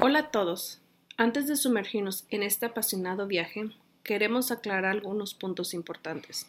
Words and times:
Hola 0.00 0.20
a 0.20 0.30
todos. 0.30 0.78
Antes 1.16 1.48
de 1.48 1.56
sumergirnos 1.56 2.24
en 2.30 2.44
este 2.44 2.66
apasionado 2.66 3.26
viaje, 3.26 3.70
queremos 4.04 4.52
aclarar 4.52 4.92
algunos 4.92 5.34
puntos 5.34 5.74
importantes. 5.74 6.46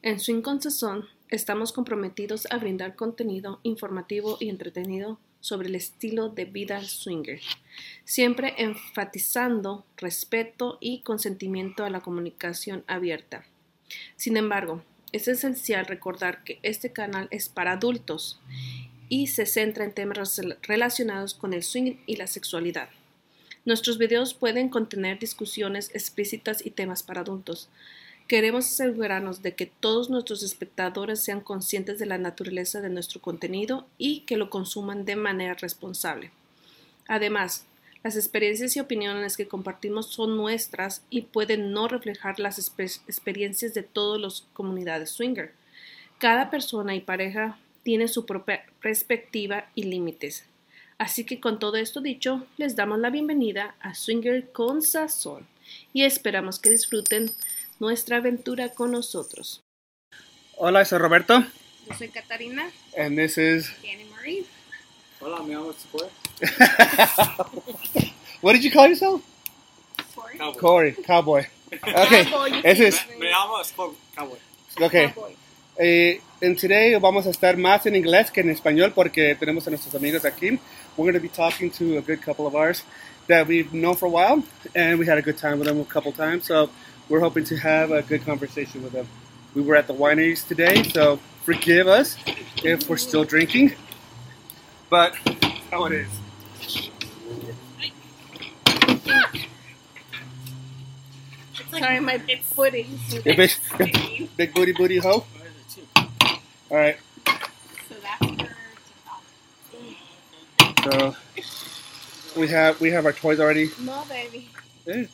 En 0.00 0.18
Swing 0.18 0.40
con 0.40 0.62
Sazón 0.62 1.06
estamos 1.28 1.72
comprometidos 1.72 2.46
a 2.50 2.56
brindar 2.56 2.96
contenido 2.96 3.60
informativo 3.62 4.38
y 4.40 4.48
entretenido 4.48 5.18
sobre 5.40 5.68
el 5.68 5.74
estilo 5.74 6.30
de 6.30 6.46
vida 6.46 6.82
swinger, 6.82 7.42
siempre 8.06 8.54
enfatizando 8.56 9.84
respeto 9.98 10.78
y 10.80 11.02
consentimiento 11.02 11.84
a 11.84 11.90
la 11.90 12.00
comunicación 12.00 12.84
abierta. 12.86 13.44
Sin 14.16 14.38
embargo, 14.38 14.82
es 15.12 15.28
esencial 15.28 15.84
recordar 15.84 16.42
que 16.42 16.58
este 16.62 16.90
canal 16.90 17.28
es 17.30 17.50
para 17.50 17.72
adultos 17.72 18.40
y 19.08 19.28
se 19.28 19.46
centra 19.46 19.84
en 19.84 19.92
temas 19.92 20.40
relacionados 20.62 21.34
con 21.34 21.54
el 21.54 21.62
swing 21.62 21.96
y 22.06 22.16
la 22.16 22.26
sexualidad. 22.26 22.88
Nuestros 23.64 23.98
videos 23.98 24.34
pueden 24.34 24.68
contener 24.68 25.18
discusiones 25.18 25.90
explícitas 25.94 26.64
y 26.64 26.70
temas 26.70 27.02
para 27.02 27.20
adultos. 27.20 27.68
Queremos 28.26 28.66
asegurarnos 28.66 29.42
de 29.42 29.54
que 29.54 29.66
todos 29.66 30.10
nuestros 30.10 30.42
espectadores 30.42 31.22
sean 31.22 31.40
conscientes 31.40 31.98
de 31.98 32.06
la 32.06 32.18
naturaleza 32.18 32.80
de 32.80 32.90
nuestro 32.90 33.20
contenido 33.20 33.86
y 33.96 34.20
que 34.20 34.36
lo 34.36 34.50
consuman 34.50 35.04
de 35.04 35.16
manera 35.16 35.54
responsable. 35.54 36.30
Además, 37.06 37.64
las 38.04 38.16
experiencias 38.16 38.76
y 38.76 38.80
opiniones 38.80 39.36
que 39.36 39.48
compartimos 39.48 40.06
son 40.06 40.36
nuestras 40.36 41.02
y 41.10 41.22
pueden 41.22 41.72
no 41.72 41.88
reflejar 41.88 42.38
las 42.38 42.58
experiencias 42.58 43.74
de 43.74 43.82
todas 43.82 44.20
las 44.20 44.46
comunidades 44.52 45.10
swinger. 45.10 45.52
Cada 46.18 46.48
persona 46.50 46.94
y 46.94 47.00
pareja 47.00 47.58
tiene 47.88 48.06
su 48.06 48.26
propia 48.26 48.66
perspectiva 48.82 49.70
y 49.74 49.84
límites. 49.84 50.44
Así 50.98 51.24
que 51.24 51.40
con 51.40 51.58
todo 51.58 51.76
esto 51.76 52.02
dicho, 52.02 52.46
les 52.58 52.76
damos 52.76 52.98
la 52.98 53.08
bienvenida 53.08 53.76
a 53.80 53.94
Swinger 53.94 54.52
con 54.52 54.82
Sazón 54.82 55.46
y 55.94 56.04
esperamos 56.04 56.58
que 56.58 56.68
disfruten 56.68 57.32
nuestra 57.80 58.18
aventura 58.18 58.74
con 58.74 58.90
nosotros. 58.90 59.62
Hola, 60.58 60.84
soy 60.84 60.98
Roberto. 60.98 61.42
Yo 61.88 61.94
soy 61.96 62.08
Catarina. 62.08 62.70
And 62.94 63.16
this 63.16 63.38
is. 63.38 63.72
Annie 63.78 64.04
Marie. 64.10 64.44
Hola, 65.22 65.42
me 65.42 65.54
llamo 65.54 65.72
Square. 65.72 66.10
what 68.42 68.52
did 68.52 68.62
you 68.62 68.70
call 68.70 68.86
yourself? 68.86 69.22
Sorry. 70.14 70.36
Cowboy. 70.36 70.60
Corey, 70.60 70.92
cowboy. 71.06 71.46
Okay, 71.72 72.24
Cowboy, 72.26 72.60
ese 72.64 72.88
es. 72.88 73.08
Me, 73.08 73.16
me 73.16 73.30
llamo 73.30 73.62
Cowboy. 74.14 74.38
Okay. 74.78 75.08
Cowboy. 75.08 75.34
Eh, 75.78 76.20
and 76.40 76.56
today 76.56 76.94
vamos 76.96 77.26
a 77.26 77.30
estar 77.30 77.56
más 77.56 77.86
en 77.86 77.96
inglés 77.96 78.30
que 78.30 78.40
en 78.40 78.50
español 78.50 78.92
porque 78.92 79.34
tenemos 79.38 79.66
a 79.66 79.70
nuestros 79.70 79.94
amigos 79.94 80.24
aquí. 80.24 80.58
We're 80.96 81.10
going 81.10 81.14
to 81.14 81.20
be 81.20 81.28
talking 81.28 81.70
to 81.72 81.98
a 81.98 82.00
good 82.00 82.20
couple 82.22 82.46
of 82.46 82.54
ours 82.54 82.82
that 83.28 83.46
we've 83.46 83.72
known 83.72 83.96
for 83.96 84.06
a 84.06 84.10
while, 84.10 84.42
and 84.74 84.98
we 84.98 85.06
had 85.06 85.18
a 85.18 85.22
good 85.22 85.36
time 85.36 85.58
with 85.58 85.68
them 85.68 85.80
a 85.80 85.84
couple 85.84 86.12
times. 86.12 86.46
So 86.46 86.70
we're 87.08 87.20
hoping 87.20 87.44
to 87.44 87.56
have 87.56 87.90
a 87.90 88.02
good 88.02 88.24
conversation 88.24 88.82
with 88.82 88.92
them. 88.92 89.08
We 89.54 89.62
were 89.62 89.76
at 89.76 89.86
the 89.86 89.94
wineries 89.94 90.46
today, 90.46 90.82
so 90.84 91.18
forgive 91.44 91.88
us 91.88 92.16
if 92.62 92.88
we're 92.88 92.96
still 92.96 93.24
drinking, 93.24 93.74
but 94.90 95.14
how 95.70 95.86
it 95.86 95.92
is. 95.92 96.08
Sorry, 101.70 102.00
my 102.00 102.18
footing. 102.18 102.98
Yeah, 103.24 103.36
big, 103.36 103.50
big 104.36 104.54
booty 104.54 104.72
booty 104.72 104.98
hoe. 104.98 105.24
All 106.70 106.76
right, 106.76 106.98
So 107.88 107.94
that's 108.02 108.26
for 110.84 111.16
so 112.34 112.40
we 112.40 112.48
have 112.48 112.80
we 112.80 112.90
have 112.90 113.06
our 113.06 113.12
toys 113.12 113.40
already. 113.40 113.70
No, 113.80 114.04
baby. 114.08 114.48
Eh, 114.86 115.06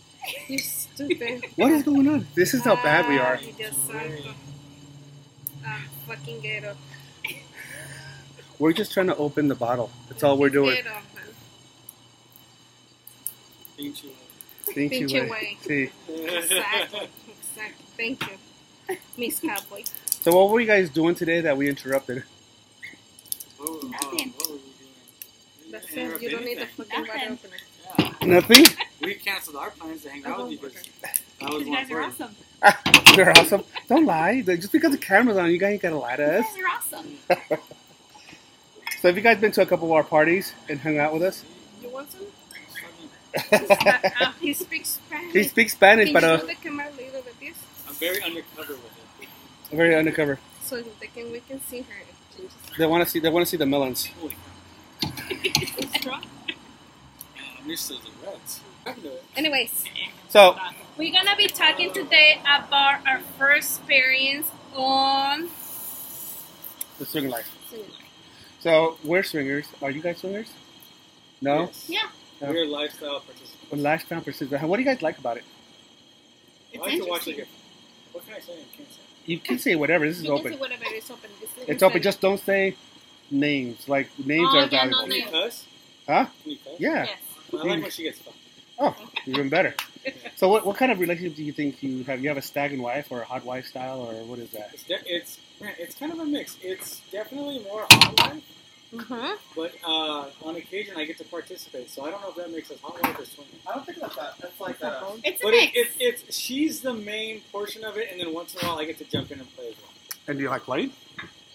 You 0.48 0.58
stupid. 0.58 1.44
What 1.56 1.70
is 1.72 1.82
going 1.84 2.08
on? 2.08 2.26
This 2.34 2.54
is 2.54 2.64
how 2.64 2.76
bad 2.76 3.08
we 3.08 3.18
are. 3.18 3.36
Ay, 3.36 3.52
Dios 3.56 3.76
santo. 3.76 4.34
Ah, 5.64 5.82
fucking 6.06 6.40
ghetto. 6.40 6.76
We're 8.58 8.72
just 8.72 8.92
trying 8.92 9.06
to 9.08 9.16
open 9.16 9.48
the 9.48 9.54
bottle. 9.54 9.90
That's 10.08 10.22
all 10.22 10.36
we're 10.38 10.50
doing. 10.50 10.74
Ghetto, 10.76 10.90
man. 11.14 11.24
Pinche. 13.78 14.06
Pinche 14.66 14.90
Pinche 14.90 15.22
way. 15.22 15.30
way. 15.30 15.56
Sí. 15.66 15.90
Exactly. 16.08 17.08
Exactly. 17.28 17.86
Thank 17.96 18.26
you, 18.28 18.96
Miss 19.16 19.40
Cowboy. 19.40 19.84
So 20.24 20.34
what 20.34 20.48
were 20.50 20.58
you 20.60 20.66
guys 20.66 20.88
doing 20.88 21.14
today 21.14 21.42
that 21.42 21.54
we 21.54 21.68
interrupted? 21.68 22.24
Nothing. 23.60 24.32
what 24.38 24.48
were 24.48 24.56
we? 24.56 24.62
That's 25.70 25.92
it. 25.92 26.22
You 26.22 26.30
don't 26.30 26.44
need 26.46 26.56
a 26.58 26.62
interrupt 26.62 26.72
fucking 26.72 27.00
water 27.00 27.12
Nothing. 27.12 27.32
opener. 27.32 27.56
Yeah. 28.22 28.26
Nothing. 28.26 28.64
We 29.02 29.14
canceled 29.16 29.56
our 29.56 29.68
plans 29.70 30.02
to 30.04 30.08
hang 30.10 30.24
out 30.24 30.44
with 30.48 30.52
you 30.52 30.58
okay. 30.66 30.68
because 30.68 31.20
that 31.40 31.52
was 31.52 31.66
You 31.66 31.74
guys 31.74 31.90
are 31.90 32.00
important. 32.04 32.38
awesome. 32.62 33.14
They're 33.16 33.30
awesome. 33.38 33.64
Don't 33.86 34.06
lie. 34.06 34.40
Just 34.40 34.72
because 34.72 34.92
the 34.92 34.98
camera's 34.98 35.36
on, 35.36 35.50
you 35.50 35.58
guys 35.58 35.72
ain't 35.74 35.82
gotta 35.82 35.98
lie 35.98 36.16
to 36.16 36.38
us. 36.38 36.46
You 36.56 36.66
us. 36.66 36.90
guys 36.90 36.96
are 37.52 37.58
awesome. 37.58 37.58
So 39.02 39.08
have 39.08 39.18
you 39.18 39.22
guys 39.22 39.38
been 39.38 39.52
to 39.52 39.60
a 39.60 39.66
couple 39.66 39.88
of 39.88 39.92
our 39.92 40.02
parties 40.02 40.54
and 40.70 40.80
hung 40.80 40.96
out 40.98 41.12
with 41.12 41.22
us? 41.22 41.44
You 41.82 41.90
want 41.90 42.10
some? 42.10 42.22
Fucking- 43.50 44.10
Ah, 44.18 44.34
he 44.40 44.54
speaks 44.54 44.88
Spanish. 44.94 45.32
He 45.34 45.42
speaks 45.42 45.72
Spanish, 45.74 46.06
Can 46.06 46.14
but 46.14 46.22
you 46.22 46.28
uh, 46.30 46.38
show 46.38 46.46
the 46.46 46.54
camera 46.54 46.86
a 46.88 46.96
little 46.96 47.20
bit 47.20 47.38
this? 47.38 47.58
I'm 47.86 47.92
very 47.96 48.22
undercover 48.22 48.72
with 48.72 48.93
it. 49.74 49.76
very 49.76 49.94
undercover. 49.94 50.38
So 50.62 50.82
they 51.00 51.06
can, 51.08 51.30
we 51.32 51.40
can 51.40 51.60
see 51.60 51.80
her. 51.82 52.46
They 52.78 52.86
want 52.86 53.04
to 53.04 53.08
see. 53.10 53.20
They 53.20 53.30
want 53.30 53.44
to 53.46 53.50
see 53.50 53.56
the 53.56 53.66
melons. 53.66 54.06
Holy 54.20 54.34
crap. 55.00 55.94
Strong. 56.00 56.24
I'm 57.60 57.70
used 57.70 57.86
to 57.88 57.94
the 57.94 58.10
reds. 58.26 58.60
I 58.86 58.92
can 58.92 59.02
do 59.02 59.08
it. 59.08 59.24
Anyways, 59.36 59.84
So 60.28 60.56
we're 60.98 61.12
gonna 61.12 61.36
be 61.36 61.46
talking 61.46 61.92
today 61.92 62.40
about 62.44 63.06
our 63.06 63.20
first 63.38 63.78
experience 63.80 64.50
on. 64.74 65.48
the 66.98 67.06
swing 67.06 67.28
life. 67.28 67.48
So 68.60 68.98
we're 69.04 69.22
swingers. 69.22 69.66
Are 69.82 69.90
you 69.90 70.00
guys 70.00 70.18
swingers? 70.18 70.52
No. 71.40 71.60
Yes. 71.66 71.86
Yeah. 71.88 71.98
Yeah. 72.40 72.50
We're 72.50 72.66
lifestyle 72.66 73.20
participants. 73.20 73.70
Well, 73.70 73.80
lifestyle 73.80 74.20
persistent. 74.22 74.62
What 74.62 74.76
do 74.78 74.82
you 74.82 74.88
guys 74.88 75.02
like 75.02 75.18
about 75.18 75.36
it? 75.36 75.44
It's 76.72 76.82
I 76.82 76.86
like 76.86 77.02
to 77.02 77.08
watch 77.08 77.26
like 77.26 77.38
a, 77.38 77.44
What 78.12 78.24
can 78.26 78.34
I 78.34 78.40
say? 78.40 78.52
I 78.54 78.76
can't 78.76 78.88
say. 78.90 79.00
You 79.26 79.38
can 79.38 79.58
say 79.58 79.74
whatever. 79.74 80.06
This 80.06 80.18
is 80.18 80.22
can 80.24 80.32
open. 80.32 80.52
see 80.52 80.58
whatever 80.58 80.84
is 80.92 81.10
open. 81.10 81.30
This 81.40 81.50
is 81.56 81.68
It's 81.68 81.82
open. 81.82 82.02
Just 82.02 82.20
don't 82.20 82.38
say 82.40 82.76
names. 83.30 83.88
Like 83.88 84.08
names 84.18 84.48
Oh, 84.52 84.58
are 84.58 84.62
yeah, 84.62 84.68
valuable. 84.68 84.90
no 84.90 85.02
Can 85.02 85.12
you 85.12 85.18
names. 85.20 85.30
cuss? 85.30 85.64
Huh? 86.06 86.26
Can 86.42 86.50
you 86.52 86.58
cuss? 86.58 86.72
Yeah. 86.78 87.04
Yes. 87.04 87.18
I 87.52 87.56
like 87.56 87.66
when 87.82 87.90
she 87.90 88.02
gets 88.04 88.18
fucked. 88.18 88.36
Oh, 88.78 88.96
even 89.26 89.48
better. 89.48 89.74
So 90.36 90.48
what, 90.48 90.66
what 90.66 90.76
kind 90.76 90.90
of 90.92 90.98
relationship 90.98 91.36
do 91.36 91.44
you 91.44 91.52
think 91.52 91.82
you 91.82 92.02
have? 92.04 92.20
You 92.20 92.28
have 92.28 92.36
a 92.36 92.42
stag 92.42 92.72
and 92.72 92.82
wife 92.82 93.06
or 93.10 93.22
a 93.22 93.24
hot 93.24 93.44
wife 93.44 93.66
style 93.66 94.00
or 94.00 94.12
what 94.24 94.38
is 94.40 94.50
that? 94.50 94.70
It's 94.74 94.82
de- 94.82 95.00
it's 95.14 95.38
man, 95.60 95.72
it's 95.78 95.94
kind 95.94 96.12
of 96.12 96.18
a 96.18 96.24
mix. 96.26 96.58
It's 96.60 97.00
definitely 97.12 97.60
more 97.60 97.86
hot 97.88 98.20
wife, 98.20 98.42
Uh-huh. 98.96 99.36
but 99.56 99.72
uh, 99.84 100.26
on 100.44 100.54
occasion 100.56 100.94
I 100.96 101.04
get 101.04 101.18
to 101.18 101.24
participate. 101.24 101.90
So 101.90 102.04
I 102.04 102.10
don't 102.10 102.20
know 102.22 102.28
if 102.30 102.36
that 102.36 102.50
makes 102.52 102.70
us 102.70 102.78
hot 102.80 103.02
wife 103.02 103.18
or 103.18 103.24
swinger. 103.24 103.50
I 103.68 103.74
don't 103.74 103.84
think 103.84 103.98
that's 103.98 104.14
that. 104.16 104.34
That's 104.40 104.60
like 104.60 104.82
uh, 104.84 105.02
It's 105.24 105.40
a 105.40 105.44
But 105.44 105.54
it, 105.54 105.74
mix. 105.74 105.96
it, 105.96 106.02
it's 106.24 106.36
she's 106.36 106.80
the 106.80 106.94
main 106.94 107.40
portion 107.50 107.84
of 107.84 107.96
it, 107.96 108.08
and 108.12 108.20
then 108.20 108.32
once 108.32 108.54
in 108.54 108.64
a 108.64 108.68
while 108.68 108.78
I 108.78 108.84
get 108.84 108.98
to 108.98 109.04
jump 109.04 109.30
in 109.32 109.40
and 109.40 109.56
play 109.56 109.68
as 109.68 109.74
well. 109.80 109.90
And 110.28 110.38
do 110.38 110.44
you 110.44 110.50
like 110.50 110.62
playing? 110.62 110.92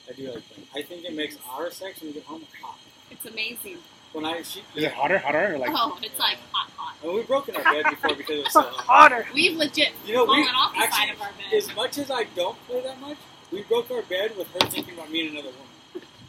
I 0.09 0.13
do 0.13 0.23
like 0.31 0.44
playing. 0.50 0.67
I 0.75 0.81
think 0.81 1.06
it 1.06 1.13
makes 1.13 1.38
our 1.50 1.72
sex 1.72 2.01
when 2.01 2.09
we 2.09 2.13
get 2.16 2.23
home 2.23 2.44
hot. 2.62 2.78
It's 3.12 3.25
amazing. 3.25 3.78
When 4.11 4.25
I 4.25 4.41
she 4.41 4.61
Is 4.75 4.84
it 4.84 4.91
hotter, 4.91 5.19
hotter, 5.19 5.53
or 5.53 5.57
like? 5.59 5.69
oh, 5.73 5.97
it's 6.01 6.17
like 6.19 6.40
hot, 6.51 6.69
hot. 6.75 6.96
and 7.03 7.13
we've 7.13 7.28
broken 7.28 7.56
our 7.56 7.63
bed 7.63 7.85
before 7.91 8.16
because 8.16 8.40
it 8.40 8.44
was 8.46 8.53
so 8.53 8.61
hot. 8.63 9.11
hotter. 9.11 9.25
We've 9.34 9.56
legit 9.56 9.94
You 10.06 10.16
know, 10.16 10.25
we 10.25 10.43
fallen 10.43 10.55
off 10.55 10.73
the 10.73 10.79
actually, 10.79 11.08
side 11.08 11.14
of 11.16 11.22
our 11.22 11.29
bed. 11.29 11.53
as 11.55 11.75
much 11.75 11.97
as 11.99 12.09
I 12.11 12.23
don't 12.35 12.58
play 12.67 12.82
that 12.82 12.99
much, 12.99 13.17
we 13.52 13.61
broke 13.64 13.90
our 13.91 14.02
bed 14.02 14.35
with 14.35 14.52
her 14.53 14.59
thinking 14.67 14.96
about 14.96 15.09
me 15.11 15.22
and 15.28 15.37
another 15.37 15.49
woman. 15.49 15.66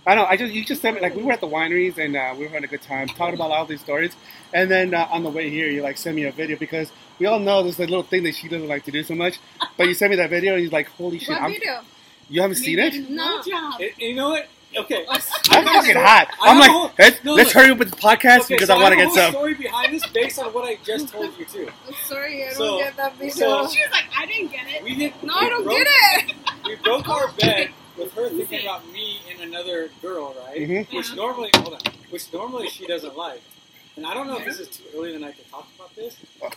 I 0.06 0.14
know. 0.14 0.25
I 0.25 0.37
just 0.37 0.52
you 0.52 0.64
just 0.64 0.81
sent 0.82 0.97
me 0.97 1.02
like 1.02 1.14
we 1.14 1.23
were 1.23 1.32
at 1.32 1.41
the 1.41 1.47
wineries 1.49 1.99
and 1.99 2.17
uh, 2.17 2.35
we 2.37 2.44
were 2.44 2.49
having 2.49 2.64
a 2.64 2.69
good 2.69 2.82
time 2.82 3.06
talking 3.08 3.35
about 3.35 3.50
all 3.50 3.67
these 3.67 3.81
stories, 3.81 4.14
and 4.55 4.70
then 4.70 4.94
uh, 4.94 5.06
on 5.11 5.23
the 5.23 5.31
way 5.31 5.50
here 5.50 5.69
you 5.69 5.82
like 5.82 5.99
send 5.99 6.17
me 6.17 6.25
a 6.25 6.32
video 6.32 6.56
because 6.56 6.91
we 7.19 7.26
all 7.26 7.38
know 7.38 7.62
there's 7.62 7.79
a 7.79 7.82
little 7.82 8.02
thing 8.02 8.23
that 8.25 8.35
she 8.35 8.49
doesn't 8.49 8.69
like 8.69 8.85
to 8.87 8.91
do 8.91 9.02
so 9.02 9.14
much, 9.14 9.38
but 9.76 9.87
you 9.88 9.94
sent 9.94 10.11
me 10.11 10.17
that 10.17 10.31
video 10.31 10.55
and 10.55 10.62
you're 10.62 10.70
like, 10.73 10.88
holy 10.93 11.19
shit, 11.19 11.29
What 11.31 11.43
I'm, 11.43 11.52
video? 11.52 11.81
you 12.31 12.41
haven't 12.41 12.56
You 12.58 12.64
seen 12.64 12.79
it? 12.79 13.11
No. 13.11 13.43
job. 13.43 13.75
And- 13.81 13.91
and 13.91 14.00
you 14.00 14.14
know 14.14 14.31
what? 14.31 14.49
Okay, 14.79 15.05
I'm 15.11 15.20
fucking 15.20 15.97
hot. 15.97 16.29
I 16.41 16.49
I'm 16.50 16.58
like, 16.61 16.70
whole- 16.70 16.93
let's, 16.99 17.25
no, 17.25 17.35
let's 17.35 17.53
hurry 17.53 17.70
up 17.73 17.79
with 17.79 17.91
the 17.91 17.96
podcast 17.96 18.43
okay, 18.43 18.55
because 18.55 18.69
so 18.69 18.76
I 18.76 18.82
want 18.82 18.93
to 18.93 18.96
get 18.96 19.06
whole 19.08 19.17
some. 19.17 19.32
story 19.32 19.55
behind 19.55 19.93
this 19.93 20.06
based 20.06 20.38
on 20.38 20.53
what 20.55 20.64
I 20.64 20.76
just 20.85 21.08
told 21.08 21.37
you 21.38 21.44
too. 21.44 21.69
I'm 21.88 21.94
sorry, 22.06 22.44
I 22.46 22.53
don't 22.55 22.79
get 22.79 22.96
that 22.96 23.17
video. 23.17 23.35
so- 23.35 23.69
She 23.70 23.81
was 23.82 23.91
like, 23.91 24.05
I 24.17 24.26
didn't 24.26 24.53
get 24.53 24.67
it. 24.69 24.82
We 24.85 24.94
did. 24.94 25.12
no, 25.25 25.35
we 25.41 25.46
I 25.46 25.49
don't 25.50 25.64
broke, 25.64 25.76
get 25.76 25.87
it. 26.31 26.35
We 26.64 26.76
broke 26.76 27.08
our 27.08 27.32
bed 27.32 27.70
with 28.00 28.12
her 28.14 28.29
thinking 28.31 28.62
about 28.62 28.87
me 28.93 29.19
and 29.31 29.41
another 29.43 29.91
girl, 30.02 30.35
right? 30.47 30.58
Mhm. 30.61 30.93
Which 30.93 31.11
Yeah. 31.11 31.14
normally, 31.17 31.50
hold 31.56 31.75
on, 31.75 31.81
which 32.11 32.32
normally 32.32 32.69
she 32.69 32.87
doesn't 32.87 33.17
like. 33.17 33.43
And 33.97 34.06
I 34.06 34.14
don't 34.14 34.26
know 34.26 34.38
if 34.38 34.44
this 34.47 34.58
is 34.61 34.69
too 34.69 34.85
early 34.94 35.14
in 35.14 35.20
the 35.20 35.26
night 35.26 35.37
to 35.37 35.44
talk 35.50 35.69
about 35.76 35.94
this. 35.94 36.17
But 36.41 36.52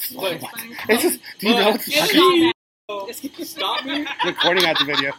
It's 0.89 1.03
just, 1.03 1.19
do 1.39 1.49
you 1.49 1.55
know 1.55 1.63
But 1.65 1.71
what's 1.73 1.87
It 1.87 1.99
was 2.01 2.09
she- 2.11 2.51
all 2.89 3.05
bad. 3.07 3.15
so, 3.15 3.43
stop 3.43 3.85
me, 3.85 4.05
recording 4.25 4.65
out 4.65 4.77
the 4.79 4.85
video? 4.85 5.13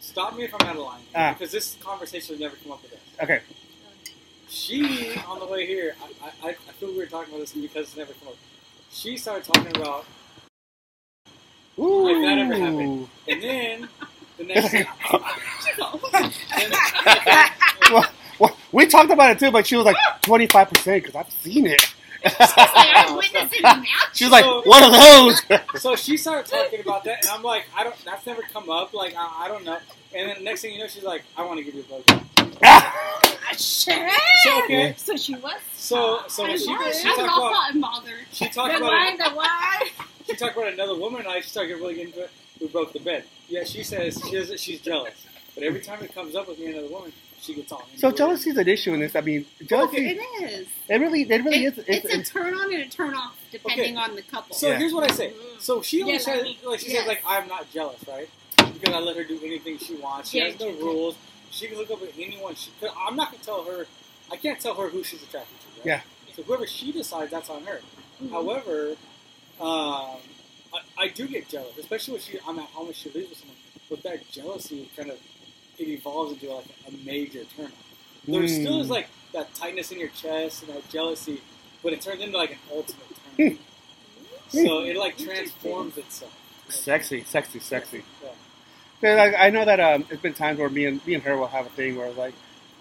stop 0.00 0.36
me 0.36 0.44
if 0.44 0.54
I'm 0.54 0.68
out 0.68 0.76
of 0.76 0.82
line, 0.82 1.00
Ah. 1.14 1.32
because 1.32 1.50
this 1.52 1.76
conversation 1.80 2.34
would 2.34 2.40
never 2.40 2.56
come 2.56 2.72
up 2.72 2.82
with 2.82 2.92
this. 2.92 3.00
Okay. 3.22 3.40
she 4.48 5.14
on 5.26 5.38
the 5.40 5.46
way 5.46 5.66
here, 5.66 5.94
I, 6.22 6.48
I, 6.48 6.50
I 6.50 6.72
feel 6.78 6.90
we 6.90 6.96
were 6.98 7.06
talking 7.06 7.34
about 7.34 7.40
this 7.40 7.52
because 7.52 7.88
it's 7.88 7.96
never 7.96 8.12
come 8.14 8.28
up. 8.28 8.36
She 8.90 9.16
started 9.18 9.44
talking 9.44 9.76
about, 9.76 10.06
Ooh. 11.78 12.04
Like 12.04 12.22
that 12.22 12.38
ever 12.38 12.54
happened. 12.54 13.08
and 13.28 13.42
then 13.42 13.88
the 14.38 14.44
next 14.44 14.70
thing, 14.70 14.84
then, 14.84 14.92
well, 17.92 18.06
well, 18.38 18.56
we 18.72 18.86
talked 18.86 19.10
about 19.10 19.30
it 19.32 19.38
too, 19.38 19.50
but 19.50 19.66
she 19.66 19.76
was 19.76 19.84
like 19.84 19.96
25% 20.22 20.84
because 21.02 21.14
I've 21.14 21.30
seen 21.30 21.66
it. 21.66 21.94
I'm 22.24 23.16
witnessing 23.16 23.62
them 23.62 23.84
She 24.12 24.24
was 24.24 24.32
like, 24.32 24.44
So- 24.44 24.62
one 24.64 24.82
of 24.82 24.92
those. 24.92 25.42
so 25.82 25.94
she 25.96 26.16
started 26.16 26.50
talking 26.50 26.80
about 26.80 27.04
that, 27.04 27.24
and 27.24 27.30
I'm 27.30 27.42
like, 27.42 27.66
I 27.76 27.84
don't. 27.84 27.94
That's 28.04 28.26
never 28.26 28.42
come 28.42 28.68
up. 28.70 28.92
Like 28.92 29.14
I, 29.16 29.44
I 29.44 29.48
don't 29.48 29.64
know. 29.64 29.78
And 30.14 30.28
then 30.28 30.38
the 30.38 30.44
next 30.44 30.62
thing 30.62 30.72
you 30.74 30.80
know, 30.80 30.88
she's 30.88 31.04
like, 31.04 31.22
I 31.36 31.44
want 31.44 31.58
to 31.58 31.64
give 31.64 31.74
you 31.74 31.82
a 31.82 31.84
blowjob. 31.84 32.24
Ah, 33.50 33.52
shit. 33.52 34.10
So 34.42 34.64
okay. 34.64 34.94
So 34.96 35.16
she 35.16 35.34
was. 35.36 35.54
So 35.74 36.20
so 36.26 36.42
I 36.42 36.46
when 36.48 36.52
was, 36.54 36.64
she, 36.64 36.74
I 36.74 36.76
was 36.78 37.02
talked 37.02 37.20
all 37.30 37.48
about 37.48 37.80
bothered. 37.80 38.14
she 38.32 38.48
talked 38.48 38.72
The 38.72 38.78
about 38.78 38.90
why, 38.90 39.16
it, 39.18 39.36
why? 39.36 39.88
she 40.26 40.34
talked 40.36 40.56
about 40.56 40.72
another 40.72 40.96
woman, 40.96 41.20
and 41.20 41.28
I 41.28 41.38
just 41.38 41.50
started 41.52 41.68
getting 41.68 41.82
really 41.82 42.02
into 42.02 42.22
it. 42.24 42.30
Who 42.58 42.68
broke 42.68 42.92
the 42.92 42.98
bed? 43.00 43.24
Yeah, 43.48 43.62
she 43.64 43.82
says 43.84 44.20
she 44.28 44.32
does, 44.32 44.60
she's 44.60 44.80
jealous, 44.80 45.14
but 45.58 45.66
every 45.66 45.80
time 45.80 46.02
it 46.02 46.14
comes 46.14 46.34
up 46.36 46.46
with 46.48 46.58
me 46.58 46.66
and 46.66 46.74
another 46.76 46.92
woman, 46.94 47.12
she 47.40 47.54
gets 47.54 47.72
all. 47.72 47.82
into 47.90 47.98
So 47.98 48.08
it. 48.08 48.16
jealousy 48.16 48.50
is 48.50 48.56
an 48.56 48.68
issue 48.68 48.94
in 48.94 49.00
this. 49.00 49.16
I 49.16 49.20
mean, 49.20 49.44
jealousy. 49.66 49.96
It 50.10 50.18
is. 50.42 50.68
It 50.88 50.96
really, 51.00 51.22
it 51.22 51.44
really 51.44 51.64
It- 51.64 51.78
is. 51.78 51.84
it's, 51.86 52.04
It's, 52.06 52.30
a 52.30 52.32
turn 52.32 52.54
on 52.54 52.72
and 52.72 52.82
a 52.84 52.88
turn 52.88 53.14
off 53.14 53.36
depending 53.50 53.96
Okay. 53.98 54.10
on 54.10 54.14
the 54.16 54.22
couple. 54.22 54.54
So 54.54 54.68
Yeah. 54.68 54.78
here's 54.78 54.92
what 54.92 55.10
I 55.10 55.14
say. 55.14 55.30
Mm. 55.30 55.60
So 55.60 55.82
she 55.82 56.02
always 56.02 56.26
Yeah, 56.26 56.34
says, 56.34 56.44
like- 56.46 56.64
like 56.64 56.80
she 56.80 56.88
yes. 56.92 56.98
says, 57.00 57.08
like 57.08 57.22
I'm 57.26 57.48
not 57.48 57.70
jealous, 57.72 58.00
right? 58.06 58.28
Because 58.56 58.94
I 58.94 58.98
let 59.00 59.16
her 59.16 59.24
do 59.24 59.40
anything 59.44 59.78
she 59.78 59.94
wants. 59.96 60.30
She 60.30 60.38
Yeah, 60.38 60.44
has 60.50 60.60
no 60.60 60.66
yeah, 60.66 60.72
yeah. 60.74 60.80
rules. 60.84 61.16
She 61.50 61.66
can 61.66 61.76
hook 61.76 61.90
up 61.90 62.00
with 62.00 62.12
anyone. 62.18 62.54
She, 62.54 62.70
'cause 62.80 62.90
I'm 62.96 63.16
not 63.16 63.32
gonna 63.32 63.42
tell 63.42 63.64
her. 63.64 63.86
I 64.30 64.36
can't 64.36 64.60
tell 64.60 64.74
her 64.74 64.88
who 64.88 65.02
she's 65.02 65.22
attracted 65.22 65.56
to. 65.60 65.66
Right? 65.78 65.86
Yeah. 65.86 66.00
So 66.36 66.42
whoever 66.42 66.66
she 66.66 66.92
decides, 66.92 67.30
that's 67.30 67.48
on 67.50 67.64
her. 67.64 67.80
Mhm. 68.22 68.30
However, 68.30 68.96
um, 69.60 70.18
I, 70.72 70.80
I 70.98 71.08
do 71.08 71.26
get 71.26 71.48
jealous, 71.48 71.76
especially 71.78 72.14
when 72.14 72.22
she 72.22 72.38
I'm 72.46 72.58
at 72.58 72.66
home 72.66 72.88
and 72.88 72.96
she 72.96 73.08
lives 73.10 73.30
with 73.30 73.38
someone. 73.38 73.56
But 73.88 74.02
that 74.02 74.28
jealousy 74.30 74.90
kind 74.96 75.10
of 75.10 75.18
it 75.78 75.88
evolves 75.88 76.32
into 76.32 76.52
like 76.52 76.64
a 76.88 76.92
major 77.04 77.44
turn 77.56 77.66
on. 77.66 77.72
There 78.26 78.42
Mm. 78.42 78.60
still 78.62 78.80
is 78.80 78.90
like 78.90 79.08
that 79.32 79.54
tightness 79.54 79.90
in 79.92 79.98
your 79.98 80.08
chest 80.08 80.62
and 80.64 80.74
that 80.74 80.88
jealousy, 80.90 81.40
but 81.82 81.92
it 81.92 82.00
turns 82.00 82.22
into 82.22 82.36
like 82.36 82.52
an 82.52 82.58
ultimate 82.72 83.16
turn. 83.36 83.58
so 84.48 84.80
it 84.84 84.96
like 84.96 85.16
transforms 85.18 85.96
itself. 85.98 86.32
sexy, 86.68 87.24
sexy, 87.24 87.58
sexy. 87.60 88.02
Yeah. 88.22 88.28
'Cause 89.00 89.18
I, 89.18 89.46
I 89.46 89.50
know 89.50 89.64
that 89.64 89.78
um, 89.80 90.04
it's 90.10 90.20
been 90.20 90.34
times 90.34 90.58
where 90.58 90.68
me 90.68 90.84
and 90.86 91.04
me 91.06 91.14
and 91.14 91.22
her 91.22 91.36
will 91.36 91.46
have 91.46 91.66
a 91.66 91.70
thing 91.70 91.96
where 91.96 92.08
it's 92.08 92.18
like, 92.18 92.34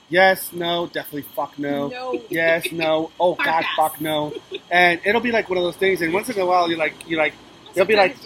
yes, 0.10 0.52
no, 0.52 0.88
definitely, 0.88 1.22
fuck 1.36 1.58
no, 1.60 1.88
No. 1.90 2.22
yes, 2.30 2.72
no, 2.72 3.12
oh 3.20 3.36
Hard 3.36 3.46
god, 3.46 3.64
pass. 3.64 3.76
fuck 3.78 4.02
no, 4.02 4.34
and 4.72 5.00
it'll 5.06 5.22
be 5.22 5.32
like 5.32 5.48
one 5.50 5.58
of 5.58 5.64
those 5.64 5.76
things. 5.78 6.02
And 6.02 6.12
once 6.14 6.28
in 6.30 6.40
a 6.40 6.46
while, 6.46 6.68
you're 6.70 6.80
like, 6.80 6.94
you're 7.08 7.20
like, 7.20 7.34
It'll 7.76 7.86
be 7.86 7.96
like- 7.96 8.18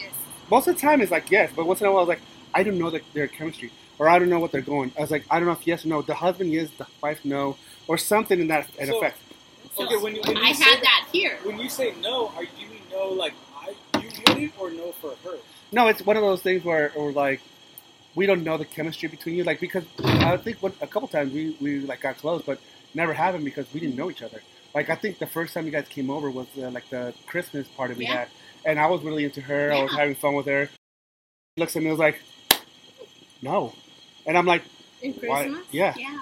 most 0.49 0.67
of 0.67 0.75
the 0.75 0.81
time 0.81 1.01
it's 1.01 1.11
like 1.11 1.29
yes, 1.29 1.51
but 1.55 1.65
once 1.67 1.81
in 1.81 1.87
a 1.87 1.91
while, 1.91 2.03
it's 2.03 2.09
like 2.09 2.21
I 2.53 2.63
don't 2.63 2.77
know 2.79 2.89
that 2.89 3.03
their 3.13 3.27
chemistry, 3.27 3.71
or 4.01 4.09
I 4.09 4.17
don't 4.17 4.29
know 4.29 4.39
what 4.39 4.51
they're 4.51 4.61
going. 4.75 4.91
I 4.97 5.01
was 5.01 5.11
like, 5.11 5.25
I 5.29 5.37
don't 5.37 5.45
know 5.45 5.51
if 5.53 5.67
yes 5.67 5.85
or 5.85 5.89
no. 5.89 6.01
The 6.01 6.15
husband 6.15 6.51
yes, 6.51 6.69
the 6.79 6.87
wife 7.03 7.19
no, 7.23 7.55
or 7.87 7.99
something 7.99 8.39
in 8.39 8.47
that 8.47 8.67
in 8.79 8.87
So- 8.87 8.97
effect. 8.97 9.19
So 9.75 9.83
Okay, 9.85 9.97
when 9.97 10.15
you- 10.15 10.23
when 10.25 10.37
you 10.37 10.43
I 10.43 10.53
say 10.53 10.63
had 10.63 10.77
that- 10.79 10.83
that 10.89 11.07
here. 11.13 11.37
When 11.43 11.59
you 11.59 11.69
say 11.69 11.93
no, 12.01 12.29
are 12.35 12.41
you 12.43 12.49
do 12.57 12.61
you 12.63 12.69
mean 12.71 12.81
no 12.91 13.09
like 13.09 13.33
I 13.55 13.69
you 13.99 14.09
want 14.27 14.39
it 14.41 14.51
or 14.57 14.71
no 14.71 14.91
for 15.01 15.11
her? 15.23 15.37
No, 15.71 15.87
it's 15.87 16.01
one 16.03 16.17
of 16.17 16.23
those 16.23 16.41
things 16.41 16.65
where, 16.65 16.91
or 16.95 17.11
like, 17.11 17.41
we 18.15 18.25
don't 18.25 18.43
know 18.43 18.57
the 18.57 18.65
chemistry 18.65 19.07
between 19.07 19.35
you, 19.35 19.43
like 19.43 19.59
because 19.59 19.85
I 20.03 20.35
think 20.37 20.57
what, 20.63 20.73
a 20.81 20.87
couple 20.87 21.07
times 21.07 21.31
we 21.31 21.55
we 21.61 21.79
like 21.91 22.01
got 22.01 22.17
close, 22.17 22.41
but 22.43 22.57
never 22.95 23.13
happened 23.13 23.45
because 23.45 23.67
we 23.73 23.79
didn't 23.79 23.95
know 23.95 24.09
each 24.09 24.23
other. 24.23 24.41
Like 24.73 24.89
I 24.89 24.95
think 24.95 25.19
the 25.19 25.27
first 25.27 25.53
time 25.53 25.65
you 25.67 25.71
guys 25.71 25.87
came 25.97 26.09
over 26.09 26.31
was 26.31 26.47
uh, 26.57 26.71
like 26.71 26.89
the 26.89 27.13
Christmas 27.27 27.67
party 27.77 27.93
we 27.93 28.05
Yeah. 28.05 28.17
had, 28.21 28.27
and 28.65 28.79
I 28.79 28.87
was 28.87 29.03
really 29.03 29.25
into 29.25 29.41
her. 29.41 29.71
I 29.71 29.83
was 29.83 29.93
having 30.01 30.15
fun 30.15 30.33
with 30.33 30.47
her. 30.47 30.63
She 31.53 31.59
looks 31.61 31.75
at 31.75 31.83
me, 31.83 31.89
and 31.89 31.97
was 31.97 32.03
like, 32.07 32.17
"No," 33.41 33.73
and 34.25 34.37
I'm 34.37 34.45
like, 34.45 34.63
In 35.01 35.13
"Why?" 35.13 35.43
Christmas? 35.43 35.65
Yeah. 35.71 35.93
Yeah. 35.97 36.21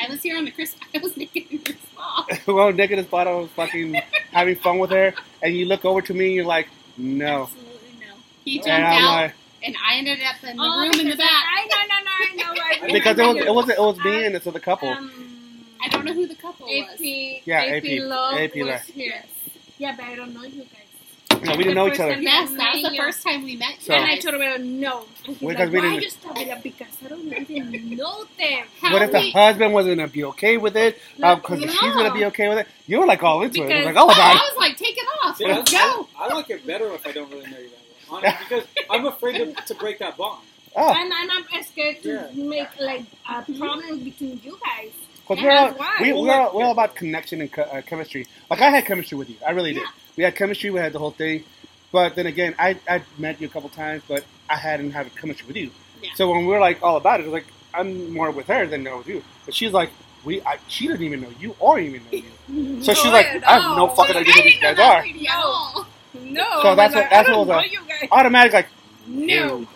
I 0.00 0.08
was 0.08 0.22
here 0.22 0.36
on 0.38 0.44
the 0.44 0.50
Christmas. 0.50 0.80
I 0.94 0.98
was 0.98 1.16
naked 1.16 1.44
in 1.50 1.60
your 1.66 1.76
spot. 1.92 2.46
well, 2.46 2.72
Nick 2.72 2.90
in 2.90 2.98
his 2.98 3.06
bottle 3.06 3.42
was 3.42 3.50
fucking 3.50 3.94
having 4.32 4.56
fun 4.56 4.78
with 4.78 4.90
her, 4.90 5.12
and 5.42 5.54
you 5.56 5.66
look 5.66 5.84
over 5.84 6.00
to 6.02 6.14
me, 6.14 6.26
and 6.26 6.34
you're 6.34 6.44
like, 6.44 6.68
"No," 6.96 7.42
Absolutely 7.42 7.72
no. 8.00 8.14
He 8.44 8.56
jumped 8.58 8.68
and 8.70 8.84
out, 8.84 9.12
like, 9.22 9.34
and 9.64 9.76
I 9.84 9.96
ended 9.96 10.20
up 10.22 10.42
in 10.48 10.56
the 10.56 10.62
Oh, 10.62 10.80
room 10.80 10.92
in 10.92 10.98
the 10.98 11.04
because 11.04 11.18
back. 11.18 11.28
I 11.28 11.66
no 11.70 11.76
no 11.88 11.98
no 12.04 12.10
I 12.20 12.34
know 12.54 12.60
right. 12.62 12.92
because 12.92 13.18
it 13.18 13.26
was 13.26 13.36
it 13.36 13.54
was 13.54 13.68
it 13.70 13.78
was 13.80 13.98
me 14.04 14.26
and 14.26 14.36
it's 14.36 14.44
the 14.44 14.60
couple. 14.60 14.88
Um, 14.90 15.10
I 15.82 15.88
don't 15.88 16.04
know 16.04 16.14
who 16.14 16.26
the 16.26 16.34
couple 16.36 16.66
was. 16.66 16.88
AP, 16.94 17.00
Yeah, 17.44 17.60
AP, 17.62 17.84
AP, 17.84 18.00
Love 18.02 18.34
AP 18.38 18.54
was 18.56 18.66
left. 18.66 18.90
here. 18.90 19.22
Yeah, 19.78 19.94
but 19.96 20.04
I 20.06 20.14
don't 20.14 20.32
know 20.32 20.42
you 20.44 20.60
guys. 20.62 20.83
No, 21.44 21.56
we 21.56 21.64
didn't 21.64 21.74
know 21.76 21.86
each 21.88 22.00
other. 22.00 22.14
time- 22.14 22.22
Yes, 22.22 22.50
that 22.52 22.74
was 22.74 22.82
the 22.90 22.96
first 22.96 23.22
time 23.22 23.44
we 23.44 23.56
met. 23.56 23.76
So- 23.80 23.94
and 23.94 24.04
I 24.04 24.18
told 24.18 24.34
him 24.40 24.80
no. 24.80 25.04
And 25.26 25.36
he's 25.36 25.48
Because 25.48 25.58
like, 25.58 25.72
we 25.72 25.78
why 25.78 25.84
didn't- 25.90 26.02
you 26.02 26.10
stop 26.10 26.38
it? 26.38 26.62
Because 26.62 26.96
I 27.04 27.08
don't 27.08 27.50
even 27.50 27.96
know 27.96 28.24
them. 28.38 28.64
How 28.80 28.92
What 28.92 29.02
if 29.02 29.12
the 29.12 29.30
husband 29.30 29.72
wasn't 29.72 29.96
gonna 29.98 30.08
be 30.08 30.24
okay 30.24 30.56
with 30.56 30.76
it? 30.76 30.98
No, 31.18 31.28
uh, 31.28 31.34
Because 31.36 31.60
no. 31.60 31.66
she's 31.66 31.80
gonna 31.94 32.12
be 32.14 32.24
okay 32.26 32.48
with 32.48 32.58
it. 32.58 32.66
You 32.86 33.00
were 33.00 33.06
like 33.06 33.22
all 33.22 33.42
into 33.42 33.62
it. 33.62 33.70
It 33.70 33.76
was 33.76 33.86
like 33.86 33.96
all 33.96 34.08
Oh, 34.10 34.12
about 34.12 34.36
I 34.36 34.48
was 34.50 34.56
like, 34.58 34.76
take 34.76 34.96
it 34.96 35.06
off. 35.22 35.36
See, 35.36 35.46
Let's 35.46 35.72
I, 35.74 35.78
go. 35.78 36.08
I, 36.18 36.26
I 36.28 36.34
like 36.34 36.50
it 36.50 36.66
better 36.66 36.92
if 36.94 37.06
I 37.06 37.12
don't 37.12 37.30
really 37.30 37.50
know 37.50 37.58
you 37.58 37.68
that 37.70 38.10
well, 38.10 38.18
honestly, 38.24 38.38
because 38.48 38.64
I'm 38.90 39.06
afraid 39.06 39.38
to, 39.56 39.62
to 39.62 39.74
break 39.74 39.98
that 40.00 40.16
bond. 40.16 40.40
Oh, 40.76 40.92
And, 40.92 41.12
and 41.12 41.30
I'm 41.30 41.62
scared 41.62 42.02
to 42.02 42.08
Yeah. 42.36 42.44
make 42.44 42.68
like 42.80 43.02
a 43.28 43.42
problem 43.58 44.00
between 44.04 44.40
you 44.42 44.58
guys. 44.64 44.90
Because 45.26 45.42
we're 45.42 45.50
all, 45.52 45.74
we, 46.00 46.12
we're, 46.12 46.32
all, 46.32 46.54
we're 46.56 46.64
all 46.64 46.72
about 46.72 46.94
connection 46.94 47.40
and 47.40 47.58
uh, 47.58 47.80
chemistry. 47.82 48.26
Like 48.50 48.60
I 48.60 48.70
had 48.70 48.84
chemistry 48.84 49.16
with 49.18 49.30
you. 49.30 49.36
I 49.46 49.50
really 49.52 49.72
did. 49.74 49.82
We 50.16 50.24
had 50.24 50.34
chemistry. 50.36 50.70
We 50.70 50.80
had 50.80 50.92
the 50.92 50.98
whole 50.98 51.10
thing. 51.10 51.44
But 51.92 52.14
then 52.16 52.26
again, 52.26 52.54
I 52.58 52.78
I 52.88 53.02
met 53.18 53.40
you 53.40 53.46
a 53.46 53.50
couple 53.50 53.68
times, 53.70 54.02
but 54.08 54.24
I 54.50 54.56
hadn't 54.56 54.90
had 54.92 55.06
a 55.06 55.10
chemistry 55.10 55.46
with 55.46 55.56
you. 55.56 55.70
Yeah. 56.02 56.10
So 56.16 56.30
when 56.30 56.40
we 56.40 56.46
were 56.46 56.58
like 56.60 56.82
all 56.82 56.96
about 56.96 57.20
it, 57.20 57.24
it 57.24 57.26
was 57.26 57.32
like 57.34 57.46
I'm 57.72 58.12
more 58.12 58.30
with 58.30 58.46
her 58.48 58.66
than 58.66 58.86
I 58.86 58.94
with 58.96 59.08
you. 59.08 59.22
But 59.46 59.54
she's 59.54 59.72
like, 59.72 59.90
we 60.24 60.42
I, 60.42 60.58
she 60.68 60.88
doesn't 60.88 61.02
even 61.02 61.20
know 61.22 61.30
you 61.40 61.54
or 61.60 61.78
even 61.78 62.02
know 62.04 62.18
you. 62.18 62.82
So 62.82 62.92
she's 62.94 63.12
like, 63.12 63.26
I 63.44 63.60
have 63.60 63.76
no 63.76 63.88
fucking 63.88 64.16
idea 64.16 64.32
who 64.34 64.42
these 64.42 64.60
guys 64.60 64.78
are. 64.78 65.04
No. 66.14 66.62
So 66.62 66.74
that's 66.74 66.94
what- 66.94 67.10
that's 67.10 67.28
what 67.28 67.38
was 67.38 67.48
a- 67.48 68.08
Automatic 68.12 68.52
like. 68.52 68.68
No. 69.06 69.66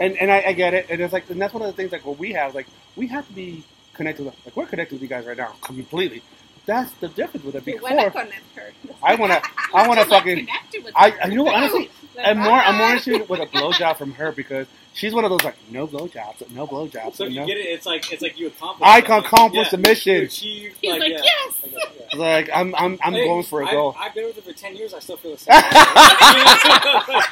And 0.00 0.16
and 0.18 0.30
I, 0.30 0.44
I 0.48 0.52
get 0.52 0.74
it, 0.74 0.86
and 0.90 1.00
it's 1.00 1.12
like, 1.12 1.30
and 1.30 1.40
that's 1.40 1.54
one 1.54 1.62
of 1.62 1.68
the 1.68 1.72
things 1.74 1.92
like 1.92 2.04
what 2.04 2.18
we 2.18 2.32
have, 2.32 2.54
like 2.54 2.66
we 2.96 3.06
have 3.08 3.26
to 3.28 3.32
be 3.32 3.62
connected 3.94 4.24
with, 4.26 4.36
like 4.44 4.56
we're 4.56 4.66
connected 4.66 4.96
with 4.96 5.02
you 5.02 5.08
guys 5.08 5.26
right 5.26 5.36
now 5.38 5.54
completely. 5.62 6.22
That's 6.66 6.92
the 6.94 7.08
difference 7.08 7.44
with 7.44 7.56
it. 7.56 7.66
You 7.66 7.80
wanna 7.82 7.96
Before 8.04 8.10
connect 8.10 8.56
her. 8.56 8.72
I 9.02 9.14
wanna, 9.16 9.40
I 9.74 9.88
wanna 9.88 10.02
I'm 10.02 10.08
not 10.08 10.24
fucking, 10.24 10.36
connected 10.36 10.84
with 10.84 10.94
I, 10.96 11.10
her. 11.10 11.16
I 11.22 11.28
you 11.28 11.36
know 11.36 11.44
what, 11.44 11.54
honestly, 11.56 11.90
Like, 12.16 12.26
I'm 12.28 12.38
more, 12.38 12.52
I'm 12.58 12.76
more 12.76 12.86
bye. 12.88 12.92
interested 12.92 13.28
with 13.28 13.40
a 13.40 13.46
blowjob 13.46 13.96
from 13.98 14.12
her 14.14 14.32
because 14.32 14.66
she's 14.92 15.12
one 15.14 15.24
of 15.24 15.30
those 15.30 15.44
like 15.44 15.56
no 15.70 15.86
blowjobs, 15.86 16.48
no 16.50 16.66
blowjobs, 16.66 17.16
So 17.16 17.24
if 17.24 17.30
you 17.30 17.34
you 17.34 17.40
know? 17.40 17.46
get 17.46 17.56
it, 17.58 17.66
it's 17.66 17.86
like 17.86 18.12
it's 18.12 18.22
like 18.22 18.38
you 18.38 18.46
accomplish. 18.48 18.88
I 18.88 19.00
can 19.00 19.10
something. 19.10 19.26
accomplish 19.26 19.66
Yeah. 19.66 19.70
the 19.72 19.78
mission. 19.78 20.14
You 20.14 20.22
achieve, 20.22 20.76
He's 20.80 20.92
like, 21.00 21.10
yeah. 21.12 21.18
yes. 21.22 21.54
I 21.64 21.68
yeah. 21.68 21.78
Like 22.16 22.50
I'm, 22.54 22.74
I'm, 22.76 22.98
I'm 23.02 23.12
Hey, 23.14 23.24
going 23.24 23.42
for 23.44 23.62
a 23.62 23.66
goal. 23.66 23.96
I've 23.98 24.14
been 24.14 24.26
with 24.26 24.36
her 24.36 24.42
for 24.42 24.52
ten 24.52 24.76
years. 24.76 24.94
I 24.94 25.00
still 25.00 25.16
feel 25.16 25.32
the 25.32 25.38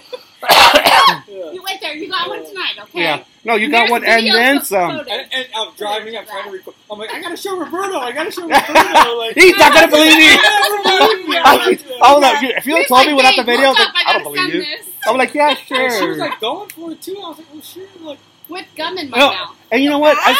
same. 0.00 0.22
Yeah. 0.50 1.22
You 1.52 1.62
wait 1.62 1.80
there. 1.80 1.94
You 1.94 2.08
got 2.08 2.28
one 2.28 2.44
tonight, 2.46 2.74
okay? 2.84 3.00
Yeah, 3.02 3.24
no, 3.44 3.54
you 3.56 3.70
got 3.70 3.80
There's 3.80 3.90
one 3.90 4.04
and 4.04 4.22
videos 4.26 4.32
then 4.32 4.62
some. 4.62 4.90
And, 5.00 5.08
and 5.10 5.46
I'm 5.54 5.74
driving. 5.76 6.16
I'm 6.16 6.24
trying 6.24 6.44
to 6.44 6.50
record. 6.50 6.74
I'm 6.90 6.98
like, 6.98 7.10
I 7.12 7.20
gotta 7.20 7.36
show 7.36 7.58
Roberto. 7.58 7.98
I 7.98 8.12
gotta 8.12 8.30
show 8.30 8.42
Roberto. 8.48 9.18
Like, 9.18 9.34
He's 9.34 9.56
not 9.56 9.74
gonna 9.74 9.88
believe 9.88 10.16
me. 10.16 10.24
I 10.34 11.42
I 11.44 11.68
was, 11.68 11.84
I 12.02 12.12
was 12.14 12.22
like, 12.22 12.56
if 12.58 12.66
you 12.66 12.76
had 12.76 12.86
told 12.86 12.98
like, 13.00 13.08
me 13.08 13.14
without 13.14 13.36
the 13.36 13.42
video, 13.44 13.66
I 13.66 13.70
like, 13.72 13.78
up, 13.80 13.94
I 14.06 14.12
don't 14.14 14.22
believe 14.24 14.54
you. 14.54 14.60
this." 14.60 14.86
I'm 15.06 15.16
like, 15.18 15.34
yeah, 15.34 15.48
And 15.50 15.58
she 15.58 15.74
was 15.74 15.92
sure. 15.98 16.16
like 16.16 16.40
going 16.40 16.68
for 16.70 16.92
it 16.92 17.02
too. 17.02 17.16
I 17.22 17.28
was 17.28 17.38
like, 17.38 17.46
oh 17.54 17.60
shit. 17.60 18.02
Like, 18.02 18.18
With 18.48 18.66
gum 18.76 18.96
in 18.98 19.10
my 19.10 19.18
No, 19.18 19.26
mouth. 19.30 19.56
and 19.70 19.82
you 19.82 19.90
know 19.90 19.98
what? 19.98 20.16
I, 20.20 20.32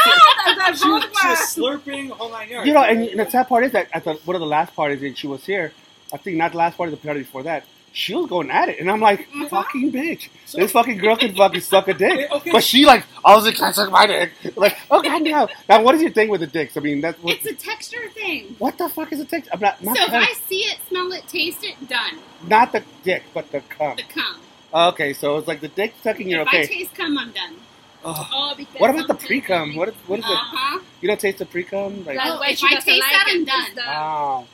Ah, 0.64 0.72
she, 0.74 0.88
was, 0.88 1.04
good 1.04 1.12
she 1.20 1.26
was 1.28 1.38
slurping 1.38 2.08
the 2.08 2.14
whole 2.14 2.30
nine 2.30 2.48
yards. 2.48 2.66
You 2.68 2.74
know, 2.74 2.82
and, 2.84 3.00
and 3.02 3.20
the 3.20 3.28
sad 3.30 3.48
part 3.48 3.64
is 3.64 3.72
that 3.72 3.88
at 3.92 4.04
the, 4.04 4.14
one 4.24 4.36
of 4.36 4.40
the 4.40 4.46
last 4.46 4.74
parties 4.76 5.00
that 5.00 5.18
she 5.18 5.26
was 5.26 5.44
here, 5.44 5.72
I 6.12 6.16
think 6.18 6.36
not 6.36 6.52
the 6.52 6.58
last 6.58 6.76
party, 6.76 6.90
the 6.90 6.96
party 6.96 7.20
before 7.20 7.42
that, 7.44 7.64
she 7.92 8.14
was 8.14 8.26
going 8.28 8.50
at 8.50 8.68
it, 8.70 8.80
and 8.80 8.90
I'm 8.90 9.00
like, 9.00 9.28
fucking 9.50 9.92
bitch, 9.92 10.28
So- 10.46 10.58
this 10.58 10.72
fucking 10.72 10.98
girl 10.98 11.16
can 11.16 11.34
fucking 11.34 11.60
suck 11.60 11.88
a 11.88 11.94
dick, 11.94 12.12
Okay, 12.12 12.28
okay. 12.36 12.50
but 12.52 12.64
she 12.64 12.84
like, 12.86 13.04
I 13.24 13.34
was 13.36 13.44
like, 13.44 13.54
can 13.56 13.64
I 13.64 13.72
suck 13.72 13.90
my 13.90 14.06
dick? 14.06 14.32
Like, 14.56 14.76
oh 14.90 15.02
god 15.02 15.22
no. 15.22 15.48
Now, 15.68 15.82
what 15.82 15.94
is 15.94 16.02
your 16.02 16.10
thing 16.10 16.28
with 16.30 16.40
the 16.40 16.46
dicks? 16.46 16.76
I 16.76 16.80
mean, 16.80 17.00
that's 17.02 17.22
what, 17.22 17.36
It's 17.36 17.46
a 17.46 17.54
texture 17.54 18.08
thing. 18.10 18.56
what 18.58 18.78
the 18.78 18.88
fuck 18.88 19.12
is 19.12 19.20
a 19.20 19.24
texture? 19.24 19.50
I'm 19.52 19.60
not 19.60 19.82
not 19.82 19.96
so 19.96 20.04
if 20.04 20.10
I 20.12 20.32
see 20.48 20.60
it, 20.60 20.78
smell 20.88 21.12
it, 21.12 21.26
taste 21.28 21.62
it, 21.64 21.76
done. 21.88 22.18
not 22.46 22.72
the 22.72 22.82
dick, 23.02 23.24
but 23.34 23.50
the 23.52 23.60
cum. 23.60 23.96
The 23.96 24.04
cum. 24.04 24.40
Okay, 24.74 25.12
so 25.12 25.36
it's 25.36 25.46
like 25.46 25.60
the 25.60 25.68
dick 25.68 25.92
sucking. 26.02 26.28
You're 26.28 26.42
if 26.42 26.48
I 26.48 26.64
taste 26.64 26.94
cum, 26.94 27.18
I'm 27.18 27.30
done. 27.32 27.56
Ugh. 28.04 28.26
Oh, 28.32 28.54
because 28.56 28.80
What 28.80 28.90
about 28.90 29.02
the 29.02 29.08
something- 29.08 29.26
pre 29.26 29.40
cum? 29.42 29.76
What 29.76 29.88
is 29.90 29.94
what 30.06 30.18
is 30.20 30.24
Uh 30.26 30.30
it? 30.32 30.82
You 31.02 31.08
don't 31.08 31.20
taste 31.20 31.38
the 31.38 31.46
pre 31.46 31.62
cum? 31.62 32.04
Like, 32.06 32.16
That's 32.16 32.30
Oh, 32.30 32.40
if 32.42 32.64
I 32.64 32.74
taste 32.80 32.86
like 32.88 33.00
that, 33.00 33.26
it, 33.28 33.34
I'm 33.36 33.44
done. 33.44 33.74
the- 33.74 33.80
wow. 33.82 34.46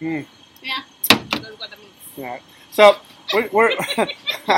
Hmm. 0.00 0.20
Yeah. 0.62 0.82
That's 2.16 2.16
that. 2.16 2.22
Yeah. 2.22 2.38
So 2.72 2.96
we're, 3.34 3.48
we're 3.52 3.70
I 3.98 4.06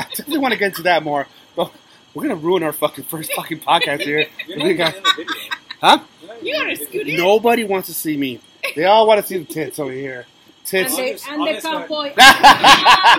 definitely 0.09 0.37
want 0.39 0.53
to 0.53 0.57
get 0.59 0.67
into 0.67 0.83
that 0.83 1.03
more, 1.03 1.27
but 1.55 1.71
we're 2.13 2.23
gonna 2.23 2.35
ruin 2.35 2.63
our 2.63 2.73
fucking 2.73 3.03
first 3.05 3.33
fucking 3.33 3.59
podcast 3.59 4.01
here. 4.01 4.25
You're 4.47 4.57
not 4.57 4.77
got- 4.77 4.95
in 4.95 5.03
the 5.03 5.13
video. 5.17 5.33
Huh? 5.81 5.99
You 6.41 6.53
gotta 6.53 6.75
scoot 6.77 7.07
in. 7.07 7.17
Nobody 7.17 7.63
wants 7.65 7.87
to 7.87 7.93
see 7.93 8.15
me. 8.17 8.39
They 8.75 8.85
all 8.85 9.05
want 9.07 9.21
to 9.21 9.27
see 9.27 9.37
the 9.37 9.45
tits 9.45 9.79
over 9.79 9.91
here. 9.91 10.25
And 10.73 10.87
Tits. 10.87 10.95
the, 10.95 11.01
Honest- 11.03 11.27
and 11.27 11.41
the 11.41 11.49
honest 11.49 11.65
cowboy. 11.65 12.13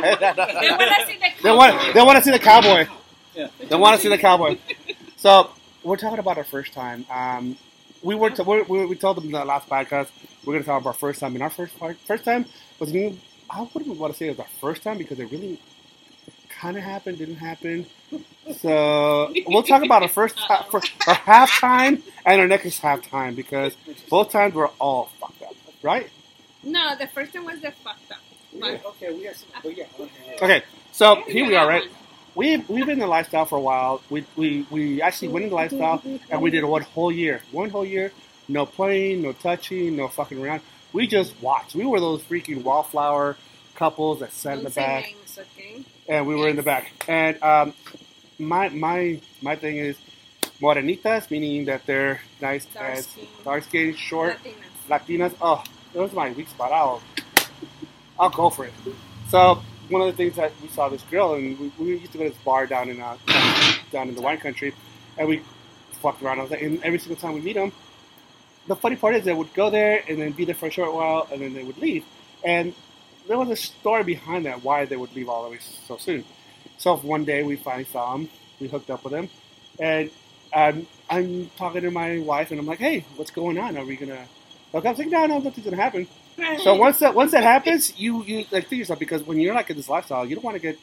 they 0.02 0.16
They 0.22 0.72
wanna 0.80 1.06
see 1.06 1.18
the 1.18 1.20
cowboy. 1.20 1.42
They 1.42 1.52
want. 1.52 1.94
They 1.94 2.02
want 2.02 2.18
to 2.18 2.22
see 2.24 2.30
the 2.30 2.38
cowboy. 2.38 2.86
Yeah. 3.34 3.48
They 3.68 3.76
want 3.76 3.96
to 3.96 4.02
see 4.02 4.08
the 4.08 4.18
cowboy. 4.18 4.56
So 5.16 5.50
we're 5.84 5.96
talking 5.96 6.18
about 6.18 6.38
our 6.38 6.44
first 6.44 6.72
time. 6.72 7.04
Um, 7.10 7.56
we 8.02 8.14
were. 8.14 8.30
T- 8.30 8.42
we 8.42 8.62
we 8.62 8.86
we 8.86 8.96
told 8.96 9.16
them 9.18 9.26
in 9.26 9.32
the 9.32 9.44
last 9.44 9.68
podcast 9.68 10.08
we're 10.44 10.54
going 10.54 10.62
to 10.62 10.66
talk 10.66 10.80
about 10.80 10.90
our 10.90 10.94
first 10.94 11.20
time. 11.20 11.34
And 11.34 11.42
our 11.42 11.50
first 11.50 11.78
part, 11.78 11.96
first 12.06 12.24
time 12.24 12.46
was 12.78 12.92
new. 12.92 13.16
I 13.50 13.66
wouldn't 13.72 13.96
want 13.98 14.12
to 14.12 14.18
say 14.18 14.26
it 14.26 14.30
was 14.30 14.40
our 14.40 14.46
first 14.60 14.82
time 14.82 14.98
because 14.98 15.18
it 15.20 15.30
really 15.30 15.58
kind 16.48 16.76
of 16.76 16.82
happened, 16.82 17.18
didn't 17.18 17.36
happen. 17.36 17.86
So 18.58 19.32
we'll 19.46 19.62
talk 19.62 19.84
about 19.84 20.02
our 20.02 20.08
first 20.08 20.36
time, 20.38 20.64
for 20.70 20.80
our 21.06 21.14
half 21.14 21.60
time 21.60 22.02
and 22.24 22.40
our 22.40 22.46
next 22.48 22.78
half 22.78 23.08
time 23.08 23.34
because 23.34 23.76
both 24.08 24.30
times 24.30 24.54
were 24.54 24.68
all 24.80 25.10
fucked 25.20 25.42
up, 25.42 25.54
right? 25.82 26.08
No, 26.62 26.96
the 26.98 27.06
first 27.08 27.32
time 27.32 27.44
was 27.44 27.60
the 27.60 27.70
fucked 27.72 28.10
up. 28.10 28.18
Yeah, 28.52 28.78
okay, 28.86 29.12
we 29.12 29.24
got 29.24 29.36
some. 29.36 29.48
But 29.62 29.76
yeah, 29.76 29.84
okay. 30.00 30.36
Okay, 30.42 30.62
so 30.92 31.22
here 31.26 31.46
we 31.46 31.54
are, 31.56 31.68
right? 31.68 31.84
We've 32.34 32.68
we've 32.68 32.84
been 32.86 32.94
in 32.94 32.98
the 33.00 33.06
lifestyle 33.06 33.44
for 33.44 33.56
a 33.56 33.60
while. 33.60 34.02
We 34.10 34.24
we, 34.36 34.66
we 34.70 35.02
actually 35.02 35.28
went 35.28 35.44
in 35.44 35.50
the 35.50 35.56
lifestyle 35.56 36.02
and 36.30 36.40
we 36.42 36.50
did 36.50 36.64
one 36.64 36.82
whole 36.82 37.12
year. 37.12 37.42
One 37.52 37.70
whole 37.70 37.84
year, 37.84 38.12
no 38.48 38.66
playing, 38.66 39.22
no 39.22 39.32
touching, 39.32 39.96
no 39.96 40.08
fucking 40.08 40.38
around. 40.42 40.62
We 40.96 41.06
just 41.06 41.38
watched. 41.42 41.74
We 41.74 41.84
were 41.84 42.00
those 42.00 42.22
freaking 42.22 42.62
wallflower 42.64 43.36
couples 43.74 44.20
that 44.20 44.32
sat 44.32 44.56
in 44.56 44.64
the 44.64 44.70
back, 44.70 45.14
and 46.08 46.26
we 46.26 46.34
were 46.34 46.48
in 46.48 46.56
the 46.56 46.62
back. 46.62 46.90
And 47.06 47.36
um, 47.42 47.74
my 48.38 48.70
my 48.70 49.20
my 49.42 49.56
thing 49.56 49.76
is 49.76 49.98
morenitas, 50.58 51.30
meaning 51.30 51.66
that 51.66 51.84
they're 51.84 52.22
nice 52.40 52.64
Dark 52.64 52.96
skin. 52.96 53.26
dark 53.44 53.64
skin, 53.64 53.94
short, 53.94 54.38
Latinas. 54.88 55.32
Latinas. 55.32 55.34
Oh, 55.42 55.62
that 55.92 56.00
was 56.00 56.14
my 56.14 56.30
weak 56.30 56.48
spot. 56.48 56.72
I'll, 56.72 57.02
I'll 58.18 58.30
go 58.30 58.48
for 58.48 58.64
it. 58.64 58.72
So 59.28 59.60
one 59.90 60.00
of 60.00 60.06
the 60.06 60.14
things 60.14 60.36
that 60.36 60.52
we 60.62 60.68
saw 60.68 60.88
this 60.88 61.02
girl, 61.10 61.34
and 61.34 61.60
we, 61.60 61.70
we 61.78 61.98
used 61.98 62.12
to 62.12 62.16
go 62.16 62.24
to 62.24 62.30
this 62.30 62.38
bar 62.42 62.66
down 62.66 62.88
in 62.88 63.02
uh, 63.02 63.18
down 63.92 64.08
in 64.08 64.14
the 64.14 64.22
wine 64.22 64.38
country, 64.38 64.72
and 65.18 65.28
we 65.28 65.42
fucked 66.00 66.22
around. 66.22 66.38
I 66.38 66.42
was 66.44 66.52
like, 66.52 66.62
and 66.62 66.82
every 66.82 66.98
single 66.98 67.16
time 67.16 67.34
we 67.34 67.42
meet 67.42 67.56
them, 67.56 67.70
the 68.66 68.76
funny 68.76 68.96
part 68.96 69.14
is 69.14 69.24
they 69.24 69.32
would 69.34 69.52
go 69.54 69.70
there 69.70 70.02
and 70.08 70.20
then 70.20 70.32
be 70.32 70.44
there 70.44 70.54
for 70.54 70.66
a 70.66 70.70
short 70.70 70.92
while, 70.92 71.28
and 71.32 71.40
then 71.40 71.54
they 71.54 71.62
would 71.64 71.78
leave. 71.78 72.04
And 72.44 72.74
there 73.28 73.38
was 73.38 73.48
a 73.50 73.56
story 73.56 74.04
behind 74.04 74.46
that 74.46 74.62
why 74.62 74.84
they 74.84 74.96
would 74.96 75.14
leave 75.14 75.28
all 75.28 75.44
the 75.44 75.50
way 75.50 75.58
so 75.88 75.96
soon. 75.96 76.24
So 76.78 76.96
one 76.96 77.24
day 77.24 77.42
we 77.42 77.56
finally 77.56 77.84
saw 77.84 78.14
him, 78.14 78.28
we 78.60 78.68
hooked 78.68 78.90
up 78.90 79.04
with 79.04 79.12
him, 79.12 79.28
and 79.78 80.10
um, 80.52 80.86
I'm 81.10 81.50
talking 81.56 81.82
to 81.82 81.90
my 81.90 82.18
wife, 82.18 82.50
and 82.50 82.60
I'm 82.60 82.66
like, 82.66 82.78
"Hey, 82.78 83.04
what's 83.16 83.30
going 83.30 83.58
on? 83.58 83.76
Are 83.76 83.84
we 83.84 83.96
gonna 83.96 84.26
up?" 84.74 84.82
She's 84.84 84.98
like, 84.98 85.08
"No, 85.08 85.26
no, 85.26 85.38
nothing's 85.38 85.64
gonna 85.64 85.76
happen." 85.82 86.06
So 86.62 86.74
once 86.74 86.98
that 86.98 87.14
once 87.14 87.32
that 87.32 87.42
happens, 87.42 87.98
you 87.98 88.22
you 88.24 88.44
like 88.50 88.68
think 88.68 88.78
yourself 88.80 88.98
because 88.98 89.22
when 89.22 89.38
you're 89.40 89.54
like 89.54 89.70
in 89.70 89.76
this 89.76 89.88
lifestyle, 89.88 90.26
you 90.26 90.34
don't 90.34 90.44
want 90.44 90.56
to 90.56 90.62
get 90.62 90.78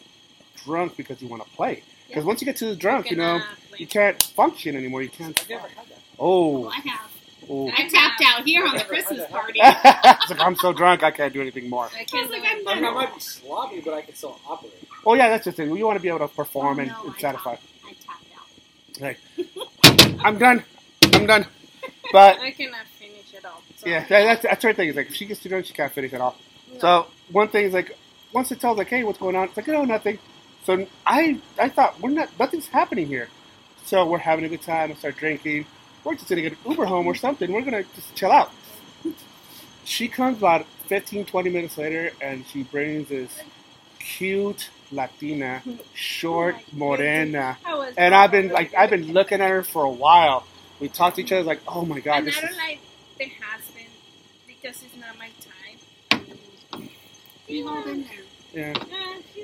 drunk 0.64 0.98
because 0.98 1.22
you 1.22 1.28
want 1.28 1.44
to 1.44 1.50
play. 1.52 1.84
Because 2.08 2.24
Yeah. 2.24 2.28
once 2.28 2.42
you 2.42 2.46
get 2.46 2.58
to 2.58 2.66
the 2.66 2.76
drunk, 2.76 3.10
you 3.12 3.18
know, 3.18 3.40
Cannot 3.40 3.80
you 3.80 3.88
can't 3.88 4.22
function 4.24 4.76
anymore. 4.76 5.02
You 5.02 5.10
can't. 5.10 5.40
I've 5.40 5.50
never 5.50 5.68
had 5.68 5.88
that. 5.90 6.00
Oh, 6.20 6.68
I 6.70 6.76
have. 6.76 7.12
Oh. 7.50 7.70
I 7.76 7.88
tapped 7.88 8.22
out 8.26 8.46
here 8.46 8.66
on 8.66 8.76
the 8.78 8.84
Christmas 8.84 9.26
party. 9.30 9.60
it's 9.64 10.30
like 10.30 10.40
I'm 10.42 10.56
so 10.56 10.74
drunk, 10.74 11.04
I 11.04 11.12
can't 11.12 11.34
do 11.34 11.42
anything 11.42 11.70
more. 11.70 11.86
I 11.96 12.02
I 12.02 12.04
can't 12.04 12.30
was 12.30 12.40
like, 12.40 12.50
I'm. 12.50 12.68
I 12.68 12.76
mean, 12.76 12.86
I 12.86 12.92
might 12.92 13.14
be 13.14 13.20
sloppy, 13.22 13.82
but 13.82 13.94
I 13.94 14.02
can 14.02 14.16
still 14.16 14.40
operate. 14.48 14.74
Oh 15.06 15.14
yeah, 15.16 15.30
that's 15.30 15.46
the 15.46 15.52
thing. 15.52 15.76
You 15.76 15.86
want 15.86 15.98
to 15.98 16.02
be 16.02 16.10
able 16.10 16.20
to 16.20 16.28
perform 16.28 16.80
Oh, 16.80 16.82
and, 16.82 16.92
no, 16.92 17.04
and 17.06 17.14
I 17.16 17.20
satisfy. 17.20 17.56
tapped- 17.56 17.64
I 17.86 17.94
tapped 19.04 20.18
out. 20.20 20.26
I'm 20.26 20.38
done. 20.38 20.64
I'm 21.14 21.26
done. 21.26 21.46
But 22.12 22.40
I 22.42 22.52
cannot 22.52 22.86
finish 23.00 23.34
it 23.34 23.46
all. 23.46 23.62
So. 23.78 23.88
yeah, 23.90 24.00
that, 24.08 24.24
that's 24.24 24.42
that's 24.44 24.64
her 24.64 24.74
thing. 24.74 24.90
Is 24.90 24.96
like 24.96 25.08
if 25.10 25.16
she 25.16 25.26
gets 25.26 25.42
too 25.42 25.50
drunk, 25.50 25.66
she 25.66 25.74
can't 25.74 25.92
finish 25.92 26.14
it 26.14 26.22
all. 26.22 26.36
No. 26.74 26.80
So 26.80 27.08
one 27.32 27.50
thing 27.50 27.66
is 27.66 27.74
like 27.74 27.98
once 28.34 28.52
it 28.52 28.60
tells 28.60 28.78
like, 28.78 28.88
hey, 28.88 29.04
what's 29.04 29.20
going 29.20 29.36
on? 29.36 29.48
It's 29.50 29.58
like, 29.58 29.68
oh, 29.70 29.84
nothing. 29.86 30.20
So 30.66 30.88
I 31.06 31.40
I 31.60 31.70
thought 31.70 32.00
we're 32.00 32.12
not 32.12 32.30
nothing's 32.40 32.68
happening 32.68 33.08
here. 33.08 33.30
So 33.86 34.06
we're 34.06 34.18
having 34.20 34.46
a 34.46 34.50
good 34.50 34.62
time. 34.62 34.92
I 34.92 34.96
start 34.96 35.18
drinking. 35.18 35.66
We're 36.04 36.16
just 36.16 36.28
gonna 36.30 36.42
get 36.42 36.54
an 36.54 36.58
Uber 36.72 36.86
home 36.86 37.08
or 37.08 37.16
something. 37.16 37.52
We're 37.52 37.62
gonna 37.62 37.84
just 37.96 38.14
chill 38.16 38.32
out. 38.32 38.52
She 39.86 40.08
comes 40.08 40.38
about 40.38 40.66
15, 40.88 41.26
20 41.26 41.50
minutes 41.50 41.78
later, 41.78 42.12
and 42.22 42.46
she 42.48 42.64
brings 42.64 43.10
this 43.10 43.40
cute 44.00 44.70
Latina, 44.92 45.62
short, 45.94 46.56
Oh 46.60 46.64
morena, 46.78 47.58
and 47.98 48.14
I've 48.14 48.32
been 48.32 48.50
like 48.50 48.74
I've 48.76 48.90
been 48.90 49.12
looking 49.14 49.42
at 49.42 49.50
her 49.50 49.64
for 49.64 49.84
a 49.84 49.90
while. 49.90 50.46
We 50.80 50.90
talked 50.90 51.16
to 51.16 51.22
each 51.22 51.32
other 51.32 51.44
like, 51.44 51.62
oh 51.68 51.86
my 51.86 52.00
god, 52.00 52.20
and 52.20 52.28
this 52.28 52.38
I 52.38 52.42
don't 52.42 52.58
like 52.58 52.80
the 53.18 53.32
husband 53.42 53.86
because 54.48 54.84
it's 54.84 54.96
not 54.98 55.18
my 55.18 55.30
type. 55.40 56.82
You 57.48 57.68
hold 57.68 57.88
in 57.88 58.04
there. 58.54 58.74
yeah. 58.74 58.74
Uh, 58.80 58.86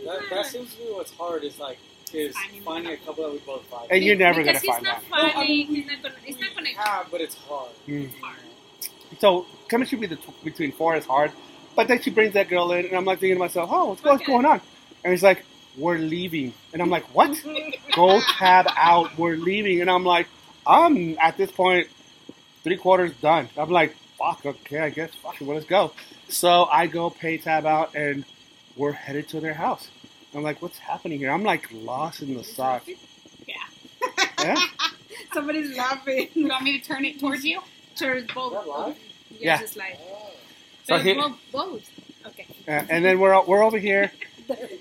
That, 0.06 0.30
that 0.30 0.46
seems 0.46 0.74
to 0.74 0.78
be 0.78 0.84
what's 0.94 1.12
hard 1.12 1.44
is 1.44 1.60
like 1.60 1.78
is 2.14 2.36
Finding 2.36 2.62
finding 2.62 2.92
a 2.92 2.96
a 2.96 2.98
couple 2.98 3.24
that 3.24 3.32
we 3.32 3.40
both 3.40 3.70
vibe. 3.70 3.88
And 3.92 4.04
you're 4.04 4.16
never 4.16 4.44
gonna 4.44 4.60
he's 4.60 4.70
find 4.70 4.84
not 4.84 5.02
that. 5.02 5.12
Well, 5.12 5.32
I 5.36 5.44
mean, 5.44 5.68
he's 5.68 5.88
not 5.88 6.02
gonna. 6.02 6.16
It's 6.26 6.40
not 6.40 6.56
gonna. 6.56 6.70
Yeah, 6.70 7.04
but 7.12 7.22
it's 7.22 7.36
hard. 7.36 7.72
Mm. 7.88 8.12
Hard. 8.20 8.38
So 9.20 9.46
chemistry 9.68 9.98
be 9.98 10.08
the, 10.08 10.18
between 10.44 10.72
four 10.72 10.96
is 10.96 11.06
hard, 11.06 11.32
but 11.76 11.88
then 11.88 12.02
she 12.02 12.10
brings 12.10 12.34
that 12.34 12.50
girl 12.50 12.72
in, 12.72 12.86
and 12.86 12.96
I'm 12.96 13.06
like 13.06 13.20
thinking 13.20 13.36
to 13.36 13.40
myself, 13.40 13.70
oh, 13.72 13.90
what's, 13.90 14.04
what's 14.04 14.26
going 14.26 14.46
on? 14.46 14.62
And 15.04 15.12
he's 15.12 15.24
like, 15.24 15.44
we're 15.78 15.98
leaving, 15.98 16.54
and 16.74 16.82
I'm 16.82 16.90
like, 16.90 17.04
what? 17.16 17.42
Go 17.96 18.20
tab 18.22 18.68
out. 18.76 19.18
We're 19.18 19.38
leaving, 19.38 19.82
and 19.82 19.90
I'm 19.90 20.04
like, 20.04 20.28
I'm 20.66 21.18
at 21.20 21.38
this 21.38 21.52
point 21.52 21.88
three 22.64 22.78
quarters 22.78 23.14
done. 23.22 23.50
I'm 23.58 23.70
like, 23.70 23.96
fuck, 24.18 24.46
okay, 24.46 24.80
I 24.80 24.90
guess, 24.90 25.14
fuck 25.16 25.42
it, 25.42 25.48
well, 25.48 25.56
let's 25.56 25.68
go. 25.68 25.94
So 26.28 26.66
I 26.66 26.88
go 26.88 27.10
pay 27.10 27.38
tab 27.38 27.66
out, 27.66 27.96
and 27.96 28.26
we're 28.76 28.92
headed 28.92 29.30
to 29.30 29.40
their 29.40 29.54
house. 29.54 29.90
I'm 30.36 30.44
like, 30.44 30.62
what's 30.62 30.78
happening 30.78 31.18
here? 31.20 31.32
I'm 31.32 31.44
like 31.44 31.68
lost 31.72 32.22
in 32.22 32.36
the 32.36 32.44
sauce. 32.44 32.84
Yeah? 33.48 33.56
yeah? 34.44 34.56
Somebody's 35.34 35.76
laughing. 35.76 36.30
You 36.34 36.48
want 36.48 36.64
me 36.64 36.80
to 36.80 36.86
turn 36.86 37.04
it 37.04 37.20
towards 37.20 37.44
you? 37.44 37.62
Church 37.96 38.32
both. 38.34 38.54
Is 38.54 38.60
that 38.60 38.68
live? 38.68 38.98
Yes, 39.32 39.40
Yeah. 39.42 39.62
it's 39.62 39.76
like. 39.76 39.98
Oh. 40.02 40.30
So 40.86 40.96
But 40.96 41.02
here- 41.02 41.16
both, 41.16 41.38
both. 41.52 41.90
Okay. 42.28 42.46
Uh, 42.68 42.86
and 42.90 43.04
then 43.04 43.20
we're 43.20 43.42
we're 43.46 43.64
over 43.64 43.78
here. 43.78 44.12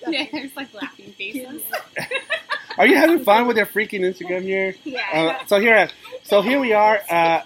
Yeah, 0.08 0.26
there's 0.32 0.56
like 0.56 0.72
laughing 0.72 1.12
faces. 1.12 1.62
Are 2.78 2.86
you 2.86 2.96
having 2.96 3.22
fun 3.22 3.46
with 3.46 3.58
your 3.58 3.66
freaking 3.66 4.00
Instagram 4.00 4.42
here? 4.42 4.74
Yeah. 4.84 5.02
Uh, 5.12 5.46
so 5.46 5.60
here, 5.60 5.90
so 6.22 6.40
here 6.40 6.58
we 6.58 6.72
are. 6.72 7.00
Uh, 7.10 7.42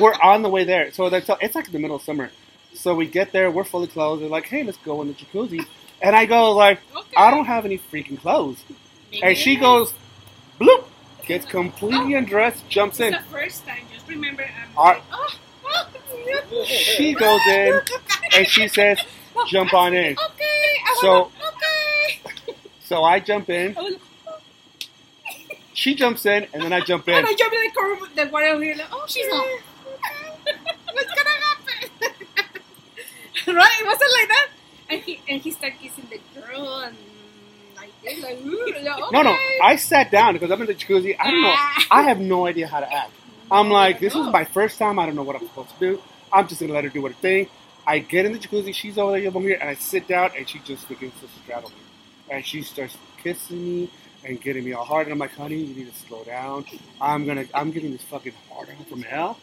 we're 0.00 0.14
on 0.14 0.40
the 0.40 0.48
way 0.48 0.64
there. 0.64 0.90
So 0.92 1.10
that's 1.10 1.28
it's 1.42 1.54
like 1.54 1.66
in 1.66 1.72
the 1.72 1.78
middle 1.78 1.96
of 1.96 2.02
summer. 2.02 2.30
So 2.72 2.94
we 2.94 3.06
get 3.06 3.32
there. 3.32 3.50
We're 3.50 3.64
fully 3.64 3.88
clothed. 3.88 4.22
They're 4.22 4.30
like, 4.30 4.46
"Hey, 4.46 4.62
let's 4.62 4.78
go 4.78 5.02
in 5.02 5.08
the 5.08 5.14
jacuzzi." 5.14 5.66
And 6.02 6.16
I 6.16 6.26
go 6.26 6.52
like, 6.52 6.80
okay. 6.96 7.16
"I 7.16 7.30
don't 7.30 7.44
have 7.46 7.64
any 7.64 7.78
freaking 7.78 8.18
clothes." 8.20 8.62
Maybe 9.10 9.22
And 9.22 9.36
she 9.36 9.56
goes, 9.56 9.92
"Bloop!" 10.60 10.84
Gets 11.26 11.46
completely 11.46 12.14
oh. 12.14 12.18
undressed, 12.18 12.68
jumps 12.68 12.98
It's 13.00 13.14
in. 13.14 13.22
the 13.22 13.28
first 13.30 13.66
time. 13.66 13.84
Just 13.92 14.08
remember, 14.08 14.48
Our- 14.76 14.94
like, 14.94 15.02
oh, 15.12 15.38
oh, 15.66 16.64
She 16.64 17.14
goes 17.14 17.40
in 17.46 17.80
and 18.36 18.46
she 18.48 18.66
says, 18.68 18.98
"Jump 19.48 19.72
on 19.74 19.94
in." 19.94 20.12
Okay. 20.12 20.44
I 20.84 20.98
So- 21.00 21.30
okay. 21.48 22.54
So 22.82 23.04
I 23.04 23.20
jump 23.20 23.48
in. 23.50 23.76
She 25.74 25.94
jumps 25.94 26.26
in, 26.26 26.46
and 26.52 26.62
then 26.62 26.72
I 26.72 26.80
jump 26.80 27.08
in. 27.08 27.14
and 27.14 27.26
I 27.26 27.34
jump 27.34 27.52
in 27.54 27.60
the 27.62 27.70
car. 27.70 28.08
The 28.16 28.26
guardian 28.30 28.62
here, 28.62 28.74
like, 28.76 28.88
oh, 28.92 29.04
She's 29.06 29.26
okay. 29.26 29.34
What's 30.92 31.14
gonna 31.14 31.30
happen? 31.30 31.90
right? 33.54 33.80
It 33.80 33.86
wasn't 33.86 34.12
like 34.18 34.28
that. 34.28 34.48
And 34.90 35.00
he 35.00 35.20
and 35.28 35.40
he 35.40 35.50
started 35.52 35.78
kissing 35.78 36.08
the 36.10 36.40
girl 36.40 36.80
and 36.80 36.96
like 37.76 37.90
this, 38.02 38.22
like, 38.22 38.38
okay. 38.38 38.82
No, 39.12 39.22
no. 39.22 39.36
I 39.62 39.76
sat 39.76 40.10
down 40.10 40.34
because 40.34 40.50
I'm 40.50 40.60
in 40.60 40.66
the 40.66 40.74
jacuzzi. 40.74 41.16
I 41.18 41.30
don't 41.30 41.42
know. 41.42 41.52
Ah. 41.52 41.86
I 41.90 42.02
have 42.02 42.20
no 42.20 42.46
idea 42.46 42.66
how 42.66 42.80
to 42.80 42.92
act. 42.92 43.12
I'm 43.50 43.70
like, 43.70 44.00
this 44.00 44.14
is 44.14 44.26
my 44.26 44.44
first 44.44 44.78
time. 44.78 44.98
I 44.98 45.06
don't 45.06 45.16
know 45.16 45.22
what 45.22 45.36
I'm 45.36 45.46
supposed 45.46 45.70
to 45.70 45.78
do. 45.78 46.02
I'm 46.32 46.46
just 46.46 46.60
gonna 46.60 46.72
let 46.72 46.84
her 46.84 46.90
do 46.90 47.06
her 47.06 47.12
thing. 47.12 47.48
I 47.86 47.98
get 47.98 48.26
in 48.26 48.32
the 48.32 48.38
jacuzzi. 48.38 48.74
She's 48.74 48.98
over 48.98 49.18
there, 49.18 49.28
I'm 49.28 49.42
here, 49.42 49.58
and 49.60 49.68
I 49.68 49.74
sit 49.74 50.06
down, 50.06 50.30
and 50.36 50.48
she 50.48 50.58
just 50.60 50.88
begins 50.88 51.14
to 51.20 51.28
straddle 51.42 51.70
me, 51.70 51.76
and 52.28 52.44
she 52.44 52.62
starts 52.62 52.96
kissing 53.22 53.64
me 53.64 53.90
and 54.24 54.40
getting 54.40 54.64
me 54.64 54.72
all 54.72 54.84
hard. 54.84 55.06
And 55.06 55.12
I'm 55.12 55.18
like, 55.18 55.32
honey, 55.32 55.56
you 55.56 55.74
need 55.74 55.92
to 55.92 55.98
slow 55.98 56.22
down. 56.24 56.64
I'm 57.00 57.26
gonna, 57.26 57.46
I'm 57.54 57.70
getting 57.70 57.92
this 57.92 58.02
fucking 58.02 58.34
hard 58.50 58.68
on 58.68 58.84
from 58.84 59.02
hell. 59.02 59.38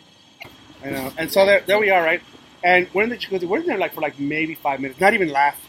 You 0.83 0.89
uh, 0.89 0.91
know? 0.91 1.13
And 1.17 1.31
so 1.31 1.45
there, 1.45 1.61
there 1.61 1.79
we 1.79 1.89
are, 1.89 2.03
right? 2.03 2.21
And 2.63 2.87
we're 2.93 3.03
in 3.03 3.09
the 3.09 3.17
jacuzzi. 3.17 3.47
We're 3.47 3.59
in 3.59 3.65
there 3.67 3.77
like 3.77 3.93
for 3.93 4.01
like 4.01 4.19
maybe 4.19 4.55
five 4.55 4.79
minutes, 4.79 4.99
not 4.99 5.13
even 5.13 5.29
laugh. 5.29 5.59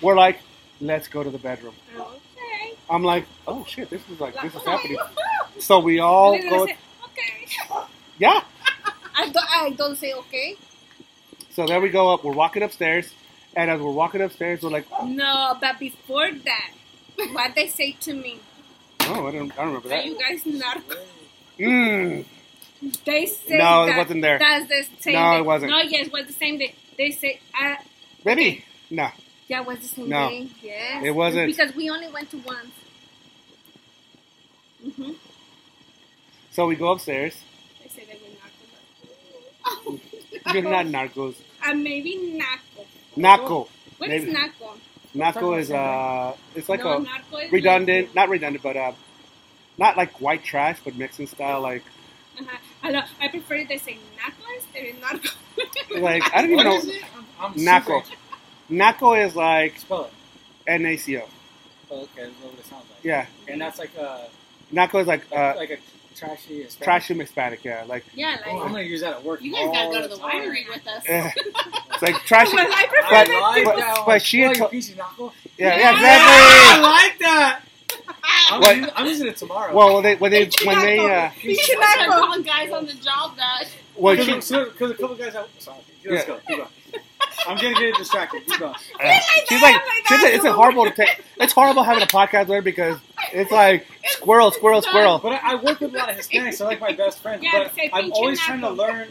We're 0.00 0.16
like, 0.16 0.40
let's 0.80 1.08
go 1.08 1.22
to 1.22 1.30
the 1.30 1.38
bedroom. 1.38 1.74
Okay. 1.96 2.76
I'm 2.88 3.02
like, 3.02 3.26
oh 3.46 3.64
shit, 3.68 3.90
this 3.90 4.02
is 4.10 4.20
like 4.20 4.34
this 4.42 4.54
is 4.54 4.62
happening. 4.62 4.98
So 5.58 5.80
we 5.80 6.00
all 6.00 6.34
And 6.34 6.42
then 6.44 6.52
I 6.52 6.56
go, 6.56 6.66
said, 6.66 6.76
okay. 7.04 7.84
yeah. 8.18 8.40
I 9.14 9.30
don't, 9.30 9.50
I 9.50 9.70
don't 9.70 9.96
say 9.96 10.12
okay. 10.12 10.54
So 11.50 11.64
there 11.66 11.80
we 11.80 11.88
go 11.88 12.12
up. 12.12 12.24
We're 12.24 12.32
walking 12.34 12.62
upstairs, 12.62 13.10
and 13.54 13.70
as 13.70 13.80
we're 13.80 13.90
walking 13.90 14.20
upstairs, 14.20 14.62
we're 14.62 14.68
like, 14.70 14.86
No, 15.04 15.56
but 15.58 15.78
before 15.78 16.30
that, 16.30 16.72
what 17.32 17.54
they 17.54 17.68
say 17.68 17.92
to 18.00 18.12
me? 18.12 18.38
oh, 19.06 19.26
I 19.26 19.32
don't, 19.32 19.50
I 19.52 19.56
don't 19.56 19.66
remember 19.68 19.88
that. 19.88 20.04
Are 20.04 20.06
you 20.06 20.18
guys 20.18 20.44
not? 20.44 20.82
Mm. 21.58 22.26
They 23.04 23.26
say 23.26 23.56
No, 23.56 23.84
it 23.84 23.86
that 23.88 23.98
wasn't 23.98 24.22
there. 24.22 24.38
That's 24.38 24.68
the 24.68 24.84
same. 25.00 25.14
No, 25.14 25.32
day. 25.32 25.38
it 25.38 25.44
wasn't. 25.44 25.70
No, 25.72 25.78
yes, 25.80 26.06
it 26.08 26.12
was 26.12 26.26
the 26.26 26.32
same 26.32 26.58
day. 26.58 26.74
They 26.98 27.10
say, 27.10 27.40
uh, 27.60 27.76
Maybe. 28.24 28.64
No. 28.90 29.08
yeah, 29.48 29.60
it 29.62 29.66
was 29.66 29.78
the 29.80 29.88
same 29.88 30.08
No. 30.08 30.28
day. 30.28 30.48
Yes, 30.62 31.04
It 31.04 31.14
wasn't. 31.14 31.46
because 31.46 31.74
we 31.74 31.88
only 31.90 32.08
went 32.08 32.30
to 32.30 32.38
once. 32.38 32.70
Mm-hmm. 34.86 35.12
So 36.52 36.66
we 36.66 36.76
go 36.76 36.92
upstairs. 36.92 37.36
They 37.82 37.88
say 37.88 38.04
they 38.06 38.18
were 38.18 39.90
narcos. 39.90 40.00
You're 40.54 40.62
not 40.62 40.86
narcos. 41.14 41.34
Uh, 41.66 41.74
maybe 41.74 42.38
naco. 42.38 42.86
Naco. 43.16 43.68
What 43.98 44.10
is 44.10 44.22
Maybe. 44.24 44.32
naco? 44.36 44.78
Naco 45.14 45.54
is 45.58 45.70
uh, 45.70 46.36
it's 46.54 46.68
like 46.68 46.80
no, 46.80 47.04
a 47.32 47.48
redundant, 47.50 48.08
Like, 48.08 48.14
not 48.14 48.28
redundant, 48.28 48.62
but 48.62 48.76
uh, 48.76 48.92
not 49.78 49.96
like 49.96 50.20
white 50.20 50.44
trash, 50.44 50.78
but 50.84 50.94
Mexican 50.96 51.26
style. 51.26 51.62
Like, 51.62 51.82
uh-huh. 52.38 52.56
I, 52.82 52.90
lo- 52.90 53.02
I 53.20 53.28
prefer 53.28 53.54
it 53.56 53.68
they 53.68 53.78
say 53.78 53.98
naco 54.16 54.54
instead 54.54 54.94
of 54.94 55.00
narco. 55.00 56.00
like 56.00 56.22
I 56.34 56.42
don't 56.42 56.50
even 56.52 56.56
What 56.56 56.64
know. 56.64 56.76
is 56.78 56.86
it? 56.88 57.02
I'm, 57.16 57.52
I'm 57.52 57.52
Naco. 57.64 58.02
super- 58.04 58.16
Naco 58.70 59.14
is 59.26 59.34
like 59.36 59.78
Spell 59.78 60.04
it. 60.06 60.12
N 60.66 60.86
A 60.86 60.96
C 60.96 61.16
O. 61.18 61.22
Oh, 61.90 62.02
okay, 62.02 62.08
that's 62.24 62.30
what 62.42 62.54
it 62.54 62.64
sounds 62.66 62.84
like. 62.90 63.04
Yeah, 63.04 63.26
And 63.48 63.60
that's 63.60 63.78
like 63.78 63.94
a 63.96 64.28
Naco 64.72 64.98
is 65.00 65.06
like 65.06 65.24
uh, 65.32 65.54
like 65.56 65.70
a 65.70 65.78
trashy 66.16 66.62
Hispanic. 66.62 66.84
trashy 66.84 67.14
Hispanic. 67.14 67.64
Yeah, 67.64 67.84
like 67.86 68.04
yeah, 68.14 68.30
like. 68.44 68.46
Oh, 68.48 68.62
I'm 68.62 68.72
gonna 68.72 68.82
use 68.82 69.00
that 69.02 69.14
at 69.14 69.24
work. 69.24 69.40
You 69.42 69.52
guys 69.52 69.66
gotta 69.66 69.90
go 69.94 70.02
to 70.02 70.08
the 70.08 70.16
time. 70.16 70.30
winery 70.42 70.68
with 70.68 70.86
us. 70.88 71.02
eh, 71.06 71.30
it's 71.92 72.02
like 72.02 72.16
trashy. 72.26 72.56
Well, 72.56 72.66
I 72.68 72.86
prefer 72.86 73.08
But- 73.10 73.26
that 73.28 73.28
I 73.30 73.40
like 73.56 73.64
but- 73.64 73.76
but 73.76 74.06
one. 74.08 74.20
she 74.20 74.40
had 74.40 74.54
to- 74.56 74.62
you 74.62 74.68
piece 74.68 74.90
of 74.90 74.96
knuckle? 74.96 75.32
Yeah, 75.58 75.76
yeah, 75.78 76.00
Yeah. 76.00 76.18
I 76.20 76.80
like 76.80 77.18
that. 77.20 77.60
I'm, 78.50 78.60
What? 78.60 78.76
using, 78.76 78.92
I'm 78.96 79.06
using 79.06 79.26
it 79.28 79.36
tomorrow. 79.36 79.74
Well, 79.74 79.94
when 79.94 80.02
they 80.04 80.14
when 80.16 80.30
they 80.30 80.48
when 80.64 80.78
they 80.80 80.98
uh, 80.98 81.30
Pinche 81.30 81.56
Start 81.56 81.98
naco. 81.98 82.10
calling 82.20 82.42
guys 82.42 82.70
on 82.72 82.86
the 82.86 82.94
job 82.94 83.36
that. 83.36 83.68
well, 83.96 84.14
because 84.16 84.50
a 84.52 84.66
couple 84.94 85.16
guys 85.16 85.32
have. 85.34 85.48
Sorry, 85.58 85.78
let's 86.04 86.26
Yeah. 86.28 86.34
go. 86.34 86.40
Keep 86.46 86.56
going. 86.58 86.68
I'm 87.48 87.56
gonna 87.56 87.74
get 87.78 87.94
distracted. 87.96 88.46
Keep 88.46 88.58
going. 88.60 88.74
uh, 88.74 89.18
she's 89.48 89.62
like 89.62 89.80
she's 90.06 90.22
like, 90.22 90.34
it's 90.34 90.44
horrible 90.46 90.84
to 90.84 90.90
take. 90.90 91.22
It's 91.40 91.52
horrible 91.52 91.82
having 91.82 92.02
a 92.02 92.06
podcast 92.06 92.46
there 92.48 92.62
because 92.62 92.98
it's 93.32 93.50
like 93.50 93.86
squirrel, 94.06 94.50
squirrel, 94.52 94.82
squirrel. 94.82 95.18
But 95.18 95.32
I, 95.42 95.52
I 95.52 95.54
work 95.56 95.80
with 95.80 95.94
a 95.94 95.98
lot 95.98 96.10
of 96.10 96.16
Hispanics. 96.16 96.58
They're 96.58 96.66
like 96.68 96.80
my 96.80 96.92
best 96.92 97.20
friends. 97.20 97.42
Yeah, 97.42 97.68
but 97.74 97.90
I'm 97.92 98.12
always 98.12 98.40
trying 98.40 98.60
to 98.62 98.70
learn 98.70 99.08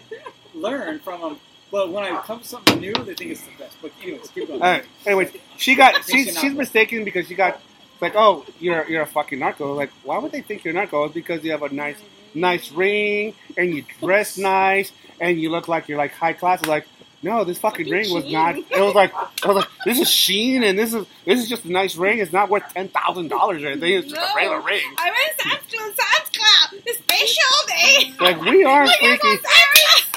learn 0.53 0.99
from 0.99 1.21
them. 1.21 1.37
But 1.71 1.91
when 1.91 2.03
I 2.05 2.21
come 2.21 2.39
to 2.39 2.45
something 2.47 2.79
new, 2.79 2.93
they 2.93 3.13
think 3.15 3.31
it's 3.31 3.41
the 3.41 3.51
best. 3.59 3.75
But 3.81 3.91
anyways, 4.01 4.29
keep 4.29 4.47
going. 4.47 4.61
All 4.61 4.67
right. 4.69 4.85
Anyways, 5.05 5.31
she 5.57 5.75
got 5.75 6.05
she's 6.05 6.37
she's 6.37 6.53
mistaken 6.53 7.03
because 7.03 7.27
she 7.27 7.35
got 7.35 7.55
it's 7.55 7.74
like 8.05 8.15
oh 8.15 8.45
you're 8.59 8.87
you're 8.87 9.01
a 9.01 9.07
fucking 9.07 9.39
narco. 9.39 9.73
Like 9.73 9.91
why 10.03 10.17
would 10.19 10.31
they 10.31 10.41
think 10.41 10.63
you're 10.63 10.73
a 10.73 10.75
narco? 10.75 11.05
It's 11.05 11.13
because 11.13 11.43
you 11.43 11.51
have 11.51 11.63
a 11.63 11.69
nice 11.69 11.99
nice 12.33 12.71
ring 12.71 13.33
and 13.57 13.73
you 13.73 13.83
dress 13.99 14.37
nice 14.55 14.91
and 15.19 15.39
you 15.39 15.49
look 15.49 15.67
like 15.67 15.87
you're 15.87 15.97
like 15.97 16.11
high 16.11 16.33
class. 16.33 16.59
It's 16.59 16.69
like 16.69 16.87
no, 17.23 17.43
this 17.43 17.57
fucking 17.57 17.89
ring 17.89 18.13
was 18.13 18.31
not. 18.31 18.55
It 18.55 18.79
was 18.79 18.93
like 18.93 19.11
I 19.15 19.47
was 19.47 19.57
like 19.57 19.69
this 19.83 19.99
is 19.99 20.09
Sheen 20.09 20.63
and 20.63 20.77
this 20.77 20.93
is 20.93 21.05
this 21.25 21.39
is 21.41 21.49
just 21.49 21.65
a 21.65 21.71
nice 21.71 21.95
ring. 21.95 22.19
It's 22.19 22.31
not 22.31 22.49
worth 22.49 22.71
ten 22.73 22.89
thousand 22.89 23.29
dollars 23.29 23.63
or 23.63 23.67
anything. 23.67 23.93
It's 23.93 24.11
just 24.11 24.21
a 24.21 24.35
regular 24.35 24.61
ring. 24.61 24.83
I 24.97 25.09
went 25.09 25.39
to 25.39 25.79
Sam's 25.79 26.29
Club. 26.37 26.83
The 26.85 26.93
special 26.93 27.55
day. 27.67 28.13
Like 28.19 28.39
we 28.41 28.63
are 28.63 28.85
freaking. 28.85 29.39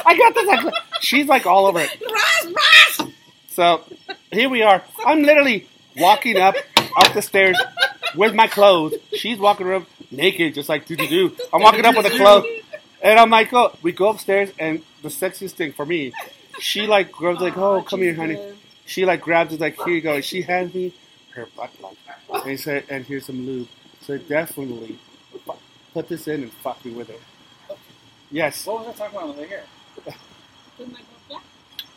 I 0.05 0.17
got 0.19 0.35
this. 0.35 0.47
Like, 0.47 0.75
she's 1.01 1.27
like 1.27 1.47
all 1.47 1.67
over 1.67 1.81
it. 1.81 1.91
Ross, 2.03 2.55
Ross. 2.99 3.13
So 3.49 3.83
here 4.31 4.51
we 4.51 4.63
are. 4.63 4.83
I'm 5.07 5.23
literally 5.23 5.67
walking 5.97 6.37
up 6.37 6.55
up 6.97 7.13
the 7.13 7.23
stairs 7.23 7.57
with 8.15 8.35
my 8.35 8.47
clothes. 8.47 8.95
She's 9.15 9.39
walking 9.39 9.73
up 9.73 9.85
naked, 10.11 10.55
just 10.55 10.69
like 10.69 10.87
do 10.87 10.97
do 10.97 11.07
do. 11.07 11.37
I'm 11.53 11.63
walking 11.63 11.85
up 11.85 11.97
with 11.97 12.11
the 12.11 12.17
clothes, 12.17 12.47
and 13.03 13.19
I'm 13.19 13.31
like, 13.31 13.53
oh, 13.53 13.77
we 13.83 13.93
go 13.93 14.09
upstairs, 14.09 14.51
and 14.59 14.83
the 15.03 15.09
sexiest 15.09 15.53
thing 15.53 15.73
for 15.73 15.87
me, 15.87 16.13
she 16.59 16.87
like 16.87 17.13
grabs 17.13 17.41
like, 17.41 17.57
oh, 17.57 17.83
come 17.83 18.03
here, 18.03 18.15
honey. 18.15 18.39
She 18.87 19.05
like 19.05 19.21
grabs 19.21 19.53
it 19.53 19.61
like, 19.61 19.77
here 19.77 19.95
you 19.95 20.01
go. 20.01 20.15
And 20.15 20.25
she 20.25 20.43
hands 20.43 20.75
me 20.75 20.95
her 21.35 21.47
butt 21.57 21.71
plug, 21.79 21.97
and 22.33 22.51
he 22.51 22.57
said, 22.57 22.85
and 22.89 23.05
here's 23.05 23.27
some 23.27 23.47
lube. 23.47 23.69
So 24.01 24.17
definitely 24.19 24.99
put 25.93 26.09
this 26.09 26.27
in 26.29 26.43
and 26.43 26.53
fuck 26.53 26.85
me 26.85 26.93
with 26.93 27.11
it. 27.11 27.21
Yes. 28.31 28.67
What 28.67 28.87
was 28.87 28.95
I 28.95 28.99
talking 28.99 29.19
about 29.19 29.31
over 29.31 29.45
here? 29.45 29.65
With 30.05 30.93
my 30.93 30.99
butt 30.99 31.08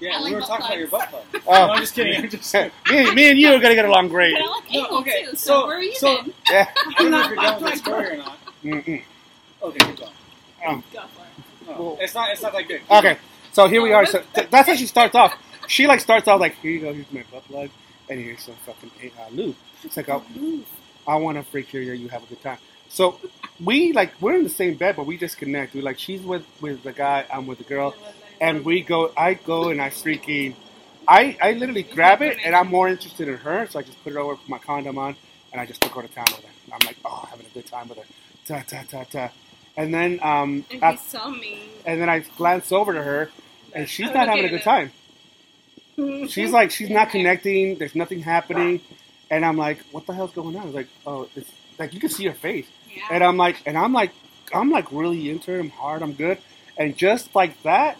Yeah, 0.02 0.18
I 0.18 0.18
we 0.20 0.24
like 0.26 0.34
were 0.34 0.40
butt 0.42 0.48
talking 0.50 0.66
about 0.66 0.78
your 0.80 0.88
butt 0.88 1.10
plug. 1.10 1.24
Oh. 1.48 1.52
No, 1.52 1.74
I'm 1.74 1.80
just 1.80 1.94
kidding. 1.96 2.24
I'm 2.24 2.30
just. 2.30 2.56
I 2.56 2.72
me, 2.90 3.14
me 3.14 3.30
and 3.30 3.40
you 3.40 3.54
are 3.54 3.60
gonna 3.60 3.76
get 3.76 3.86
along 3.86 4.10
great. 4.10 4.34
But 4.34 4.42
I 4.44 4.48
like 4.48 4.72
No, 4.72 4.80
anal 4.88 4.98
okay, 5.00 5.24
too, 5.26 5.30
so, 5.32 5.36
so- 5.62 5.68
we're 5.68 5.80
even. 5.80 5.96
so- 5.96 6.24
Yeah. 6.50 6.68
don't 6.98 7.12
know 7.12 7.22
if 7.22 7.28
you're 7.28 7.36
done 7.36 7.64
with 7.64 7.72
the 7.74 7.78
story 7.78 8.08
or 8.10 8.18
not. 8.18 8.38
Mm-mm. 8.64 9.04
Okay, 9.64 9.78
keep 9.86 9.98
going. 9.98 10.84
Go 10.92 11.02
for 11.02 11.04
it. 11.04 11.68
No, 11.78 11.98
it's 12.02 12.14
not. 12.16 12.32
It's 12.32 12.42
not 12.42 12.54
that 12.54 12.68
good. 12.68 12.82
Okay, 12.90 13.18
so 13.54 13.68
here 13.68 13.82
we 13.82 13.94
are. 13.94 14.06
So 14.08 14.24
th- 14.34 14.50
that's 14.50 14.68
how 14.68 14.76
she 14.76 14.88
starts 14.88 15.16
off. 15.16 15.36
She 15.68 15.86
like 15.88 16.00
starts 16.00 16.28
off 16.28 16.40
like, 16.42 16.56
here 16.56 16.72
you 16.72 16.80
go, 16.82 16.94
here's 16.94 17.12
my 17.12 17.24
butt 17.32 17.46
plug, 17.48 17.70
and 18.10 18.20
here's 18.20 18.42
some 18.44 18.56
fucking 18.66 18.92
uh, 19.20 19.30
lube. 19.32 19.56
It's 19.84 19.96
like, 19.96 20.10
oh, 20.10 20.24
I 21.08 21.16
want 21.16 21.38
to 21.38 21.44
freak 21.44 21.68
here, 21.68 21.82
you 21.82 22.08
have 22.10 22.24
a 22.24 22.26
good 22.26 22.42
time. 22.42 22.58
So 22.90 23.20
we 23.64 23.94
like 23.94 24.14
we're 24.20 24.36
in 24.36 24.44
the 24.44 24.50
same 24.50 24.74
bed, 24.76 24.96
but 24.98 25.06
we 25.06 25.18
just 25.18 25.38
connect. 25.38 25.74
We 25.76 25.82
like 25.82 25.98
she's 26.00 26.22
with 26.22 26.44
with 26.60 26.84
the 26.84 26.92
guy, 26.92 27.26
I'm 27.32 27.48
with 27.48 27.60
the 27.60 27.64
girl, 27.64 27.96
and 28.42 28.66
we 28.66 28.82
go. 28.82 29.14
I 29.16 29.36
go 29.36 29.70
and 29.70 29.82
I 29.82 29.90
freaking, 29.92 30.56
I 31.08 31.38
I 31.42 31.54
literally 31.54 31.84
grab 31.84 32.22
it, 32.22 32.40
and 32.44 32.54
I'm 32.56 32.68
more 32.68 32.90
interested 32.90 33.30
in 33.30 33.38
her, 33.38 33.68
so 33.68 33.80
I 33.80 33.84
just 33.84 34.04
put 34.04 34.12
it 34.14 34.18
over, 34.18 34.36
put 34.36 34.50
my 34.50 34.58
condom 34.58 34.98
on, 34.98 35.16
and 35.54 35.62
I 35.62 35.66
just 35.66 35.80
go 35.82 36.02
to 36.02 36.08
town 36.10 36.26
with 36.30 36.44
her. 36.44 36.50
And 36.66 36.74
I'm 36.74 36.86
like, 36.86 36.98
oh, 37.06 37.28
having 37.30 37.46
a 37.46 37.50
good 37.54 37.68
time 37.68 37.88
with 37.88 38.00
her, 38.00 38.06
ta 38.48 38.64
ta 38.68 38.84
ta 38.90 39.04
ta, 39.06 39.30
and 39.78 39.94
then 39.94 40.20
um, 40.22 40.66
And 40.72 40.84
he 40.84 40.98
saw 40.98 41.30
me. 41.30 41.60
and 41.86 42.02
then 42.02 42.10
I 42.10 42.20
glance 42.38 42.72
over 42.74 42.94
to 42.94 43.02
her, 43.04 43.30
and 43.74 43.88
she's 43.88 44.12
not 44.14 44.28
having 44.28 44.46
a 44.46 44.50
good 44.50 44.64
time. 44.64 44.92
She's 46.30 46.52
like, 46.52 46.72
she's 46.72 46.90
not 46.90 47.10
connecting. 47.12 47.78
There's 47.78 47.96
nothing 47.96 48.22
happening, 48.22 48.82
and 49.30 49.46
I'm 49.46 49.58
like, 49.58 49.80
what 49.92 50.08
the 50.08 50.14
hell's 50.14 50.32
going 50.32 50.56
on? 50.56 50.62
I 50.64 50.66
was 50.66 50.74
like, 50.74 50.88
oh, 51.06 51.30
it's 51.36 51.52
like 51.78 51.94
you 51.94 52.00
can 52.00 52.10
see 52.10 52.26
her 52.26 52.34
face, 52.34 52.66
Yeah. 52.90 53.04
and 53.12 53.24
I'm 53.24 53.38
like, 53.38 53.58
and 53.68 53.78
I'm 53.78 53.94
like, 53.94 54.12
I'm 54.54 54.72
like 54.72 54.92
really 54.92 55.30
into 55.30 55.52
her. 55.52 55.60
I'm 55.60 55.70
hard. 55.70 56.02
I'm 56.02 56.14
good, 56.14 56.40
and 56.78 56.98
just 56.98 57.36
like 57.36 57.62
that, 57.64 58.00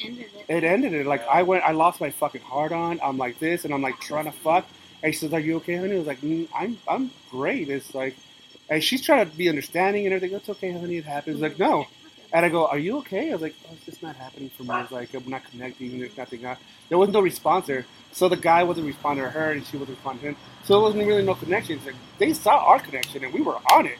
Ended 0.00 0.26
it. 0.36 0.44
it 0.48 0.64
ended 0.64 0.92
it. 0.94 1.06
Like 1.06 1.26
I 1.26 1.42
went, 1.42 1.64
I 1.64 1.72
lost 1.72 2.00
my 2.00 2.10
fucking 2.10 2.42
heart 2.42 2.72
on. 2.72 3.00
I'm 3.02 3.18
like 3.18 3.38
this, 3.38 3.64
and 3.64 3.74
I'm 3.74 3.82
like 3.82 4.00
trying 4.00 4.26
to 4.26 4.32
fuck. 4.32 4.66
And 5.02 5.12
she 5.12 5.20
says, 5.20 5.32
"Are 5.32 5.40
you 5.40 5.56
okay, 5.56 5.76
honey?" 5.76 5.94
I 5.94 5.98
was 5.98 6.06
like, 6.06 6.20
mm, 6.20 6.48
"I'm, 6.54 6.78
I'm 6.88 7.10
great." 7.30 7.68
It's 7.68 7.94
like, 7.94 8.16
and 8.68 8.82
she's 8.82 9.02
trying 9.02 9.28
to 9.28 9.36
be 9.36 9.48
understanding 9.48 10.06
and 10.06 10.14
everything. 10.14 10.36
It's 10.36 10.48
okay, 10.48 10.72
honey. 10.72 10.98
It 10.98 11.04
happens. 11.04 11.40
Like 11.40 11.58
no, 11.58 11.86
and 12.32 12.46
I 12.46 12.48
go, 12.48 12.66
"Are 12.66 12.78
you 12.78 12.98
okay?" 12.98 13.30
I 13.30 13.32
was 13.32 13.42
like, 13.42 13.54
"Oh, 13.66 13.70
it's 13.74 13.86
just 13.86 14.02
not 14.02 14.14
happening 14.16 14.50
for 14.50 14.62
me." 14.62 14.74
It's 14.80 14.92
like 14.92 15.14
I'm 15.14 15.28
not 15.28 15.42
connecting. 15.50 15.98
There's 15.98 16.16
nothing. 16.16 16.42
There 16.88 16.98
was 16.98 17.08
no 17.10 17.20
response 17.20 17.66
there. 17.66 17.84
So 18.12 18.28
the 18.28 18.36
guy 18.36 18.62
wasn't 18.62 18.86
responding 18.86 19.24
to 19.24 19.30
her, 19.30 19.52
and 19.52 19.66
she 19.66 19.76
wasn't 19.76 19.98
responding 19.98 20.20
to 20.22 20.28
him. 20.28 20.36
So 20.64 20.74
there 20.74 20.82
wasn't 20.82 21.06
really 21.06 21.24
no 21.24 21.34
connection. 21.34 21.80
Like 21.84 21.96
they 22.18 22.32
saw 22.34 22.58
our 22.58 22.78
connection, 22.78 23.24
and 23.24 23.32
we 23.34 23.40
were 23.40 23.58
on 23.72 23.86
it. 23.86 23.98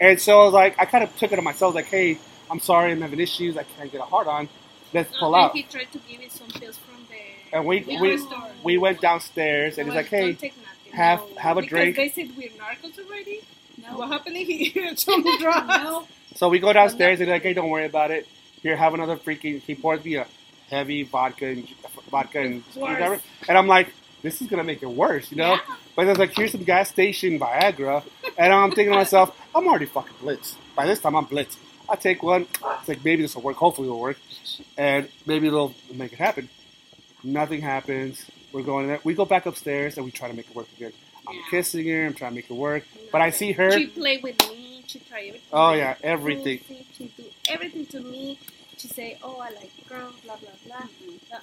And 0.00 0.20
so 0.20 0.40
I 0.40 0.44
was 0.44 0.54
like, 0.54 0.76
I 0.80 0.84
kind 0.84 1.04
of 1.04 1.16
took 1.16 1.32
it 1.32 1.38
on 1.38 1.44
myself. 1.44 1.74
Like, 1.74 1.86
hey, 1.86 2.18
I'm 2.50 2.60
sorry, 2.60 2.92
I'm 2.92 3.00
having 3.00 3.20
issues. 3.20 3.56
I 3.56 3.64
can't 3.64 3.90
get 3.90 4.00
a 4.00 4.04
heart 4.04 4.26
on. 4.26 4.48
Let's 4.92 5.16
pull 5.18 5.34
and 5.34 5.44
out. 5.46 5.52
he 5.56 5.62
tried 5.64 5.90
to 5.92 5.98
give 6.08 6.20
me 6.20 6.28
some 6.28 6.48
pills 6.48 6.78
from 6.78 6.96
the. 7.08 7.56
And 7.56 7.66
we 7.66 7.80
we 8.00 8.18
store. 8.18 8.48
we 8.64 8.78
went 8.78 9.00
downstairs, 9.00 9.78
and 9.78 9.86
he's 9.88 9.94
like, 9.96 10.06
hey, 10.06 10.32
nothing. 10.32 10.52
have- 10.92 11.20
No. 11.20 11.36
have 11.38 11.56
a 11.58 11.60
because 11.62 11.70
drink. 11.70 11.96
they 11.96 12.08
said 12.08 12.30
we're 12.36 12.48
narcos 12.50 12.98
already. 13.04 13.40
No. 13.82 13.98
What 13.98 14.08
happened 14.08 14.36
if 14.36 14.46
he 14.46 14.68
had 14.80 14.98
some 14.98 15.22
drugs? 15.40 15.66
No. 15.68 16.06
So 16.36 16.48
we 16.48 16.58
go 16.58 16.72
downstairs 16.72 17.20
and 17.20 17.28
they're 17.28 17.36
like, 17.36 17.42
hey, 17.42 17.52
don't 17.54 17.68
worry 17.70 17.86
about 17.86 18.10
it. 18.10 18.26
Here, 18.62 18.76
have 18.76 18.94
another 18.94 19.16
freaking. 19.16 19.60
He 19.60 19.74
pours 19.74 20.04
me 20.04 20.14
a 20.16 20.26
heavy 20.70 21.02
vodka 21.02 21.46
and 21.46 21.68
vodka 22.10 22.40
and 22.40 22.62
whatever. 22.74 23.20
And 23.48 23.58
I'm 23.58 23.66
like, 23.66 23.92
this 24.22 24.40
is 24.40 24.46
gonna 24.48 24.64
make 24.64 24.82
it 24.82 24.88
worse, 24.88 25.30
you 25.30 25.36
know. 25.36 25.52
Yeah. 25.54 25.76
But 25.96 26.06
it's 26.08 26.18
like, 26.18 26.32
here's 26.34 26.52
some 26.52 26.62
gas 26.64 26.88
station 26.88 27.38
Viagra, 27.38 28.02
and 28.38 28.52
I'm 28.52 28.70
thinking 28.70 28.92
to 28.92 28.98
myself, 28.98 29.36
I'm 29.54 29.66
already 29.66 29.84
fucking 29.86 30.14
blitzed. 30.22 30.54
By 30.74 30.86
this 30.86 31.00
time, 31.00 31.16
I'm 31.16 31.26
blitzed. 31.26 31.56
I 31.92 31.96
take 31.96 32.22
one. 32.22 32.46
It's 32.80 32.88
like 32.88 33.04
maybe 33.04 33.22
this 33.22 33.34
will 33.36 33.42
work. 33.42 33.56
Hopefully, 33.56 33.86
it'll 33.86 34.00
work, 34.00 34.16
and 34.78 35.08
maybe 35.26 35.46
it'll 35.48 35.74
make 35.94 36.12
it 36.14 36.18
happen. 36.18 36.48
Nothing 37.22 37.60
happens. 37.60 38.24
We're 38.52 38.62
going 38.62 38.86
there. 38.88 38.98
We 39.04 39.14
go 39.14 39.24
back 39.26 39.44
upstairs 39.46 39.96
and 39.96 40.04
we 40.06 40.10
try 40.10 40.28
to 40.28 40.34
make 40.34 40.48
it 40.48 40.56
work 40.56 40.66
again. 40.76 40.92
I'm 41.28 41.34
Yeah. 41.36 41.42
kissing 41.50 41.86
her. 41.88 42.06
I'm 42.06 42.14
trying 42.14 42.32
to 42.32 42.34
make 42.36 42.50
it 42.50 42.54
work. 42.54 42.84
But 43.12 43.20
I 43.20 43.30
see 43.30 43.52
her. 43.52 43.70
She 43.70 43.86
played 43.86 44.22
with 44.22 44.38
me. 44.48 44.82
She 44.86 44.98
tried 45.00 45.26
everything. 45.28 45.48
Oh 45.52 45.72
yeah, 45.74 45.94
everything. 46.02 46.60
She, 46.66 46.86
she 46.96 47.04
do 47.16 47.24
everything 47.48 47.86
to 47.86 48.00
me. 48.00 48.38
She 48.78 48.88
say, 48.88 49.18
"Oh, 49.22 49.38
I 49.38 49.50
like 49.50 49.70
girls." 49.88 50.14
Blah 50.24 50.36
blah 50.36 50.50
blah. 50.66 50.86
Uh, 51.36 51.40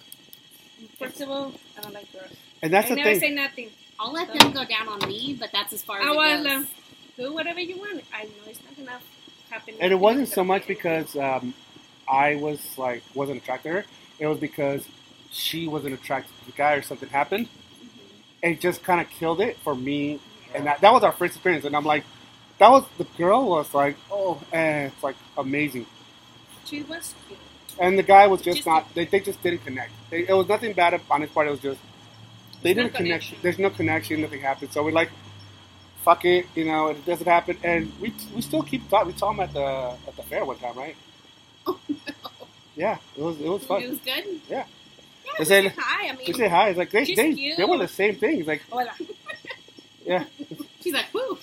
First 0.98 1.22
of 1.22 1.30
all, 1.30 1.54
I 1.78 1.82
don't 1.82 1.94
like 1.94 2.12
girls. 2.12 2.32
And 2.62 2.74
that's 2.74 2.88
I 2.88 2.90
the 2.92 2.96
never 2.96 3.10
thing. 3.12 3.20
say 3.20 3.32
nothing. 3.34 3.70
I'll 4.00 4.14
let 4.14 4.34
them 4.34 4.52
go 4.52 4.66
down 4.66 4.88
on 4.88 5.08
me, 5.08 5.36
but 5.40 5.50
that's 5.52 5.74
as 5.74 5.82
far 5.84 6.00
as 6.00 6.08
I 6.08 6.12
it 6.12 6.16
was 6.16 6.44
goes. 6.44 6.64
uh, 6.66 6.66
do 7.18 7.34
whatever 7.34 7.60
you 7.60 7.78
want. 7.78 8.02
I 8.14 8.24
know 8.24 8.30
it's 8.48 8.60
not 8.64 8.76
gonna 8.78 9.00
happen. 9.50 9.76
and 9.80 9.92
it 9.92 9.96
wasn't 10.00 10.28
so 10.30 10.44
much 10.44 10.68
because 10.68 11.16
um, 11.16 11.54
I 12.10 12.36
was 12.36 12.60
like 12.78 13.04
wasn't 13.14 13.42
attracted 13.42 13.70
to 13.70 13.74
her. 13.76 13.86
It 14.20 14.28
was 14.28 14.40
because 14.40 14.86
she 15.32 15.68
wasn't 15.68 15.94
attracted 15.94 16.32
to 16.40 16.46
the 16.48 16.52
guy 16.54 16.74
or 16.74 16.82
something 16.82 17.10
happened. 17.10 17.48
Mm-hmm. 17.48 18.52
It 18.52 18.60
just 18.62 18.84
kind 18.84 19.00
of 19.02 19.10
killed 19.10 19.42
it 19.42 19.58
for 19.58 19.76
me, 19.76 20.20
and 20.54 20.66
that, 20.66 20.82
that 20.82 20.92
was 20.94 21.04
our 21.04 21.12
first 21.12 21.36
experience. 21.36 21.66
And 21.66 21.76
I'm 21.76 21.86
like, 21.86 22.04
that 22.60 22.70
was 22.70 22.84
the 22.98 23.06
girl 23.18 23.48
was 23.48 23.74
like, 23.74 23.96
oh, 24.12 24.42
and 24.52 24.92
it's 24.92 25.04
like 25.04 25.16
amazing. 25.38 25.86
She 26.66 26.84
was 26.84 27.16
cute. 27.28 27.40
and 27.80 27.98
the 27.98 28.04
guy 28.04 28.28
was 28.28 28.42
just, 28.42 28.58
Just- 28.58 28.68
not. 28.68 28.94
They, 28.94 29.06
they 29.06 29.20
just 29.20 29.42
didn't 29.42 29.66
connect. 29.66 29.92
They, 30.10 30.28
it 30.28 30.34
was 30.34 30.48
nothing 30.48 30.74
bad 30.74 31.00
on 31.10 31.22
his 31.22 31.30
part. 31.32 31.48
It 31.48 31.52
was 31.52 31.60
just 31.60 31.80
they 32.62 32.74
didn't 32.74 32.94
connect. 32.94 32.98
connection. 32.98 33.38
There's 33.42 33.60
no 33.60 33.70
connection. 33.70 34.22
Nothing 34.22 34.42
happened. 34.42 34.72
So 34.74 34.84
we're 34.84 34.92
like, 34.92 35.10
fuck 36.10 36.26
it. 36.26 36.46
You 36.56 36.66
know, 36.66 36.88
it 36.88 37.06
doesn't 37.06 37.28
happen. 37.28 37.58
And 37.64 37.92
we 38.02 38.14
we 38.36 38.42
still 38.42 38.64
keep 38.64 38.90
talking. 38.90 39.12
We 39.14 39.18
saw 39.18 39.32
him 39.32 39.40
at 39.42 39.54
the 39.54 39.66
at 40.08 40.16
the 40.16 40.24
fair 40.24 40.44
one 40.46 40.58
time, 40.58 40.78
right? 40.78 40.96
Oh 41.68 41.78
no. 41.90 41.96
Yeah, 42.76 42.98
it 43.18 43.22
was 43.22 43.40
it 43.40 43.48
was 43.56 43.64
fun. 43.66 43.84
It 43.84 43.90
was 43.90 44.00
good. 44.00 44.24
Yeah. 44.50 44.66
Yeah, 45.26 45.32
They 45.38 45.46
just 45.46 45.50
say- 45.50 45.74
hi. 45.78 46.08
I 46.10 46.16
mean, 46.16 46.26
We 46.28 46.34
say 46.34 46.48
hi. 46.48 46.70
It's 46.70 46.78
like 46.78 46.92
they 46.92 47.06
She's 47.06 47.18
they, 47.18 47.34
cute. 47.34 47.58
they 47.58 47.66
were 47.66 47.78
the 47.78 47.88
same 47.88 48.16
thing. 48.16 48.40
It's 48.40 48.48
like 48.48 48.64
oh, 48.72 48.78
hola. 48.80 48.94
yeah, 50.06 50.24
She's 50.82 50.94
like, 50.94 51.14
whoo. 51.14 51.38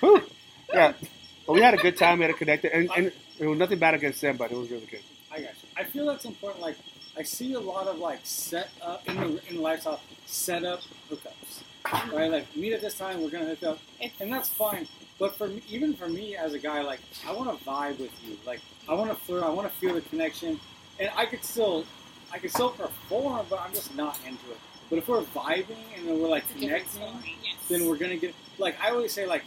whew, 0.00 0.22
yeah. 0.72 0.92
But 1.46 1.52
we 1.52 1.60
had 1.60 1.74
a 1.74 1.82
good 1.86 1.96
time. 1.98 2.18
We 2.18 2.24
had 2.24 2.30
a 2.30 2.38
connected, 2.38 2.72
and, 2.72 2.88
and 2.96 3.12
it 3.38 3.46
was 3.46 3.58
nothing 3.58 3.78
bad 3.78 3.94
against 3.94 4.20
them, 4.22 4.36
but 4.38 4.50
it 4.52 4.56
was 4.56 4.70
really 4.70 4.86
good. 4.86 5.02
I 5.30 5.40
got 5.40 5.50
you. 5.62 5.68
I 5.76 5.84
feel 5.84 6.06
that's 6.06 6.24
important. 6.24 6.62
Like 6.62 6.76
I 7.18 7.24
see 7.24 7.52
a 7.54 7.60
lot 7.60 7.86
of 7.88 7.98
like 7.98 8.20
set 8.22 8.68
up 8.80 9.06
in 9.08 9.16
the 9.16 9.26
in 9.48 9.56
the 9.56 9.60
lifestyle 9.68 10.00
set 10.24 10.64
up 10.64 10.80
hookups. 11.10 11.63
Right, 11.92 12.30
like 12.30 12.56
meet 12.56 12.72
at 12.72 12.80
this 12.80 12.96
time, 12.96 13.22
we're 13.22 13.30
gonna 13.30 13.44
hook 13.44 13.62
up, 13.62 13.78
and 14.20 14.32
that's 14.32 14.48
fine. 14.48 14.88
But 15.18 15.36
for 15.36 15.48
me, 15.48 15.62
even 15.68 15.94
for 15.94 16.08
me 16.08 16.34
as 16.34 16.54
a 16.54 16.58
guy, 16.58 16.80
like 16.82 17.00
I 17.26 17.32
want 17.32 17.56
to 17.56 17.64
vibe 17.64 17.98
with 17.98 18.10
you. 18.24 18.36
Like 18.46 18.60
I 18.88 18.94
want 18.94 19.10
to 19.10 19.16
flirt. 19.16 19.44
I 19.44 19.50
want 19.50 19.70
to 19.70 19.74
feel 19.78 19.94
the 19.94 20.00
connection, 20.00 20.58
and 20.98 21.10
I 21.14 21.26
could 21.26 21.44
still, 21.44 21.84
I 22.32 22.38
could 22.38 22.50
still 22.50 22.70
perform, 22.70 23.46
but 23.50 23.60
I'm 23.60 23.72
just 23.72 23.94
not 23.94 24.18
into 24.26 24.50
it. 24.50 24.58
But 24.88 24.98
if 24.98 25.08
we're 25.08 25.22
vibing 25.22 25.76
and 25.96 26.08
then 26.08 26.20
we're 26.20 26.28
like 26.28 26.48
connecting. 26.58 27.02
Yes. 27.42 27.56
then 27.68 27.86
we're 27.86 27.96
gonna 27.96 28.16
get 28.16 28.34
like 28.58 28.76
I 28.80 28.90
always 28.90 29.12
say 29.12 29.26
like 29.26 29.44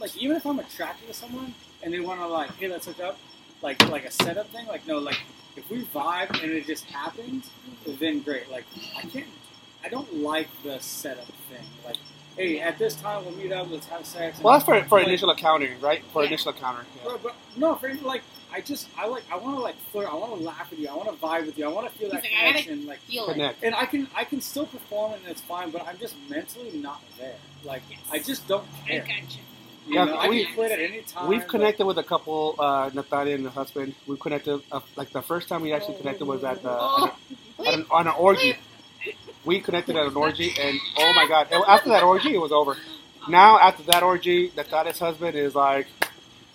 like 0.00 0.16
even 0.16 0.36
if 0.36 0.46
I'm 0.46 0.58
attracted 0.58 1.08
to 1.08 1.14
someone 1.14 1.54
and 1.82 1.92
they 1.92 2.00
want 2.00 2.20
to 2.20 2.26
like 2.26 2.54
hey 2.56 2.68
let's 2.68 2.86
hook 2.86 3.00
up 3.00 3.18
like 3.62 3.86
like 3.88 4.04
a 4.04 4.10
setup 4.10 4.48
thing 4.48 4.66
like 4.66 4.86
no 4.86 4.98
like 4.98 5.20
if 5.56 5.68
we 5.70 5.84
vibe 5.86 6.30
and 6.42 6.52
it 6.52 6.66
just 6.66 6.84
happens 6.86 7.50
then 7.98 8.20
great 8.20 8.50
like 8.50 8.64
I 8.96 9.02
can't 9.02 9.26
I 9.84 9.88
don't 9.88 10.12
like 10.16 10.48
the 10.62 10.78
setup 10.80 11.26
thing 11.48 11.64
like 11.84 11.96
hey 12.36 12.60
at 12.60 12.78
this 12.78 12.94
time 12.94 13.24
we'll 13.24 13.34
meet 13.34 13.52
up 13.52 13.70
let's 13.70 13.86
have 13.86 14.04
sex 14.06 14.40
Well, 14.40 14.52
that's 14.54 14.64
for 14.64 14.82
for 14.84 14.98
like, 14.98 15.08
initial 15.08 15.30
encountering, 15.30 15.80
right? 15.80 16.02
For 16.12 16.22
Yeah. 16.22 16.28
initial 16.28 16.52
encounter. 16.52 16.84
Yeah. 16.96 17.02
but, 17.06 17.22
but 17.22 17.34
no 17.56 17.74
for 17.76 17.92
like 17.94 18.22
I 18.52 18.60
just 18.60 18.88
I 18.98 19.06
like 19.06 19.22
I 19.30 19.36
want 19.36 19.56
to 19.56 19.62
like 19.62 19.76
flirt 19.92 20.08
I 20.10 20.14
want 20.14 20.36
to 20.38 20.44
laugh 20.44 20.70
with 20.70 20.78
you 20.80 20.88
I 20.88 20.94
want 20.94 21.08
to 21.08 21.16
vibe 21.16 21.46
with 21.46 21.56
you 21.58 21.64
I 21.66 21.68
want 21.68 21.90
to 21.90 21.98
feel 21.98 22.08
that 22.10 22.22
like, 22.22 22.30
connection 22.30 22.86
like 22.86 22.98
Feel 23.00 23.28
it. 23.28 23.32
Connect. 23.34 23.62
and 23.64 23.74
I 23.74 23.86
can 23.86 24.08
I 24.14 24.24
can 24.24 24.40
still 24.40 24.66
perform 24.66 25.12
and 25.14 25.22
it's 25.28 25.40
fine, 25.40 25.70
but 25.70 25.86
I'm 25.86 25.98
just 25.98 26.14
mentally 26.28 26.72
not 26.78 27.00
there. 27.18 27.36
Like 27.64 27.82
Yes. 27.90 28.00
I 28.10 28.18
just 28.18 28.46
don't 28.48 28.66
I 28.84 28.88
care. 28.88 29.00
gotcha. 29.02 29.38
You 29.86 29.94
Yeah, 29.94 30.04
know, 30.04 30.14
I 30.16 30.28
we- 30.28 30.44
can 30.44 30.54
quit 30.54 30.72
at 30.72 30.78
any 30.78 31.00
time. 31.02 31.26
We've 31.26 31.40
but- 31.40 31.48
connected 31.48 31.84
with 31.86 31.98
a 31.98 32.02
couple, 32.04 32.54
uh, 32.58 32.90
Natalia 32.92 33.34
and 33.34 33.44
the 33.46 33.50
husband. 33.50 33.94
We've 34.06 34.20
connected, 34.20 34.60
uh, 34.70 34.80
like 34.94 35.10
the 35.10 35.22
first 35.22 35.48
time 35.48 35.62
we 35.62 35.72
actually 35.72 35.96
connected 35.96 36.26
was 36.26 36.44
at, 36.44 36.62
the, 36.62 36.70
Oh, 36.70 37.10
at 37.66 37.74
an, 37.74 37.86
on 37.90 38.06
an 38.06 38.12
orgy. 38.16 38.56
We 39.44 39.60
connected 39.60 39.96
at 39.96 40.06
an 40.06 40.16
orgy, 40.16 40.54
and 40.60 40.78
oh 40.98 41.12
my 41.14 41.26
god! 41.26 41.48
After 41.66 41.88
that 41.90 42.02
orgy, 42.02 42.34
it 42.34 42.40
was 42.40 42.52
over. 42.52 42.76
Now 43.28 43.58
after 43.58 43.82
that 43.84 44.02
orgy, 44.02 44.48
the 44.48 44.62
Natalia's 44.62 44.98
husband 44.98 45.36
is 45.36 45.54
like 45.54 45.86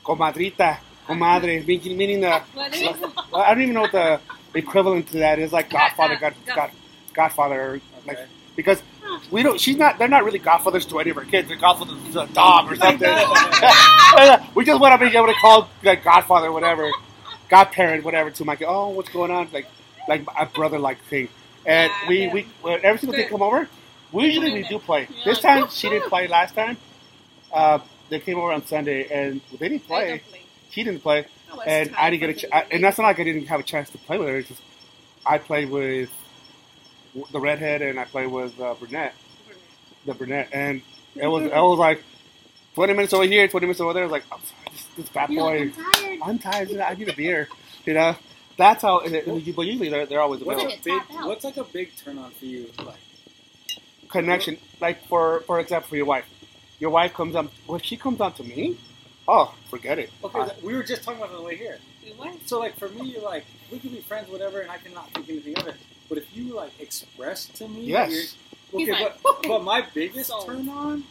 comadrita, 0.06 0.78
comadre, 1.08 1.66
meaning 1.66 1.98
meaning 1.98 2.22
the 2.22 2.40
What 2.54 2.74
is 2.76 2.84
well, 3.32 3.42
I 3.42 3.54
don't 3.54 3.64
even 3.64 3.74
know 3.74 3.82
what 3.82 3.92
the 3.92 4.20
equivalent 4.54 5.08
to 5.10 5.18
that 5.20 5.40
is. 5.40 5.52
Like 5.54 5.70
Godfather, 5.70 6.18
God, 6.18 6.36
God, 6.46 6.72
Godfather, 7.14 7.82
like 8.06 8.18
Okay. 8.18 8.28
because 8.56 8.82
we 9.32 9.44
don't. 9.44 9.60
She's 9.60 9.78
not. 9.78 9.98
They're 9.98 10.08
not 10.08 10.24
really 10.24 10.40
godfathers 10.40 10.86
to 10.88 11.00
any 11.00 11.10
of 11.10 11.18
our 11.18 11.26
kids. 11.26 11.48
They're 11.48 11.58
godfathers 11.58 12.14
to 12.14 12.22
a 12.22 12.28
dog 12.28 12.72
or 12.72 12.76
something. 12.86 13.10
Uh, 14.18 14.40
we 14.56 14.64
just 14.64 14.80
want 14.80 14.98
to 15.00 15.10
be 15.10 15.14
able 15.18 15.28
to 15.28 15.34
call 15.34 15.70
like 15.84 16.04
godfather, 16.04 16.52
whatever, 16.52 16.90
godparent, 17.50 18.04
whatever, 18.06 18.32
to 18.32 18.46
my 18.46 18.56
kid. 18.56 18.66
Oh, 18.70 18.90
what's 18.90 19.10
going 19.10 19.30
on? 19.32 19.50
Like, 19.52 19.68
like 20.08 20.26
a 20.40 20.46
brother 20.46 20.80
like 20.80 21.04
thing. 21.06 21.28
And 21.66 21.92
we 22.08 22.28
we 22.28 22.48
every 22.84 23.00
single 23.00 23.16
they 23.16 23.26
come 23.26 23.42
over, 23.42 23.68
we 24.12 24.26
usually 24.26 24.52
we 24.54 24.64
do 24.64 24.80
play. 24.80 25.08
This 25.24 25.40
time 25.40 25.68
she 25.70 25.90
didn't 25.90 26.10
play. 26.10 26.28
Last 26.28 26.56
time, 26.56 26.78
uh, 27.54 27.80
they 28.10 28.20
came 28.20 28.38
over 28.38 28.52
on 28.52 28.66
Sunday 28.66 29.08
and 29.10 29.42
they 29.60 29.70
didn't 29.70 29.88
play. 29.88 30.22
She 30.70 30.84
didn't 30.84 31.02
play 31.02 31.26
I 31.52 31.66
and 31.66 31.96
I 31.96 32.10
didn't 32.10 32.20
get 32.22 32.30
a 32.30 32.34
ch- 32.34 32.52
I, 32.52 32.66
and 32.72 32.84
that's 32.84 32.98
not 32.98 33.06
like 33.06 33.20
I 33.20 33.24
didn't 33.24 33.48
have 33.48 33.60
a 33.60 33.64
chance 33.64 33.90
to 33.92 33.98
play 34.00 34.18
with 34.18 34.28
her. 34.28 34.38
It's 34.38 34.50
just 34.50 34.62
I 35.26 35.38
played 35.38 35.70
with 35.70 36.10
the 37.32 37.40
redhead 37.40 37.82
and 37.82 38.00
I 38.00 38.06
played 38.06 38.28
with 38.28 38.60
uh, 38.60 38.76
brunette, 38.76 39.16
the 40.06 40.14
brunette, 40.14 40.50
and 40.52 40.82
it 41.16 41.28
was 41.28 41.52
I 41.52 41.62
was 41.62 41.80
like 41.80 42.04
twenty 42.76 42.94
minutes 42.94 43.14
over 43.14 43.26
here, 43.26 43.48
twenty 43.48 43.66
minutes 43.66 43.82
over 43.82 43.94
there. 43.94 44.04
I 44.04 44.08
was 44.08 44.12
like, 44.12 44.26
I'm 44.32 44.40
sorry, 44.44 44.70
this, 44.72 44.86
this 44.98 45.10
bad 45.10 45.30
boy, 45.30 45.62
I'm 45.62 45.72
tired. 45.72 46.20
I'm 46.24 46.40
tired. 46.40 46.78
I 46.80 46.94
need 46.96 47.10
a 47.10 47.16
beer. 47.16 47.48
You 47.86 47.94
know, 47.96 48.16
that's 48.58 48.82
how. 48.82 49.00
It, 49.00 49.14
it, 49.14 49.56
but 49.56 49.64
usually 49.64 49.90
they're, 49.90 50.06
they're 50.06 50.22
always 50.22 50.42
What's 50.42 50.62
available. 50.64 50.82
a 50.82 50.84
big 51.16 51.26
What's 51.26 51.44
like 51.44 51.58
a 51.58 51.64
big 51.64 51.96
turn 51.98 52.18
on 52.18 52.32
for 52.32 52.46
you? 52.46 52.70
Like 52.84 52.96
Connection, 54.10 54.58
like 54.80 55.06
for 55.08 55.42
for 55.42 55.60
example, 55.60 55.90
for 55.90 55.96
your 55.96 56.06
wife, 56.06 56.26
your 56.80 56.90
wife 56.92 57.14
comes 57.14 57.36
up. 57.36 57.52
When 57.66 57.82
she 57.82 57.98
comes 57.98 58.22
up 58.22 58.36
to 58.38 58.44
me, 58.44 58.78
oh, 59.28 59.54
forget 59.70 59.98
it. 60.00 60.12
okay, 60.24 60.40
Uh, 60.40 60.50
we 60.64 60.74
were 60.76 60.84
just 60.84 61.04
talking 61.04 61.20
about 61.20 61.32
it 61.32 61.36
on 61.36 61.42
the 61.42 61.48
way 61.48 61.56
here. 61.58 61.80
So 62.46 62.60
like 62.60 62.78
for 62.78 62.88
me, 62.90 63.18
like 63.20 63.46
we 63.72 63.80
can 63.80 63.90
be 63.90 64.00
friends, 64.02 64.30
whatever, 64.30 64.62
and 64.62 64.70
I 64.72 64.78
cannot 64.78 65.10
think 65.12 65.28
anything 65.30 65.58
of 65.58 65.68
it. 65.68 65.76
But 66.08 66.20
if 66.20 66.38
you 66.38 66.54
like 66.54 66.72
express 66.80 67.48
to 67.48 67.68
me, 67.68 67.82
Yes. 67.86 68.12
you're- 68.12 68.28
He's 68.72 68.90
okay, 68.90 69.04
like, 69.06 69.22
but, 69.24 69.44
but 69.44 69.64
my 69.64 69.86
biggest 69.94 70.30
Sold. 70.32 70.48
turn 70.48 70.68
on 70.70 71.04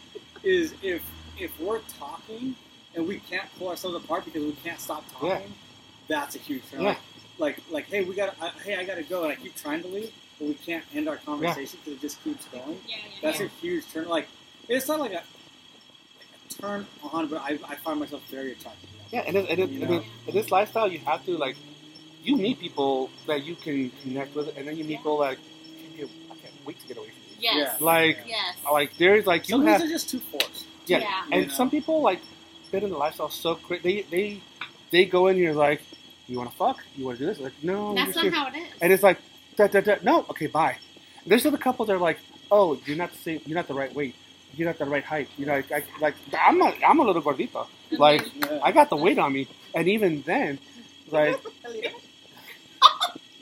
is 0.43 0.75
if 0.83 1.03
if 1.39 1.59
we're 1.61 1.81
talking 1.99 2.55
and 2.95 3.09
we 3.09 3.19
can't 3.21 3.47
pull 3.59 3.69
ourselves 3.69 3.97
apart 3.97 4.25
because 4.25 4.43
we 4.45 4.53
can't 4.63 4.79
stop 4.79 5.05
talking. 5.13 5.29
Yeah. 5.31 5.41
That's 6.09 6.37
a 6.37 6.39
huge 6.39 6.63
turn. 6.71 6.83
Yeah. 6.83 6.97
Like, 7.39 7.57
like 7.57 7.71
like 7.71 7.85
hey, 7.87 8.05
we 8.05 8.15
got 8.15 8.39
to 8.39 8.47
hey, 8.65 8.77
I 8.77 8.85
gotta 8.85 9.03
go, 9.03 9.25
and 9.25 9.33
I 9.33 9.37
keep 9.37 9.55
trying 9.57 9.83
to 9.83 9.89
leave, 9.89 10.13
but 10.39 10.49
we 10.49 10.55
can't 10.55 10.85
end 10.95 11.09
our 11.09 11.17
conversation 11.17 11.79
because 11.85 11.99
it 11.99 12.01
just 12.01 12.23
keeps 12.25 12.45
going. 12.47 12.79
Yeah, 12.87 12.97
yeah, 12.97 13.03
That's 13.23 13.41
yeah. 13.41 13.47
a 13.47 13.49
huge 13.61 13.91
turn. 13.93 14.09
Like 14.09 14.29
it's 14.69 14.89
not 14.89 15.01
like 15.01 15.13
a, 15.13 15.19
a 15.23 16.55
turn 16.61 16.87
on, 17.13 17.27
but 17.29 17.41
I, 17.43 17.59
I 17.69 17.75
find 17.77 18.01
myself 18.01 18.23
very 18.31 18.53
attracted. 18.53 18.89
to 18.89 18.97
that. 18.99 19.13
Yeah, 19.13 19.21
and, 19.27 19.37
it, 19.37 19.51
and, 19.51 19.59
it, 19.61 19.71
You 19.71 19.81
and 19.83 19.91
know? 19.91 19.97
it, 19.99 20.05
in 20.29 20.35
this 20.35 20.51
lifestyle, 20.51 20.89
you 20.91 20.99
have 21.01 21.25
to 21.27 21.37
like, 21.37 21.57
you 22.23 22.37
meet 22.37 22.59
people 22.61 23.11
that 23.27 23.45
you 23.45 23.55
can 23.57 23.91
connect 24.03 24.35
with, 24.35 24.57
and 24.57 24.67
then 24.67 24.77
you 24.77 24.85
meet 24.85 24.99
people 24.99 25.19
that 25.19 25.37
can 25.37 25.97
get, 25.97 26.09
I 26.31 26.35
can't 26.37 26.55
wait 26.67 26.81
to 26.81 26.87
get 26.89 26.97
away 26.97 27.09
from 27.09 27.17
you. 27.31 27.37
Yes. 27.41 27.77
Yeah. 27.79 27.85
Like, 27.85 28.19
Yes. 28.27 28.57
like 28.73 28.97
there's 28.97 29.27
like 29.27 29.49
you 29.49 29.53
Some 29.55 29.67
have, 29.67 29.81
things 29.81 29.91
are 29.91 29.95
just 29.95 30.09
too 30.09 30.21
forced. 30.21 30.67
yeah, 30.87 30.99
Yeah. 31.01 31.23
and 31.33 31.43
You 31.43 31.49
know? 31.49 31.53
some 31.55 31.71
people 31.71 32.01
like 32.01 32.21
fit 32.71 32.83
in 32.83 32.91
the 32.91 32.97
lifestyle 32.97 33.29
so 33.29 33.55
quick. 33.57 33.83
They 33.83 34.03
they 34.03 34.41
they 34.91 35.05
go 35.05 35.27
in 35.27 35.37
here 35.37 35.53
like, 35.53 35.83
you 36.29 36.39
want 36.39 36.51
to 36.51 36.57
fuck? 36.57 36.83
You 36.97 37.05
want 37.07 37.19
to 37.19 37.25
do 37.25 37.31
this? 37.31 37.41
Like, 37.41 37.53
no. 37.63 37.95
That's 37.95 38.17
you're 38.23 38.31
not 38.33 38.53
how 38.53 38.59
it 38.59 38.63
is. 38.63 38.69
And 38.81 38.93
it's 38.93 39.03
like, 39.03 39.19
da, 39.57 39.67
da, 39.67 39.81
da, 39.81 39.97
no, 40.03 40.21
okay, 40.31 40.47
bye. 40.47 40.77
There's 41.27 41.45
other 41.47 41.59
couples 41.59 41.89
that 41.89 41.95
are 41.95 41.99
like, 41.99 42.19
oh, 42.51 42.79
you're 42.87 42.97
not 42.97 43.13
the 43.13 43.19
same, 43.19 43.41
you're 43.47 43.57
not 43.57 43.69
the 43.69 43.75
right 43.75 43.95
weight, 43.95 44.15
you're 44.57 44.67
not 44.69 44.79
the 44.79 44.85
right 44.85 45.05
height. 45.05 45.29
You 45.39 45.47
know, 45.47 45.55
like, 45.55 45.73
I, 45.73 45.83
like 46.01 46.15
I'm 46.39 46.59
not, 46.59 46.75
I'm 46.87 46.99
a 47.01 47.05
little 47.05 47.23
gordita. 47.23 47.67
Like, 47.93 48.23
Yeah. 48.35 48.59
I 48.63 48.73
got 48.73 48.91
the 48.91 48.97
weight 48.97 49.19
on 49.19 49.33
me, 49.33 49.47
and 49.75 49.87
even 49.89 50.23
then, 50.23 50.59
like, 51.11 51.39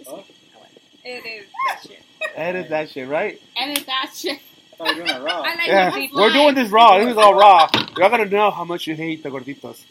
Oh, 0.07 0.25
It 1.05 1.27
is 1.27 1.47
that 1.67 1.83
shit. 1.83 2.03
edit 2.37 2.69
that 2.69 2.91
shit, 2.91 3.09
right? 3.09 3.41
Edit 3.57 3.85
that 3.87 4.13
shit. 4.15 4.39
I 4.75 4.77
thought 4.77 4.95
we 4.95 5.01
were 5.01 5.07
doing 5.09 5.17
it 5.21 5.23
raw. 5.25 5.43
I 5.43 5.55
like 5.57 5.67
Yeah, 5.67 5.91
gorditos. 5.91 6.13
we're 6.15 6.33
doing 6.33 6.55
this 6.55 6.71
raw. 6.71 6.99
This 6.99 7.09
is 7.11 7.17
all 7.17 7.35
raw. 7.35 7.69
Y'all 7.75 8.09
gotta 8.11 8.27
know 8.27 8.51
how 8.53 8.65
much 8.65 8.87
you 8.87 8.95
hate 8.95 9.23
the 9.23 9.31
gorditos. 9.31 9.83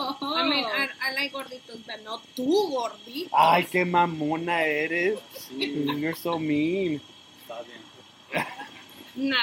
Oh. 0.00 0.16
I 0.36 0.48
mean, 0.48 0.64
I, 0.64 0.88
I 1.02 1.12
like 1.14 1.32
gorditos, 1.32 1.80
but 1.86 2.02
not 2.04 2.22
too 2.36 2.42
gorditos. 2.72 3.28
Ay, 3.32 3.66
qué 3.70 3.84
mamona 3.84 4.60
eres. 4.62 5.18
Sí, 5.36 6.00
You're 6.00 6.14
so 6.14 6.38
mean. 6.38 7.00
está 7.48 7.62
bien. 7.64 8.46
Nah, 9.16 9.36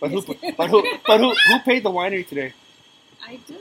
But 0.00 0.10
who, 0.12 0.22
but 0.56 0.70
who, 0.70 0.82
but 1.06 1.18
who, 1.20 1.34
who 1.34 1.58
paid 1.60 1.82
the 1.82 1.90
winery 1.90 2.26
today? 2.26 2.52
I 3.26 3.36
do. 3.46 3.56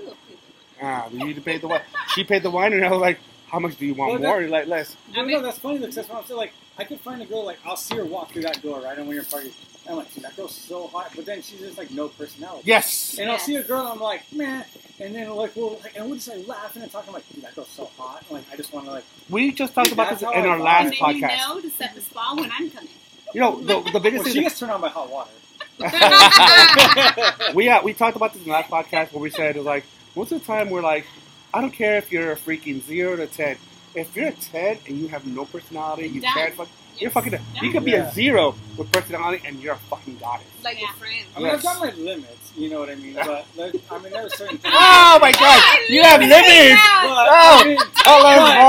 Ah, 0.81 1.07
you 1.11 1.41
pay 1.41 1.57
the 1.57 1.67
wine. 1.67 1.81
She 2.13 2.23
paid 2.23 2.43
the 2.43 2.51
winery. 2.51 2.75
And 2.77 2.85
I 2.85 2.91
was 2.91 3.01
like, 3.01 3.19
how 3.47 3.57
much 3.59 3.75
do 3.77 3.85
you 3.87 3.95
want 3.95 4.13
Well, 4.13 4.21
more? 4.21 4.41
You're 4.41 4.49
like 4.51 4.67
less. 4.67 4.95
Well, 5.15 5.25
mean- 5.25 5.37
no, 5.37 5.41
that's 5.41 5.57
funny 5.57 5.79
because 5.79 5.95
that's 5.95 6.09
what 6.09 6.19
I'm 6.19 6.25
saying. 6.25 6.37
Like, 6.37 6.53
I 6.77 6.83
could 6.83 6.99
find 6.99 7.19
a 7.23 7.25
girl, 7.25 7.43
like, 7.43 7.57
I'll 7.65 7.75
see 7.75 7.95
her 7.95 8.05
walk 8.05 8.31
through 8.31 8.43
that 8.43 8.61
door, 8.61 8.81
right, 8.81 8.99
on 8.99 9.07
one 9.07 9.09
of 9.09 9.13
your 9.15 9.23
parties. 9.23 9.55
And 9.87 9.93
I'm 9.93 9.99
like, 9.99 10.13
dude, 10.13 10.25
that 10.25 10.35
girl's 10.35 10.53
so 10.53 10.87
hot. 10.87 11.11
But 11.15 11.25
then 11.25 11.41
she's 11.41 11.59
just, 11.59 11.77
like, 11.77 11.91
no 11.91 12.09
personality. 12.09 12.63
Yes. 12.65 13.17
And 13.17 13.31
I'll 13.31 13.39
see 13.39 13.55
a 13.55 13.63
girl, 13.63 13.79
and 13.79 13.89
I'm 13.89 13.99
like, 14.01 14.21
man. 14.33 14.65
And 14.99 15.15
then, 15.15 15.29
like, 15.29 15.55
we'll, 15.55 15.79
like, 15.81 15.95
and 15.95 16.05
we'll 16.05 16.15
just, 16.15 16.27
like, 16.27 16.45
laughing 16.45 16.81
and 16.83 16.91
talking. 16.91 17.07
I'm 17.07 17.13
like, 17.13 17.33
dude, 17.33 17.41
that 17.43 17.55
girl's 17.55 17.69
so 17.69 17.85
hot. 17.97 18.21
And, 18.23 18.31
like, 18.31 18.43
I 18.51 18.57
just 18.57 18.73
want 18.73 18.85
to, 18.87 18.91
like, 18.91 19.05
We 19.29 19.53
just 19.53 19.73
talked 19.73 19.93
about 19.93 20.09
this 20.09 20.21
in 20.23 20.27
I 20.27 20.45
our 20.45 20.59
last 20.59 20.87
and 20.87 20.93
then 20.93 21.15
you 21.15 21.23
podcast. 21.23 21.37
know 21.47 21.61
to 21.61 21.69
set 21.69 21.95
the 21.95 22.01
spot 22.01 22.35
when 22.35 22.51
I'm 22.51 22.69
coming. 22.69 22.89
You 23.33 23.39
know, 23.41 23.61
the, 23.61 23.81
the 23.91 23.99
biggest 23.99 24.25
well, 24.25 24.33
she 24.33 24.33
thing. 24.33 24.43
gets 24.43 24.59
turned 24.59 24.71
on 24.73 24.81
by 24.81 24.89
hot 24.89 25.09
water. 25.09 25.31
we 27.53 27.69
uh, 27.69 27.81
we 27.83 27.93
talked 27.93 28.15
about 28.15 28.33
this 28.33 28.41
in 28.41 28.47
the 28.47 28.53
last 28.53 28.69
podcast 28.69 29.13
where 29.13 29.21
we 29.21 29.29
said 29.29 29.55
it 29.55 29.59
was 29.59 29.65
like, 29.65 29.85
what's 30.15 30.31
the 30.31 30.39
time 30.39 30.71
where 30.71 30.81
like, 30.81 31.05
I 31.53 31.61
don't 31.61 31.71
care 31.71 31.97
if 31.97 32.11
you're 32.11 32.31
a 32.31 32.35
freaking 32.35 32.81
zero 32.81 33.15
to 33.15 33.27
ten. 33.27 33.57
If 33.93 34.15
you're 34.15 34.29
a 34.29 34.31
ten 34.31 34.79
and 34.87 34.97
you 34.97 35.07
have 35.09 35.27
no 35.27 35.45
personality, 35.45 36.07
you 36.07 36.21
Done. 36.21 36.33
can't 36.33 36.55
fuck, 36.55 36.67
You're 36.99 37.11
fucking. 37.11 37.37
You 37.61 37.71
could 37.71 37.85
be 37.85 37.91
Yeah. 37.91 38.07
a 38.09 38.11
zero 38.13 38.55
with 38.77 38.91
personality, 38.91 39.43
and 39.45 39.59
you're 39.61 39.73
a 39.73 39.77
fucking 39.89 40.17
goddess. 40.17 40.47
Like 40.63 40.75
Yeah. 40.75 40.81
your 40.87 40.93
friend. 40.93 41.25
I 41.35 41.39
mean, 41.39 41.47
I've 41.47 41.53
Yes. 41.53 41.63
got 41.63 41.79
my 41.79 41.91
limits, 41.91 42.51
you 42.55 42.69
know 42.69 42.79
what 42.79 42.89
I 42.89 42.95
mean? 42.95 43.13
But 43.13 43.45
there, 43.55 43.71
I 43.91 43.97
mean, 43.99 44.11
there 44.11 44.25
are 44.25 44.29
certain 44.29 44.57
things. 44.57 44.73
Oh 44.77 45.19
my 45.21 45.31
god, 45.31 45.79
you 45.89 46.01
have 46.01 46.19
limits. 46.21 46.81
But, 46.81 47.27
Oh, 47.29 47.61
I 47.61 47.63
mean, 47.65 47.77
tell 47.95 48.25
us 48.25 48.63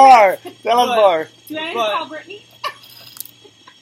more. 0.45 0.53
Tell 0.63 0.81
us 0.81 0.97
more. 0.97 1.29
Do 1.49 1.59
I 1.59 1.75
But- 1.75 1.95
call 1.97 2.07
Brittany? 2.09 2.43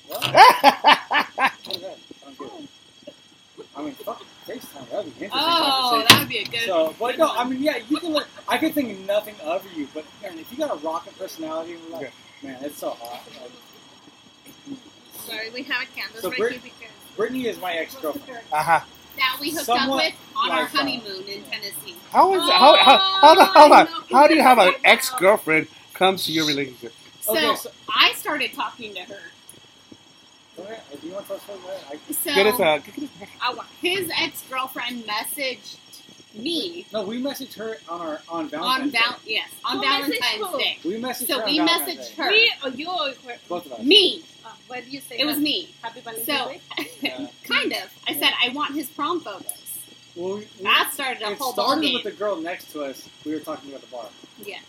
What? 0.07 0.23
What 0.23 1.77
is 1.77 1.83
that? 1.83 1.99
I 2.27 2.33
don't 2.39 2.53
it. 2.53 3.85
Mean, 3.85 3.95
fuck 3.95 4.23
FaceTime. 4.47 4.91
That'd 4.91 5.19
be 5.19 5.25
interesting. 5.25 5.31
Oh, 5.33 6.05
that 6.09 6.19
would 6.21 6.29
be 6.29 6.39
a 6.39 6.45
good. 6.45 6.61
So, 6.67 6.95
but 6.99 7.09
good 7.13 7.19
no, 7.19 7.27
one. 7.27 7.39
I 7.39 7.45
mean, 7.45 7.63
yeah, 7.63 7.77
you 7.89 7.99
can. 7.99 8.13
Look, 8.13 8.29
I 8.49 8.57
could 8.59 8.73
think 8.75 9.01
nothing 9.07 9.35
of 9.43 9.65
you, 9.77 9.89
but 9.93 10.05
man, 10.23 10.39
if 10.39 10.51
you 10.51 10.59
got 10.59 10.71
a 10.71 10.77
rocket 10.77 11.19
personality, 11.19 11.77
we're 11.91 11.99
like, 11.99 12.13
man, 12.43 12.57
it's 12.63 12.79
so 12.79 12.91
hot. 12.91 13.21
Like, 13.41 13.51
Sorry, 15.27 15.51
we 15.51 15.63
have 15.65 15.83
a 15.83 15.87
candle 15.99 16.21
So 16.21 16.31
right 16.31 16.39
Brit- 16.39 16.53
here 16.53 16.61
because 16.63 17.17
Brittany 17.17 17.47
is 17.47 17.61
my 17.61 17.73
ex-girlfriend. 17.75 18.45
Uh 18.53 18.63
huh. 18.63 18.81
that 19.17 19.39
we 19.41 19.51
hooked 19.51 19.65
somewhat 19.65 20.05
up 20.05 20.13
with 20.13 20.15
on 20.37 20.51
our 20.51 20.63
like 20.63 20.73
that. 20.73 20.79
honeymoon 20.79 21.25
in 21.29 21.43
Tennessee. 21.45 21.95
How 22.11 22.35
is 22.35 22.41
how 22.51 22.77
how 22.77 22.99
how, 22.99 23.35
the, 23.35 23.41
Oh, 23.43 23.45
how, 23.55 23.73
I 23.73 23.87
how 24.13 24.27
do 24.29 24.35
you 24.35 24.43
have 24.43 24.59
an 24.59 24.75
ex 24.85 25.11
girlfriend 25.11 25.69
come 25.95 26.17
to 26.17 26.33
your 26.33 26.47
relationship? 26.47 26.93
So, 27.23 27.33
Okay, 27.37 27.57
so- 27.57 27.71
I 27.95 28.13
started 28.15 28.53
talking 28.53 28.95
to 28.95 29.01
her. 29.03 29.19
Go 30.57 30.63
ahead. 30.65 30.81
If 30.93 31.05
you 31.05 31.13
want 31.13 31.27
to 31.27 31.35
talk 31.35 31.43
about 31.49 31.93
it, 31.93 32.01
So 32.15 32.35
Get 32.35 32.47
us 32.47 32.61
a. 32.61 32.83
Get 32.85 33.11
uh, 33.43 33.63
his 33.81 34.11
ex 34.19 34.43
girlfriend 34.51 35.05
messaged 35.05 35.77
me 36.35 36.87
no, 36.93 37.03
we 37.03 37.23
messaged 37.23 37.55
her 37.55 37.77
on 37.89 38.01
our 38.03 38.21
on 38.29 38.49
Valentine's 38.51 38.53
on 38.53 38.91
Valentine's 38.91 38.93
val- 38.93 39.13
Day. 39.13 39.19
yes 39.27 39.51
on 39.65 39.77
Who 39.77 39.83
Valentine's? 39.83 40.63
Day. 40.63 40.79
We 40.85 41.01
messaged 41.01 41.27
So 41.29 41.39
her 41.41 41.47
we 41.47 41.57
Valentine's 41.59 41.99
messaged 42.11 42.17
Day. 42.17 42.23
her. 42.23 42.29
we 42.31 42.53
or 42.65 42.71
you 42.71 43.15
Both 43.49 43.67
of 43.67 43.73
us. 43.73 43.83
Me. 43.83 44.23
What 44.69 44.85
do 44.85 44.91
you 44.91 45.01
say? 45.01 45.19
It 45.19 45.25
was 45.27 45.39
me. 45.39 45.75
Happy 45.83 46.01
Valentine's 46.01 46.27
So 46.27 46.53
Day. 47.03 47.29
Kind 47.45 47.73
of. 47.73 47.93
I 48.07 48.15
said 48.15 48.31
I 48.45 48.51
want 48.53 48.75
his 48.75 48.89
prom 48.89 49.21
photos. 49.21 49.53
Well, 50.15 50.35
we, 50.37 50.41
we, 50.41 50.47
That 50.63 50.91
started 50.93 51.23
a 51.23 51.31
it 51.33 51.39
whole 51.39 51.53
ball 51.53 51.67
started 51.67 51.83
game. 51.83 51.95
with 51.95 52.05
the 52.05 52.11
girl 52.13 52.37
next 52.37 52.73
to 52.73 52.83
us. 52.85 53.09
We 53.25 53.33
were 53.35 53.41
talking 53.41 53.69
about 53.71 53.83
the 53.83 53.89
bar. 53.89 54.07
Yes. 54.45 54.63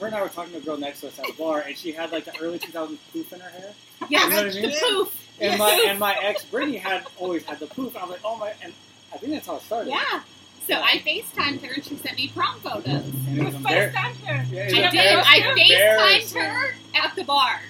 Her 0.00 0.06
and 0.06 0.14
I 0.16 0.22
were 0.22 0.28
talking 0.28 0.52
to 0.52 0.58
a 0.58 0.62
girl 0.62 0.76
next 0.78 1.00
to 1.02 1.08
us 1.08 1.18
at 1.18 1.26
the 1.26 1.32
bar, 1.34 1.60
and 1.66 1.76
she 1.76 1.92
had 1.92 2.10
like 2.10 2.24
the 2.24 2.36
early 2.40 2.58
2000s 2.58 2.98
poof 3.12 3.32
in 3.32 3.40
her 3.40 3.50
hair. 3.50 3.72
Yes. 4.08 4.24
You 4.24 4.30
know 4.30 4.36
what 4.36 4.46
I 4.56 4.60
mean? 4.60 4.62
The 4.70 4.76
poof. 4.80 5.26
And 5.40 5.50
Yes. 5.52 5.58
my 5.58 5.84
and 5.88 5.98
my 5.98 6.16
ex 6.22 6.44
Brittany 6.44 6.76
had 6.76 7.04
always 7.18 7.44
had 7.44 7.58
the 7.60 7.66
poof. 7.66 7.96
I 7.96 8.02
was 8.02 8.10
like, 8.10 8.20
oh 8.24 8.36
my, 8.36 8.52
and 8.62 8.72
I 9.12 9.16
think 9.18 9.32
that's 9.32 9.46
how 9.46 9.56
it 9.56 9.62
started. 9.62 9.90
Yeah. 9.90 10.22
So 10.68 10.74
I 10.74 10.98
FaceTimed 10.98 11.64
her 11.66 11.72
and 11.74 11.84
she 11.84 11.96
sent 11.96 12.16
me 12.16 12.28
prom 12.34 12.60
photos. 12.60 12.84
And 12.86 13.38
it 13.38 13.44
was 13.44 13.54
embar- 13.54 13.90
FaceTimed 13.92 14.16
her. 14.26 14.54
yeah, 14.54 14.62
it 14.64 14.74
I 14.84 14.90
did. 14.90 15.00
I 15.18 15.40
embar- 15.40 16.20
FaceTimed 16.20 16.42
her 16.42 16.74
at 16.94 17.16
the 17.16 17.24
bar. 17.24 17.60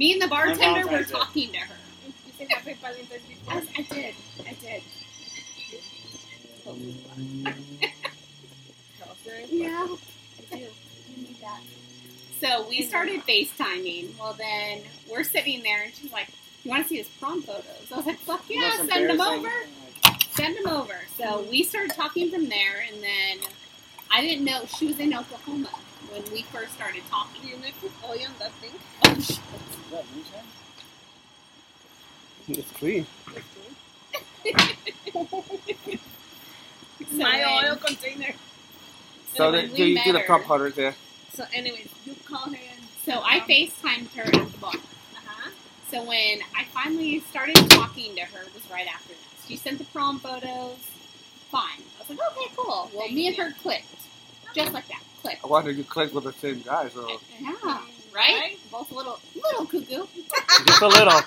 Me 0.00 0.14
and 0.14 0.22
the 0.22 0.28
bartender 0.28 0.80
were 0.80 0.84
Valentine's 0.86 1.10
talking 1.10 1.52
to 1.52 1.58
her. 1.58 1.76
You 2.06 2.32
say 2.38 2.46
Happy 2.48 2.72
Valentine's 2.72 3.22
before. 3.28 3.54
Yes, 3.54 3.66
I 3.76 3.82
did. 3.82 4.14
I 4.48 4.54
did. 4.54 4.82
Yeah, 9.50 9.86
I 9.86 10.56
do. 10.56 10.56
I 10.56 11.16
need 11.18 11.36
that. 11.42 11.60
So 12.40 12.66
we 12.66 12.80
started 12.80 13.20
FaceTiming. 13.26 14.18
Well, 14.18 14.32
then 14.32 14.84
we're 15.10 15.22
sitting 15.22 15.62
there, 15.62 15.82
and 15.82 15.92
she's 15.94 16.10
like, 16.10 16.30
"You 16.64 16.70
want 16.70 16.84
to 16.84 16.88
see 16.88 16.96
his 16.96 17.08
prom 17.08 17.42
photos?" 17.42 17.92
I 17.92 17.96
was 17.96 18.06
like, 18.06 18.20
"Fuck 18.20 18.44
yeah, 18.48 18.72
most 18.78 18.90
send 18.90 19.10
them 19.10 19.20
over. 19.20 19.50
Send 20.30 20.56
them 20.56 20.66
over." 20.66 20.98
So 21.18 21.44
we 21.50 21.62
started 21.62 21.94
talking 21.94 22.30
from 22.30 22.48
there, 22.48 22.86
and 22.90 23.02
then 23.02 23.46
I 24.10 24.22
didn't 24.22 24.46
know 24.46 24.64
she 24.64 24.86
was 24.86 24.98
in 24.98 25.12
Oklahoma 25.12 25.68
when 26.10 26.22
we 26.32 26.42
first 26.42 26.72
started 26.74 27.02
Do 27.04 27.10
talking. 27.10 27.48
you 27.48 27.56
know 27.56 27.68
put 27.80 27.92
oil 28.08 28.18
on 28.26 28.34
that 28.38 28.52
thing? 28.60 28.70
Oh, 29.04 29.14
shit. 29.14 29.38
Is 29.38 29.38
that 29.90 30.04
moonshine? 30.14 30.46
It's 32.48 32.70
clean. 32.72 33.06
So 37.10 37.16
My 37.16 37.64
oil 37.66 37.76
container. 37.76 38.34
So 39.34 39.50
when 39.50 39.68
the, 39.68 39.72
we 39.74 39.82
you 39.88 39.94
met 39.94 40.04
do 40.04 40.12
the 40.12 40.18
her- 40.20 40.26
pump 40.26 40.44
hunters 40.44 40.74
there. 40.74 40.94
So, 41.32 41.44
anyways, 41.52 41.88
you 42.04 42.14
call 42.24 42.46
her 42.50 42.54
and. 42.56 42.84
So 43.04 43.22
I 43.24 43.40
FaceTimed 43.40 44.12
her 44.14 44.22
at 44.22 44.52
the 44.52 44.58
bar. 44.58 44.72
Uh-huh. 44.74 45.50
So 45.90 46.02
when 46.04 46.40
I 46.56 46.64
finally 46.72 47.20
started 47.20 47.56
talking 47.70 48.14
to 48.16 48.20
her, 48.22 48.42
it 48.42 48.54
was 48.54 48.70
right 48.70 48.86
after 48.86 49.08
this. 49.14 49.46
She 49.48 49.56
sent 49.56 49.78
the 49.78 49.84
prom 49.84 50.20
photos. 50.20 50.76
Fine. 51.50 51.80
I 51.96 52.00
was 52.00 52.10
like, 52.10 52.18
okay, 52.32 52.52
cool. 52.56 52.90
Well, 52.92 53.02
Thank 53.06 53.14
me 53.14 53.26
and 53.28 53.36
you. 53.36 53.44
her 53.44 53.52
clicked. 53.62 53.86
Just 54.54 54.72
like 54.72 54.86
that. 54.88 55.02
Clicked. 55.22 55.44
I 55.44 55.46
wonder 55.48 55.70
if 55.70 55.76
you 55.78 55.84
click 55.84 56.14
with 56.14 56.24
the 56.24 56.32
same 56.34 56.60
guy, 56.60 56.88
so 56.88 57.08
Yeah. 57.40 57.52
Mm, 57.62 57.80
Right? 58.12 58.58
Both 58.72 58.90
a 58.90 58.94
little, 58.94 59.20
little 59.36 59.66
cuckoo. 59.66 60.04
just 60.66 60.82
a 60.82 60.88
little. 60.88 61.20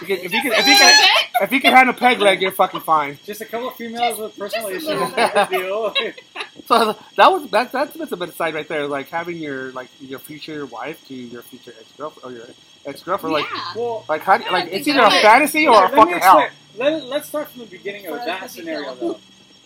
You 0.00 0.06
can, 0.06 0.16
if 0.18 0.32
you 0.32 0.40
can, 0.42 0.52
if 0.52 0.66
you 0.66 0.76
can, 0.76 1.04
if 1.42 1.52
you 1.52 1.60
can 1.60 1.72
handle 1.74 1.92
peg 1.94 2.20
leg, 2.20 2.40
you're 2.40 2.52
fucking 2.52 2.80
fine. 2.82 3.18
Just 3.24 3.40
a 3.40 3.44
couple 3.46 3.68
of 3.68 3.74
females 3.74 4.16
with 4.16 4.38
personal 4.38 4.70
just 4.70 4.86
issues. 4.86 4.88
a 4.88 4.94
little 4.94 5.90
no 5.90 5.92
big 5.94 6.14
deal. 6.14 6.52
So 6.66 6.96
that 7.16 7.32
was 7.32 7.50
that 7.50 7.72
that's 7.72 7.94
that's 7.96 8.12
a 8.12 8.16
bit 8.16 8.28
of 8.28 8.34
side 8.36 8.54
right 8.54 8.68
there, 8.68 8.86
like 8.86 9.08
having 9.08 9.38
your 9.38 9.72
like 9.72 9.88
your 10.00 10.20
future 10.20 10.66
wife 10.66 11.04
to 11.08 11.14
your 11.14 11.42
future 11.42 11.74
ex 11.80 11.90
girlfriend 11.98 12.32
or 12.32 12.38
your 12.38 12.46
ex 12.86 13.02
girlfriend, 13.02 13.32
like 13.32 13.46
yeah. 13.52 13.72
well, 13.74 14.04
like 14.08 14.22
how, 14.22 14.36
Yeah, 14.36 14.50
like 14.52 14.68
it's 14.70 14.86
either 14.86 15.00
a 15.00 15.02
that's 15.02 15.14
it. 15.16 15.22
fantasy 15.22 15.66
or 15.66 15.72
Yeah, 15.74 15.80
a 15.80 15.82
let 15.82 15.94
fucking 15.94 16.18
hell. 16.20 16.48
Let, 16.76 17.04
let's 17.06 17.28
start 17.28 17.48
from 17.48 17.62
the 17.62 17.66
beginning 17.66 18.06
of 18.06 18.14
that 18.24 18.48
scenario, 18.52 18.94
though. 18.94 19.18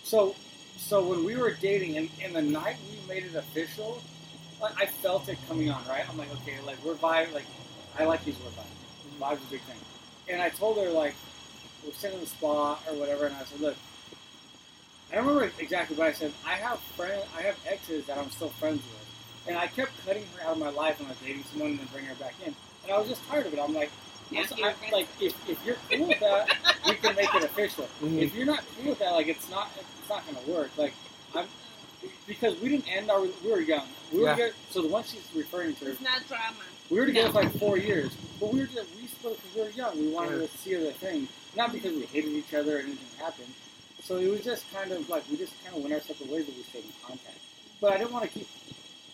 So, 0.03 0.35
so 0.77 1.05
when 1.07 1.23
we 1.23 1.35
were 1.35 1.51
dating, 1.51 1.97
and, 1.97 2.09
and 2.23 2.35
the 2.35 2.41
night 2.41 2.77
we 2.89 3.13
made 3.13 3.23
it 3.25 3.35
official, 3.35 4.01
like, 4.61 4.73
I 4.81 4.85
felt 4.85 5.27
it 5.29 5.37
coming 5.47 5.69
on, 5.69 5.83
right? 5.87 6.07
I'm 6.09 6.17
like, 6.17 6.31
okay, 6.41 6.55
like 6.65 6.83
we're 6.83 6.95
vibe, 6.95 7.33
like 7.33 7.45
I 7.97 8.05
like 8.05 8.23
these 8.25 8.37
word 8.39 8.53
vibes. 8.53 9.19
Vibes 9.19 9.47
a 9.47 9.51
big 9.51 9.61
thing. 9.61 9.77
And 10.29 10.41
I 10.41 10.49
told 10.49 10.77
her 10.77 10.89
like 10.89 11.15
we're 11.85 11.93
sitting 11.93 12.15
in 12.17 12.23
the 12.23 12.29
spot 12.29 12.81
or 12.89 12.95
whatever, 12.97 13.25
and 13.25 13.35
I 13.35 13.43
said, 13.43 13.59
look, 13.61 13.75
I 15.11 15.15
don't 15.15 15.25
remember 15.27 15.51
exactly, 15.59 15.95
what 15.95 16.07
I 16.07 16.13
said 16.13 16.31
I 16.45 16.53
have 16.53 16.79
friend, 16.97 17.21
I 17.37 17.41
have 17.43 17.55
exes 17.67 18.05
that 18.07 18.17
I'm 18.17 18.29
still 18.31 18.49
friends 18.49 18.81
with, 18.83 19.47
and 19.47 19.57
I 19.57 19.67
kept 19.67 19.91
cutting 20.05 20.23
her 20.37 20.47
out 20.47 20.53
of 20.53 20.57
my 20.59 20.69
life 20.69 20.99
when 20.99 21.07
I 21.07 21.09
was 21.11 21.19
dating 21.19 21.43
someone 21.51 21.71
and 21.71 21.79
then 21.79 21.87
bringing 21.91 22.09
her 22.09 22.15
back 22.15 22.33
in, 22.45 22.55
and 22.83 22.91
I 22.91 22.97
was 22.97 23.07
just 23.07 23.25
tired 23.27 23.45
of 23.47 23.53
it. 23.53 23.59
I'm 23.59 23.73
like. 23.73 23.91
Yeah, 24.31 24.41
I- 24.51 24.55
you're 24.57 24.73
like 24.91 25.07
if, 25.21 25.35
if 25.47 25.63
you're 25.63 25.75
cool 25.87 26.07
with 26.07 26.19
that, 26.19 26.49
we 26.87 26.95
can 26.95 27.15
make 27.15 27.33
it 27.35 27.43
official. 27.43 27.87
Mhm. 28.01 28.23
If 28.23 28.33
you're 28.33 28.47
not 28.47 28.63
cool 28.75 28.89
with 28.89 28.97
that, 28.99 29.11
like 29.11 29.27
it's 29.27 29.47
not 29.51 29.69
it's 30.05 30.09
not 30.09 30.25
gonna 30.27 30.57
work. 30.57 30.69
Like 30.77 30.93
I'm 31.33 31.47
because 32.27 32.59
we 32.61 32.69
didn't 32.69 32.87
end 32.87 33.09
our 33.09 33.21
we 33.21 33.31
were 33.51 33.59
young. 33.59 33.87
We 34.13 34.19
were 34.19 34.25
Yeah. 34.25 34.31
together, 34.35 34.53
so 34.69 34.81
the 34.83 34.87
one 34.87 35.03
she's 35.03 35.23
referring 35.35 35.73
to, 35.75 35.89
It's 35.89 36.01
not 36.01 36.27
drama. 36.27 36.61
we 36.91 36.99
were 36.99 37.05
together 37.07 37.29
No. 37.29 37.33
for 37.33 37.43
like 37.43 37.57
four 37.59 37.77
years, 37.77 38.11
but 38.39 38.53
we 38.53 38.59
were 38.59 38.67
just, 38.67 38.87
we 39.01 39.07
split 39.07 39.41
because 39.41 39.55
we 39.55 39.61
were 39.63 39.69
young. 39.69 39.97
We 39.99 40.09
wanted 40.09 40.47
to 40.49 40.57
see 40.59 40.75
other 40.75 40.91
things, 40.91 41.29
not 41.55 41.71
because 41.73 41.93
we 41.93 42.05
hated 42.05 42.29
each 42.33 42.53
other 42.53 42.77
or 42.77 42.79
anything 42.81 43.07
happened. 43.17 43.51
So 44.03 44.17
it 44.17 44.27
was 44.29 44.41
just 44.43 44.71
kind 44.71 44.91
of 44.91 45.09
like 45.09 45.23
we 45.31 45.37
just 45.37 45.53
kind 45.63 45.75
of 45.75 45.81
went 45.81 45.95
our 45.95 46.01
separate 46.01 46.29
ways, 46.29 46.45
but 46.45 46.55
we 46.55 46.61
stayed 46.63 46.83
in 46.85 46.91
contact. 47.01 47.39
But 47.81 47.93
I 47.93 47.97
didn't 47.97 48.11
want 48.13 48.25
to 48.25 48.31
keep 48.31 48.47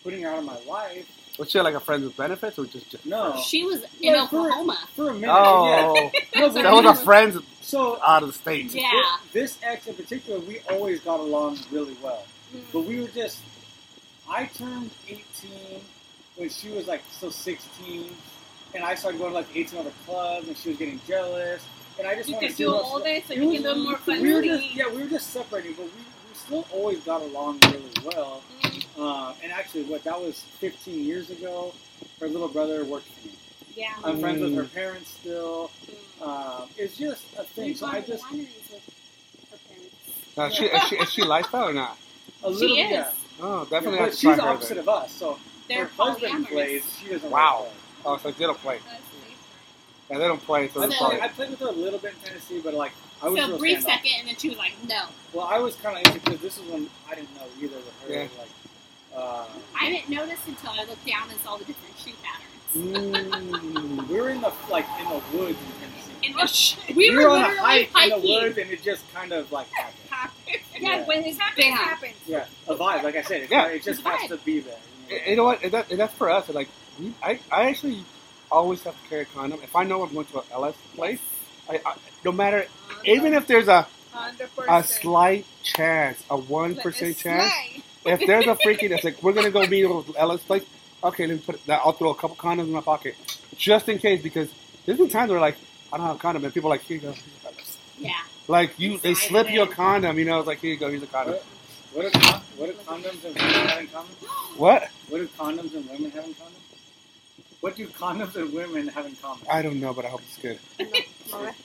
putting 0.03 0.23
her 0.23 0.29
out 0.29 0.39
of 0.39 0.43
my 0.45 0.59
life. 0.67 1.07
Was 1.41 1.49
she 1.49 1.59
like 1.59 1.73
a 1.73 1.79
friend 1.79 2.03
with 2.03 2.15
benefits 2.15 2.59
or 2.59 2.65
just 2.67 2.87
just 2.91 3.03
No, 3.03 3.35
She 3.43 3.63
was 3.65 3.81
in 3.99 4.13
Like, 4.13 4.29
for- 4.29 4.41
Oklahoma. 4.45 4.77
for 4.95 5.09
a 5.09 5.13
minute. 5.15 5.25
Yeah. 5.25 5.31
Oh, 5.33 6.11
No, 6.35 6.49
that 6.49 6.71
was 6.71 6.83
we- 6.83 6.89
a 6.89 6.95
friend 7.03 7.39
So 7.61 7.99
out 8.05 8.21
of 8.21 8.29
the 8.29 8.33
states. 8.33 8.75
Yeah. 8.75 8.91
This 9.33 9.57
ex 9.63 9.87
in 9.87 9.95
particular, 9.95 10.39
we 10.39 10.59
always 10.69 10.99
got 10.99 11.19
along 11.19 11.57
really 11.71 11.97
well. 12.03 12.25
Mm. 12.55 12.61
But 12.71 12.81
we 12.81 13.01
were 13.01 13.07
just. 13.07 13.39
I 14.29 14.45
turned 14.45 14.91
18 15.09 15.21
when 16.35 16.49
she 16.49 16.69
was 16.69 16.85
like 16.87 17.01
still 17.09 17.31
16, 17.31 18.15
and 18.75 18.83
I 18.83 18.93
started 18.93 19.17
going 19.17 19.31
to 19.31 19.37
like 19.39 19.47
18 19.55 19.79
other 19.79 19.91
clubs, 20.05 20.47
and 20.47 20.55
she 20.55 20.69
was 20.69 20.77
getting 20.77 21.01
jealous. 21.07 21.63
And 21.97 22.07
I 22.07 22.13
just 22.15 22.29
wanted 22.29 22.41
Because 22.41 22.53
to 22.53 22.57
see 22.57 22.63
you're 22.63 22.71
what 22.73 22.85
so 22.85 22.97
it 23.05 23.29
you 23.35 23.47
was- 23.47 23.61
can 23.61 23.63
do 23.75 23.83
more 23.83 23.97
fun. 23.97 24.21
We 24.21 24.31
were 24.33 24.43
just 24.43 24.75
yeah, 24.75 24.89
we 24.93 25.01
were 25.03 25.09
just 25.09 25.31
separating, 25.31 25.73
but 25.73 25.85
we, 25.85 25.91
we 25.91 26.03
still 26.41 26.65
always 26.73 26.99
got 27.01 27.21
along 27.21 27.59
really 27.65 27.91
well. 28.03 28.43
Mm, 28.63 28.85
Uh, 28.99 29.33
and 29.43 29.51
actually, 29.51 29.83
what 29.83 30.03
that 30.03 30.19
was 30.19 30.41
15 30.59 31.03
years 31.03 31.29
ago. 31.29 31.73
Her 32.19 32.27
little 32.27 32.47
brother 32.49 32.83
worked 32.85 33.07
for 33.07 33.27
me. 33.27 33.33
yeah. 33.75 33.93
I'm 34.03 34.19
friends 34.19 34.41
with 34.41 34.55
her 34.55 34.63
Mm. 34.65 34.73
parents 34.73 35.09
still. 35.11 35.71
Mm. 36.19 36.27
Um, 36.61 36.69
it's 36.77 36.97
just 36.97 37.23
a 37.37 37.43
thing. 37.43 37.75
So 37.75 37.87
I 37.87 38.01
just 38.01 38.23
Now, 40.37 40.45
is 40.45 40.55
she, 40.55 40.65
is 40.65 40.83
she 40.87 40.95
is 40.95 41.11
she 41.11 41.23
lifestyle 41.23 41.67
or 41.69 41.73
not? 41.73 41.97
a 42.43 42.49
little 42.49 42.67
She 42.67 42.75
bit. 42.83 42.85
is. 42.85 42.91
Yeah. 42.91 43.11
Oh, 43.41 43.65
definitely. 43.65 43.99
but 43.99 44.11
she's 44.17 44.35
try 44.35 44.37
opposite 44.39 44.69
then. 44.75 44.77
of 44.79 44.89
us, 44.89 45.11
so 45.11 45.37
They're 45.67 45.85
her 45.85 45.91
husband 46.03 46.47
polyamorous. 46.47 46.49
plays. 46.51 46.97
She 47.01 47.09
doesn't. 47.09 47.29
Wow. 47.31 47.63
Like 47.63 47.71
Oh, 48.05 48.17
so 48.17 48.31
they 48.31 48.45
don't 48.45 48.57
play. 48.59 48.79
That's 48.89 49.01
Yeah, 50.09 50.17
they 50.17 50.27
don't 50.27 50.43
play. 50.45 50.67
So 50.69 50.73
play. 50.73 50.87
I, 50.87 50.89
So- 50.89 51.05
played, 51.09 51.21
I 51.21 51.27
played 51.29 51.49
with 51.51 51.59
her 51.59 51.67
a 51.67 51.71
little 51.71 51.99
bit 51.99 52.13
in 52.13 52.19
Tennessee, 52.29 52.61
but 52.63 52.73
like 52.73 52.91
I 52.91 52.95
was 52.95 53.10
So 53.21 53.33
real 53.33 53.57
brief 53.57 53.79
standoff. 53.79 53.83
second, 53.83 54.11
and 54.19 54.27
then 54.27 54.35
she 54.37 54.49
was 54.49 54.57
like, 54.57 54.73
"No." 54.87 55.03
Well, 55.33 55.45
I 55.45 55.59
was 55.59 55.75
kind 55.77 55.95
of 55.97 56.05
into 56.13 56.19
because 56.23 56.41
this 56.41 56.57
is 56.57 56.63
when 56.71 56.89
I 57.09 57.15
didn't 57.15 57.33
know 57.35 57.43
either 57.59 57.75
with 57.77 58.01
her. 58.07 58.13
Yeah. 58.13 58.27
Like, 58.37 58.49
uh, 59.15 59.45
I 59.79 59.89
didn't 59.89 60.09
notice 60.09 60.39
until 60.47 60.71
I 60.71 60.83
looked 60.85 61.05
down 61.05 61.29
and 61.29 61.39
saw 61.41 61.57
the 61.57 61.65
different 61.65 61.97
shoe 61.97 62.11
patterns. 62.23 62.47
Mm. 62.73 64.07
we 64.07 64.15
were 64.21 64.29
in 64.29 64.41
the 64.41 64.51
like 64.69 64.85
in 64.99 65.05
the 65.09 65.21
woods 65.37 65.57
in 65.59 65.79
Tennessee. 65.81 66.11
And 66.27 66.35
Oh, 66.37 66.41
the- 66.41 66.47
shit. 66.47 66.95
we, 66.95 67.13
were, 67.15 67.27
on 67.29 67.41
a 67.41 67.55
hike 67.61 67.91
hiking. 67.91 68.13
in 68.15 68.21
the 68.21 68.27
woods, 68.27 68.57
and 68.57 68.69
it 68.71 68.81
just 68.83 69.11
kind 69.13 69.31
of 69.33 69.51
like 69.51 69.67
happened. 69.69 69.97
Yeah, 70.81 70.97
Yeah. 70.97 71.05
when 71.05 71.19
it 71.23 71.37
happens, 71.37 71.65
it 71.67 71.71
happens. 71.73 72.13
Yeah, 72.25 72.45
a 72.67 72.75
vibe. 72.75 73.03
Like 73.03 73.15
I 73.15 73.21
said, 73.21 73.41
it's 73.43 73.51
Yeah. 73.51 73.67
it 73.67 73.83
just 73.83 74.01
has 74.01 74.29
to 74.29 74.37
be 74.37 74.59
there. 74.61 74.75
you 75.09 75.15
know? 75.19 75.25
You 75.29 75.35
know 75.35 75.43
what? 75.43 75.63
And, 75.63 75.71
that, 75.73 75.91
and 75.91 75.99
that's 75.99 76.13
for 76.15 76.29
us. 76.31 76.49
Like, 76.49 76.69
I, 77.21 77.39
I 77.51 77.69
actually 77.69 78.03
always 78.51 78.81
have 78.83 78.99
to 79.01 79.09
carry 79.09 79.21
a 79.21 79.25
condom. 79.25 79.59
If 79.63 79.75
I 79.75 79.83
know 79.83 80.01
I'm 80.03 80.11
going 80.13 80.25
to 80.27 80.39
a 80.39 80.43
LS 80.53 80.75
place, 80.95 81.19
I, 81.69 81.75
I 81.85 81.95
no 82.23 82.31
matter 82.31 82.65
even 83.05 83.33
if 83.33 83.47
there's 83.47 83.67
a 83.67 83.87
Hundred 84.11 84.49
a 84.67 84.83
slight 84.83 85.45
chance, 85.63 86.23
a 86.29 86.37
one 86.37 86.75
percent 86.75 87.17
chance, 87.17 87.51
if 88.05 88.19
there's 88.27 88.45
a 88.45 88.55
freaking 88.55 88.91
it's 88.91 89.03
like 89.05 89.21
we're 89.23 89.31
gonna 89.33 89.51
go 89.51 89.65
meet 89.67 89.85
at 89.85 90.15
LS 90.17 90.43
place, 90.43 90.65
okay, 91.03 91.25
let 91.27 91.35
me 91.37 91.43
put 91.45 91.65
that. 91.65 91.81
I'll 91.83 91.93
throw 91.93 92.11
a 92.11 92.15
couple 92.15 92.35
condoms 92.35 92.65
in 92.65 92.71
my 92.71 92.81
pocket 92.81 93.15
just 93.55 93.87
in 93.87 93.99
case 93.99 94.21
because 94.21 94.49
there's 94.85 94.97
been 94.97 95.09
times 95.09 95.31
where 95.31 95.39
like 95.39 95.55
I 95.93 95.97
don't 95.97 96.07
have 96.07 96.17
a 96.17 96.19
condom 96.19 96.43
and 96.43 96.53
people 96.53 96.69
are 96.69 96.75
like 96.75 96.81
here 96.81 96.97
you 96.97 97.01
go. 97.01 97.11
here's 97.11 97.19
a 97.19 97.39
condom." 97.43 97.65
Yeah. 97.97 98.11
Like 98.47 98.77
you, 98.79 98.97
they 98.97 99.13
Slide 99.13 99.27
slip 99.29 99.47
it 99.47 99.53
you 99.53 99.61
a 99.61 99.67
condom. 99.67 100.19
You 100.19 100.25
know, 100.25 100.39
it's 100.39 100.47
like 100.47 100.59
here 100.59 100.71
you 100.73 100.77
go, 100.77 100.89
here's 100.89 101.03
a 101.03 101.07
condom. 101.07 101.35
What, 101.93 102.03
what, 102.05 102.13
do 102.13 102.19
con- 102.19 102.41
what 102.57 102.67
do 102.67 102.73
condoms 102.73 103.23
and 103.25 103.35
women 103.35 103.67
have 103.67 103.79
in 103.79 103.87
common? 103.87 104.11
What? 104.57 104.89
What 105.09 105.17
do 105.19 105.27
condoms 105.27 105.75
and 105.75 105.89
women 105.89 106.11
have 106.11 106.25
in 106.25 106.33
common? 106.33 106.53
What 107.61 107.75
do 107.75 107.87
condoms 107.87 108.35
and 108.35 108.53
women 108.53 108.87
have 108.89 109.05
in 109.05 109.15
common? 109.15 109.45
I 109.49 109.61
don't 109.61 109.79
know, 109.79 109.93
but 109.93 110.05
I 110.05 110.09
hope 110.09 110.21
it's 110.21 110.37
good. 110.37 110.59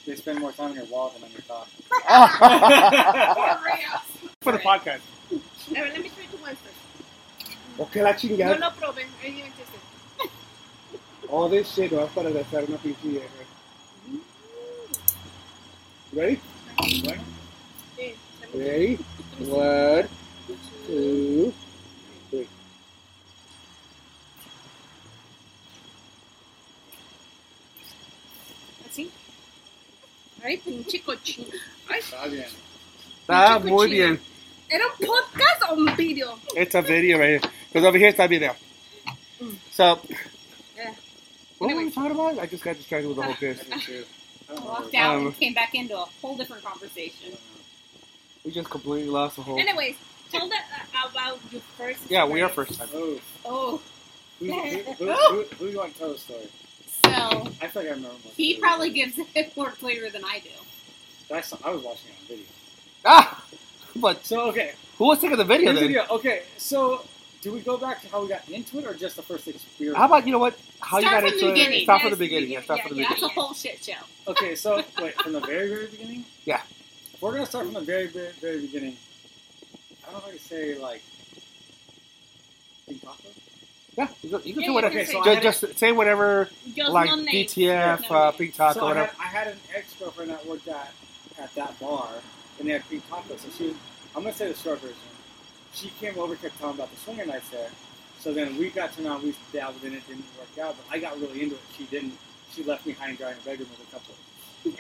They 0.07 0.17
spend 0.17 0.39
more 0.41 0.53
time 0.53 0.71
on 0.71 0.77
your 0.77 0.85
wallet 0.87 1.15
than 1.15 1.25
on 1.25 1.31
your 1.33 1.43
cock. 1.49 1.69
For 4.43 4.53
the 4.53 4.59
podcast. 4.59 5.01
A 5.31 5.35
ver, 5.75 5.89
let 5.93 6.03
me 6.03 6.09
try 6.11 6.27
to 6.27 6.37
one 6.43 6.57
first. 6.57 6.77
Okay, 7.81 8.03
la 8.03 8.11
No 8.13 8.19
chingada. 8.19 8.59
lo 8.61 8.71
proben. 8.81 9.07
I 9.23 9.25
didn't 9.31 9.53
taste 9.57 9.75
it. 10.23 10.31
All 11.29 11.49
this 11.49 11.69
shit 11.75 11.91
no 11.93 12.05
es 12.05 12.11
para 12.13 12.29
hacer 12.31 12.65
una 12.69 12.79
pinche 12.79 13.09
vieja. 13.09 13.29
Ready? 16.13 16.41
Bueno, 17.03 17.23
Sí, 17.97 18.15
se 18.41 18.47
me- 18.57 18.65
Ready? 18.65 18.99
One, 19.51 20.09
two, 20.87 21.53
Ay, 30.47 30.59
pinche 30.59 31.01
cochino. 31.03 31.49
Ay, 31.89 31.99
está 31.99 32.27
bien. 32.27 32.47
Está 33.21 33.59
muy 33.59 33.71
cochina. 33.73 33.95
bien. 34.07 34.21
¿era 34.69 34.85
un 34.87 35.07
podcast 35.07 35.63
o 35.71 35.75
un 35.75 35.97
video? 35.97 36.39
It's 36.55 36.75
a 36.75 36.83
video 36.83 37.19
right 37.19 37.41
here. 37.43 37.51
Because 37.73 37.85
over 37.89 37.99
here 37.99 38.11
está 38.11 38.29
video. 38.29 38.55
So, 39.73 40.01
Yeah. 40.77 40.95
what 41.59 41.75
were 41.75 41.85
we 41.85 41.91
talking 41.91 42.13
about? 42.13 42.39
I 42.39 42.47
just 42.47 42.63
got 42.63 42.77
distracted 42.77 43.09
with 43.09 43.17
the 43.17 43.23
whole 43.25 43.35
piss. 43.35 43.69
Me 43.69 43.81
too. 43.81 44.05
I. 44.49 44.55
Walked 44.61 44.95
out 44.95 45.17
Um, 45.17 45.27
and 45.27 45.39
came 45.41 45.55
back 45.55 45.75
into 45.75 45.95
a 45.99 46.07
whole 46.23 46.37
different 46.37 46.63
conversation. 46.65 47.37
We 48.45 48.53
just 48.53 48.71
completely 48.71 49.11
lost 49.11 49.37
the 49.37 49.43
whole. 49.43 49.59
Anyways, 49.59 49.97
tell 50.31 50.49
them 50.49 50.59
uh, 50.95 51.09
about 51.11 51.41
your 51.51 51.63
first 51.77 52.09
Yeah, 52.09 52.25
we 52.27 52.41
are 52.43 52.49
first 52.49 52.79
time. 52.79 52.89
Oh, 52.95 53.19
Oh, 53.45 53.81
who, 54.39 54.47
who, 54.47 54.53
who, 54.53 55.13
who, 55.13 55.43
who 55.59 55.67
do 55.67 55.73
you 55.73 55.79
want 55.79 55.93
to 55.95 55.99
tell 55.99 56.13
the 56.13 56.19
story? 56.19 56.47
So 57.15 57.49
I 57.63 57.67
feel 57.69 57.83
like 57.83 57.91
I 57.93 57.95
remember 57.95 58.09
more. 58.25 58.33
he 58.37 58.57
probably 58.59 58.91
gives 58.91 59.19
it 59.35 59.57
more 59.57 59.71
clearer 59.71 60.11
than 60.11 60.25
I 60.25 60.41
do. 60.41 61.35
I, 61.35 61.41
saw, 61.41 61.57
I 61.65 61.71
was 61.71 61.83
watching 61.83 62.11
it 62.11 62.21
on 62.23 62.29
video. 62.29 62.47
Ah! 63.05 63.43
But 63.99 64.27
So, 64.27 64.49
okay. 64.51 64.73
who 64.99 65.07
was 65.07 65.21
taking 65.21 65.39
the 65.39 65.45
video 65.45 65.73
Here's 65.73 65.81
the 65.81 65.95
then? 65.95 66.05
deal. 66.07 66.17
Okay, 66.17 66.43
so 66.59 67.07
do 67.41 67.51
we 67.53 67.61
go 67.61 67.79
back 67.79 68.03
to 68.03 68.09
how 68.09 68.21
we 68.23 68.29
got 68.29 68.47
into 68.51 68.79
it 68.79 68.87
or 68.87 68.93
just 68.93 69.17
the 69.17 69.23
first 69.23 69.49
experience? 69.49 69.97
How 69.97 70.05
about, 70.05 70.27
you 70.27 70.33
know 70.33 70.39
what? 70.39 70.55
How 70.81 70.99
you 70.99 71.05
got 71.09 71.23
from 71.23 71.33
into 71.33 71.47
the 71.47 71.51
it? 71.51 71.55
beginning. 71.55 71.83
Start 71.85 72.03
from 72.03 72.11
the 72.11 72.17
beginning. 72.17 72.51
yeah, 72.51 72.59
Yeah, 72.59 72.65
start 72.65 72.81
from 72.83 72.91
the 72.91 72.97
yeah. 73.03 73.09
beginning. 73.09 73.23
That's 73.29 73.37
a 73.39 73.41
whole 73.41 73.55
shit 73.55 73.83
show. 73.83 73.95
Okay, 74.29 74.55
so 74.55 74.77
wait, 75.01 75.15
from 75.23 75.33
the 75.33 75.41
very, 75.41 75.69
very 75.71 75.87
beginning? 75.87 76.25
Yeah. 76.45 76.61
If 77.15 77.23
we're 77.23 77.33
gonna 77.33 77.47
start 77.47 77.65
from 77.65 77.73
the 77.75 77.81
very, 77.81 78.09
very, 78.09 78.33
very 78.41 78.61
beginning, 78.61 78.97
I 80.07 80.13
don't 80.13 80.21
know 80.21 80.27
how 80.27 80.31
to 80.33 80.39
say 80.39 80.77
like 80.79 81.03
Pink 82.87 83.01
Taco? 83.01 83.29
Yeah, 83.97 84.09
you 84.23 84.31
can, 84.31 84.41
you 84.45 84.55
can 84.55 84.63
Yeah, 84.63 84.67
say 84.67 84.69
you 84.69 84.75
whatever. 84.75 84.95
can 84.95 85.03
Okay, 85.03 85.13
so 85.13 85.21
I 85.21 85.41
just, 85.41 85.61
just 85.63 85.79
say 85.79 85.93
whatever, 85.93 86.51
Just 86.75 86.91
like 86.93 87.09
no. 87.11 87.17
DTF, 87.17 88.11
No 88.11 88.17
uh, 88.17 88.33
names. 88.33 88.37
Pink 88.39 88.55
Taco, 88.55 88.81
so 88.81 88.87
I 88.87 88.95
had, 88.95 88.97
whatever. 88.97 89.13
I 89.21 89.27
had 89.27 89.49
an 89.49 89.59
ex 89.75 89.95
girlfriend 89.95 90.31
that 90.31 90.47
worked 90.47 90.69
at 90.69 90.93
at 91.39 91.55
that 91.55 91.79
bar, 91.81 92.09
and 92.59 92.69
they 92.69 92.73
had 92.75 92.89
Pink 92.89 93.09
Taco. 93.09 93.37
So 93.37 93.49
she, 93.57 93.77
I'm 94.17 94.23
gonna 94.23 94.35
say 94.35 94.49
the 94.49 94.55
short 94.59 94.81
version. 94.81 94.97
She 95.75 95.91
came 96.01 96.19
over, 96.19 96.37
kept 96.37 96.59
talking 96.61 96.77
about 96.77 96.91
the 96.91 96.97
swinger 97.01 97.27
nights 97.27 97.51
there. 97.51 97.71
So 98.21 98.33
then 98.35 98.57
we 98.59 98.71
got 98.71 98.93
to 98.95 99.03
know 99.03 99.19
we 99.19 99.35
dabbled 99.53 99.85
in 99.85 99.95
it, 99.95 100.07
didn't 100.09 100.25
work 100.39 100.59
out, 100.67 100.77
but 100.77 100.87
I 100.95 100.99
got 100.99 101.21
really 101.21 101.43
into 101.43 101.55
it. 101.57 101.61
She 101.77 101.85
didn't. 101.85 102.15
She 102.55 102.65
left 102.65 102.87
me 102.87 102.93
high 102.95 103.11
and 103.11 103.19
dry 103.19 103.31
in 103.33 103.37
the 103.39 103.45
bedroom 103.45 103.69
with 103.79 103.89
a 103.89 103.93
couple, 103.93 104.15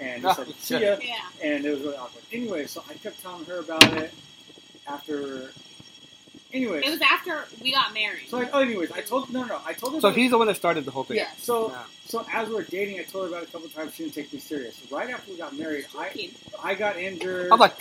and 0.00 0.22
just 0.22 0.36
said, 0.36 0.48
"See 0.60 0.80
ya." 0.80 0.96
Yeah. 1.00 1.16
and 1.42 1.64
it 1.64 1.70
was 1.70 1.80
really 1.80 1.96
awkward. 1.96 2.24
Anyway, 2.32 2.66
so 2.66 2.82
I 2.90 2.94
kept 2.94 3.22
telling 3.22 3.44
her 3.46 3.60
about 3.60 3.84
it 3.94 4.12
after. 4.88 5.52
Anyways, 6.56 6.84
It 6.86 6.90
was 6.90 7.00
after 7.02 7.44
we 7.62 7.70
got 7.72 7.92
married. 7.92 8.28
so 8.28 8.38
I, 8.38 8.48
oh, 8.52 8.60
anyways, 8.60 8.90
I 8.92 9.02
told 9.02 9.30
no, 9.32 9.42
no, 9.42 9.46
no, 9.48 9.60
I 9.66 9.74
told 9.74 9.94
her. 9.94 10.00
So 10.00 10.10
he's 10.10 10.30
the 10.30 10.38
one 10.38 10.46
that 10.46 10.56
started 10.56 10.84
the 10.86 10.90
whole 10.90 11.04
thing. 11.04 11.18
yeah. 11.18 11.28
So 11.36 11.70
Yeah. 11.70 11.82
so 12.06 12.26
as 12.32 12.48
we 12.48 12.54
were 12.54 12.62
dating, 12.62 12.98
I 12.98 13.02
told 13.02 13.24
her 13.24 13.28
about 13.28 13.42
it 13.42 13.48
a 13.50 13.52
couple 13.52 13.68
times. 13.68 13.94
She 13.94 14.04
didn't 14.04 14.14
take 14.14 14.32
me 14.32 14.38
serious. 14.38 14.80
Right 14.90 15.10
after 15.10 15.30
we 15.32 15.36
got 15.36 15.56
married, 15.56 15.84
I 15.98 16.30
I 16.62 16.74
got 16.74 16.96
injured. 16.96 17.52
I'm 17.52 17.58
like, 17.60 17.74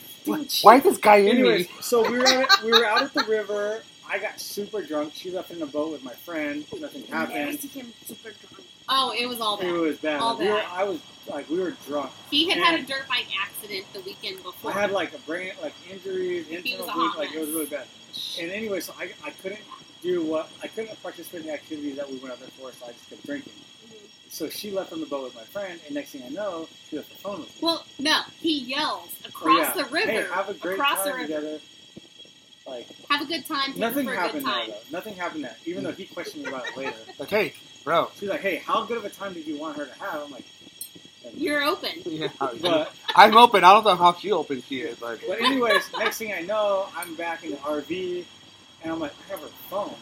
why 0.61 0.77
is 0.77 0.83
this 0.83 0.97
guy 0.97 1.17
in 1.17 1.29
Anyways, 1.29 1.67
me? 1.69 1.75
so 1.81 2.09
we 2.09 2.17
were 2.17 2.25
at, 2.27 2.63
we 2.63 2.71
were 2.71 2.85
out 2.85 3.01
at 3.03 3.13
the 3.13 3.23
river. 3.29 3.81
I 4.09 4.19
got 4.19 4.39
super 4.39 4.81
drunk. 4.83 5.13
She 5.15 5.31
left 5.31 5.49
in 5.51 5.61
a 5.61 5.65
boat 5.65 5.91
with 5.93 6.03
my 6.03 6.13
friend. 6.13 6.63
Nothing 6.79 7.03
Never 7.09 7.15
happened. 7.31 7.59
see 7.59 7.67
him 7.69 7.93
super 8.05 8.29
drunk. 8.29 8.67
Oh, 8.87 9.13
it 9.17 9.25
was 9.27 9.39
all 9.41 9.57
It 9.59 9.71
was 9.71 9.97
bad. 9.97 10.19
All 10.19 10.37
we 10.37 10.47
were. 10.47 10.61
I 10.69 10.83
was 10.83 10.99
like, 11.27 11.49
we 11.49 11.57
were 11.59 11.71
drunk. 11.87 12.11
He 12.29 12.47
had 12.49 12.59
had 12.59 12.79
a 12.79 12.83
dirt 12.83 13.07
bike 13.07 13.25
accident 13.41 13.85
the 13.93 14.01
weekend 14.01 14.43
before. 14.43 14.69
I 14.71 14.73
had 14.81 14.91
like 14.91 15.13
a 15.15 15.17
brain, 15.19 15.53
like 15.63 15.73
injuries, 15.89 16.47
internal 16.49 16.87
a 16.89 16.93
bleed, 16.93 17.11
like 17.17 17.33
it 17.33 17.39
was 17.39 17.49
really 17.49 17.65
bad. 17.65 17.87
And 18.39 18.51
anyway, 18.51 18.79
so 18.79 18.93
I, 18.99 19.11
I 19.23 19.31
couldn't 19.31 19.61
do 20.01 20.23
what 20.23 20.49
I 20.63 20.67
couldn't 20.67 21.01
participate 21.01 21.41
in 21.41 21.47
the 21.47 21.53
activities 21.53 21.95
that 21.97 22.09
we 22.09 22.17
went 22.17 22.33
out 22.33 22.39
there 22.39 22.49
for, 22.59 22.71
so 22.71 22.85
I 22.87 22.91
just 22.91 23.09
kept 23.09 23.25
drinking. 23.25 23.53
So 24.29 24.49
she 24.49 24.71
left 24.71 24.91
on 24.91 24.99
the 24.99 25.05
boat 25.05 25.23
with 25.23 25.35
my 25.35 25.43
friend, 25.43 25.79
and 25.85 25.95
next 25.95 26.09
thing 26.11 26.23
I 26.25 26.29
know, 26.29 26.67
she 26.89 26.97
left 26.97 27.09
the 27.09 27.15
phone 27.17 27.39
with 27.39 27.49
me. 27.49 27.55
well, 27.61 27.85
no, 27.99 28.21
he 28.39 28.59
yells 28.59 29.09
Oh, 29.23 29.29
across 29.29 29.75
yeah. 29.75 29.83
the 29.83 29.89
river. 29.91 30.11
Hey, 30.11 30.25
have 30.31 30.49
a 30.49 30.53
great 30.53 30.73
across 30.77 31.03
the 31.03 31.11
river. 31.11 31.21
together. 31.23 31.59
Like 32.67 32.87
Have 33.11 33.21
a 33.21 33.25
good 33.25 33.45
time. 33.45 33.77
Nothing 33.77 34.07
her 34.07 34.13
for 34.13 34.19
a 34.19 34.21
happened 34.23 34.43
good 34.43 34.51
there 34.53 34.59
time. 34.61 34.69
though. 34.69 34.97
Nothing 34.97 35.13
happened 35.15 35.43
there. 35.43 35.55
Even 35.65 35.83
though 35.83 35.91
he 35.91 36.05
questioned 36.05 36.43
me 36.43 36.49
about 36.49 36.67
it 36.67 36.75
later. 36.75 36.93
Like, 37.19 37.29
hey, 37.29 37.53
bro. 37.83 38.09
She's 38.19 38.27
like, 38.27 38.41
"Hey, 38.41 38.55
how 38.57 38.83
good 38.85 38.97
of 38.97 39.05
a 39.05 39.09
time 39.09 39.33
did 39.33 39.45
you 39.45 39.57
want 39.57 39.77
her 39.77 39.85
to 39.85 39.93
have?" 40.03 40.23
I'm 40.23 40.31
like, 40.31 40.45
You're 41.33 41.63
open. 41.63 41.91
Yeah, 42.05 42.29
but 42.61 42.93
I'm 43.15 43.35
open. 43.37 43.63
I 43.63 43.73
don't 43.73 43.85
know 43.85 43.95
how 43.95 44.13
she 44.13 44.31
open 44.31 44.61
she 44.61 44.81
is, 44.81 44.97
but 44.99 45.19
But 45.27 45.41
anyways, 45.41 45.89
next 45.97 46.17
thing 46.17 46.33
I 46.33 46.41
know, 46.41 46.87
I'm 46.95 47.15
back 47.15 47.43
in 47.43 47.51
the 47.51 47.57
RV, 47.57 48.25
and 48.83 48.91
I'm 48.93 48.99
like, 48.99 49.13
I 49.27 49.31
have 49.31 49.41
her 49.41 49.49
phone, 49.69 49.95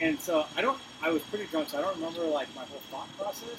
and 0.00 0.20
so 0.20 0.46
I 0.56 0.62
don't. 0.62 0.78
I 1.02 1.10
was 1.10 1.22
pretty 1.24 1.46
drunk, 1.46 1.70
so 1.70 1.78
I 1.78 1.82
don't 1.82 1.96
remember 1.96 2.22
like 2.24 2.54
my 2.54 2.64
whole 2.64 2.80
thought 2.90 3.08
process. 3.18 3.58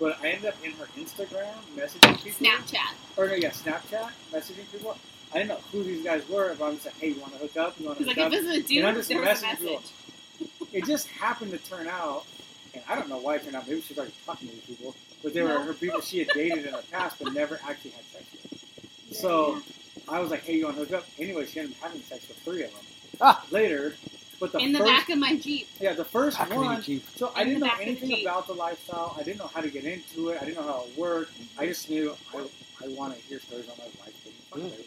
But 0.00 0.18
I 0.22 0.28
ended 0.30 0.46
up 0.46 0.56
in 0.64 0.72
her 0.72 0.86
Instagram 0.96 1.54
messaging 1.76 2.22
people, 2.22 2.46
Snapchat. 2.46 2.94
or 3.16 3.28
no, 3.28 3.34
yeah, 3.34 3.50
Snapchat 3.50 4.10
messaging 4.32 4.70
people. 4.72 4.96
I 5.32 5.38
didn't 5.38 5.48
know 5.50 5.60
who 5.72 5.84
these 5.84 6.04
guys 6.04 6.28
were, 6.28 6.54
but 6.58 6.66
I'm 6.66 6.74
just 6.74 6.86
like, 6.86 6.96
hey, 6.98 7.08
you 7.10 7.20
want 7.20 7.34
to 7.34 7.38
hook 7.40 7.56
up? 7.56 7.78
You 7.80 7.86
want 7.86 7.98
to 7.98 8.04
He's 8.04 8.08
hook 8.14 8.18
like, 8.18 8.18
if 8.18 8.26
up? 8.26 8.32
this 8.32 8.44
is 8.46 8.64
a 8.64 8.68
dude, 8.68 8.78
And 8.78 8.86
I'm 8.88 8.94
there 8.94 9.02
just 9.02 9.10
was 9.10 9.10
a 9.10 9.14
messaging 9.22 9.58
people. 9.58 9.74
message. 9.76 9.92
It 10.72 10.86
just 10.86 11.08
happened 11.08 11.52
to 11.52 11.58
turn 11.58 11.88
out, 11.88 12.24
and 12.74 12.82
I 12.88 12.96
don't 12.96 13.08
know 13.08 13.18
why 13.18 13.36
it 13.36 13.44
turned 13.44 13.56
out. 13.56 13.66
Maybe 13.68 13.80
she 13.82 13.94
was 13.94 13.98
already 13.98 14.14
talking 14.26 14.48
to 14.48 14.54
these 14.54 14.64
people, 14.64 14.94
but 15.22 15.34
they 15.34 15.42
were 15.42 15.60
her 15.60 15.74
people 15.74 16.00
she 16.00 16.18
had 16.20 16.28
dated 16.34 16.66
in 16.66 16.72
the 16.72 16.82
past, 16.90 17.16
but 17.22 17.32
never 17.32 17.58
actually 17.68 17.90
had 17.92 18.04
sex 18.06 18.24
with. 18.32 19.16
So 19.16 19.60
I 20.08 20.20
was 20.20 20.30
like, 20.30 20.44
hey, 20.44 20.56
you 20.56 20.64
want 20.66 20.76
to 20.78 20.84
hook 20.84 20.92
up? 20.92 21.06
Anyway, 21.18 21.46
she 21.46 21.60
ended 21.60 21.74
up 21.76 21.82
having 21.82 22.00
sex 22.02 22.26
with 22.28 22.38
three 22.38 22.62
of 22.64 22.70
them 22.72 22.80
Ah. 23.20 23.44
later. 23.50 23.94
But 24.40 24.52
the 24.52 24.58
in 24.58 24.72
the 24.72 24.78
first, 24.78 24.90
back 24.92 25.08
of 25.10 25.18
my 25.18 25.36
Jeep. 25.36 25.66
yeah, 25.80 25.94
the 25.94 26.04
first 26.04 26.36
How 26.36 26.44
can 26.44 26.56
one. 26.56 26.76
you 26.76 26.82
cheat? 26.82 27.04
So 27.16 27.32
I 27.34 27.42
didn't 27.42 27.58
know 27.58 27.66
back 27.66 27.78
the 27.78 27.84
anything 27.86 28.20
about 28.22 28.46
the 28.46 28.52
lifestyle. 28.52 29.16
I 29.18 29.24
didn't 29.24 29.38
know 29.40 29.48
how 29.52 29.60
to 29.60 29.68
get 29.68 29.84
into 29.84 30.28
it. 30.28 30.40
I 30.40 30.44
didn't 30.44 30.58
know 30.64 30.72
how 30.72 30.84
it 30.88 30.96
worked. 30.96 31.32
I 31.58 31.66
just 31.66 31.90
knew 31.90 32.14
I, 32.32 32.38
I 32.84 32.88
want 32.90 33.16
to 33.16 33.20
hear 33.22 33.40
stories 33.40 33.68
on 33.68 33.74
my 33.78 33.84
life 33.84 34.14
getting 34.22 34.38
fucked 34.48 34.62
by 34.62 34.68
other 34.68 34.84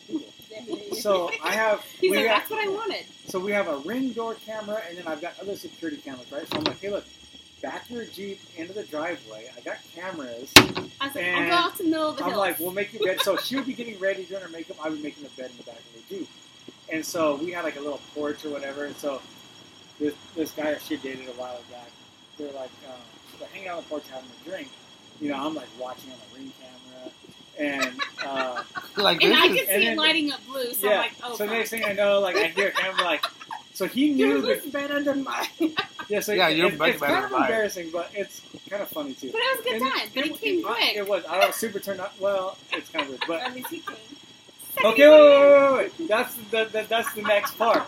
people. 0.87 0.95
So 0.95 1.29
I 1.43 1.51
have 1.51 1.81
He's 1.99 2.11
like, 2.11 2.19
have, 2.27 2.37
that's 2.39 2.49
what 2.49 2.65
I 2.65 2.69
wanted. 2.69 3.05
so 3.27 3.39
we 3.41 3.51
have 3.51 3.67
a 3.67 3.77
ring 3.79 4.11
door 4.13 4.35
camera, 4.35 4.81
and 4.87 4.97
then 4.97 5.05
I've 5.07 5.21
got 5.21 5.33
other 5.41 5.57
security 5.57 5.97
cameras, 5.97 6.31
right? 6.31 6.47
So 6.47 6.57
I'm 6.57 6.63
like, 6.63 6.79
hey, 6.79 6.89
look, 6.89 7.03
back 7.61 7.89
your 7.89 8.05
Jeep 8.05 8.39
into 8.57 8.73
the 8.73 8.83
driveway. 8.83 9.49
I 9.57 9.61
got 9.61 9.77
cameras. 9.95 10.51
I 10.57 10.61
was 10.61 10.75
like, 10.75 10.91
I'll 11.01 11.17
And 11.17 11.49
go 11.49 11.55
out 11.55 11.75
to 11.77 11.83
the 11.83 11.89
middle 11.89 12.09
of 12.09 12.17
the 12.17 12.23
I'm 12.23 12.29
hill. 12.31 12.39
like, 12.39 12.59
we'll 12.59 12.71
make 12.71 12.93
you 12.93 12.99
bed. 12.99 13.21
So 13.21 13.37
she 13.37 13.55
would 13.55 13.65
be 13.65 13.73
getting 13.73 13.99
ready, 13.99 14.23
doing 14.25 14.41
her 14.41 14.49
makeup. 14.49 14.77
I 14.83 14.89
would 14.89 14.97
be 14.97 15.03
making 15.03 15.23
the 15.23 15.29
bed 15.31 15.51
in 15.51 15.57
the 15.57 15.63
back 15.63 15.77
of 15.79 16.07
the 16.09 16.15
Jeep. 16.15 16.29
And 16.91 17.05
so 17.05 17.35
we 17.35 17.51
had 17.51 17.63
like 17.63 17.77
a 17.77 17.81
little 17.81 18.01
porch 18.13 18.43
or 18.45 18.49
whatever. 18.49 18.85
And 18.85 18.95
so 18.97 19.21
this 19.99 20.13
this 20.35 20.51
guy 20.51 20.71
that 20.71 20.81
she 20.81 20.97
dated 20.97 21.27
a 21.27 21.31
while 21.33 21.61
back, 21.71 21.89
they're 22.37 22.51
like, 22.53 22.71
um, 22.89 22.99
they're 23.39 23.47
hanging 23.49 23.67
out 23.69 23.77
on 23.77 23.83
the 23.83 23.89
porch 23.89 24.03
having 24.11 24.29
a 24.45 24.49
drink. 24.49 24.67
You 25.19 25.29
know, 25.29 25.35
I'm 25.37 25.53
like 25.55 25.67
watching 25.79 26.11
on 26.11 26.17
the 26.31 26.37
ring 26.39 26.51
camera. 26.59 27.11
And 27.59 27.99
uh, 28.25 28.63
Like, 28.97 29.23
and 29.23 29.33
I 29.33 29.45
is, 29.45 29.51
could 29.59 29.67
see 29.67 29.73
and 29.73 29.83
it 29.83 29.85
then- 29.87 29.97
lighting 29.97 30.31
up 30.31 30.39
blue, 30.47 30.73
so 30.73 30.87
yeah. 30.87 30.93
I'm 30.93 30.97
like, 30.99 31.11
oh, 31.23 31.35
so 31.35 31.45
fuck. 31.45 31.53
next 31.53 31.69
thing 31.69 31.85
I 31.85 31.93
know, 31.93 32.19
like 32.19 32.35
I 32.35 32.47
hear 32.47 32.71
him 32.71 32.97
like, 32.97 33.23
so 33.73 33.85
he 33.85 34.09
knew 34.13 34.27
Yours 34.39 34.41
that. 34.43 34.65
is 34.65 34.73
better 34.73 35.01
than 35.03 35.23
mine. 35.23 35.47
Yeah, 36.11 36.19
so 36.19 36.33
Yeah, 36.33 36.49
it- 36.49 36.57
you're 36.57 36.67
it's, 36.69 36.77
much 36.77 36.89
it's 36.91 36.99
better 36.99 37.13
kind 37.13 37.23
of 37.25 37.29
than 37.31 37.39
mine. 37.39 37.49
embarrassing, 37.51 37.89
but 37.91 38.11
it's 38.13 38.41
kind 38.69 38.81
of 38.83 38.89
funny 38.89 39.13
too. 39.13 39.31
But 39.31 39.41
it 39.41 39.57
was 39.57 39.59
a 39.59 39.63
good 39.69 39.81
And 39.81 39.91
time. 39.93 40.09
But 40.13 40.25
it 40.25 40.35
came 40.41 40.67
I- 40.67 40.69
quick. 40.73 40.95
It 40.97 41.07
was. 41.07 41.23
I 41.29 41.39
don't. 41.39 41.55
Super 41.55 41.79
turned 41.79 42.01
out. 42.01 42.11
Well, 42.19 42.57
it's 42.73 42.89
kind 42.89 43.03
of 43.03 43.09
weird, 43.09 43.23
but 43.27 43.41
At 43.41 43.55
least 43.55 43.69
he 43.69 43.79
came. 43.79 43.95
Okay, 44.83 45.07
wait, 45.09 45.19
wait, 45.19 45.39
wait, 45.39 45.71
wait, 45.71 45.91
wait. 45.99 46.07
That's 46.09 46.35
the, 46.35 46.65
the 46.65 46.85
that's 46.89 47.13
the 47.13 47.21
next 47.21 47.57
part. 47.57 47.83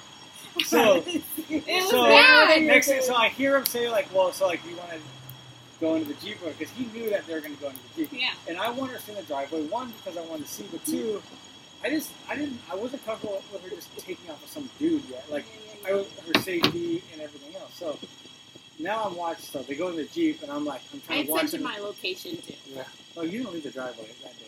So, 0.66 1.04
It 1.50 1.64
was 1.68 1.90
so 1.90 2.04
bad. 2.06 2.62
next, 2.64 2.88
thing- 2.88 3.02
so 3.02 3.16
I 3.16 3.30
hear 3.30 3.58
him 3.58 3.66
say 3.66 3.90
like, 3.90 4.14
"Well, 4.14 4.32
so 4.32 4.48
like 4.48 4.62
you 4.70 4.76
want 4.78 4.92
to 4.92 4.98
go 5.82 5.96
into 5.96 6.08
the 6.08 6.14
Jeep 6.26 6.38
because 6.44 6.70
he 6.74 6.86
knew 6.98 7.10
that 7.10 7.26
they 7.28 7.34
were 7.34 7.42
going 7.42 7.56
to 7.56 7.62
go 7.62 7.68
into 7.70 7.80
the 7.96 8.04
Jeep. 8.06 8.10
Yeah. 8.22 8.30
And 8.48 8.58
I 8.58 8.70
wanted 8.70 8.94
her 8.94 8.98
to 9.00 9.04
sit 9.04 9.16
in 9.18 9.22
the 9.22 9.28
driveway, 9.28 9.64
one, 9.68 9.92
because 9.98 10.18
I 10.18 10.22
wanted 10.30 10.46
to 10.46 10.52
see, 10.54 10.66
but 10.72 10.86
two, 10.86 11.22
I 11.84 11.90
just, 11.90 12.12
I 12.30 12.36
didn't, 12.38 12.60
I 12.72 12.76
wasn't 12.76 13.04
comfortable 13.06 13.42
with 13.52 13.64
her 13.64 13.70
just 13.70 13.90
taking 13.98 14.30
off 14.32 14.40
with 14.42 14.50
some 14.52 14.70
dude 14.80 15.04
yet. 15.10 15.26
Like, 15.30 15.44
I 15.86 15.94
was, 15.94 16.08
her 16.28 16.42
safety 16.42 17.04
and 17.14 17.22
everything 17.22 17.56
else. 17.56 17.74
So 17.76 17.98
now 18.80 19.04
I'm 19.06 19.16
watching, 19.16 19.46
so 19.46 19.62
they 19.64 19.76
go 19.76 19.90
in 19.90 19.96
the 19.96 20.06
Jeep, 20.06 20.42
and 20.44 20.52
I'm 20.52 20.66
like, 20.66 20.82
I'm 20.94 21.02
trying 21.02 21.18
had 21.20 21.26
to 21.28 21.32
watch 21.32 21.42
sent 21.42 21.54
you 21.54 21.60
them. 21.60 21.68
my 21.68 21.80
location 21.80 22.38
too. 22.38 22.54
Yeah. 22.68 22.84
Oh, 23.18 23.22
you 23.24 23.44
don't 23.44 23.54
leave 23.54 23.64
the 23.64 23.72
driveway 23.72 24.08
that 24.24 24.38
day. 24.40 24.48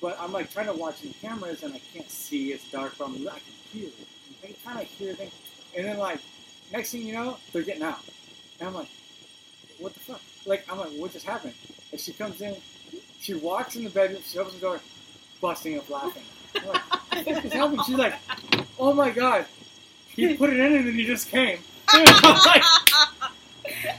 But 0.00 0.16
I'm 0.20 0.32
like 0.32 0.52
trying 0.52 0.66
to 0.66 0.72
watch 0.72 1.00
the 1.00 1.12
cameras, 1.20 1.62
and 1.62 1.74
I 1.74 1.80
can't 1.92 2.10
see, 2.10 2.52
it's 2.52 2.70
dark, 2.70 2.94
but 2.98 3.06
I'm, 3.06 3.14
I 3.28 3.32
can 3.32 3.40
hear 3.72 3.88
it. 3.88 3.94
I 4.42 4.46
can 4.46 4.56
kind 4.64 4.80
of 4.80 4.86
hear 4.86 5.14
things. 5.14 5.32
And 5.76 5.86
then, 5.86 5.98
like, 5.98 6.20
next 6.72 6.92
thing 6.92 7.02
you 7.02 7.14
know, 7.14 7.36
they're 7.52 7.62
getting 7.62 7.82
out. 7.82 8.00
And 8.60 8.68
I'm 8.68 8.74
like, 8.74 8.88
what 9.78 9.94
the 9.94 10.00
fuck? 10.00 10.20
Like, 10.46 10.64
I'm 10.70 10.78
like, 10.78 10.90
what 10.92 11.12
just 11.12 11.26
happened? 11.26 11.54
And 11.92 12.00
she 12.00 12.12
comes 12.12 12.40
in, 12.40 12.56
she 13.20 13.34
walks 13.34 13.76
in 13.76 13.84
the 13.84 13.90
bedroom, 13.90 14.22
she 14.24 14.38
opens 14.38 14.54
the 14.54 14.60
door, 14.60 14.80
busting 15.40 15.78
up 15.78 15.88
laughing. 15.90 16.22
I'm 16.56 16.68
like, 16.68 16.82
what 16.92 17.24
the 17.24 17.34
fuck 17.34 17.44
is 17.44 17.52
happening? 17.52 17.84
She's 17.86 17.96
like, 17.96 18.14
oh 18.78 18.92
my 18.92 19.10
god, 19.10 19.46
he 20.26 20.36
put 20.36 20.50
it 20.50 20.58
in 20.58 20.72
and 20.74 20.86
then 20.86 20.94
he 20.94 21.04
just 21.04 21.28
came. 21.28 21.58
I'm 21.88 22.04
like, 22.04 22.62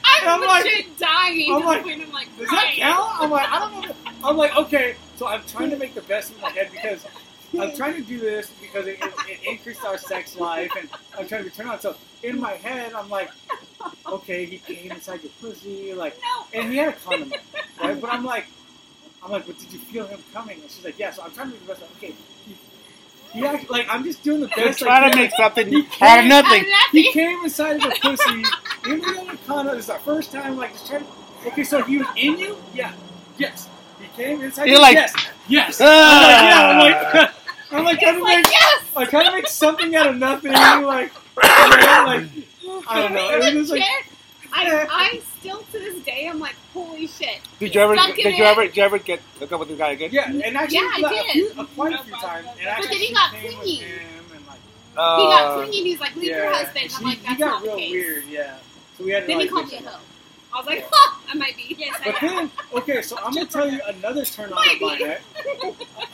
I'm, 0.04 0.28
I'm 0.28 0.42
like- 0.42 0.86
dying. 0.98 1.54
I'm 1.54 1.64
like, 1.64 1.86
I'm 1.86 2.12
like, 2.12 2.38
does 2.38 2.50
that 2.50 2.72
count? 2.76 3.22
I'm 3.22 3.30
like, 3.32 3.50
I 3.50 3.60
don't 3.60 3.88
know. 3.88 3.94
I'm 4.24 4.38
like, 4.38 4.56
okay. 4.58 4.96
So 5.16 5.28
I'm 5.28 5.42
trying 5.48 5.70
to 5.70 5.78
make 5.78 5.94
the 5.96 6.02
best 6.02 6.32
of 6.32 6.42
my 6.42 6.50
head 6.50 6.70
because 6.72 7.06
I'm 7.60 7.76
trying 7.76 7.96
to 7.96 8.02
do 8.02 8.20
this 8.20 8.52
because 8.62 8.88
it, 8.88 9.00
it, 9.02 9.14
it 9.28 9.40
increased 9.50 9.84
our 9.86 9.98
sex 9.98 10.36
life, 10.38 10.72
and 10.78 10.90
I'm 11.18 11.28
trying 11.28 11.44
to 11.44 11.50
be 11.50 11.56
turned 11.56 11.70
on. 11.70 11.80
So 11.80 11.96
in 12.24 12.40
my 12.40 12.54
head, 12.54 12.94
I'm 12.94 13.10
like, 13.10 13.30
okay, 14.06 14.46
he 14.46 14.58
came 14.60 14.92
inside 14.92 15.24
your 15.24 15.32
pussy, 15.42 15.94
like, 15.94 16.18
No. 16.22 16.46
and 16.62 16.72
he 16.72 16.78
had 16.78 16.90
a 16.90 16.94
condom, 16.94 17.34
right? 17.82 18.00
But 18.00 18.14
I'm 18.14 18.24
like, 18.26 18.46
I'm 19.24 19.32
like, 19.32 19.48
but 19.48 19.58
did 19.58 19.72
you 19.74 19.80
feel 19.80 20.06
him 20.08 20.22
coming? 20.34 20.62
And 20.62 20.70
she's 20.70 20.84
like, 20.86 21.00
yeah. 21.00 21.12
So 21.12 21.24
I'm 21.24 21.32
trying 21.32 21.48
to 21.48 21.54
make 21.54 21.62
the 21.62 21.74
best. 21.74 21.82
of 21.82 21.92
Okay, 21.98 22.14
he, 22.46 22.56
he 23.34 23.46
act, 23.46 23.70
like 23.70 23.88
I'm 23.90 24.04
just 24.04 24.24
doing 24.24 24.42
the 24.42 24.50
You're 24.58 24.68
best. 24.68 24.82
I 24.84 24.86
trying 24.86 25.12
to 25.12 25.18
make 25.18 25.32
something 25.36 25.68
He 25.68 25.78
out 25.78 25.84
of 25.84 25.90
can't- 25.90 26.28
nothing. 26.28 26.66
He 26.92 27.12
came 27.12 27.40
inside 27.44 27.76
of 27.78 27.82
the 27.84 27.98
pussy. 28.02 28.44
in 28.92 29.00
the 29.02 29.38
condom. 29.46 29.76
This 29.76 29.86
is 29.86 29.90
our 29.90 30.00
first 30.00 30.32
time, 30.32 30.58
like, 30.58 30.72
just 30.74 30.88
trying. 30.88 31.06
Okay, 31.48 31.64
so 31.64 31.82
he 31.84 31.98
was 32.00 32.08
in 32.18 32.38
you? 32.38 32.58
Yeah. 32.74 32.92
Yes. 33.38 33.68
He 34.00 34.08
came 34.22 34.42
inside. 34.42 34.68
You're 34.68 34.80
like- 34.82 34.96
yes. 34.96 35.14
Yes. 35.48 35.82
Ah. 35.82 36.72
I'm 36.72 36.78
like, 36.80 36.92
yeah. 37.14 37.20
I'm 37.22 37.24
like, 37.24 37.32
I'm 37.72 37.84
like 37.86 38.00
trying 38.00 38.16
to 38.18 38.24
Like, 38.24 38.38
make, 38.44 38.52
yes! 38.52 38.84
I 38.96 39.06
kind 39.06 39.28
of 39.28 39.34
make 39.34 39.48
something 39.48 39.96
out 39.96 40.08
of 40.08 40.18
nothing. 40.18 40.52
Like, 40.54 40.80
you 40.80 40.86
like, 40.88 41.12
I 42.88 43.02
don't 43.02 43.14
know. 43.14 43.30
It 43.32 43.40
was 43.40 43.54
just 43.54 43.72
like, 43.72 43.80
Legit, 43.82 44.06
I, 44.52 44.88
I 44.90 45.22
still 45.40 45.60
to 45.64 45.72
this 45.80 46.04
day, 46.04 46.28
I'm 46.28 46.40
like, 46.40 46.56
holy 46.74 47.08
shit. 47.08 47.40
Did 47.60 47.76
you 47.76 47.82
ever? 47.82 47.96
Did 47.96 48.18
you 48.18 48.24
it. 48.26 48.40
ever? 48.42 48.64
Did 48.66 48.78
you 48.78 48.84
ever 48.84 48.98
get 49.00 49.20
hooked 49.40 49.54
up 49.54 49.60
with 49.60 49.70
this 49.70 49.78
guy 49.78 49.92
again? 49.92 50.10
yeah, 50.12 50.26
and 50.30 50.58
actually, 50.58 50.78
Yeah, 50.78 50.92
I 50.96 51.00
like, 51.02 51.12
did. 51.14 51.30
A 51.30 51.32
few, 51.54 51.62
uh, 51.62 51.66
quite 51.76 51.94
a 51.94 52.04
few 52.04 52.14
times. 52.14 52.48
And 52.60 52.68
actually, 52.68 52.88
then 52.90 52.98
he 53.00 53.14
got 53.14 53.32
came 53.34 53.44
with 53.44 53.56
clingy. 53.58 53.76
him 53.78 54.26
and, 54.36 54.48
like, 54.48 54.60
he 54.60 54.98
got 54.98 55.42
Uh, 55.52 55.56
clingy 55.58 55.78
and 55.80 55.88
he's 55.88 56.00
like, 56.00 56.16
leave 56.16 56.24
yeah, 56.30 56.36
your 56.44 56.54
husband. 56.54 56.92
I'm 56.98 57.04
like, 57.04 57.22
that's 57.24 57.28
he 57.28 57.28
that's 57.28 57.40
got 57.40 57.46
not 57.46 57.64
real 57.64 57.76
the 57.76 57.82
case. 57.82 57.92
weird. 57.92 58.24
Yeah. 58.26 58.58
So 58.98 59.04
we 59.06 59.12
had 59.12 59.22
to 59.22 59.28
Then 59.28 59.40
he 59.40 59.46
like, 59.50 59.54
called 59.54 59.72
me 59.72 59.78
a 59.78 59.90
hoe. 59.90 60.00
I 60.52 60.58
was 60.58 60.66
like, 60.66 60.88
huh, 60.92 61.20
I 61.30 61.36
might 61.36 61.56
be. 61.56 61.76
Yes, 61.78 62.00
But 62.04 62.16
then, 62.22 62.52
okay, 62.74 63.02
so 63.04 63.18
I'm 63.20 63.34
gonna 63.34 63.46
tell 63.58 63.70
you 63.70 63.80
another 63.88 64.26
turn 64.26 64.52
on 64.52 64.68
of 64.68 64.82
mine. 64.82 65.02
Right? 65.04 65.20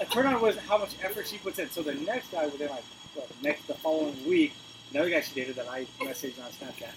A 0.01 0.05
turn 0.05 0.25
on 0.27 0.41
was 0.41 0.57
how 0.57 0.77
much 0.77 0.89
effort 1.01 1.25
she 1.27 1.37
puts 1.37 1.57
in. 1.59 1.69
So 1.69 1.81
the 1.81 1.93
next 1.95 2.31
guy 2.31 2.45
within 2.45 2.69
like 2.69 2.83
what, 3.13 3.29
next 3.41 3.65
the 3.67 3.75
following 3.75 4.17
week, 4.27 4.53
another 4.91 5.09
guy 5.09 5.21
she 5.21 5.33
dated 5.35 5.55
that 5.55 5.69
I 5.69 5.85
messaged 6.01 6.37
on 6.43 6.51
Snapchat. 6.51 6.89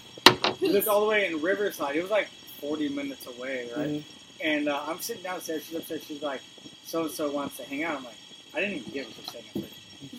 He 0.59 0.69
lived 0.69 0.87
all 0.87 1.01
the 1.01 1.07
way 1.07 1.25
in 1.27 1.41
Riverside. 1.41 1.95
It 1.95 2.01
was 2.01 2.11
like 2.11 2.27
40 2.61 2.89
minutes 2.89 3.25
away, 3.27 3.69
right? 3.75 3.87
Mhm. 3.89 4.03
And 4.41 4.69
uh, 4.69 4.81
I'm 4.87 4.99
sitting 4.99 5.23
downstairs. 5.23 5.63
She's 5.65 5.75
upstairs. 5.77 6.03
She's 6.05 6.21
like, 6.21 6.41
so 6.85 7.03
and 7.03 7.11
so 7.11 7.29
wants 7.31 7.57
to 7.57 7.63
hang 7.63 7.83
out. 7.83 7.97
I'm 7.97 8.03
like, 8.05 8.15
I 8.55 8.59
didn't 8.61 8.77
even 8.77 8.91
get 8.93 9.07
what 9.07 9.15
you're 9.17 9.43
saying. 9.43 9.67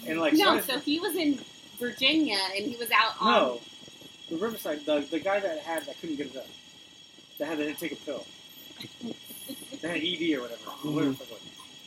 And 0.06 0.20
like, 0.20 0.34
no, 0.34 0.60
so 0.60 0.74
so 0.74 0.78
he 0.80 1.00
was 1.00 1.16
in 1.16 1.38
Virginia 1.78 2.38
and 2.56 2.66
he 2.66 2.76
was 2.76 2.90
out 2.90 3.14
on. 3.20 3.32
no, 3.32 3.60
the 4.28 4.36
Riverside, 4.36 4.84
the 4.84 5.00
the 5.10 5.18
guy 5.20 5.40
that 5.40 5.58
had 5.60 5.84
that 5.86 5.98
couldn't 6.00 6.16
get 6.16 6.26
it 6.26 6.36
up, 6.36 6.46
that 7.38 7.46
had 7.48 7.58
to 7.58 7.72
take 7.74 7.92
a 7.92 7.96
pill, 7.96 8.26
that 9.82 9.90
had 9.90 10.02
ED 10.02 10.36
or 10.36 10.42
whatever. 10.42 10.60
whatever 10.82 11.10
the 11.10 11.16
fuck 11.16 11.28
it 11.28 11.32
was. 11.32 11.40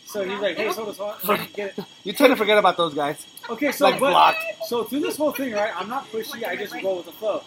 So 0.05 0.23
he's 0.27 0.39
like, 0.39 0.57
hey, 0.57 0.71
so 0.71 0.85
this 0.85 0.99
one, 0.99 1.15
get 1.53 1.77
it. 1.77 1.85
You 2.03 2.13
tend 2.13 2.31
to 2.31 2.35
forget 2.35 2.57
about 2.57 2.77
those 2.77 2.93
guys. 2.93 3.25
Okay, 3.49 3.71
so 3.71 3.85
Like 3.85 3.99
but, 3.99 4.09
blocked. 4.11 4.39
so 4.67 4.83
through 4.83 4.99
this 4.99 5.17
whole 5.17 5.31
thing, 5.31 5.53
right? 5.53 5.71
I'm 5.75 5.89
not 5.89 6.11
pushy. 6.11 6.45
I 6.47 6.55
just 6.55 6.73
roll 6.83 6.97
with 6.97 7.05
the 7.05 7.11
flow. 7.13 7.41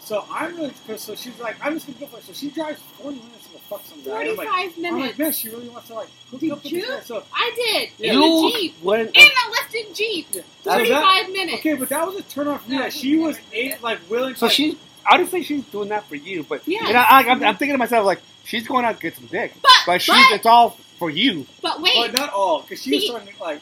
So 0.00 0.24
I'm 0.30 0.56
really, 0.56 0.72
cause, 0.86 1.02
so 1.02 1.14
she's 1.14 1.38
like, 1.38 1.56
I'm 1.62 1.74
just 1.74 1.86
gonna 1.86 1.98
go 1.98 2.06
for 2.06 2.18
it. 2.18 2.24
So 2.24 2.32
she 2.32 2.50
drives 2.50 2.80
40 3.02 3.16
minutes 3.18 3.46
to 3.48 3.52
go 3.52 3.58
fuck 3.68 3.84
some 3.84 4.00
guy. 4.02 4.20
I'm 4.22 4.36
45 4.36 4.38
like, 4.38 4.48
I'm 4.76 4.82
minutes. 4.82 5.06
like, 5.06 5.18
man, 5.18 5.32
she 5.32 5.48
really 5.50 5.68
wants 5.68 5.88
to 5.88 5.94
like 5.94 6.08
hook 6.30 6.40
Did 6.40 6.52
up 6.52 6.62
with 6.62 6.72
you? 6.72 6.80
this 6.80 6.88
guy. 6.90 7.00
So 7.02 7.24
I 7.34 7.52
did. 7.54 7.90
Yeah. 7.98 8.12
In 8.14 8.18
You 8.22 8.50
the 8.52 8.58
Jeep. 8.58 8.82
went. 8.82 9.16
In 9.16 9.22
a 9.22 9.50
lifted 9.50 9.94
Jeep. 9.94 10.26
Yeah. 10.30 10.42
45 10.64 10.86
So 10.86 10.92
that- 10.94 11.30
minutes. 11.32 11.58
okay, 11.58 11.74
but 11.74 11.88
that 11.90 12.06
was 12.06 12.16
a 12.16 12.22
turn 12.22 12.48
off 12.48 12.64
for 12.64 12.70
me. 12.70 12.76
No, 12.76 12.82
that 12.84 12.92
she 12.94 13.16
was 13.16 13.36
never 13.36 13.46
eight, 13.52 13.82
like 13.82 13.98
willing. 14.08 14.32
To, 14.34 14.38
So 14.40 14.46
like, 14.46 14.54
she, 14.54 14.78
I 15.04 15.18
would 15.18 15.28
think 15.28 15.44
she's 15.46 15.64
doing 15.66 15.90
that 15.90 16.04
for 16.08 16.16
you, 16.16 16.42
but 16.48 16.66
yeah. 16.66 16.86
you 16.86 16.92
know, 16.94 17.00
I, 17.00 17.24
I'm, 17.28 17.42
I'm 17.44 17.56
thinking 17.56 17.74
to 17.74 17.78
myself 17.78 18.06
like 18.06 18.20
she's 18.44 18.66
going 18.66 18.84
out 18.86 18.96
to 18.96 19.02
get 19.02 19.14
some 19.16 19.26
dick, 19.26 19.52
But, 19.60 19.70
but 19.86 20.02
she's 20.02 20.14
but, 20.14 20.32
it's 20.36 20.46
all 20.46 20.70
for 20.98 21.10
you. 21.10 21.46
but 21.60 21.82
wait. 21.82 21.94
but 21.96 22.18
not 22.18 22.32
all, 22.32 22.62
because 22.62 22.82
she 22.82 22.90
was 22.92 23.02
He- 23.02 23.08
starting 23.08 23.32
to 23.34 23.42
like. 23.42 23.60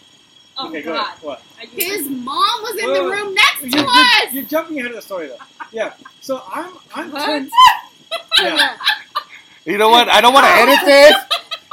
Oh, 0.58 0.68
okay, 0.68 0.82
go 0.82 0.92
God. 0.94 1.06
ahead. 1.06 1.22
What? 1.22 1.42
His 1.72 2.08
mom 2.08 2.62
was 2.62 2.76
in 2.78 2.88
Whoa. 2.90 2.94
the 3.04 3.10
room 3.10 3.34
next 3.34 3.60
to 3.60 3.68
You're, 3.68 3.80
you're, 3.80 3.88
us. 3.90 4.32
you're 4.32 4.44
jumping 4.44 4.78
ahead 4.78 4.90
of 4.90 4.96
the 4.96 5.02
story 5.02 5.28
though. 5.28 5.38
Yeah. 5.72 5.94
So 6.20 6.42
I'm 6.52 6.72
I'm 6.94 7.10
What? 7.12 7.24
turned. 7.24 7.50
Yeah. 8.40 8.76
You 9.64 9.78
know 9.78 9.88
what? 9.88 10.08
I 10.08 10.20
don't 10.20 10.32
want 10.34 10.46
to 10.46 10.52
edit 10.52 10.78
this, 10.84 11.16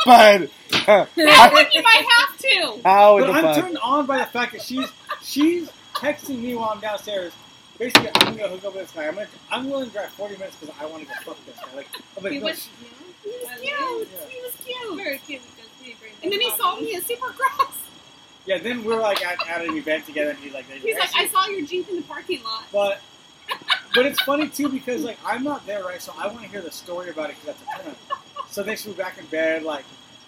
but 0.06 0.42
uh, 0.90 1.06
That 1.16 1.50
one 1.54 1.66
you 1.74 1.84
might 1.84 2.06
have 2.10 2.38
to. 2.38 2.80
how 2.88 3.18
in 3.18 3.24
But 3.26 3.36
I'm 3.36 3.44
fuck? 3.44 3.64
turned 3.64 3.78
on 3.80 4.06
by 4.06 4.20
the 4.20 4.26
fact 4.26 4.54
that 4.54 4.62
she's 4.62 4.88
she's 5.22 5.70
texting 5.96 6.42
me 6.42 6.56
while 6.56 6.70
I'm 6.70 6.80
downstairs. 6.80 7.34
Basically, 7.78 8.10
I'm 8.16 8.36
gonna 8.38 8.50
hook 8.50 8.64
up 8.66 8.74
with 8.76 8.84
this 8.84 8.92
guy. 8.92 9.08
I'm 9.08 9.16
gonna, 9.16 9.28
I'm 9.52 9.70
willing 9.70 9.88
to 9.88 9.92
drive 9.92 10.10
40 10.12 10.36
minutes 10.38 10.56
because 10.56 10.76
I 10.80 10.86
want 10.86 11.04
to 11.04 11.10
go 11.10 11.14
fuck 11.26 11.46
this 11.46 11.56
guy. 11.58 11.76
Like, 11.76 11.88
I'm 12.18 12.24
like, 12.24 12.34
He 12.34 12.40
no, 12.40 12.46
was 12.46 12.64
she- 12.64 12.70
He 13.30 13.30
was 13.38 13.48
I 13.50 13.58
cute. 13.58 13.80
love 13.80 14.02
it. 14.02 14.30
He 14.30 14.42
was 14.42 14.54
cute. 14.64 14.98
very 14.98 15.18
cute 15.20 15.42
because 15.56 15.72
he 15.82 15.94
brings 15.96 16.16
And 16.24 16.32
then 16.32 16.40
he 16.40 16.50
the 16.50 16.56
saw 16.56 16.72
coffee. 16.76 16.84
me 16.86 16.96
at 16.96 17.04
Supercross. 17.04 17.74
Yeah. 18.46 18.58
Then 18.60 18.84
we're 18.84 19.00
like 19.00 19.24
at, 19.26 19.38
at 19.48 19.66
an 19.66 19.76
event 19.76 20.06
together, 20.06 20.32
and 20.32 20.39
he's 20.39 20.54
like, 20.54 20.66
He's 20.66 20.98
like, 20.98 21.16
I 21.16 21.28
saw 21.28 21.48
your 21.48 21.66
Jeep 21.66 21.89
in 21.89 21.98
the 21.98 22.02
parking 22.04 22.44
lot. 22.44 22.66
But 22.72 23.02
but 23.96 24.06
it's 24.06 24.22
funny 24.22 24.48
too 24.50 24.70
because 24.70 25.04
like 25.04 25.18
I'm 25.26 25.44
not 25.44 25.66
there, 25.66 25.84
right? 25.84 26.02
So 26.02 26.14
I 26.18 26.28
want 26.28 26.41
to 26.41 26.48
hear 26.48 26.62
the 26.62 26.72
story 26.72 27.10
about 27.10 27.30
it 27.30 27.38
because 27.41 27.58
that's 27.58 27.82
a 27.82 27.84
turn. 27.84 27.96
So 28.50 28.64
then 28.64 28.78
she 28.78 28.89
was 28.89 28.98
back 28.98 29.18
in 29.18 29.26
bed, 29.28 29.64
like 29.64 29.86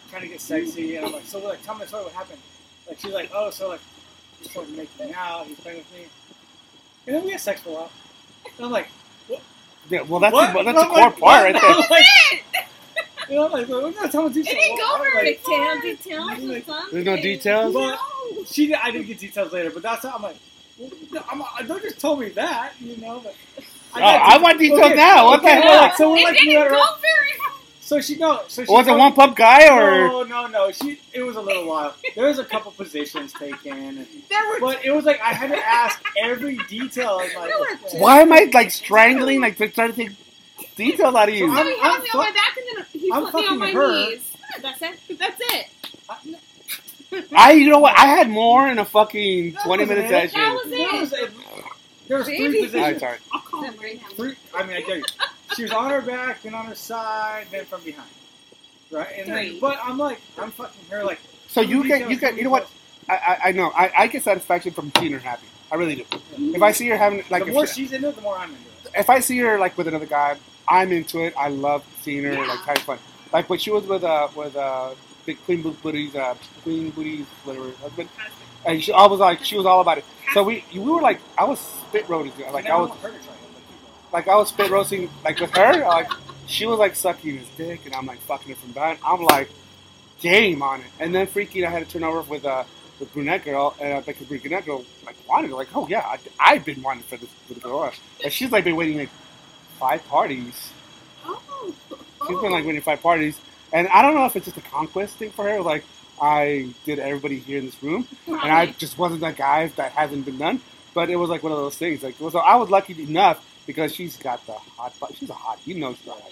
trying 0.10 0.24
to 0.24 0.28
get 0.28 0.42
sexy, 0.42 0.96
and 0.96 1.06
I'm 1.06 1.12
like, 1.14 1.26
so 1.26 1.40
like, 1.40 1.62
tell 1.64 1.76
me 1.76 1.82
the 1.82 1.88
story. 1.88 2.04
What 2.04 2.14
happened? 2.14 2.40
Like 2.88 3.00
she's 3.00 3.14
like, 3.14 3.32
oh, 3.34 3.50
so 3.50 3.70
like 3.70 3.82
he 4.40 4.48
started 4.50 4.76
making 4.76 5.14
out, 5.14 5.48
he's 5.48 5.60
playing 5.60 5.80
with 5.80 5.94
me, 5.94 6.06
and 7.08 7.16
then 7.16 7.24
we 7.24 7.32
had 7.32 7.42
sex 7.42 7.62
for 7.62 7.70
a 7.70 7.74
while. 7.74 7.92
And 8.58 8.66
I'm 8.66 8.72
like, 8.72 8.88
what? 9.28 9.42
Yeah, 9.90 10.02
well, 10.02 10.20
that's 10.20 10.34
what? 10.34 10.54
the, 10.54 10.64
that's 10.64 10.84
a 10.84 10.88
core 10.88 10.98
like, 10.98 11.20
part 11.20 11.44
right 11.44 11.54
there. 11.54 11.62
I'm 11.66 11.90
like, 11.90 12.06
It! 12.32 12.66
You 13.30 13.36
know, 13.36 13.48
like, 13.48 13.68
we're 13.68 13.92
gonna 13.92 14.12
tell 14.12 14.30
me 14.30 14.40
It 14.42 14.46
didn't 14.46 14.78
go 14.78 14.98
very 14.98 15.26
like, 15.28 15.40
far. 15.42 15.82
Detail, 15.82 16.30
details, 16.32 16.44
or 16.44 16.48
Like. 16.48 16.92
There's 16.92 17.06
no 17.06 17.16
details. 17.18 17.74
But 17.74 18.00
No. 18.36 18.44
she, 18.46 18.74
I 18.74 18.92
didn't 18.92 19.08
get 19.08 19.20
details 19.20 19.52
later, 19.54 19.70
but 19.72 19.84
that's 19.84 20.04
how 20.04 20.16
I'm 20.16 20.22
like. 20.24 20.38
Well, 20.78 20.90
no, 21.12 21.24
I'm, 21.32 21.42
uh, 21.42 21.46
don't 21.68 21.82
just 21.82 22.00
told 22.00 22.20
me 22.20 22.30
that, 22.30 22.74
you 22.82 22.98
know. 22.98 23.22
But 23.24 23.36
Oh, 23.98 24.02
I 24.02 24.38
want 24.40 24.60
details 24.60 24.82
Okay, 24.82 24.96
now. 24.96 25.26
What 25.28 25.42
the 25.42 25.48
okay, 25.48 25.62
hell? 25.62 25.92
So 25.96 26.12
we're 26.12 26.18
it 26.18 26.24
like, 26.26 26.34
didn't 26.34 26.48
we 26.50 26.54
had 26.56 26.64
her- 26.66 26.70
go 26.72 26.86
very 27.02 27.32
far. 27.38 27.52
So 27.80 28.02
she 28.02 28.18
no. 28.18 28.42
So 28.50 28.66
she 28.66 28.72
Was 28.72 28.88
it 28.88 28.98
one 28.98 29.14
pump 29.14 29.38
guy 29.38 29.68
or? 29.74 30.08
No, 30.10 30.24
no, 30.24 30.48
no. 30.48 30.72
She. 30.72 31.00
It 31.14 31.22
was 31.22 31.36
a 31.38 31.42
little 31.42 31.66
while. 31.68 31.94
There 32.16 32.26
was 32.28 32.40
a 32.40 32.44
couple 32.44 32.72
positions 32.72 33.32
taken, 33.32 33.72
and, 33.72 34.08
There 34.30 34.48
were 34.50 34.60
but 34.60 34.84
it 34.84 34.92
was 34.92 35.06
like 35.06 35.22
I 35.22 35.34
had 35.34 35.50
to 35.52 35.58
ask 35.66 36.04
every 36.22 36.58
detail. 36.68 37.18
Like, 37.18 37.32
There 37.32 37.58
were. 37.60 38.00
Why 38.00 38.20
am 38.22 38.34
I 38.34 38.50
like 38.54 38.72
strangling, 38.72 39.40
like 39.40 39.56
trying 39.58 39.94
to 39.94 39.94
take 39.94 40.12
details 40.76 41.16
out 41.16 41.30
of 41.30 41.36
you? 41.36 41.48
So 41.48 41.54
So 41.54 41.60
I'm- 41.60 41.68
he 41.68 41.80
held 41.80 41.96
I'm 42.02 42.95
me 43.06 43.12
on 43.12 43.24
my 43.24 43.32
fuck- 43.32 43.42
back 43.42 43.42
and 43.42 43.42
then 43.42 43.42
he 43.42 43.42
I'm 43.42 43.42
put 43.42 43.42
me 43.42 43.48
on 43.48 43.60
fucking 43.60 43.60
my 43.60 43.72
her. 43.72 43.92
knees. 44.10 44.32
That's 44.62 44.82
it. 44.82 45.20
That's 45.20 45.42
it. 45.42 45.68
I, 47.36 47.52
you 47.54 47.70
know 47.70 47.80
what? 47.80 47.98
I 47.98 48.06
had 48.08 48.30
more 48.30 48.68
in 48.68 48.80
a 48.80 48.86
fucking 48.86 49.54
That 49.54 49.64
twenty 49.64 49.84
wasn't 49.84 50.00
minute 50.10 50.24
it. 50.26 50.32
session. 50.32 50.40
That 50.42 50.54
was 50.54 50.70
There 50.70 50.96
it. 50.96 51.02
was, 51.02 51.14
a, 51.14 52.08
there 52.08 52.18
was 52.18 52.28
three 52.28 52.38
Baby. 52.38 52.58
All 52.78 52.84
right, 52.84 52.94
positions. 52.94 53.00
sorry. 53.00 53.18
I'll 53.34 53.42
call 53.42 53.64
him 53.64 53.76
right 53.82 54.02
now. 54.02 54.08
Three. 54.10 54.36
I 54.54 54.64
mean, 54.64 54.78
I 54.78 54.82
tell 54.82 54.98
you, 54.98 55.04
she 55.56 55.62
was 55.64 55.72
on 55.72 55.90
her 55.92 56.02
back, 56.02 56.42
then 56.44 56.54
on 56.54 56.66
her 56.66 56.76
side, 56.76 57.48
then 57.52 57.66
from 57.66 57.82
behind. 57.82 58.10
Right, 58.92 59.08
and 59.18 59.28
Three. 59.28 59.52
then, 59.54 59.60
but 59.60 59.80
I'm 59.82 59.98
like, 59.98 60.20
I'm 60.38 60.52
fucking 60.52 60.82
her 60.92 61.04
like. 61.04 61.20
So 61.48 61.62
some 61.62 61.72
you 61.72 61.84
get, 61.88 61.94
details, 62.08 62.12
you 62.12 62.18
get, 62.20 62.30
some 62.32 62.38
you 62.38 62.44
know 62.44 62.50
what? 62.52 62.68
details. 62.68 62.82
I, 63.08 63.14
I, 63.44 63.50
I 63.50 63.52
know. 63.52 63.72
I, 63.76 63.92
I 63.98 64.08
get 64.08 64.24
satisfaction 64.24 64.72
from 64.74 64.92
seeing 64.98 65.12
her 65.14 65.20
happy. 65.20 65.46
I 65.72 65.76
really 65.76 65.96
do. 65.96 66.06
If 66.38 66.62
I 66.62 66.72
see 66.72 66.88
her 66.90 66.98
having 66.98 67.24
like, 67.30 67.44
the 67.44 67.50
if, 67.50 67.54
more 67.56 67.68
she- 67.68 67.84
she's 67.84 67.94
into 67.94 68.10
it, 68.10 68.16
the 68.16 68.22
more 68.22 68.36
I'm 68.38 68.50
into 68.50 68.62
it. 68.86 68.92
if 68.96 69.10
I 69.10 69.20
see 69.20 69.38
her 69.40 69.58
like 69.60 69.78
with 69.78 69.88
another 69.88 70.06
guy, 70.06 70.38
I'm 70.68 70.92
into 70.92 71.20
it. 71.26 71.34
I 71.38 71.50
love 71.50 71.84
seeing 72.02 72.24
her 72.24 72.34
Yeah. 72.34 72.46
like 72.46 72.60
having 72.60 72.84
fun. 72.84 73.00
Like 73.34 73.50
when 73.50 73.60
she 73.60 73.72
was 73.72 73.86
with 73.86 74.04
uh 74.04 74.28
with 74.36 74.56
uh 74.56 74.92
big 75.26 75.44
Queen 75.46 75.62
Bo- 75.62 75.72
Booty's 75.84 76.16
uh 76.16 76.36
Queen 76.64 76.92
Booty's 76.92 77.26
whatever 77.44 77.72
husband, 77.82 78.10
and 78.66 78.84
she 78.84 78.92
I 78.94 79.06
was 79.08 79.20
like 79.20 79.44
she 79.44 79.58
was 79.58 79.66
all 79.66 79.82
about 79.82 79.98
it. 80.00 80.06
So 80.34 80.44
we 80.44 80.64
we 80.74 80.80
were 80.80 81.02
like 81.02 81.20
I 81.38 81.44
was 81.46 81.60
spit 81.60 82.08
roasting 82.10 82.34
like 82.52 82.68
I 82.70 82.78
was 82.78 82.90
want 82.90 83.02
her 83.02 83.10
to 83.12 83.20
try 83.20 83.34
it, 83.34 83.50
but 83.54 83.64
keep 83.68 83.82
going. 83.82 83.94
like 84.12 84.28
I 84.28 84.36
was 84.36 84.50
spit 84.50 84.70
roasting 84.72 85.10
like 85.24 85.40
with 85.40 85.52
her 85.56 85.80
like 85.86 86.10
she 86.48 86.66
was 86.68 86.78
like 86.80 86.96
sucking 86.96 87.38
his 87.40 87.50
dick, 87.58 87.86
and 87.86 87.96
I'm 87.96 88.06
like 88.06 88.20
fucking 88.20 88.52
it 88.52 88.58
from 88.58 88.72
behind. 88.72 89.00
I'm 89.04 89.24
like, 89.24 89.50
game 90.20 90.62
on 90.62 90.82
it. 90.82 90.88
And 91.00 91.14
then 91.14 91.28
freaking, 91.28 91.66
I 91.66 91.72
had 91.72 91.86
to 91.86 91.92
turn 91.92 92.04
over 92.04 92.22
with 92.22 92.46
uh 92.46 92.64
with 93.00 93.12
brunette 93.14 93.44
girl, 93.44 93.76
and 93.82 93.94
uh, 93.94 94.02
like 94.08 94.18
the 94.20 94.26
brunette 94.26 94.66
girl 94.66 94.86
like 95.06 95.16
wanted 95.28 95.52
like, 95.52 95.68
oh 95.76 95.88
yeah, 95.88 96.02
I, 96.06 96.18
I've 96.40 96.64
been 96.64 96.82
wanting 96.82 97.04
for 97.04 97.18
this 97.18 97.30
for 97.48 97.56
the 97.56 97.60
girl, 97.60 97.92
and 98.24 98.32
she's 98.32 98.52
like 98.52 98.64
been 98.64 98.76
waiting 98.76 98.98
like 98.98 99.10
five 99.80 100.06
parties. 100.08 100.72
Oh. 101.26 101.74
She's 102.28 102.40
been 102.40 102.52
like 102.52 102.66
winning 102.66 102.82
five 102.82 103.02
parties, 103.02 103.40
and 103.72 103.88
I 103.90 104.02
don't 104.02 104.16
know 104.16 104.26
if 104.26 104.36
it's 104.36 104.46
just 104.46 104.58
a 104.58 104.62
conquest 104.62 105.16
thing 105.18 105.32
for 105.32 105.44
her. 105.46 105.62
Like 105.62 105.84
I 106.22 106.70
did 106.86 107.00
everybody 107.00 107.40
here 107.40 107.60
in 107.60 107.66
this 107.66 107.82
room, 107.84 108.08
and 108.28 108.52
I 108.52 108.68
just 108.68 108.98
wasn't 108.98 109.22
that 109.22 109.38
guy 109.38 109.68
that 109.76 109.92
hasn't 109.92 110.26
been 110.26 110.38
done. 110.38 110.62
But 110.94 111.10
it 111.10 111.18
was 111.18 111.30
like 111.30 111.44
one 111.44 111.52
of 111.52 111.58
those 111.58 111.78
things. 111.78 112.04
Like 112.04 112.16
so, 112.18 112.40
I 112.40 112.56
was 112.56 112.70
lucky 112.70 113.02
enough 113.04 113.46
because 113.66 113.94
she's 113.94 114.18
got 114.18 114.46
the 114.46 114.54
hot. 114.54 114.98
body. 115.00 115.16
She's 115.16 115.30
a 115.30 115.34
hot. 115.34 115.60
You 115.66 115.76
know 115.76 115.94
she's 115.94 116.08
a 116.08 116.12
hot. 116.12 116.32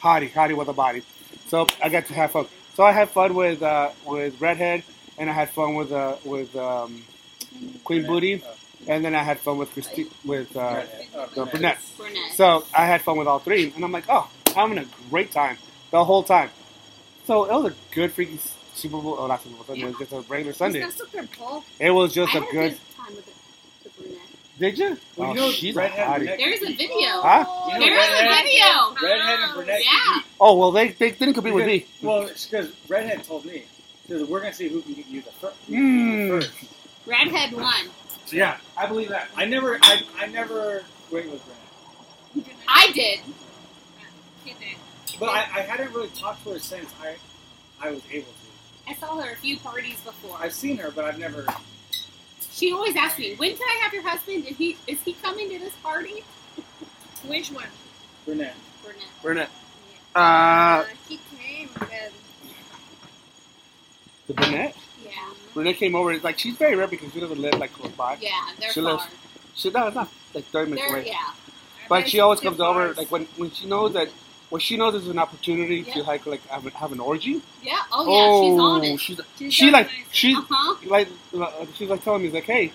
Hottie, 0.00 0.30
hottie 0.30 0.56
with 0.56 0.68
a 0.68 0.72
body. 0.72 1.02
So 1.48 1.66
I 1.82 1.90
got 1.90 2.06
to 2.06 2.14
have 2.14 2.30
fun. 2.30 2.46
So 2.74 2.84
I 2.84 2.92
had 2.92 3.10
fun 3.10 3.34
with 3.34 3.62
uh, 3.62 3.90
with 4.06 4.40
redhead, 4.40 4.82
and 5.18 5.28
I 5.28 5.32
had 5.32 5.50
fun 5.50 5.74
with 5.74 5.92
uh, 5.92 6.16
with 6.24 6.54
um, 6.56 7.02
Queen 7.84 8.06
Booty, 8.06 8.42
and 8.88 9.04
then 9.04 9.14
I 9.14 9.22
had 9.22 9.38
fun 9.40 9.58
with 9.58 9.72
Christine 9.72 10.08
with 10.24 10.54
uh, 10.56 10.60
Redhead. 10.60 11.06
The 11.12 11.44
brunette. 11.46 11.50
brunette. 11.50 11.78
Brunette. 11.96 12.32
So 12.34 12.64
I 12.74 12.86
had 12.86 13.02
fun 13.02 13.16
with 13.18 13.26
all 13.28 13.38
three, 13.38 13.72
and 13.74 13.84
I'm 13.84 13.92
like, 13.92 14.04
oh, 14.08 14.28
having 14.54 14.78
a 14.78 14.86
great 15.10 15.32
time 15.32 15.58
the 15.90 16.04
whole 16.04 16.22
time. 16.22 16.50
So 17.26 17.44
it 17.44 17.52
was 17.52 17.72
a 17.72 17.94
good 17.94 18.14
freaking 18.14 18.40
Super 18.74 18.98
Bowl. 19.00 19.16
Oh, 19.18 19.26
not 19.26 19.42
Super 19.42 19.56
Bowl 19.56 19.64
Sunday. 19.64 19.82
It 19.82 19.86
was 19.86 19.98
just 19.98 20.12
a 20.12 20.20
regular 20.32 20.52
Sunday. 20.52 20.80
It's 20.82 20.98
not 20.98 21.08
Super 21.10 21.62
It 21.78 21.90
was 21.90 22.12
just 22.14 22.34
I 22.34 22.38
a 22.38 22.40
had 22.42 22.50
good. 22.50 22.78
time 22.96 23.14
with 23.16 23.26
the, 23.26 23.88
the 23.88 24.02
brunette. 24.02 24.18
Did 24.58 24.78
you? 24.78 24.96
Well, 25.16 25.30
oh, 25.30 25.34
you 25.34 25.40
know, 25.40 25.50
she's 25.52 25.76
a 25.76 25.88
hottie. 25.88 26.36
There's 26.36 26.62
a 26.62 26.66
video. 26.74 27.08
Huh? 27.22 27.44
You 27.72 27.78
know, 27.78 27.86
There 27.86 27.98
is 27.98 28.20
a 28.20 28.34
video. 28.44 28.94
Redhead 29.02 29.38
and 29.40 29.54
brunette. 29.54 29.80
Yeah. 29.84 30.20
Oh 30.40 30.58
well, 30.58 30.70
they 30.72 30.88
they 30.88 31.10
didn't 31.12 31.34
compete 31.34 31.54
with 31.54 31.66
me. 31.66 31.86
Well, 32.02 32.22
it's 32.22 32.46
because 32.46 32.70
redhead 32.88 33.24
told 33.24 33.44
me. 33.44 33.64
She 34.06 34.22
we're 34.24 34.40
gonna 34.40 34.52
see 34.52 34.68
who 34.68 34.82
can 34.82 34.94
get 34.94 35.06
you 35.06 35.22
the 35.22 35.30
fir- 35.32 35.52
Mm. 35.68 36.28
first. 36.42 36.50
Redhead 37.06 37.52
won. 37.52 37.88
Yeah, 38.32 38.56
I 38.76 38.86
believe 38.86 39.08
that. 39.08 39.28
I 39.36 39.44
never, 39.44 39.78
I, 39.82 40.02
I 40.18 40.26
never 40.26 40.82
went 41.10 41.30
with 41.30 41.42
brunette, 42.34 42.56
I 42.68 42.92
did. 42.92 43.20
But 45.18 45.28
I, 45.28 45.38
I 45.40 45.60
hadn't 45.62 45.92
really 45.92 46.08
talked 46.10 46.44
to 46.44 46.50
her 46.50 46.58
since 46.58 46.90
I, 47.02 47.16
I 47.80 47.90
was 47.90 48.02
able 48.10 48.26
to. 48.26 48.90
I 48.90 48.94
saw 48.94 49.20
her 49.20 49.32
a 49.32 49.36
few 49.36 49.58
parties 49.58 50.00
before. 50.00 50.36
I've 50.40 50.52
seen 50.54 50.78
her, 50.78 50.90
but 50.90 51.04
I've 51.04 51.18
never. 51.18 51.46
She 52.50 52.72
always 52.72 52.96
asks 52.96 53.18
me, 53.18 53.34
"When 53.36 53.56
can 53.56 53.66
I 53.68 53.80
have 53.82 53.92
your 53.92 54.02
husband? 54.02 54.46
Is 54.46 54.56
he 54.56 54.76
is 54.86 55.00
he 55.02 55.12
coming 55.14 55.50
to 55.50 55.58
this 55.58 55.74
party?" 55.76 56.24
Which 57.26 57.50
one? 57.52 57.66
Brunette. 58.24 58.54
Brunette. 58.82 59.04
Burnett. 59.22 59.50
Uh, 60.14 60.84
he 61.08 61.20
came 61.38 61.68
with. 61.78 62.12
the 64.26 64.34
brunette. 64.34 64.74
Brunette 65.54 65.76
came 65.76 65.94
over. 65.94 66.16
Like 66.18 66.38
she's 66.38 66.56
very 66.56 66.76
rare 66.76 66.86
because 66.88 67.12
she 67.12 67.20
doesn't 67.20 67.40
live 67.40 67.54
like 67.58 67.72
close 67.72 67.92
by. 67.92 68.16
Yeah, 68.20 68.30
they're 68.58 68.70
She 68.72 68.80
far. 68.80 68.92
lives- 68.92 69.06
She 69.54 69.70
no, 69.70 69.86
it's 69.88 69.96
not 69.96 70.08
like 70.34 70.44
thirty 70.46 70.70
minutes 70.70 70.90
away. 70.90 71.04
yeah. 71.06 71.32
But 71.88 72.08
she 72.08 72.20
always 72.20 72.40
comes 72.40 72.60
over 72.60 72.94
like 72.94 73.10
when 73.10 73.24
when 73.36 73.50
she 73.50 73.66
knows 73.66 73.92
that 73.94 74.08
when 74.50 74.60
she 74.60 74.76
knows 74.76 74.92
there's 74.94 75.08
an 75.08 75.18
opportunity 75.18 75.82
to 75.84 76.02
like 76.02 76.24
like 76.26 76.44
have, 76.48 76.64
have 76.72 76.92
an 76.92 77.00
orgy. 77.00 77.42
Yeah. 77.62 77.80
Oh 77.92 78.04
yeah, 78.06 78.40
she's 78.50 78.60
on 78.60 78.84
it. 78.84 79.00
she's 79.00 79.20
She's 79.38 79.54
she 79.54 79.70
like 79.70 79.86
organized. 79.86 80.14
she 80.14 80.34
Uh 80.36 80.42
huh. 80.48 80.76
like 80.86 81.08
uh, 81.36 81.66
she's 81.74 81.88
like 81.88 82.02
telling 82.04 82.22
me 82.22 82.30
like 82.30 82.44
hey. 82.44 82.72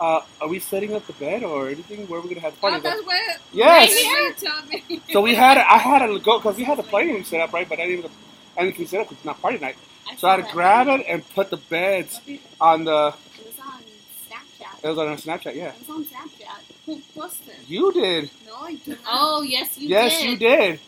Uh, 0.00 0.20
are 0.40 0.46
we 0.46 0.60
setting 0.60 0.94
up 0.94 1.04
the 1.08 1.12
bed 1.14 1.42
or 1.42 1.68
anything? 1.68 2.06
Where 2.06 2.20
are 2.20 2.22
we 2.22 2.28
gonna 2.28 2.40
have 2.42 2.54
the 2.54 2.60
party? 2.60 2.76
Oh, 2.76 2.80
that's 2.80 3.02
what. 3.04 3.20
Yes. 3.52 3.90
Right 3.90 4.72
here. 4.78 4.82
Me. 4.88 5.00
So 5.12 5.20
we 5.22 5.34
had, 5.34 5.58
I 5.58 5.76
had 5.76 6.06
to 6.06 6.20
go 6.20 6.38
because 6.38 6.56
we 6.56 6.62
had 6.62 6.78
the 6.78 6.84
playroom 6.84 7.24
set 7.24 7.40
up, 7.40 7.52
right? 7.52 7.68
But 7.68 7.80
I 7.80 7.86
didn't, 7.86 7.98
even, 7.98 8.10
I 8.56 8.62
didn't 8.62 8.76
consider 8.76 9.02
it 9.02 9.06
'cause 9.08 9.14
it's 9.16 9.24
not 9.24 9.42
party 9.42 9.58
night. 9.58 9.74
So 10.16 10.28
I 10.28 10.36
had 10.36 10.46
to 10.46 10.52
grab 10.52 10.88
it 10.88 11.04
and 11.08 11.28
put 11.30 11.50
the 11.50 11.56
beds 11.56 12.20
on 12.60 12.84
the. 12.84 13.14
It 13.38 13.46
was 13.46 13.58
on 13.60 13.82
Snapchat. 14.28 14.84
It 14.84 14.88
was 14.88 14.98
on 14.98 15.16
Snapchat, 15.16 15.54
yeah. 15.54 15.68
It 15.72 15.78
was 15.80 15.90
on 15.90 16.04
Snapchat. 16.04 16.62
Who 16.86 17.00
posted? 17.14 17.54
You 17.66 17.92
did. 17.92 18.30
No, 18.46 18.54
I 18.56 18.74
do 18.76 18.90
not. 18.92 19.00
Oh 19.06 19.42
yes, 19.42 19.76
you 19.78 19.88
yes, 19.88 20.18
did. 20.18 20.20
Yes, 20.20 20.30
you 20.30 20.36
did. 20.38 20.80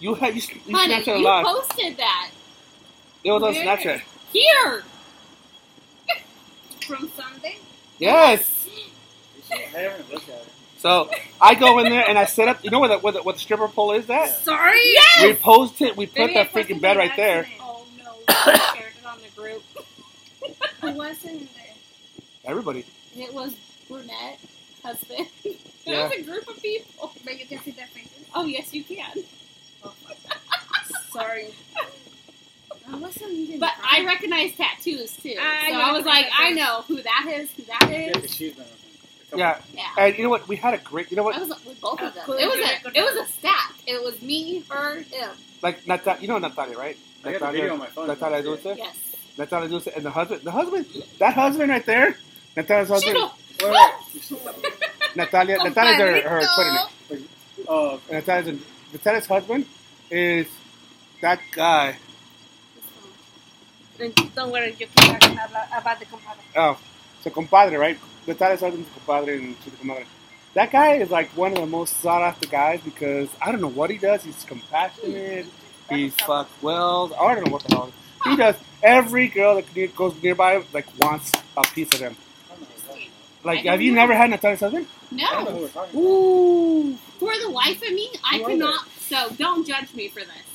You 0.00 0.14
had 0.14 0.34
you, 0.34 0.42
you 0.66 0.76
Honey, 0.76 0.94
Snapchat 0.94 1.14
a 1.14 1.18
you 1.18 1.24
lot. 1.24 1.44
posted 1.44 1.96
that 1.98 2.30
it 3.24 3.30
was 3.30 3.42
on 3.42 3.54
Snapchat. 3.54 4.02
here. 4.32 4.82
From 6.86 7.08
Sunday. 7.10 7.58
Yes. 7.98 8.66
I 9.52 9.56
haven't 9.78 10.10
looked 10.12 10.28
at 10.28 10.34
it. 10.36 10.48
So 10.78 11.08
I 11.40 11.54
go 11.54 11.78
in 11.78 11.90
there 11.90 12.04
and 12.08 12.18
I 12.18 12.24
set 12.24 12.48
up. 12.48 12.64
You 12.64 12.70
know 12.70 12.80
what 12.80 12.88
the, 12.88 12.98
what 12.98 13.14
the, 13.14 13.22
what 13.22 13.34
the 13.36 13.40
stripper 13.40 13.68
pole 13.68 13.92
is? 13.92 14.06
That 14.06 14.30
Sorry. 14.30 14.80
Yes. 14.92 15.22
we 15.24 15.34
posted. 15.34 15.96
We 15.96 16.06
put 16.06 16.16
Maybe 16.18 16.34
that 16.34 16.52
freaking 16.52 16.80
bed 16.80 16.96
right 16.96 17.14
there. 17.16 17.40
accident. 17.40 17.60
Oh 17.62 17.66
no, 17.66 17.71
I 17.71 17.71
shared 18.30 18.92
it 19.00 19.06
on 19.06 19.18
the 19.22 19.40
group. 19.40 19.62
Who 20.80 20.92
was 20.92 21.24
in 21.24 21.38
there? 21.38 21.74
Everybody. 22.44 22.84
It 23.16 23.32
was 23.32 23.54
brunette 23.88 24.38
husband. 24.82 25.28
it 25.44 25.60
Yeah. 25.84 26.04
was 26.08 26.12
a 26.18 26.22
group 26.22 26.48
of 26.48 26.60
people. 26.62 27.12
But 27.24 27.38
you 27.38 27.46
can 27.46 27.58
see 27.60 27.70
their 27.72 27.86
faces. 27.88 28.26
Oh 28.34 28.44
yes, 28.44 28.72
you 28.74 28.84
can. 28.84 29.12
Sorry. 31.10 31.48
I 32.90 32.96
wasn't 32.96 33.30
even. 33.32 33.60
But 33.60 33.72
I 33.82 34.04
recognize 34.04 34.54
tattoos 34.56 35.16
too. 35.16 35.36
I 35.40 35.70
so 35.70 35.76
I 35.76 35.92
was 35.92 36.04
like, 36.04 36.26
I 36.36 36.50
tattoos. 36.50 36.56
know 36.56 36.82
who 36.88 37.02
that 37.02 37.26
is, 37.34 37.50
who 37.52 37.62
that 37.64 37.90
is. 37.90 38.06
Yeah, 38.06 38.12
'cause 38.12 38.24
is. 38.24 38.34
she's 38.34 38.52
been 38.54 38.64
with 38.64 38.70
him. 38.72 38.78
A 39.20 39.24
couple 39.24 39.38
Yeah. 39.38 39.60
Yeah. 39.74 40.04
And 40.06 40.16
you 40.18 40.24
know 40.24 40.30
what? 40.30 40.48
We 40.48 40.56
had 40.56 40.74
a 40.74 40.78
great. 40.78 41.10
You 41.10 41.16
know 41.16 41.22
I 41.22 41.26
what? 41.38 41.40
was 41.48 41.64
with 41.66 41.80
both 41.80 42.00
of 42.00 42.14
them. 42.14 42.24
It 42.28 42.46
was 42.46 42.58
a 42.58 42.98
it 42.98 43.02
was 43.02 43.28
a 43.28 43.32
stack. 43.32 43.74
It 43.86 44.02
was 44.02 44.20
me, 44.22 44.64
her, 44.68 44.96
him. 45.02 45.30
Like 45.62 45.86
Natalia. 45.86 46.20
You 46.20 46.28
know 46.28 46.38
Natalia, 46.38 46.76
right? 46.78 46.98
I 47.24 47.32
got 47.32 47.40
the 47.40 47.52
video 47.52 47.72
on 47.74 47.78
my 47.78 47.86
phone. 47.86 48.08
Natalia 48.08 48.42
Dulce. 48.42 48.76
Yes. 48.76 48.96
Natalia 49.38 49.68
Dulce 49.68 49.86
and 49.88 50.04
the 50.04 50.10
husband. 50.10 50.42
The 50.42 50.50
husband. 50.50 50.86
That 51.18 51.34
husband 51.34 51.70
right 51.70 51.86
there. 51.86 52.16
Natalia's 52.56 52.88
husband. 52.88 53.14
don't- 53.14 53.32
Wait, 53.62 53.70
wait. 53.70 55.16
Natalia. 55.16 55.58
Natalia's 55.62 55.98
her, 55.98 56.28
her 56.28 56.40
Twitter 56.54 56.72
name. 57.20 57.28
Oh, 57.68 58.00
And 58.08 58.26
Natalia's, 58.26 58.60
Natalia's 58.92 59.26
husband 59.26 59.66
is 60.10 60.46
that 61.20 61.40
guy. 61.52 61.96
Don't 64.34 64.50
worry, 64.50 64.74
yo 64.78 64.86
quiero 64.96 65.18
hablar 65.20 65.66
about 65.80 65.98
the 66.00 66.06
compadre. 66.06 66.42
Oh, 66.56 66.78
so 67.22 67.30
compadre, 67.30 67.76
right? 67.78 67.98
Natalia's 68.26 68.60
husband's 68.60 68.88
a 68.88 68.92
compadre 69.00 69.36
and 69.38 69.56
she's 69.62 69.72
a 69.74 69.76
comadre. 69.76 70.04
That 70.54 70.72
guy 70.72 70.94
is 70.96 71.10
like 71.10 71.30
one 71.36 71.52
of 71.52 71.58
the 71.58 71.66
most 71.66 72.00
sought 72.00 72.22
after 72.22 72.48
guys 72.48 72.80
because 72.84 73.28
I 73.40 73.52
don't 73.52 73.60
know 73.60 73.68
what 73.68 73.90
he 73.90 73.98
does. 73.98 74.24
He's 74.24 74.42
compassionate. 74.44 75.46
He's 75.94 76.14
fuck 76.14 76.48
well. 76.62 77.12
I 77.20 77.34
don't 77.34 77.46
know 77.46 77.52
what 77.52 77.62
the 77.64 77.74
hell. 77.74 77.92
He 78.24 78.36
does. 78.36 78.56
Every 78.82 79.28
girl 79.28 79.56
that 79.56 79.74
ne- 79.76 79.86
goes 79.88 80.14
nearby 80.22 80.62
like 80.72 80.86
wants 80.98 81.32
a 81.56 81.62
piece 81.62 81.92
of 81.94 82.00
him. 82.00 82.16
I 82.50 82.54
don't 82.54 82.60
know 82.60 82.66
what 82.66 82.96
that- 82.96 83.46
Like, 83.46 83.64
have 83.64 83.80
you 83.82 83.92
know. 83.92 84.00
never 84.00 84.14
had 84.14 84.30
Natalia's 84.30 84.60
husband? 84.60 84.86
I 85.12 85.16
don't 85.16 85.44
know 85.44 85.50
who 85.50 85.56
No. 85.56 85.62
we're 85.62 85.68
talking 85.68 85.90
about. 85.90 86.02
Ooh. 86.02 86.98
For 87.18 87.32
the 87.38 87.48
life 87.48 87.82
of 87.82 87.92
me, 87.92 88.10
I 88.24 88.38
Who 88.38 88.46
cannot. 88.46 88.86
So 89.08 89.28
don't 89.38 89.66
judge 89.66 89.92
me 89.94 90.08
for 90.08 90.20
this. 90.20 90.46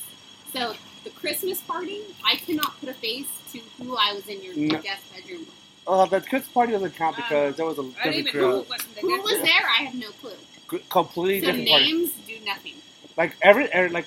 So 0.52 0.74
the 1.04 1.10
Christmas 1.10 1.60
party, 1.60 2.00
I 2.24 2.36
cannot 2.36 2.78
put 2.80 2.88
a 2.88 2.94
face 2.94 3.26
to 3.52 3.58
who 3.82 3.96
I 3.96 4.12
was 4.14 4.26
in 4.28 4.42
your 4.42 4.54
No. 4.56 4.78
guest 4.80 5.02
bedroom 5.14 5.40
with. 5.40 5.54
Oh, 5.86 6.04
the 6.06 6.20
Christmas 6.20 6.48
party 6.52 6.72
doesn't 6.72 6.96
count 6.96 7.16
because 7.16 7.56
there 7.56 7.64
was 7.64 7.78
a 7.78 7.82
I 7.82 7.84
didn't 8.10 8.24
different 8.24 8.28
even 8.28 8.40
girl. 8.40 8.62
who 8.62 8.68
was 8.70 8.82
Who 9.00 9.22
was 9.22 9.38
there? 9.40 9.66
I 9.78 9.84
have 9.84 9.94
no 9.94 10.10
clue. 10.20 10.32
G- 10.70 10.84
Completely 10.90 11.40
So 11.40 11.46
different 11.46 11.68
party. 11.70 11.84
names 11.92 12.10
do 12.26 12.34
nothing. 12.44 12.74
like 13.16 13.32
every, 13.42 13.66
every 13.72 13.88
like 13.88 14.06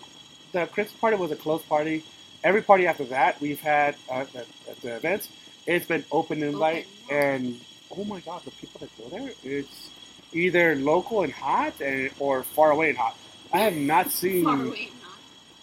the 0.51 0.65
Christmas 0.67 0.99
party 0.99 1.17
was 1.17 1.31
a 1.31 1.35
closed 1.35 1.67
party. 1.67 2.03
Every 2.43 2.61
party 2.61 2.87
after 2.87 3.05
that 3.05 3.39
we've 3.39 3.59
had 3.61 3.95
uh, 4.09 4.25
at, 4.35 4.35
at 4.69 4.81
the 4.81 4.95
events, 4.95 5.29
it's 5.67 5.85
been 5.85 6.03
open 6.11 6.41
invite, 6.43 6.87
Open. 7.05 7.17
and 7.17 7.61
oh 7.95 8.03
my 8.03 8.19
god, 8.21 8.41
the 8.45 8.51
people 8.51 8.79
that 8.79 8.89
go 8.97 9.09
there, 9.15 9.31
it's 9.43 9.89
either 10.33 10.75
local 10.75 11.21
and 11.23 11.31
hot, 11.33 11.79
and, 11.81 12.09
or 12.19 12.41
far 12.43 12.71
away 12.71 12.89
and 12.89 12.97
hot. 12.97 13.15
I 13.53 13.59
have 13.59 13.75
not 13.75 14.09
seen 14.11 14.43
Far 14.45 14.55
away 14.55 14.89
and 14.91 15.01
not. 15.01 15.11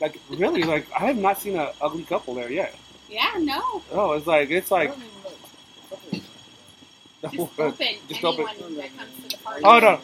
like 0.01 0.21
really 0.31 0.63
like 0.63 0.87
I 0.93 1.07
have 1.07 1.17
not 1.19 1.39
seen 1.41 1.57
an 1.59 1.69
ugly 1.81 2.05
couple 2.05 2.35
there 2.35 2.51
yet. 2.53 2.75
Yeah, 3.09 3.33
no. 3.39 3.83
Oh, 3.91 4.13
it's 4.13 4.27
like 4.27 4.51
it's 4.51 4.71
like 4.71 4.91
don't 4.91 4.99
even 6.13 6.21
know. 6.21 6.21
Couple- 7.23 7.47
Just 7.47 7.59
open. 7.61 7.87
Just 8.09 8.25
anyone 8.25 8.57
open. 8.61 8.77
that 8.77 8.97
comes 8.97 9.17
to 9.17 9.37
the 9.37 9.43
party. 9.43 9.63
Oh, 9.65 9.79
no. 9.81 10.01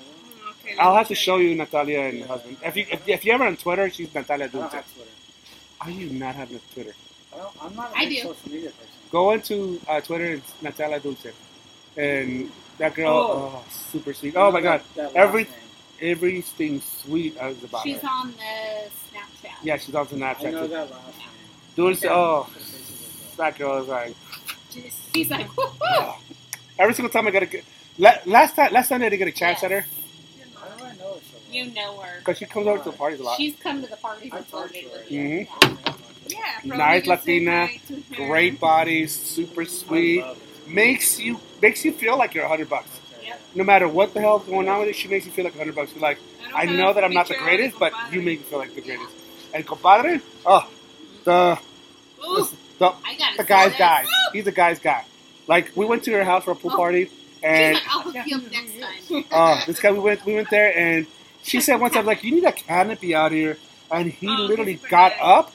Okay, 0.64 0.76
I'll 0.78 0.94
have 0.96 1.08
to 1.08 1.14
show 1.14 1.36
you 1.36 1.54
Natalia 1.54 2.00
and 2.00 2.20
her 2.22 2.26
husband. 2.26 2.56
If 2.64 2.76
you 2.76 2.86
if, 2.90 3.08
if 3.08 3.24
you 3.24 3.32
ever 3.32 3.44
on 3.44 3.56
Twitter, 3.56 3.90
she's 3.90 4.12
Natalia 4.14 4.46
I 4.46 4.48
don't 4.48 4.72
have 4.72 4.94
Twitter. 4.94 5.10
How 5.80 5.90
do 5.90 5.92
you 5.96 6.10
not 6.10 6.34
having 6.34 6.56
a 6.56 6.74
Twitter? 6.74 6.94
I 7.32 7.36
don't, 7.38 7.56
I'm 7.62 7.74
not 7.76 7.92
a 7.92 7.96
I 7.98 8.04
big 8.08 8.22
do. 8.22 8.28
social 8.28 8.50
media 8.52 8.70
person. 8.70 8.88
Go 9.10 9.32
into 9.32 9.80
uh, 9.88 10.00
Twitter, 10.00 10.32
it's 10.34 10.52
Natalia 10.62 11.00
Dulce. 11.00 11.26
And 11.96 12.50
that 12.78 12.94
girl, 12.94 13.08
Oh. 13.12 13.52
oh, 13.56 13.64
super 13.92 14.12
sweet. 14.14 14.34
Oh 14.36 14.50
my 14.50 14.60
god, 14.60 14.80
That 14.96 15.14
Every- 15.14 15.44
name. 15.44 15.52
everything 16.00 16.80
sweet 16.80 17.36
is 17.40 17.62
about 17.62 17.82
She's 17.84 17.98
her. 18.00 18.08
on 18.08 18.32
the 18.32 18.90
Snapchat. 19.12 19.52
Yeah, 19.62 19.76
she's 19.76 19.94
on 19.94 20.06
the 20.06 20.16
Snapchat. 20.16 20.46
I 20.46 20.50
know 20.50 20.62
too. 20.62 20.68
that 20.68 20.90
last 20.90 21.18
name. 21.18 21.28
Dulce, 21.76 22.04
oh, 22.08 22.48
The 22.52 22.60
faces 22.60 23.36
that 23.36 23.58
girl 23.58 23.82
is 23.82 23.88
like, 23.88 24.14
She's 25.14 25.30
like, 25.30 25.46
every 26.78 26.94
single 26.94 27.10
time 27.12 27.28
I 27.28 27.30
got 27.30 27.42
a 27.44 27.62
la- 27.98 28.18
last 28.26 28.56
time, 28.56 28.72
last 28.72 28.88
Sunday 28.88 29.06
I 29.06 29.08
didn't 29.10 29.20
get 29.26 29.28
a 29.28 29.32
chance 29.38 29.58
Yes. 29.62 29.64
at 29.64 29.70
her. 29.70 29.86
the- 29.86 30.58
How 30.58 30.76
do 30.76 30.84
I 30.84 30.88
know 30.88 30.94
her 30.94 30.98
so 30.98 31.08
well? 31.10 31.20
You 31.54 31.70
know 31.72 31.98
her. 32.00 32.18
Because 32.18 32.38
she 32.38 32.46
comes 32.46 32.66
over 32.66 32.82
to 32.82 32.90
the 32.90 32.96
parties 32.96 33.20
a 33.20 33.22
lot. 33.22 33.36
She's 33.36 33.54
come 33.56 33.80
to 33.82 33.88
the 33.88 33.96
parties 33.96 34.32
I 34.32 34.38
and 34.38 34.46
flirted 34.46 34.84
with 34.92 35.10
you. 35.10 35.46
Mm-hmm. 35.46 36.00
Yeah, 36.26 36.38
probably 36.60 36.76
Nice 36.78 37.06
Latina, 37.06 37.66
hi 37.66 37.80
to 37.88 37.94
her. 37.94 38.26
Great 38.26 38.58
body, 38.58 39.06
super 39.06 39.64
sweet. 39.64 40.22
I 40.22 40.28
love 40.28 40.36
it. 40.38 40.68
Makes 40.72 41.20
you 41.20 41.38
makes 41.60 41.84
you 41.84 41.92
feel 41.92 42.16
like 42.18 42.34
you're 42.34 42.44
a 42.44 42.48
hundred 42.48 42.70
bucks. 42.70 42.88
Yep. 43.24 43.40
No 43.54 43.64
matter 43.64 43.86
what 43.86 44.14
the 44.14 44.20
hell's 44.20 44.44
going 44.46 44.68
on 44.68 44.80
with 44.80 44.88
it, 44.88 44.96
she 44.96 45.08
makes 45.08 45.26
you 45.26 45.32
feel 45.32 45.44
like 45.44 45.54
a 45.54 45.58
hundred 45.58 45.74
bucks. 45.74 45.92
You're 45.92 46.00
like, 46.02 46.18
don't 46.42 46.56
I 46.56 46.64
know 46.64 46.92
that 46.92 47.04
I'm 47.04 47.12
not 47.12 47.28
the 47.28 47.34
greatest, 47.36 47.78
but 47.78 47.92
you 48.10 48.20
make 48.22 48.38
me 48.40 48.44
feel 48.46 48.58
like 48.58 48.74
the 48.74 48.80
greatest. 48.80 49.10
And 49.52 49.64
compadre, 49.66 50.20
oh, 50.46 50.68
the 51.24 51.58
Ooh, 52.26 52.46
the, 52.78 52.86
I 53.04 53.34
the 53.36 53.44
guy's 53.44 53.70
this. 53.70 53.78
guy. 53.78 54.04
He's 54.32 54.46
a 54.46 54.52
guy's 54.52 54.78
guy. 54.78 55.04
Like 55.46 55.70
we 55.76 55.84
went 55.84 56.02
to 56.04 56.12
her 56.12 56.24
house 56.24 56.44
for 56.44 56.52
a 56.52 56.56
pool 56.56 56.72
Oh. 56.72 56.76
party, 56.76 57.04
She's 57.04 57.14
and 57.42 57.74
like, 57.74 57.82
I'll 57.94 58.00
hook 58.00 58.16
you 58.26 58.36
up 58.38 58.50
next 58.50 58.80
time. 58.80 59.24
uh, 59.30 59.60
this 59.66 59.78
guy 59.80 59.92
we 59.92 59.98
went 59.98 60.24
we 60.24 60.34
went 60.34 60.48
there, 60.50 60.76
and 60.76 61.06
she 61.44 61.60
said 61.60 61.76
one 61.80 61.90
time 61.92 62.06
like, 62.06 62.24
you 62.24 62.32
need 62.34 62.44
a 62.44 62.52
canopy 62.52 63.14
out 63.14 63.30
here, 63.32 63.56
and 63.90 64.10
he 64.10 64.26
Oh, 64.28 64.42
literally 64.50 64.80
got 64.90 65.12
up 65.20 65.52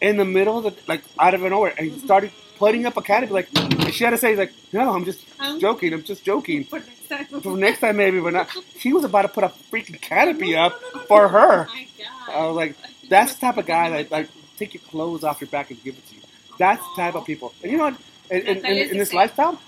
in 0.00 0.16
the 0.18 0.24
middle 0.24 0.58
of 0.58 0.64
the 0.64 0.74
like 0.88 1.02
out 1.18 1.32
of 1.34 1.40
nowhere 1.42 1.72
and 1.78 1.98
started 2.00 2.30
putting 2.58 2.84
up 2.86 2.96
a 2.96 3.02
canopy. 3.02 3.32
Like 3.32 3.48
she 3.92 4.04
had 4.04 4.10
to 4.10 4.18
say, 4.18 4.30
he's 4.30 4.38
like, 4.38 4.52
no, 4.72 4.92
I'm 4.94 5.04
just 5.04 5.24
Um, 5.40 5.58
joking. 5.60 5.92
I'm 5.94 6.02
just 6.02 6.24
joking. 6.24 6.64
For 6.64 6.78
next 6.80 7.08
time. 7.08 7.40
For 7.40 7.56
next 7.56 7.80
time 7.80 7.96
maybe, 7.96 8.20
but 8.20 8.32
not. 8.32 8.48
She 8.78 8.92
was 8.92 9.04
about 9.04 9.22
to 9.22 9.28
put 9.28 9.44
a 9.44 9.52
freaking 9.70 10.00
canopy 10.00 10.56
up 10.56 10.80
for 11.08 11.28
her. 11.28 11.66
Oh 11.68 11.72
my 11.72 11.86
God. 11.98 12.34
I 12.34 12.46
was 12.46 12.56
like, 12.56 12.76
that's 13.08 13.34
the 13.34 13.40
type 13.40 13.56
of 13.58 13.66
guy 13.66 13.90
that 13.90 14.10
like 14.10 14.28
take 14.58 14.74
your 14.74 14.82
clothes 14.90 15.24
off 15.24 15.40
your 15.40 15.48
back 15.48 15.70
and 15.70 15.82
give 15.84 15.94
it 15.96 16.06
to 16.08 16.14
you. 16.16 16.20
That's 16.58 16.82
the 16.82 16.94
type 17.02 17.14
of 17.14 17.24
people. 17.24 17.52
And 17.62 17.70
you 17.72 17.78
know 17.78 17.84
what? 17.84 17.96
In, 18.30 18.40
in, 18.46 18.56
in, 18.66 18.90
in 18.92 18.98
this 18.98 19.12
lifestyle, 19.12 19.60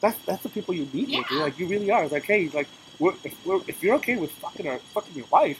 that's 0.00 0.18
that's 0.26 0.42
the 0.42 0.48
people 0.48 0.74
you 0.74 0.88
meet 0.92 1.08
with. 1.16 1.26
Yeah. 1.30 1.42
Like 1.44 1.58
you 1.58 1.66
really 1.66 1.90
are. 1.90 2.04
It's 2.04 2.12
like, 2.12 2.24
hey, 2.24 2.48
like 2.52 2.68
we're, 3.02 3.14
if, 3.24 3.46
we're, 3.46 3.60
if 3.68 3.82
you're 3.82 3.96
okay 3.96 4.16
with 4.16 4.30
fucking 4.32 4.66
our 4.68 4.78
fucking 4.94 5.14
your 5.14 5.26
wife, 5.30 5.58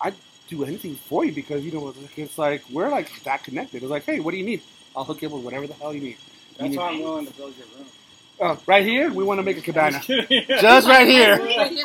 I'd 0.00 0.14
do 0.48 0.64
anything 0.64 0.94
for 1.08 1.24
you 1.24 1.32
because 1.32 1.64
you 1.64 1.72
know 1.72 1.88
it's 1.88 1.98
like, 2.02 2.18
it's 2.18 2.38
like 2.38 2.62
we're 2.70 2.88
like 2.90 3.08
that 3.24 3.44
connected. 3.44 3.82
It's 3.82 3.90
like, 3.90 4.04
hey, 4.04 4.20
what 4.20 4.30
do 4.32 4.38
you 4.38 4.44
need? 4.44 4.62
I'll 4.96 5.04
hook 5.04 5.20
you 5.22 5.28
up 5.28 5.34
with 5.34 5.44
whatever 5.44 5.66
the 5.66 5.74
hell 5.74 5.92
you 5.94 6.00
need. 6.00 6.08
You 6.08 6.16
That's 6.58 6.70
need- 6.70 6.76
why 6.78 6.88
I'm 6.90 7.00
willing 7.02 7.26
to 7.26 7.32
build 7.34 7.54
your 7.56 7.66
room. 7.76 7.86
Oh, 8.40 8.58
right 8.66 8.84
here, 8.84 9.12
we 9.12 9.22
want 9.24 9.38
to 9.38 9.42
make 9.44 9.58
a 9.58 9.60
cabana. 9.68 10.00
Just 10.06 10.88
right 10.88 11.06
here. 11.06 11.36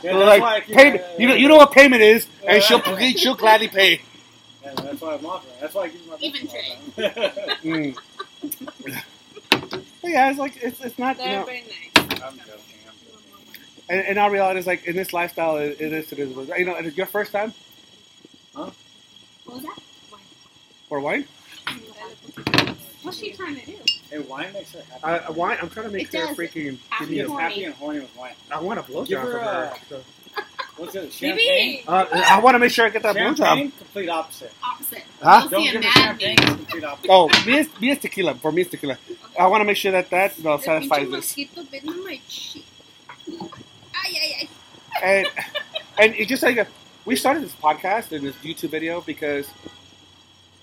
Yeah, 0.00 0.14
We're 0.14 0.26
that's 0.26 0.40
why 0.40 0.46
I 0.46 0.54
like 0.54 0.66
keep 0.66 0.76
payment. 0.76 1.04
You 1.18 1.26
know, 1.26 1.34
you 1.34 1.48
know 1.48 1.56
what 1.56 1.72
payment 1.72 2.02
is, 2.02 2.28
and 2.46 2.62
she'll 2.62 2.80
she'll 3.16 3.34
gladly 3.34 3.66
pay. 3.66 4.00
Yeah, 4.62 4.74
that's 4.74 5.00
why 5.00 5.14
I'm 5.14 5.26
offering. 5.26 5.54
That's 5.60 5.74
why 5.74 5.82
I 5.82 5.88
give 5.88 6.00
you 6.02 6.10
my 6.10 6.16
Even 6.20 6.46
best 6.46 7.64
Mm. 7.64 7.96
But 10.00 10.10
yeah, 10.10 10.30
it's 10.30 10.38
like 10.38 10.56
it's, 10.62 10.80
it's 10.80 10.98
not 11.00 11.16
you 11.18 11.24
They're 11.24 11.40
know, 11.40 11.46
very 11.46 11.62
nice. 11.62 12.22
I'm 12.22 12.38
joking. 12.38 12.52
I'm 13.88 13.96
joking. 13.96 13.98
and, 13.98 14.06
and 14.08 14.18
our 14.18 14.30
reality 14.30 14.60
is 14.60 14.66
like 14.66 14.84
in 14.86 14.96
this 14.96 15.12
lifestyle, 15.12 15.56
it, 15.58 15.80
it 15.80 15.92
is 15.92 16.12
it 16.12 16.18
is. 16.18 16.30
You 16.58 16.64
know, 16.64 16.74
it's 16.76 16.96
your 16.96 17.06
first 17.06 17.32
time 17.32 17.52
What 19.44 19.54
was 19.56 19.62
that? 19.62 19.78
for 20.88 21.00
wine. 21.00 21.26
What's 23.02 23.18
she 23.18 23.32
trying 23.32 23.56
to 23.56 23.66
do? 23.66 23.76
Hey, 24.10 24.18
wine 24.20 24.52
makes 24.52 24.72
her 24.72 24.82
happy. 25.00 25.24
Uh, 25.26 25.32
wine. 25.32 25.58
I'm 25.62 25.70
trying 25.70 25.86
to 25.86 25.92
make 25.92 26.12
It 26.12 26.18
her 26.20 26.26
does. 26.28 26.36
freaking. 26.36 26.78
Happy 26.90 27.14
Give 27.16 27.28
me 27.28 27.34
a, 27.36 27.40
happy 27.40 27.64
and 27.64 27.74
horny 27.74 28.00
with 28.00 28.16
wine. 28.16 28.32
I 28.50 28.60
want 28.60 28.80
a 28.80 28.82
blowjob 28.82 29.06
Give 29.08 29.20
her 29.20 29.32
from 29.32 29.40
her. 29.44 29.72
a- 29.74 29.78
So, 29.88 30.02
What's 30.76 30.94
it? 30.94 31.12
Champagne. 31.12 31.82
Uh, 31.88 32.06
I 32.12 32.40
want 32.40 32.54
to 32.54 32.58
make 32.60 32.70
sure 32.72 32.86
I 32.86 32.90
get 32.90 33.02
that 33.02 33.16
blowjob. 33.16 33.36
Champagne, 33.36 33.72
complete 33.72 34.08
opposite. 34.08 34.52
Opposite. 34.64 35.04
Huh? 35.22 35.42
Go 35.44 35.48
Don't 35.50 35.64
see 35.64 35.72
give 35.72 35.74
her 35.84 35.88
mad 35.88 36.20
champagne, 36.20 36.36
complete 36.36 36.84
opposite. 36.84 37.10
Oh, 37.10 37.28
me 37.46 37.58
is, 37.58 37.80
me 37.80 37.90
is 37.90 37.98
tequila. 37.98 38.34
For 38.36 38.52
me, 38.52 38.62
it's 38.62 38.70
tequila. 38.70 38.98
I 39.38 39.46
want 39.48 39.60
to 39.60 39.64
make 39.64 39.76
sure 39.76 39.92
that 39.92 40.10
that 40.10 40.38
well, 40.40 40.58
The 40.58 40.64
satisfies 40.64 41.02
this. 41.10 41.10
mosquito 41.10 41.64
bit 41.64 41.86
on 41.88 42.04
my 42.04 42.20
cheek. 42.28 42.66
Ay, 44.04 44.12
ay, 44.22 44.34
ay. 44.42 44.48
and 45.02 45.26
and 45.98 46.14
it's 46.14 46.28
just 46.28 46.42
like 46.42 46.56
a, 46.56 46.66
we 47.04 47.16
started 47.16 47.42
this 47.42 47.54
podcast 47.54 48.12
and 48.12 48.26
this 48.26 48.36
YouTube 48.36 48.70
video 48.70 49.00
because 49.00 49.48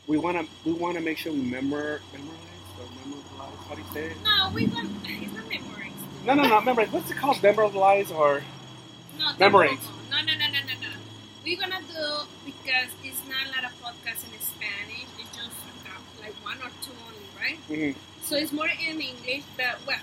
we 0.07 0.17
want 0.17 0.38
to 0.38 0.47
we 0.65 0.73
want 0.73 0.95
to 0.95 1.01
make 1.01 1.17
sure 1.17 1.31
we 1.33 1.39
memor 1.41 2.01
memorize 2.13 2.69
or 2.79 2.86
memorize. 3.03 3.57
How 3.67 3.75
do 3.75 3.81
you 3.81 3.88
say 3.93 4.05
it? 4.11 4.17
No, 4.23 4.51
we 4.53 4.67
want. 4.67 4.89
It's 5.05 5.33
not 5.33 5.49
memorized. 5.49 6.25
No, 6.25 6.33
no, 6.36 6.43
no. 6.43 6.61
Memorize. 6.61 6.91
What's 6.91 7.11
it 7.11 7.17
called? 7.17 7.41
Memorize 7.41 8.11
or 8.11 8.43
No, 9.17 9.31
Memorize. 9.39 9.79
No, 10.11 10.17
no, 10.21 10.33
no, 10.33 10.47
no, 10.47 10.59
no, 10.67 10.75
no. 10.81 10.89
We're 11.43 11.59
gonna 11.59 11.81
do 11.81 12.25
because 12.45 12.89
it's 13.03 13.21
not 13.29 13.45
a 13.45 13.49
lot 13.49 13.63
of 13.65 13.73
podcasts 13.81 14.25
in 14.25 14.39
Spanish. 14.41 15.05
It's 15.19 15.29
just 15.36 15.57
like, 15.86 16.33
like 16.33 16.36
one 16.43 16.57
or 16.57 16.71
two 16.81 16.93
only, 17.07 17.27
right? 17.39 17.59
Mhm. 17.69 17.95
So 18.23 18.36
it's 18.36 18.51
more 18.51 18.67
in 18.67 19.01
English, 19.01 19.43
but 19.57 19.77
well, 19.86 19.99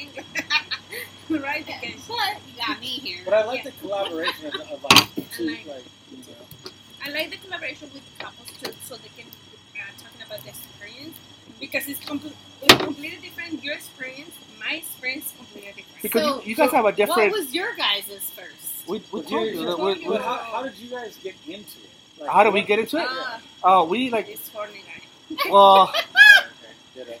in 0.00 0.08
English, 1.28 1.42
right? 1.42 1.66
Because 1.66 2.06
But 2.08 2.36
you 2.48 2.56
got 2.66 2.80
me 2.80 2.86
here. 2.86 3.18
But 3.24 3.34
I 3.34 3.44
like 3.44 3.64
the 3.64 3.72
collaboration 3.72 4.46
of, 4.46 4.60
of 4.60 4.82
like 4.82 5.30
two, 5.32 5.46
like- 5.50 5.66
like, 5.66 5.84
you 6.10 6.18
know. 6.18 6.70
I 7.04 7.10
like 7.10 7.30
the 7.30 7.36
collaboration 7.38 7.88
with 7.94 8.02
couples 8.18 8.48
too, 8.62 8.72
so 8.84 8.96
they 8.96 9.08
can 9.16 9.26
uh, 9.28 9.80
talking 10.02 10.22
about 10.26 10.42
the 10.42 10.50
experience 10.50 11.16
because 11.58 11.88
it's, 11.88 12.00
compl- 12.00 12.32
it's 12.62 12.74
completely 12.84 13.18
different. 13.22 13.62
Your 13.64 13.74
experience, 13.74 14.30
my 14.58 14.74
experience, 14.74 15.26
is 15.26 15.32
completely 15.32 15.72
different. 15.82 16.02
because 16.02 16.22
So- 16.22 16.36
you, 16.42 16.50
you 16.50 16.56
guys 16.56 16.70
have 16.72 16.84
a 16.84 16.92
different. 16.92 17.08
What 17.16 17.24
different. 17.24 17.46
was 17.46 17.54
your 17.54 17.74
guys' 17.74 18.30
first? 18.36 18.88
We, 18.88 19.02
we 19.12 19.20
we- 19.20 20.08
we- 20.08 20.16
how, 20.16 20.36
how 20.52 20.62
did 20.62 20.76
you 20.76 20.90
guys 20.90 21.16
get 21.22 21.34
into 21.46 21.78
it? 21.78 21.90
Like, 22.20 22.30
how 22.30 22.44
did 22.44 22.52
we 22.52 22.62
get 22.62 22.78
into 22.80 22.98
it? 22.98 23.06
Ah, 23.08 23.40
Oh, 23.64 23.84
we 23.86 24.10
like. 24.10 24.26
this 24.26 24.48
horny 24.52 24.82
guy. 24.84 25.36
Well, 25.50 25.82
Okay, 25.88 25.92
get 25.92 26.04
it. 26.04 26.09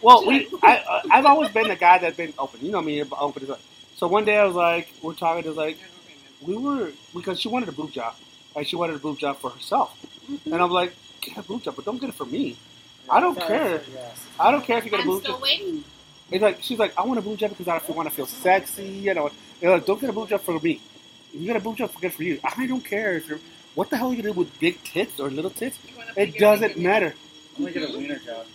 Well, 0.02 0.26
we. 0.26 0.48
I 0.62 0.78
uh, 0.78 1.02
I've 1.10 1.26
always 1.26 1.50
been 1.50 1.68
the 1.68 1.76
guy 1.76 1.98
that's 1.98 2.16
been 2.16 2.32
open. 2.38 2.60
You 2.64 2.72
know 2.72 2.82
me, 2.82 3.02
open 3.02 3.42
as 3.42 3.48
well. 3.48 3.58
So 3.96 4.08
one 4.08 4.24
day 4.24 4.36
I 4.36 4.44
was 4.44 4.54
like, 4.54 4.88
we're 5.02 5.14
talking. 5.14 5.44
It 5.44 5.48
was 5.48 5.56
like, 5.56 5.78
we 6.40 6.56
were 6.56 6.92
because 7.14 7.40
she 7.40 7.48
wanted 7.48 7.68
a 7.68 7.72
boob 7.72 7.92
job, 7.92 8.14
and 8.56 8.66
she 8.66 8.76
wanted 8.76 8.96
a 8.96 8.98
boob 8.98 9.18
job 9.18 9.38
for 9.38 9.50
herself. 9.50 9.96
Mm-hmm. 10.30 10.52
And 10.52 10.62
I'm 10.62 10.70
like, 10.70 10.94
get 11.20 11.36
a 11.38 11.42
boob 11.42 11.62
job, 11.62 11.76
but 11.76 11.84
don't 11.84 12.00
get 12.00 12.08
it 12.10 12.14
for 12.14 12.24
me. 12.26 12.56
I 13.08 13.20
don't 13.20 13.38
care. 13.38 13.82
yes. 13.92 14.26
I 14.38 14.50
don't 14.50 14.64
care 14.64 14.78
if 14.78 14.84
you 14.84 14.90
get 14.90 15.00
a 15.00 15.02
I'm 15.02 15.08
boob 15.08 15.22
still 15.22 15.34
job. 15.34 15.42
waiting. 15.42 15.84
It's 16.30 16.42
like 16.42 16.62
she's 16.62 16.78
like, 16.78 16.96
I 16.96 17.02
want 17.04 17.18
a 17.18 17.22
boob 17.22 17.38
job 17.38 17.50
because 17.50 17.68
I 17.68 17.80
want 17.92 18.08
to 18.08 18.14
feel 18.14 18.26
sexy. 18.26 18.84
You 18.86 19.14
know, 19.14 19.30
You 19.60 19.68
know, 19.68 19.80
don't 19.80 20.00
get 20.00 20.10
a 20.10 20.12
boob 20.12 20.28
job 20.28 20.40
for 20.42 20.58
me. 20.60 20.80
If 21.32 21.40
you 21.40 21.46
get 21.46 21.56
a 21.56 21.60
boob 21.60 21.76
job, 21.76 21.90
good 22.00 22.12
for 22.12 22.22
you. 22.22 22.40
I 22.44 22.66
don't 22.66 22.84
care 22.84 23.16
if 23.16 23.28
you're. 23.28 23.40
What 23.74 23.90
the 23.90 23.96
hell 23.96 24.08
are 24.08 24.14
you 24.14 24.22
gonna 24.22 24.34
do 24.34 24.38
with 24.40 24.58
big 24.58 24.82
tits 24.84 25.20
or 25.20 25.30
little 25.30 25.50
tits? 25.50 25.78
It 26.16 26.36
doesn't 26.38 26.76
matter. 26.76 27.14
I'm 27.56 27.64
gonna 27.64 27.72
get 27.72 27.94
a 27.94 27.98
wiener 27.98 28.18
job. 28.18 28.46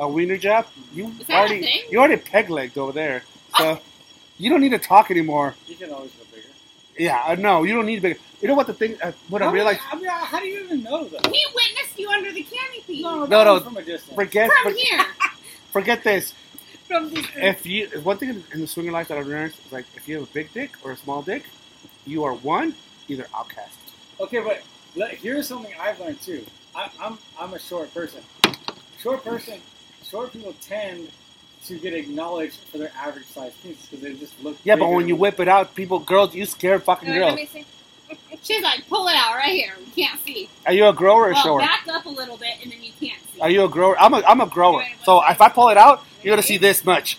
A 0.00 0.08
wiener 0.08 0.38
job? 0.38 0.66
You 0.94 1.08
Is 1.20 1.26
that 1.26 1.30
a 1.30 1.36
already 1.40 1.60
thing? 1.62 1.82
you 1.90 1.98
already 1.98 2.16
peg 2.16 2.48
legged 2.48 2.78
over 2.78 2.90
there, 2.92 3.22
so 3.58 3.78
you 4.38 4.48
don't 4.50 4.62
need 4.62 4.70
to 4.70 4.78
talk 4.78 5.10
anymore. 5.10 5.54
You 5.66 5.76
can 5.76 5.92
always 5.92 6.10
go 6.12 6.24
bigger. 6.34 6.46
Yeah, 6.98 7.22
uh, 7.26 7.34
no, 7.34 7.64
you 7.64 7.74
don't 7.74 7.84
need 7.86 8.00
big. 8.00 8.18
You 8.40 8.48
know 8.48 8.54
what 8.54 8.66
the 8.66 8.72
thing? 8.72 8.96
Uh, 9.02 9.12
what 9.28 9.42
I 9.42 9.44
How 9.44 9.50
do 9.50 9.56
you- 9.56 9.62
realized. 9.62 9.80
I 9.92 9.96
mean, 9.96 10.08
how 10.08 10.40
do 10.40 10.46
you 10.46 10.64
even 10.64 10.82
know 10.82 11.04
that? 11.04 11.26
He 11.26 11.44
witnessed 11.54 11.98
you 11.98 12.08
under 12.08 12.32
the 12.32 12.42
canopy. 12.42 13.02
No, 13.02 13.26
No, 13.26 13.26
that 13.26 13.44
no. 13.44 13.60
from 13.60 13.76
a 13.76 13.82
distance. 13.82 14.14
Forget, 14.14 14.50
From 14.50 14.72
for- 14.72 14.78
here. 14.78 15.04
forget 15.72 16.02
this. 16.02 16.32
From 16.88 17.10
this. 17.12 17.26
If 17.36 17.66
you 17.66 17.88
one 18.02 18.16
thing 18.16 18.42
in 18.54 18.60
the 18.62 18.66
swinger 18.66 18.92
life 18.92 19.08
that 19.08 19.18
I've 19.18 19.26
learned 19.26 19.52
is 19.66 19.70
like 19.72 19.84
if 19.96 20.08
you 20.08 20.14
have 20.20 20.24
a 20.24 20.32
big 20.32 20.50
dick 20.54 20.70
or 20.82 20.92
a 20.92 20.96
small 20.96 21.20
dick, 21.20 21.44
you 22.06 22.24
are 22.24 22.32
one 22.34 22.74
either 23.08 23.26
outcast. 23.36 23.76
Okay, 24.18 24.40
but 24.40 24.62
le- 24.96 25.08
here's 25.08 25.46
something 25.46 25.72
I've 25.78 26.00
learned 26.00 26.22
too. 26.22 26.44
I, 26.74 26.90
I'm 26.98 27.18
I'm 27.38 27.52
a 27.52 27.58
short 27.58 27.92
person. 27.92 28.22
Short 28.98 29.22
person, 29.24 29.60
short 30.10 30.32
people 30.32 30.54
tend 30.60 31.10
to 31.66 31.78
get 31.78 31.92
acknowledged 31.94 32.56
for 32.70 32.78
their 32.78 32.90
average 32.96 33.26
size 33.26 33.52
penis 33.62 33.86
because 33.86 34.00
they 34.02 34.14
just 34.14 34.32
look. 34.42 34.56
Yeah, 34.64 34.76
but 34.76 34.88
when 34.88 35.06
you 35.08 35.16
whip 35.16 35.38
it 35.40 35.48
out, 35.48 35.74
people, 35.74 35.98
girls, 35.98 36.34
you 36.34 36.46
scare 36.46 36.78
fucking 36.80 37.08
girls. 37.12 37.26
let 37.32 37.36
me 37.36 37.46
see. 37.46 37.64
She's 38.42 38.62
like, 38.62 38.88
pull 38.88 39.06
it 39.08 39.14
out 39.16 39.34
right 39.34 39.52
here. 39.52 39.74
We 39.78 39.90
can't 40.02 40.18
see. 40.24 40.48
Are 40.66 40.72
you 40.72 40.86
a 40.86 40.92
grower 40.92 41.24
or 41.24 41.30
a 41.30 41.32
Well, 41.34 41.42
shower? 41.44 41.58
back 41.60 41.86
up 41.88 42.06
a 42.06 42.08
little 42.08 42.36
bit, 42.36 42.54
and 42.62 42.72
then 42.72 42.82
you 42.82 42.92
can't 43.00 43.20
see. 43.32 43.40
Are 43.40 43.50
you 43.50 43.64
a 43.64 43.68
grower? 43.68 43.96
I'm 44.00 44.14
a 44.14 44.22
I'm 44.26 44.40
a 44.40 44.46
grower. 44.46 44.84
So 45.04 45.22
if 45.28 45.40
I 45.40 45.48
pull 45.48 45.68
it 45.68 45.76
out, 45.76 46.02
you're 46.22 46.32
gonna 46.32 46.42
see 46.42 46.56
this 46.58 46.84
much. 46.84 47.18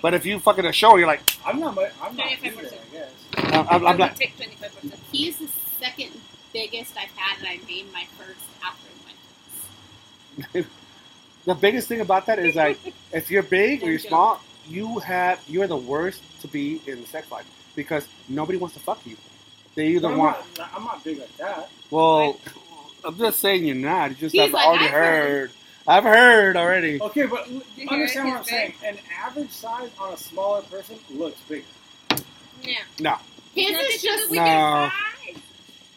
But 0.00 0.14
if 0.14 0.24
you 0.24 0.38
fucking 0.38 0.64
a 0.64 0.72
shower, 0.72 0.98
you're 0.98 1.08
like, 1.08 1.22
I'm 1.44 1.58
not. 1.58 1.74
mu- 1.74 1.82
I'm 2.00 2.14
not 2.14 2.26
25%. 2.28 2.44
either, 2.44 2.58
I 2.60 2.92
guess. 2.92 3.10
I'm, 3.52 3.66
I'm, 3.68 3.86
I'm 3.88 3.96
not. 3.98 4.14
take 4.16 4.36
twenty 4.36 4.54
five 4.54 4.72
percent. 4.74 5.00
He's 5.10 5.38
the 5.38 5.48
second 5.80 6.12
biggest 6.52 6.96
I've 6.96 7.08
had, 7.16 7.38
and 7.40 7.48
I 7.48 7.58
made 7.66 7.92
my 7.92 8.04
first 8.16 8.38
after 8.64 8.86
my 10.54 10.64
The 11.48 11.54
biggest 11.54 11.88
thing 11.88 12.02
about 12.02 12.26
that 12.26 12.38
is 12.38 12.54
like, 12.54 12.78
if 13.12 13.30
you're 13.30 13.42
big 13.42 13.82
or 13.82 13.86
you're 13.90 13.98
small, 13.98 14.38
you 14.66 14.98
have 14.98 15.40
you're 15.48 15.66
the 15.66 15.76
worst 15.78 16.20
to 16.42 16.48
be 16.48 16.82
in 16.86 17.00
the 17.00 17.06
sex 17.06 17.30
life 17.30 17.46
because 17.74 18.06
nobody 18.28 18.58
wants 18.58 18.74
to 18.74 18.80
fuck 18.82 19.00
you. 19.06 19.16
They 19.74 19.86
either 19.88 20.08
But 20.08 20.12
I'm, 20.12 20.18
want. 20.18 20.36
not, 20.58 20.70
I'm 20.76 20.84
not 20.84 21.02
big 21.04 21.18
like 21.18 21.34
that. 21.38 21.70
Well, 21.90 22.38
I'm 23.02 23.16
just 23.16 23.38
saying 23.40 23.64
you're 23.64 23.76
not. 23.76 24.10
You 24.10 24.16
just 24.16 24.34
He's 24.34 24.42
have 24.42 24.52
like, 24.52 24.66
already 24.66 24.84
"I've 24.84 24.90
heard." 24.90 25.28
heard. 25.30 25.50
I've 25.86 26.04
heard 26.04 26.56
already. 26.58 27.00
Okay, 27.00 27.24
but 27.24 27.48
You 27.50 27.62
understand 27.88 28.28
what 28.28 28.34
I'm 28.34 28.38
his 28.40 28.48
saying. 28.50 28.74
An 28.84 28.98
average 29.24 29.50
size 29.50 29.88
on 29.98 30.12
a 30.12 30.16
smaller 30.18 30.60
person 30.62 30.96
looks 31.10 31.40
bigger. 31.48 31.64
Yeah. 32.62 32.74
No. 33.00 33.16
His 33.54 33.72
Nothing 33.72 33.86
is 33.86 34.02
to 34.02 34.06
do 34.06 34.06
just 34.18 34.32
No. 34.32 34.90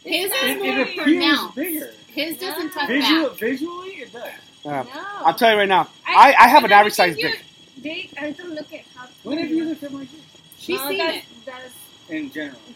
his 0.05 0.31
is 0.31 0.31
It, 0.31 0.59
not 0.59 0.65
it 0.65 0.95
more 0.95 1.03
pronounced. 1.03 1.55
bigger. 1.55 1.93
His 2.07 2.37
doesn't 2.37 2.67
No. 2.67 2.71
touch 2.73 2.87
Visual, 2.87 3.29
back. 3.31 3.37
visually, 3.39 3.89
it 3.89 4.13
does. 4.13 4.31
Yeah. 4.63 4.83
No. 4.83 4.89
I'll 5.25 5.33
tell 5.33 5.51
you 5.51 5.57
right 5.57 5.67
now. 5.69 5.87
I, 6.05 6.33
I 6.39 6.47
have 6.47 6.63
an 6.63 6.71
average 6.71 6.93
size 6.93 7.15
because 7.15 7.31
dick. 7.31 7.41
you- 7.77 7.83
They, 7.83 8.09
I 8.19 8.31
don't 8.31 8.53
look 8.53 8.71
at 8.73 8.81
how. 8.95 9.07
When 9.23 9.37
have 9.39 9.49
you 9.49 9.65
looked 9.65 9.83
at 9.83 9.91
my 9.91 10.01
dick? 10.01 10.09
She's 10.57 10.79
no, 10.79 10.89
seen 10.89 10.97
that's, 10.99 11.17
it. 11.17 11.23
That's 11.45 11.73
In 12.09 12.31
general. 12.31 12.59
In 12.67 12.75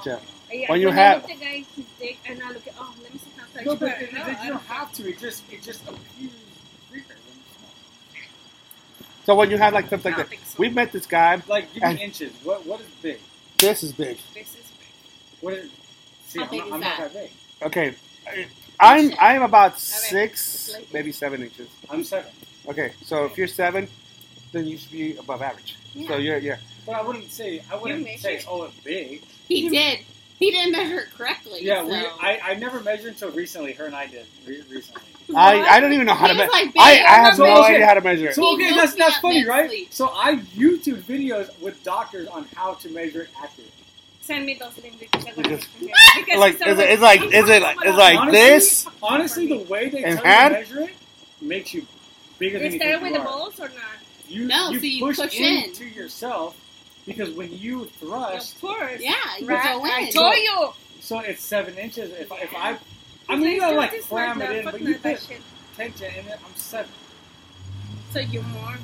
general. 0.00 0.20
Yeah. 0.50 0.66
When 0.70 0.80
you 0.80 0.88
when 0.88 0.96
have- 0.96 1.18
I 1.18 1.20
look 1.22 1.30
at 1.30 1.38
the 1.38 1.44
guy, 1.44 1.64
his 1.76 1.84
dick, 1.98 2.18
and 2.28 2.42
I 2.42 2.48
look 2.52 2.66
at, 2.66 2.74
oh, 2.78 2.94
let 3.02 3.12
me 3.14 3.18
see 3.18 3.30
how 3.38 3.44
far 3.46 3.62
No, 3.64 3.72
you 3.72 3.78
but 3.78 3.88
are. 3.88 4.02
it, 4.02 4.12
No, 4.12 4.18
you 4.20 4.24
don't 4.36 4.46
don't 4.48 4.62
have 4.64 4.92
to. 4.92 5.08
It 5.08 5.18
just 5.18 5.42
it 5.50 5.62
just 5.62 5.82
appears 5.82 5.98
bigger 6.90 7.04
when 7.08 7.38
it's 7.38 7.56
small. 7.56 7.70
So 9.24 9.34
when 9.34 9.50
you 9.50 9.56
have 9.56 9.72
like 9.72 9.88
something 9.88 10.12
like 10.12 10.16
don't 10.18 10.30
that, 10.30 10.36
think 10.36 10.44
so. 10.46 10.56
we 10.58 10.68
met 10.68 10.92
this 10.92 11.06
guy. 11.06 11.40
Like 11.48 11.72
give 11.72 11.82
And- 11.82 11.96
me 11.98 12.04
inches. 12.04 12.32
What 12.44 12.66
what 12.66 12.80
is 12.80 12.86
big? 13.02 13.18
This 13.58 13.82
is 13.82 13.92
big. 13.92 14.18
This 14.34 14.48
is 14.48 14.54
big. 14.54 14.88
What 15.40 15.54
is? 15.54 15.70
See, 16.26 16.38
How 16.40 16.44
I'm, 16.44 16.50
big 16.50 16.58
not, 16.60 16.66
is 16.66 16.72
I'm 16.74 16.80
that? 16.80 16.98
not 16.98 17.12
that 17.12 17.22
big. 17.22 17.30
Okay, 17.62 17.94
I'm 18.82 19.12
I'm 19.20 19.42
about 19.42 19.74
it's 19.74 20.08
six, 20.10 20.72
like- 20.74 20.92
maybe 20.92 21.12
seven 21.12 21.42
inches. 21.42 21.68
I'm 21.90 22.04
seven, 22.04 22.30
Okay, 22.68 22.92
so 23.02 23.24
if 23.24 23.36
you're 23.38 23.48
seven, 23.48 23.88
then 24.52 24.66
you 24.66 24.76
should 24.78 24.92
be 24.92 25.16
above 25.16 25.42
average. 25.42 25.76
Yeah. 25.94 26.08
So 26.08 26.16
Yeah. 26.16 26.18
you're 26.18 26.38
yeah. 26.38 26.56
but 26.86 26.94
I 26.96 27.02
wouldn't 27.02 27.30
say 27.30 27.62
I 27.70 27.76
wouldn't 27.76 28.04
measured? 28.04 28.20
say 28.20 28.44
oh 28.48 28.64
it's 28.64 28.76
big. 28.80 29.22
He 29.48 29.68
did. 29.68 30.00
He 30.38 30.50
didn't 30.50 30.72
measure 30.72 30.98
it 31.00 31.08
correctly. 31.16 31.60
Yeah, 31.62 31.82
so. 31.82 31.86
we, 31.88 31.94
I, 31.94 32.40
I 32.42 32.54
never 32.54 32.80
measured 32.80 33.12
until 33.12 33.30
recently. 33.30 33.74
Her 33.74 33.86
and 33.86 33.94
I 33.94 34.06
did 34.08 34.26
re- 34.44 34.62
recently. 34.68 35.02
I, 35.36 35.60
I 35.60 35.80
don't 35.80 35.92
even 35.92 36.04
know 36.06 36.14
how 36.14 36.26
He 36.26 36.32
to 36.32 36.38
measure. 36.38 36.50
like, 36.50 36.72
I, 36.76 36.92
I 36.94 37.14
have 37.24 37.34
I'm 37.34 37.38
no 37.38 37.44
not 37.46 37.70
idea 37.70 37.86
how 37.86 37.94
to 37.94 38.00
measure 38.00 38.28
it. 38.28 38.34
So 38.34 38.54
okay, 38.54 38.70
that's 38.74 38.94
that's 38.94 39.16
up 39.16 39.22
funny, 39.22 39.46
right? 39.46 39.62
mid-sleep. 39.70 39.92
So 39.92 40.08
I 40.08 40.36
YouTube 40.56 41.02
videos 41.02 41.48
with 41.60 41.82
doctors 41.84 42.26
on 42.26 42.44
how 42.56 42.74
to 42.74 42.88
measure 42.90 43.22
it 43.22 43.30
accurately. 43.36 43.72
Send 44.22 44.46
me 44.46 44.54
those 44.54 44.78
links 44.82 44.96
because 44.98 45.26
I 45.26 45.32
Because- 45.32 45.66
because 46.16 46.38
like 46.38 46.54
is 46.54 46.78
it, 46.78 46.90
it's 46.90 47.02
like 47.02 47.22
is 47.22 47.48
it 47.48 47.60
like 47.62 47.76
it's 47.82 47.98
like 47.98 48.18
honestly, 48.18 48.40
this? 48.40 48.86
Honestly, 49.02 49.46
the 49.48 49.58
way 49.58 49.88
they 49.88 50.04
And 50.04 50.16
tell 50.18 50.24
hand? 50.24 50.52
you 50.54 50.58
measure 50.76 50.80
it 50.90 50.96
makes 51.40 51.74
you 51.74 51.86
bigger 52.38 52.58
than 52.58 52.68
Is 52.68 52.72
you 52.74 52.78
there 52.78 52.90
think 53.00 53.02
with 53.02 53.12
you 53.12 53.18
the 53.18 53.24
balls 53.24 53.58
or 53.60 53.68
not? 53.70 53.76
You, 54.28 54.44
No, 54.46 54.70
you 54.70 54.78
so 54.78 54.84
you 54.86 55.00
push, 55.06 55.16
push 55.16 55.34
in. 55.40 55.64
into 55.64 55.84
yourself 55.86 56.56
because 57.04 57.30
when 57.30 57.52
you 57.52 57.86
thrust, 57.98 58.54
Of 58.54 58.60
course. 58.60 59.00
Yeah, 59.00 59.12
you 59.40 59.46
Right? 59.48 59.74
go 59.74 59.84
in. 59.84 59.90
I 59.90 60.10
told 60.10 60.36
you. 60.36 60.68
so 61.00 61.18
it's 61.18 61.42
seven 61.42 61.76
inches. 61.76 62.12
If, 62.12 62.30
if 62.30 62.54
I, 62.54 62.78
I 63.28 63.34
mean, 63.36 63.50
you 63.50 63.60
gotta 63.60 63.76
like 63.76 63.90
this 63.90 64.06
cram 64.06 64.40
it 64.40 64.50
in, 64.52 64.62
fuck 64.64 64.72
but 64.72 64.80
you 64.82 64.94
that 64.98 65.02
put 65.18 65.20
shit. 65.28 65.40
tension 65.76 66.14
in 66.14 66.28
it. 66.28 66.38
I'm 66.46 66.54
seven. 66.54 66.92
So 68.12 68.20
you're 68.20 68.42
more 68.44 68.70
rich. 68.70 68.80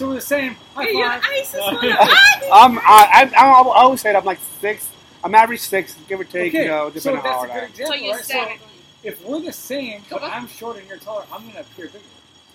So 0.00 0.08
we're 0.08 0.14
the 0.14 0.20
same. 0.22 0.56
High 0.74 0.84
Hey, 0.84 0.92
your 0.96 1.10
five. 1.10 1.22
eyes 1.30 1.46
is 1.46 1.50
full 1.52 1.76
of 1.76 1.84
eyes. 1.84 2.50
Um, 2.50 2.78
I, 2.82 3.30
I, 3.36 3.44
I 3.44 3.52
always 3.52 4.00
said 4.00 4.16
I'm 4.16 4.24
like 4.24 4.38
six. 4.58 4.88
I'm 5.22 5.34
average 5.34 5.60
six, 5.60 5.94
give 6.08 6.18
or 6.18 6.24
take. 6.24 6.54
okay, 6.54 6.62
You 6.62 6.68
know, 6.68 6.90
so 6.96 7.12
depending 7.12 7.18
on 7.18 7.22
how 7.22 7.42
that's 7.42 7.44
a 7.44 7.52
hard 7.52 7.62
I 7.64 7.66
good. 7.66 7.86
So 7.86 7.92
example, 7.92 8.46
right? 8.46 8.60
So 8.62 8.66
if 9.02 9.24
we're 9.26 9.40
the 9.40 9.52
same, 9.52 10.02
but 10.08 10.22
I'm 10.22 10.48
short 10.48 10.78
and 10.78 10.88
you're 10.88 10.96
taller, 10.96 11.24
I'm 11.30 11.46
gonna 11.48 11.60
appear 11.60 11.88
bigger. 11.88 11.98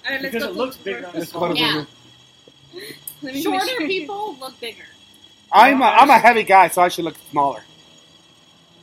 Alright, 0.07 0.21
let's 0.23 0.33
Because 0.33 0.49
it 0.49 0.55
looks 0.55 0.77
bigger 0.77 1.05
on 1.05 1.13
the 1.13 1.19
Let's 1.19 1.29
small. 1.29 1.55
Yeah. 1.55 1.85
Let 3.21 3.35
Shorter 3.35 3.57
measure. 3.63 3.77
people 3.85 4.35
look 4.39 4.59
bigger. 4.59 4.85
I'm 5.51 5.83
a, 5.83 5.85
I'm 5.85 6.09
a 6.09 6.17
heavy 6.17 6.41
guy, 6.41 6.69
so 6.69 6.81
I 6.81 6.87
should 6.87 7.05
look 7.05 7.15
smaller. 7.29 7.61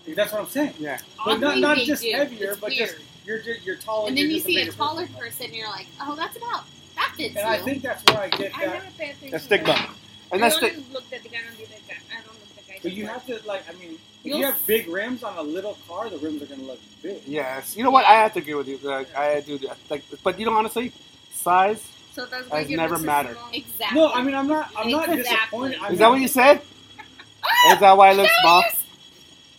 That's 0.06 0.30
what 0.30 0.40
I'm 0.40 0.46
saying. 0.46 0.74
Yeah. 0.78 1.00
But 1.24 1.40
not, 1.40 1.58
not 1.58 1.78
just 1.78 2.02
do. 2.04 2.12
heavier, 2.12 2.52
It's 2.52 2.60
but 2.60 2.70
weird. 2.70 2.90
just 2.90 2.98
you're 3.26 3.38
you're 3.64 3.74
taller. 3.74 4.06
And 4.06 4.16
then 4.16 4.26
you're 4.26 4.34
you 4.34 4.36
just 4.36 4.46
see 4.46 4.60
a 4.62 4.70
taller 4.70 5.02
person. 5.06 5.18
person, 5.18 5.46
and 5.46 5.54
you're 5.56 5.68
like, 5.68 5.88
oh, 6.00 6.14
that's 6.14 6.36
about 6.36 6.62
that 6.96 7.12
fits 7.16 7.36
And 7.36 7.46
you. 7.46 7.52
I 7.52 7.58
think 7.58 7.82
that's 7.82 8.02
where 8.12 8.22
I 8.22 8.28
get 8.28 8.52
I 8.56 8.66
that. 8.66 8.72
never 8.74 8.86
pay 8.98 9.04
attention. 9.10 9.30
That's 9.30 9.44
stigma. 9.44 9.72
And 10.32 10.42
I 10.44 10.48
that's 10.48 10.56
only 10.62 10.70
the, 10.70 10.98
at 11.12 11.22
the 11.22 11.28
guy 11.28 11.38
and 11.48 11.56
the 11.58 11.62
guy. 11.64 11.96
I 12.10 12.14
don't 12.22 12.26
look 12.40 12.48
at 12.58 12.66
the 12.66 12.72
guy. 12.72 12.78
But 12.82 12.92
you 12.92 13.06
have 13.06 13.26
to 13.26 13.40
like, 13.46 13.62
I 13.68 13.72
mean, 13.78 13.92
if 13.94 13.98
You'll 14.24 14.38
you 14.38 14.44
have 14.46 14.66
big 14.66 14.88
rims 14.88 15.22
on 15.24 15.36
a 15.36 15.42
little 15.42 15.76
car, 15.88 16.08
the 16.10 16.18
rims 16.18 16.42
are 16.42 16.46
gonna 16.46 16.62
look 16.62 16.80
big. 17.02 17.22
yes. 17.26 17.76
You 17.76 17.82
know 17.84 17.90
what? 17.90 18.04
I 18.04 18.12
have 18.14 18.32
to 18.34 18.38
agree 18.40 18.54
with 18.54 18.68
you. 18.68 18.78
Like, 18.82 19.14
I 19.16 19.40
do 19.40 19.58
that. 19.58 19.76
Like, 19.90 20.04
but 20.22 20.38
you 20.38 20.46
know, 20.46 20.56
honestly, 20.56 20.92
size. 21.32 21.82
So 22.12 22.26
that's 22.26 22.48
why 22.50 22.60
has 22.60 22.70
you 22.70 22.76
never 22.76 22.94
look 22.94 23.00
so 23.00 23.06
mattered. 23.06 23.36
small. 23.36 23.50
exactly. 23.52 24.00
No, 24.00 24.12
I 24.12 24.22
mean, 24.22 24.34
I'm 24.34 24.46
not. 24.46 24.70
I'm 24.76 24.90
not 24.90 25.08
Exactly. 25.08 25.22
disappointed. 25.34 25.78
I'm 25.82 25.92
Is 25.94 25.98
that 25.98 26.08
what 26.08 26.20
you 26.20 26.28
said? 26.28 26.60
Is 27.72 27.78
that 27.80 27.96
why 27.96 28.10
I 28.10 28.12
look 28.12 28.28
small? 28.42 28.64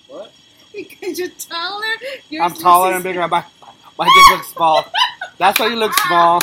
What? 0.07 0.31
Because 0.73 1.19
you're 1.19 1.29
taller. 1.29 1.85
Yours 2.29 2.41
I'm 2.43 2.49
looks 2.51 2.61
taller 2.61 2.91
so 2.91 2.95
and 2.95 3.03
bigger. 3.03 3.27
My 3.27 3.43
my 3.97 4.05
dick 4.05 4.37
looks 4.37 4.47
small. 4.53 4.85
That's 5.37 5.59
why 5.59 5.67
you 5.67 5.75
look 5.75 5.93
small. 6.07 6.39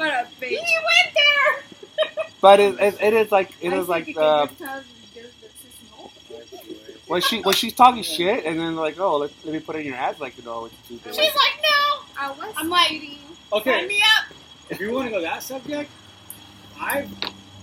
What 0.00 0.08
a 0.08 0.26
bitch. 0.40 0.48
He 0.48 0.56
went 0.56 1.14
there. 1.14 1.64
But 2.40 2.58
it, 2.58 2.80
it, 2.80 2.96
it 3.02 3.12
is 3.12 3.30
like 3.30 3.52
it 3.60 3.70
I 3.70 3.76
is 3.76 3.86
like 3.86 4.06
because 4.06 4.48
uh, 4.50 4.52
you're 4.58 4.66
taller, 4.68 4.84
you 5.14 5.22
just 5.22 5.42
look 5.42 5.50
so 5.52 5.68
small. 5.88 6.10
when 7.06 7.20
she 7.20 7.42
when 7.42 7.54
she's 7.54 7.74
talking 7.74 8.02
shit 8.02 8.46
and 8.46 8.58
then 8.58 8.76
like 8.76 8.98
oh 8.98 9.18
let, 9.18 9.30
let 9.44 9.52
me 9.52 9.60
put 9.60 9.76
it 9.76 9.80
in 9.80 9.86
your 9.88 9.96
ass 9.96 10.18
like 10.20 10.38
you 10.38 10.44
know 10.44 10.64
it's 10.64 10.88
too 10.88 10.96
big. 11.04 11.12
She's 11.12 11.18
like, 11.34 11.62
no. 11.62 12.00
I 12.18 12.30
was 12.38 12.54
I'm 12.56 12.70
like, 12.70 12.88
kidding. 12.88 13.18
Sign 13.52 13.60
Okay, 13.60 13.86
me 13.86 14.00
up. 14.18 14.34
if 14.70 14.80
you 14.80 14.90
want 14.92 15.08
to 15.08 15.10
go 15.10 15.20
that 15.20 15.42
subject, 15.42 15.90
I 16.80 17.06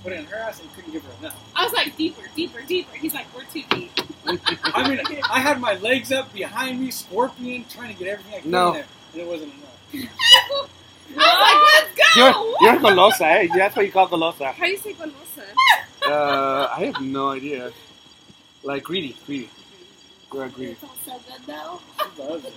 put 0.04 0.14
it 0.14 0.20
in 0.20 0.26
her 0.26 0.36
ass 0.38 0.60
and 0.62 0.72
couldn't 0.76 0.92
give 0.92 1.04
her 1.06 1.12
enough. 1.20 1.36
I 1.56 1.64
was 1.64 1.74
like, 1.74 1.98
deeper, 1.98 2.22
deeper, 2.36 2.62
deeper. 2.62 2.96
He's 2.98 3.16
like, 3.16 3.26
we're 3.36 3.46
too 3.46 3.64
deep. 3.72 3.92
I 4.28 4.88
mean, 4.88 5.00
I 5.32 5.40
had 5.40 5.60
my 5.60 5.74
legs 5.76 6.12
up 6.12 6.32
behind 6.34 6.80
me, 6.82 6.92
scorpion, 6.92 7.66
trying 7.68 7.94
to 7.94 7.98
get 7.98 8.10
everything 8.10 8.34
I 8.36 8.42
could 8.42 8.52
No. 8.52 8.68
in 8.70 8.74
there, 8.76 8.86
and 9.14 9.22
it 9.24 9.28
wasn't 9.28 9.54
enough. 9.56 10.70
I 11.16 11.84
was 11.84 11.86
like, 11.86 11.95
let's 11.95 12.16
You're 12.16 12.32
go. 12.32 12.55
you're 12.62 12.76
golosa, 12.80 13.22
eh? 13.22 13.47
That's 13.55 13.76
what 13.76 13.86
you 13.86 13.91
call 13.91 14.08
golosa. 14.08 14.53
How 14.53 14.66
do 14.66 14.72
you 14.72 14.78
say 14.78 14.93
golosa? 14.93 15.43
Uh, 16.05 16.70
I 16.76 16.86
have 16.86 17.01
no 17.01 17.30
idea. 17.32 17.72
Like 18.64 18.84
greedy, 18.84 19.16
greedy. 19.26 19.49
You're 20.34 20.49
greedy. 20.49 20.72
It's 20.74 20.84
all 20.84 20.95
so 21.05 21.14
good 21.28 21.41
though. 21.45 21.80
She 22.16 22.22
loves 22.22 22.45
it. 22.45 22.53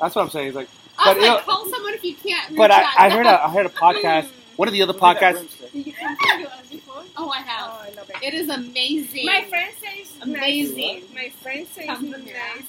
That's 0.00 0.14
what 0.14 0.22
I'm 0.22 0.30
saying. 0.30 0.48
It's 0.48 0.56
like, 0.56 0.68
I 0.98 1.04
But 1.14 1.16
was 1.16 1.28
like, 1.28 1.44
call 1.44 1.66
someone 1.68 1.94
if 1.94 2.04
you 2.04 2.14
can't. 2.16 2.56
but 2.56 2.70
I, 2.70 2.82
out. 2.82 2.88
I 2.98 3.10
heard 3.10 3.26
a 3.26 3.44
I 3.44 3.48
heard 3.50 3.66
a 3.66 3.70
podcast. 3.70 4.28
One 4.56 4.68
of 4.68 4.74
the 4.74 4.82
other 4.82 4.92
Look 4.92 5.02
at 5.02 5.20
that 5.20 5.34
podcasts. 5.36 5.72
Did 5.72 5.86
you 5.86 5.92
come 5.94 6.16
to 6.42 6.50
us 6.52 6.66
before? 6.70 7.02
Oh, 7.16 7.30
I 7.30 7.38
Oh, 7.38 7.42
have. 7.42 7.70
I 7.70 7.90
love 7.96 8.10
it. 8.10 8.16
It 8.22 8.34
is 8.34 8.48
amazing. 8.50 9.26
My 9.26 9.44
friend 9.48 9.72
says 9.80 10.12
Amazing. 10.22 11.02
Nice. 11.14 11.14
My 11.14 11.28
friend 11.42 11.66
says 11.72 11.86
Come 11.86 12.10
nice. 12.10 12.62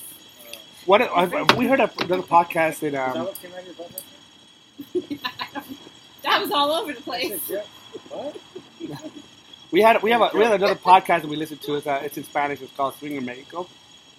What 0.85 1.01
I, 1.01 1.43
we 1.55 1.65
heard 1.65 1.79
a, 1.79 1.91
another 1.99 2.23
podcast 2.23 2.79
that 2.79 2.87
is 2.87 2.91
that 2.93 3.15
um 3.15 3.27
what 6.39 6.41
came 6.41 6.41
out 6.41 6.41
of 6.41 6.41
your 6.41 6.41
butt? 6.41 6.41
that 6.41 6.41
was 6.41 6.51
all 6.51 6.71
over 6.71 6.93
the 6.93 7.01
place. 7.01 7.41
said, 7.43 7.65
what? 8.09 8.37
we 9.71 9.81
had 9.81 10.01
we 10.01 10.11
have 10.11 10.21
a, 10.21 10.29
we 10.37 10.43
had 10.43 10.53
another 10.53 10.75
podcast 10.75 11.21
that 11.21 11.27
we 11.27 11.35
listened 11.35 11.61
to. 11.61 11.75
It's 11.75 11.87
uh, 11.87 12.01
it's 12.03 12.17
in 12.17 12.23
Spanish. 12.23 12.61
It's 12.61 12.75
called 12.75 12.95
Swinger 12.95 13.21
Mexico, 13.21 13.67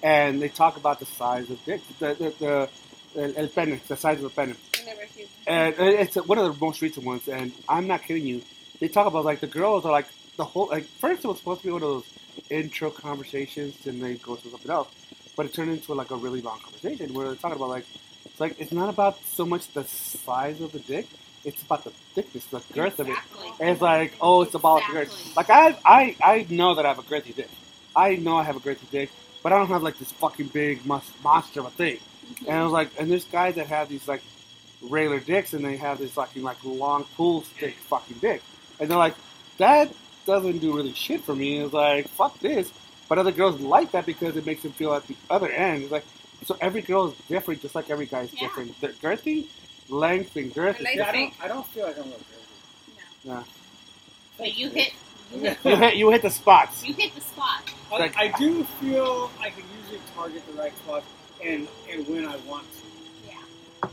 and 0.03 0.41
they 0.41 0.49
talk 0.49 0.77
about 0.77 1.01
the 1.01 1.07
size 1.07 1.51
of 1.51 1.65
dick, 1.65 1.81
the 1.99 2.15
the, 2.15 2.35
the 2.39 2.69
el, 3.17 3.33
el 3.37 3.49
pene, 3.49 3.81
the 3.87 3.97
size 3.97 4.23
of 4.23 4.23
the 4.23 4.31
pene. 4.31 4.57
I 4.81 4.85
never 4.85 5.03
hear. 5.03 5.27
And 5.47 5.75
it's 5.79 6.17
one 6.17 6.39
of 6.39 6.53
the 6.53 6.65
most 6.65 6.83
recent 6.83 7.05
ones, 7.05 7.29
and 7.29 7.53
I'm 7.69 7.87
not 7.87 8.03
kidding 8.03 8.27
you. 8.27 8.43
They 8.81 8.89
talk 8.89 9.07
about 9.07 9.25
like 9.25 9.41
the 9.41 9.47
girls 9.47 9.85
are 9.85 9.93
like 9.93 10.07
the 10.37 10.45
whole 10.45 10.69
like 10.69 10.85
first 10.85 11.25
it 11.25 11.29
was 11.29 11.39
supposed 11.39 11.63
to 11.63 11.67
be 11.69 11.73
one 11.73 11.83
of 11.83 11.89
those 11.89 12.05
intro 12.51 12.91
conversations, 12.91 13.87
and 13.87 14.03
they 14.03 14.17
go 14.17 14.37
to 14.37 14.49
something 14.49 14.71
else, 14.71 14.89
but 15.37 15.47
it 15.47 15.55
turned 15.55 15.71
into 15.71 15.95
like 15.95 16.11
a 16.11 16.17
really 16.17 16.41
long 16.41 16.59
conversation 16.61 17.13
where 17.15 17.27
they're 17.27 17.37
talking 17.37 17.57
about 17.57 17.69
like 17.69 17.87
it's 18.25 18.41
like 18.41 18.59
it's 18.59 18.73
not 18.73 18.89
about 18.89 19.19
so 19.25 19.45
much 19.45 19.69
the 19.73 19.85
size 19.85 20.61
of 20.61 20.73
the 20.73 20.81
dick, 20.81 21.07
it's 21.45 21.63
about 21.63 21.85
the 21.85 21.91
thickness, 22.15 22.45
the 22.47 22.63
girth 22.73 22.99
of 23.01 23.09
it. 23.09 23.19
And 23.61 23.71
it's 23.71 23.81
like 23.81 24.15
oh, 24.21 24.43
it's 24.43 24.55
about 24.55 24.83
the 24.87 24.93
girth. 24.93 25.37
Like 25.37 25.51
I 25.51 25.77
I 25.85 26.17
I 26.23 26.47
know 26.51 26.75
that 26.75 26.85
I 26.85 26.89
have 26.89 26.99
a 26.99 27.03
girthy 27.03 27.35
dick. 27.35 27.51
I 27.97 28.17
know 28.17 28.37
I 28.37 28.43
have 28.45 28.57
a 28.57 28.61
girthy 28.61 28.89
dick, 28.91 29.11
but 29.43 29.53
I 29.53 29.59
don't 29.59 29.69
have 29.69 29.83
like 29.83 29.99
this 29.99 30.13
fucking 30.13 30.49
big 30.49 30.85
monster 30.87 31.61
of 31.61 31.67
a 31.67 31.71
thing. 31.71 31.97
Mm-hmm. 31.99 32.47
And 32.49 32.59
I 32.59 32.63
was 32.65 32.73
like, 32.73 32.91
and 32.99 33.11
there's 33.11 33.25
guys 33.25 33.55
that 33.57 33.67
have 33.69 33.89
these 33.89 34.07
like 34.09 34.23
regular 34.83 35.21
dicks, 35.21 35.53
and 35.55 35.65
they 35.65 35.77
have 35.77 35.99
this 35.99 36.13
fucking 36.13 36.43
like 36.43 36.57
long 36.65 37.05
pool 37.17 37.43
stick 37.43 37.75
fucking 37.89 38.19
dick, 38.19 38.43
and 38.81 38.91
they're 38.91 38.99
like, 38.99 39.15
that 39.59 39.93
doesn't 40.27 40.59
do 40.59 40.75
really 40.75 40.93
shit 40.95 41.23
for 41.23 41.35
me. 41.35 41.59
It's 41.61 41.73
like 41.73 42.09
fuck 42.09 42.39
this, 42.41 42.73
but 43.09 43.19
other 43.19 43.33
girls 43.33 43.61
like 43.61 43.93
that 43.93 44.07
because 44.07 44.37
it 44.37 44.47
makes 44.47 44.63
them 44.63 44.73
feel 44.73 44.95
at 44.95 45.07
the 45.07 45.17
other 45.31 45.51
end. 45.51 45.83
It's 45.85 45.93
like 45.93 46.05
so 46.45 46.57
every 46.61 46.83
girl 46.83 47.09
is 47.09 47.15
different, 47.29 47.63
just 47.63 47.75
like 47.75 47.91
every 47.91 48.07
guy's 48.07 48.33
Yeah. 48.33 48.41
different. 48.41 48.81
The 48.81 48.89
girthy, 48.89 49.47
length, 49.89 50.37
and 50.37 50.53
girth. 50.55 50.77
I 50.81 50.85
like 50.85 50.97
Yeah, 50.97 51.09
I 51.09 51.13
don't. 51.13 51.35
I 51.43 51.49
don't 51.49 51.67
feel 51.69 51.87
like 51.87 51.97
I'm 51.97 52.05
a 52.05 52.11
crazy. 52.13 52.99
No. 53.25 53.35
No. 53.35 53.45
But 54.39 54.55
you 54.57 54.69
hit, 54.69 54.93
you 55.33 55.41
hit, 55.41 55.59
you 55.65 55.77
hit 55.77 55.97
you 55.97 56.11
hit 56.11 56.23
the 56.23 56.31
spots. 56.31 56.85
you 56.85 56.95
hit 56.95 57.15
the 57.15 57.21
spot. 57.21 57.63
I, 57.93 57.99
Like- 57.99 58.17
I 58.17 58.29
do 58.39 58.65
feel 58.81 59.31
I 59.41 59.51
can 59.51 59.63
usually 59.81 60.01
target 60.15 60.43
the 60.47 60.55
right 60.55 60.77
spots 60.79 61.07
and 61.45 61.69
and 61.91 62.07
when 62.09 62.27
I 62.27 62.37
want 62.39 62.65
to. 62.73 62.79
Yeah. 63.29 63.89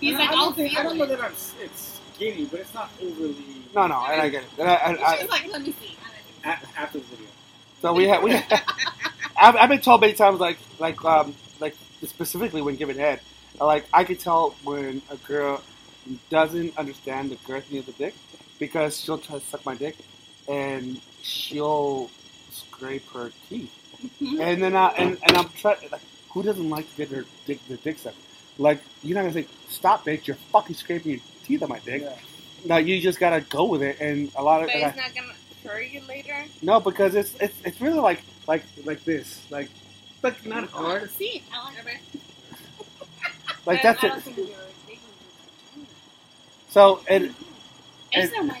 He's 0.00 0.10
And 0.12 0.20
like, 0.20 0.30
I 0.30 0.32
don't 0.32 0.56
think, 0.56 0.78
I 0.78 0.82
don't 0.82 0.96
know 0.98 1.06
that 1.06 1.20
I'm. 1.20 1.32
It's 1.60 2.00
skinny, 2.14 2.46
but 2.46 2.60
it's 2.60 2.72
not 2.74 2.90
overly. 3.02 3.34
No, 3.74 3.86
no, 3.86 3.96
and 4.08 4.22
I 4.22 4.28
get 4.30 4.44
it. 4.44 4.48
I, 4.60 4.64
I, 4.64 5.12
I, 5.12 5.18
She's 5.18 5.28
like, 5.30 5.46
let 5.52 5.62
me 5.62 5.72
see. 5.80 5.96
a- 6.44 6.48
after 6.78 6.98
the 6.98 7.04
video. 7.04 7.26
So 7.82 7.92
we 7.92 8.08
have 8.08 8.22
we. 8.22 8.32
I've, 9.40 9.54
I've 9.56 9.68
been 9.68 9.80
told 9.80 10.00
many 10.00 10.14
times, 10.14 10.40
like 10.40 10.58
like 10.78 11.04
um 11.04 11.34
like 11.60 11.74
specifically 12.04 12.62
when 12.62 12.76
giving 12.76 12.96
head, 12.96 13.20
like 13.66 13.86
I 13.92 14.04
could 14.04 14.20
tell 14.20 14.50
when 14.64 15.02
a 15.10 15.16
girl 15.16 15.62
doesn't 16.30 16.76
understand 16.78 17.30
the 17.30 17.36
girthiness 17.36 17.80
of 17.80 17.86
the 17.86 17.92
dick 17.92 18.14
because 18.58 18.98
she'll 19.00 19.18
try 19.18 19.38
to 19.38 19.44
suck 19.44 19.64
my 19.66 19.74
dick 19.74 19.96
and 20.48 21.00
she'll 21.22 22.10
scrape 22.50 23.06
her 23.12 23.30
teeth, 23.48 23.70
Mhm. 24.22 24.40
and 24.40 24.62
then 24.62 24.74
I 24.76 24.88
and, 24.96 25.18
and 25.26 25.36
I'm 25.36 25.48
trying 25.50 25.76
like 25.92 26.00
who 26.30 26.42
doesn't 26.42 26.68
like 26.70 26.88
to 26.90 26.96
get 26.96 27.10
their 27.10 27.24
dick 27.46 27.58
their 27.68 27.76
dick 27.78 27.98
sucked? 27.98 28.16
Like 28.58 28.80
you're 29.02 29.14
not 29.14 29.22
gonna 29.22 29.34
say 29.34 29.46
stop, 29.68 30.04
bitch! 30.06 30.26
You're 30.26 30.36
fucking 30.52 30.76
scraping 30.76 31.12
your 31.12 31.20
teeth 31.44 31.62
on 31.62 31.68
my 31.68 31.78
dick. 31.80 32.02
Yeah. 32.02 32.14
No, 32.64 32.76
you 32.78 33.00
just 33.00 33.20
gotta 33.20 33.40
go 33.42 33.64
with 33.64 33.82
it, 33.82 34.00
and 34.00 34.30
a 34.34 34.42
lot 34.42 34.62
of 34.62 34.66
But 34.68 34.76
and 34.76 34.84
I- 34.84 34.88
it's 34.88 34.96
not 34.96 35.14
gonna 35.14 35.34
hurt 35.64 35.88
you 35.90 36.00
later. 36.08 36.44
No, 36.62 36.80
because 36.80 37.14
it's 37.14 37.34
it's 37.40 37.54
it's 37.64 37.80
really 37.80 37.98
like 38.00 38.20
like 38.46 38.62
like 38.84 39.04
this, 39.04 39.42
like 39.50 39.68
But 40.22 40.44
not 40.46 40.68
hard. 40.70 41.10
See, 41.12 41.42
I 41.52 41.64
like 41.64 41.78
it. 41.86 42.20
Like 43.68 43.82
But 43.82 44.00
that's 44.00 44.02
I 44.02 44.06
it. 44.06 44.10
don't 44.10 44.22
think 44.22 44.36
you're 44.38 44.46
big 44.86 44.98
enough. 45.76 45.90
So 46.70 47.00
and 47.08 47.24
It's 47.24 47.34
And- 48.12 48.30
so 48.30 48.42
my 48.42 48.60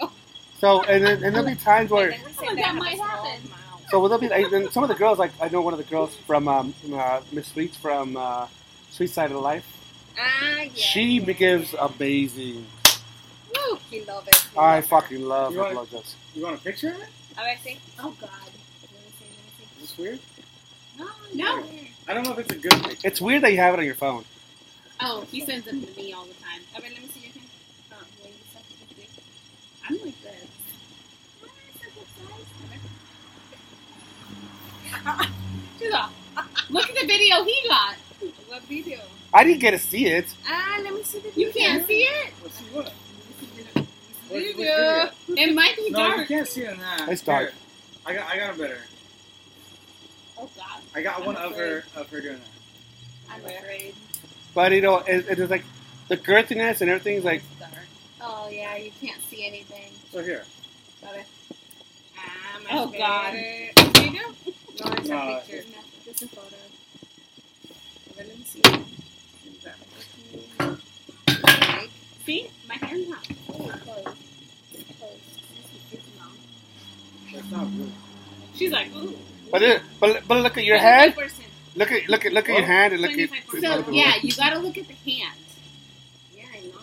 mouth 0.00 0.12
so 0.58 0.82
and 0.82 1.04
then 1.06 1.22
and 1.22 1.34
there'll 1.34 1.48
be 1.48 1.54
times 1.54 1.90
where 1.90 2.10
And 2.10 2.22
then 2.24 2.32
we 2.40 2.48
Oh, 2.48 2.54
that 2.56 2.74
might 2.74 2.98
happen. 2.98 3.48
mouth. 3.50 3.82
so 3.90 4.08
there'll 4.08 4.18
be 4.20 4.28
like, 4.28 4.50
and 4.52 4.72
some 4.72 4.82
of 4.82 4.88
the 4.88 4.96
girls 4.96 5.18
like 5.20 5.30
I 5.40 5.48
know 5.48 5.60
one 5.60 5.72
of 5.72 5.78
the 5.78 5.84
girls 5.94 6.16
from 6.26 6.48
um, 6.48 6.74
uh, 6.92 7.20
Miss 7.30 7.46
Sweets 7.46 7.76
from 7.76 8.16
uh, 8.16 8.48
Sweet 8.90 9.10
Side 9.10 9.30
of 9.30 9.40
Life. 9.40 9.64
Ah, 10.18 10.62
yeah. 10.62 10.68
She 10.74 11.20
yeah, 11.20 11.32
gives 11.32 11.72
yeah. 11.74 11.86
amazing. 11.94 12.66
Woo, 13.54 13.78
he 13.88 14.04
love 14.04 14.26
it. 14.26 14.34
He 14.52 14.58
I 14.58 14.74
love 14.76 14.84
it. 14.84 14.88
fucking 14.88 15.22
love 15.24 15.52
You 15.52 15.62
her 15.62 15.74
want- 15.74 15.90
blowjobs. 15.90 16.14
You 16.34 16.42
want 16.42 16.56
a 16.56 16.62
picture 16.62 16.88
of 16.88 16.96
it? 16.96 17.08
A 17.36 17.42
ver, 17.42 17.56
sí. 17.64 17.76
Oh 18.00 18.12
God. 18.20 18.30
Let 18.82 18.90
me 18.90 19.12
see, 19.16 19.26
let 19.30 19.78
me 19.78 19.84
Is 19.84 19.90
this 19.90 19.98
weird? 19.98 20.18
see. 20.18 20.42
No, 20.98 21.06
no. 21.34 21.64
I 22.08 22.14
don't 22.14 22.24
know 22.24 22.32
if 22.32 22.38
it's 22.38 22.52
a 22.52 22.56
good 22.58 22.72
picture. 22.84 23.06
It's 23.06 23.20
weird 23.20 23.42
that 23.42 23.52
you 23.52 23.58
have 23.58 23.74
it 23.74 23.80
on 23.80 23.84
your 23.86 23.94
phone. 23.94 24.24
Oh, 25.00 25.24
he 25.30 25.44
sends 25.44 25.66
them 25.66 25.82
to 25.82 25.96
me 25.96 26.12
all 26.12 26.24
the 26.24 26.34
time. 26.34 26.60
A 26.76 26.80
ver, 26.80 26.88
let 26.88 27.02
me 27.02 27.08
see 27.08 27.20
your 27.20 27.32
hand. 27.32 27.46
Oh, 27.92 27.96
well, 28.22 28.30
you 28.30 28.34
said 28.52 28.62
this 28.68 28.96
big. 28.96 29.08
I'm 29.88 30.04
like 30.04 30.22
this. 30.22 30.46
She's 35.78 35.92
all, 35.92 36.10
Look 36.70 36.88
at 36.88 36.94
the 36.96 37.06
video 37.06 37.44
he 37.44 37.68
got. 37.68 37.94
What 38.48 38.62
video? 38.62 39.00
I 39.32 39.44
didn't 39.44 39.60
get 39.60 39.72
to 39.72 39.78
see 39.78 40.06
it. 40.06 40.26
Ah, 40.48 40.80
let 40.82 40.92
me 40.94 41.02
see 41.02 41.18
the 41.18 41.28
video. 41.28 41.46
You 41.46 41.52
can't 41.52 41.86
see 41.86 42.00
it. 42.02 42.32
Let's 42.42 42.58
see 42.58 42.64
what. 42.72 42.84
What- 42.86 42.94
what 44.28 44.42
Video. 44.42 45.10
It 45.28 45.54
might 45.54 45.74
be 45.76 45.90
No, 45.90 46.06
you 46.06 46.16
dark. 46.16 46.28
can't 46.28 46.46
see 46.48 46.62
it 46.62 46.72
in 46.72 46.78
that. 46.80 47.08
It's 47.08 47.22
dark. 47.22 47.50
Here. 47.50 47.58
I 48.06 48.14
got, 48.14 48.28
I 48.28 48.36
got 48.38 48.54
a 48.54 48.58
better. 48.58 48.78
God, 51.02 51.10
I 51.10 51.18
got 51.18 51.20
I'm 51.20 51.26
one 51.26 51.36
of 51.36 51.56
her, 51.56 51.84
of 51.96 52.10
her 52.10 52.20
doing 52.20 52.38
that. 52.38 53.34
I'm 53.34 53.44
afraid. 53.44 53.94
But 54.54 54.72
you 54.72 54.80
know, 54.80 54.98
it, 54.98 55.26
it 55.28 55.38
is 55.38 55.50
like 55.50 55.64
the 56.08 56.16
girthiness 56.16 56.80
and 56.80 56.90
everything's 56.90 57.24
like 57.24 57.42
Oh 58.20 58.48
yeah, 58.50 58.76
you 58.76 58.90
can't 59.00 59.20
see 59.30 59.46
anything. 59.46 59.92
So 60.12 60.22
here. 60.22 60.44
A 61.02 61.06
ver. 61.14 61.24
Ah, 62.18 62.58
my 62.64 62.70
Oh, 62.72 62.86
God. 62.88 63.32
favorite. 63.32 63.78
Video? 63.94 64.22
No, 64.22 64.92
it's 64.92 65.08
No, 65.08 65.16
a 65.18 65.40
picture. 65.46 65.64
No, 65.70 65.78
this 66.04 66.22
is 66.22 66.28
photo. 66.30 66.56
Let 68.16 68.26
me 68.26 68.44
see. 68.44 68.62
See, 72.26 72.50
my 72.68 72.74
hair's 72.74 73.08
not 73.08 73.24
fully 73.26 73.70
closed. 73.70 74.18
It's 74.72 74.98
closed. 74.98 75.22
That's 77.32 77.50
not 77.52 77.66
good. 77.76 77.92
She's 78.56 78.72
like, 78.72 78.94
ooh. 78.96 79.16
But 79.50 79.62
it, 79.62 79.82
but 80.00 80.26
but 80.28 80.42
look 80.42 80.58
at 80.58 80.64
your 80.64 80.78
hand. 80.78 81.14
25%. 81.14 81.32
Look 81.76 81.92
at 81.92 82.08
look 82.08 82.24
at 82.26 82.32
look 82.32 82.48
at 82.48 82.56
your 82.56 82.66
hand 82.66 82.92
and 82.92 83.02
look 83.02 83.12
at. 83.12 83.30
25%. 83.30 83.60
So 83.60 83.90
yeah, 83.92 84.14
you 84.22 84.32
gotta 84.34 84.58
look 84.58 84.76
at 84.78 84.86
the 84.88 84.94
hand. 84.94 85.38
Yeah, 86.36 86.44
I 86.52 86.60
know. 86.60 86.80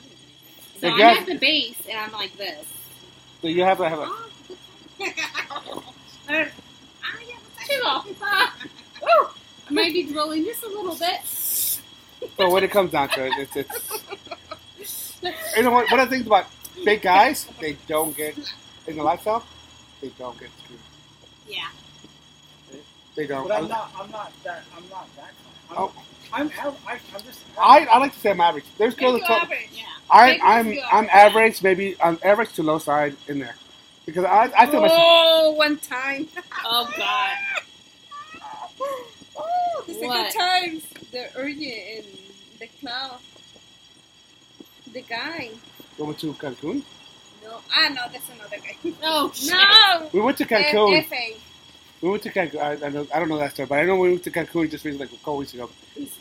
So 0.80 0.88
I'm 0.90 1.02
at 1.02 1.26
the 1.26 1.36
base 1.36 1.82
and 1.90 1.98
I'm 2.00 2.12
like 2.12 2.36
this. 2.38 2.66
So 3.42 3.48
you 3.48 3.64
have 3.64 3.78
to 3.78 3.90
have 3.90 4.00
a. 4.00 4.08
Oh, 4.08 4.30
A 6.28 6.32
ver. 6.32 6.52
Ah, 7.04 7.20
yeah, 7.28 7.36
what's 7.36 7.68
she's 7.68 7.80
that? 7.80 7.86
all, 7.86 8.06
ah, 8.22 8.56
woo. 9.02 9.30
I 9.70 9.74
might 9.74 9.94
be 9.94 10.04
drooling 10.04 10.44
just 10.44 10.64
a 10.64 10.68
little 10.68 10.96
bit. 10.96 11.22
So 11.26 12.50
when 12.50 12.64
it 12.64 12.72
comes 12.72 12.92
down 12.92 13.10
to 13.10 13.26
it, 13.28 13.34
it's 13.38 13.56
it's. 13.56 14.02
You 15.56 15.64
know 15.64 15.72
what? 15.72 15.92
One 15.92 16.00
of 16.00 16.10
the 16.10 16.16
things 16.16 16.28
about 16.28 16.48
big 16.84 17.02
guys, 17.02 17.48
they 17.60 17.74
don't 17.88 18.16
get 18.16 18.38
in 18.88 18.98
the 18.98 19.04
lifestyle. 19.04 19.44
They 20.02 20.10
don't 20.10 20.40
get 20.40 20.50
screwed. 20.64 20.80
Yeah. 21.48 21.68
They 23.16 23.28
don't. 23.28 23.48
But 23.48 23.58
I'm 23.64 23.68
not, 23.70 23.92
I'm 23.98 24.12
not 24.12 24.32
that, 24.44 24.64
I'm 24.76 24.84
not 24.90 25.08
that 25.16 25.26
kind. 25.26 25.56
I'm, 25.72 25.78
Oh. 25.78 25.92
I'm, 26.34 26.52
av- 26.66 26.78
I, 26.88 26.94
I'm 27.16 27.22
just. 27.24 27.40
I, 27.58 27.86
I 27.86 27.98
like 28.00 28.14
to 28.14 28.20
say 28.20 28.32
I'm 28.32 28.42
average. 28.42 28.66
There's 28.78 28.94
Make 28.98 29.00
girls 29.02 29.14
you 29.16 29.20
that 29.22 29.28
talk, 29.28 29.44
average. 29.44 29.70
Yeah. 29.74 29.84
I, 30.12 30.32
Make 30.34 30.42
I'm 30.44 30.80
I'm 30.92 31.10
average, 31.12 31.64
maybe 31.64 31.96
I'm 32.02 32.20
average 32.24 32.54
to 32.54 32.64
low 32.64 32.78
side 32.80 33.16
in 33.28 33.40
there, 33.40 33.56
because 34.06 34.26
I 34.26 34.52
I 34.58 34.66
feel 34.66 34.82
myself. 34.82 35.02
Oh, 35.02 35.54
one 35.58 35.78
time. 35.78 36.28
Oh 36.68 36.90
God. 36.98 37.38
oh, 39.38 39.84
the 39.88 39.94
second 39.94 40.32
times. 40.32 40.84
The 41.12 41.28
urgent 41.38 41.62
in 41.62 42.06
the 42.60 42.68
cloud. 42.80 43.20
The 44.92 45.02
guy. 45.02 45.52
We 45.98 46.06
went 46.06 46.20
to 46.20 46.34
Cancun. 46.34 46.82
No. 47.44 47.60
Ah, 47.72 47.90
no, 47.90 48.02
that's 48.12 48.30
another 48.32 48.58
guy. 48.58 48.94
Oh. 49.04 49.32
No. 49.46 50.10
We 50.12 50.22
went 50.22 50.38
to 50.40 50.46
Cancun. 50.46 50.98
F- 50.98 51.08
FA. 51.08 51.34
We 52.06 52.12
went 52.12 52.22
to 52.22 52.32
Cancun. 52.32 52.60
I, 52.60 52.86
I, 52.86 52.90
know, 52.90 53.08
I 53.12 53.18
don't 53.18 53.30
know 53.30 53.40
that 53.40 53.54
story, 53.54 53.66
but 53.66 53.80
I 53.80 53.84
know 53.84 53.96
we 53.96 54.10
went 54.10 54.24
to 54.26 54.30
Cancun 54.30 54.70
just 54.70 54.86
recently, 54.86 55.08
like 55.08 55.12
a 55.12 55.18
couple 55.18 55.38
weeks 55.38 55.56
ago. 55.56 55.72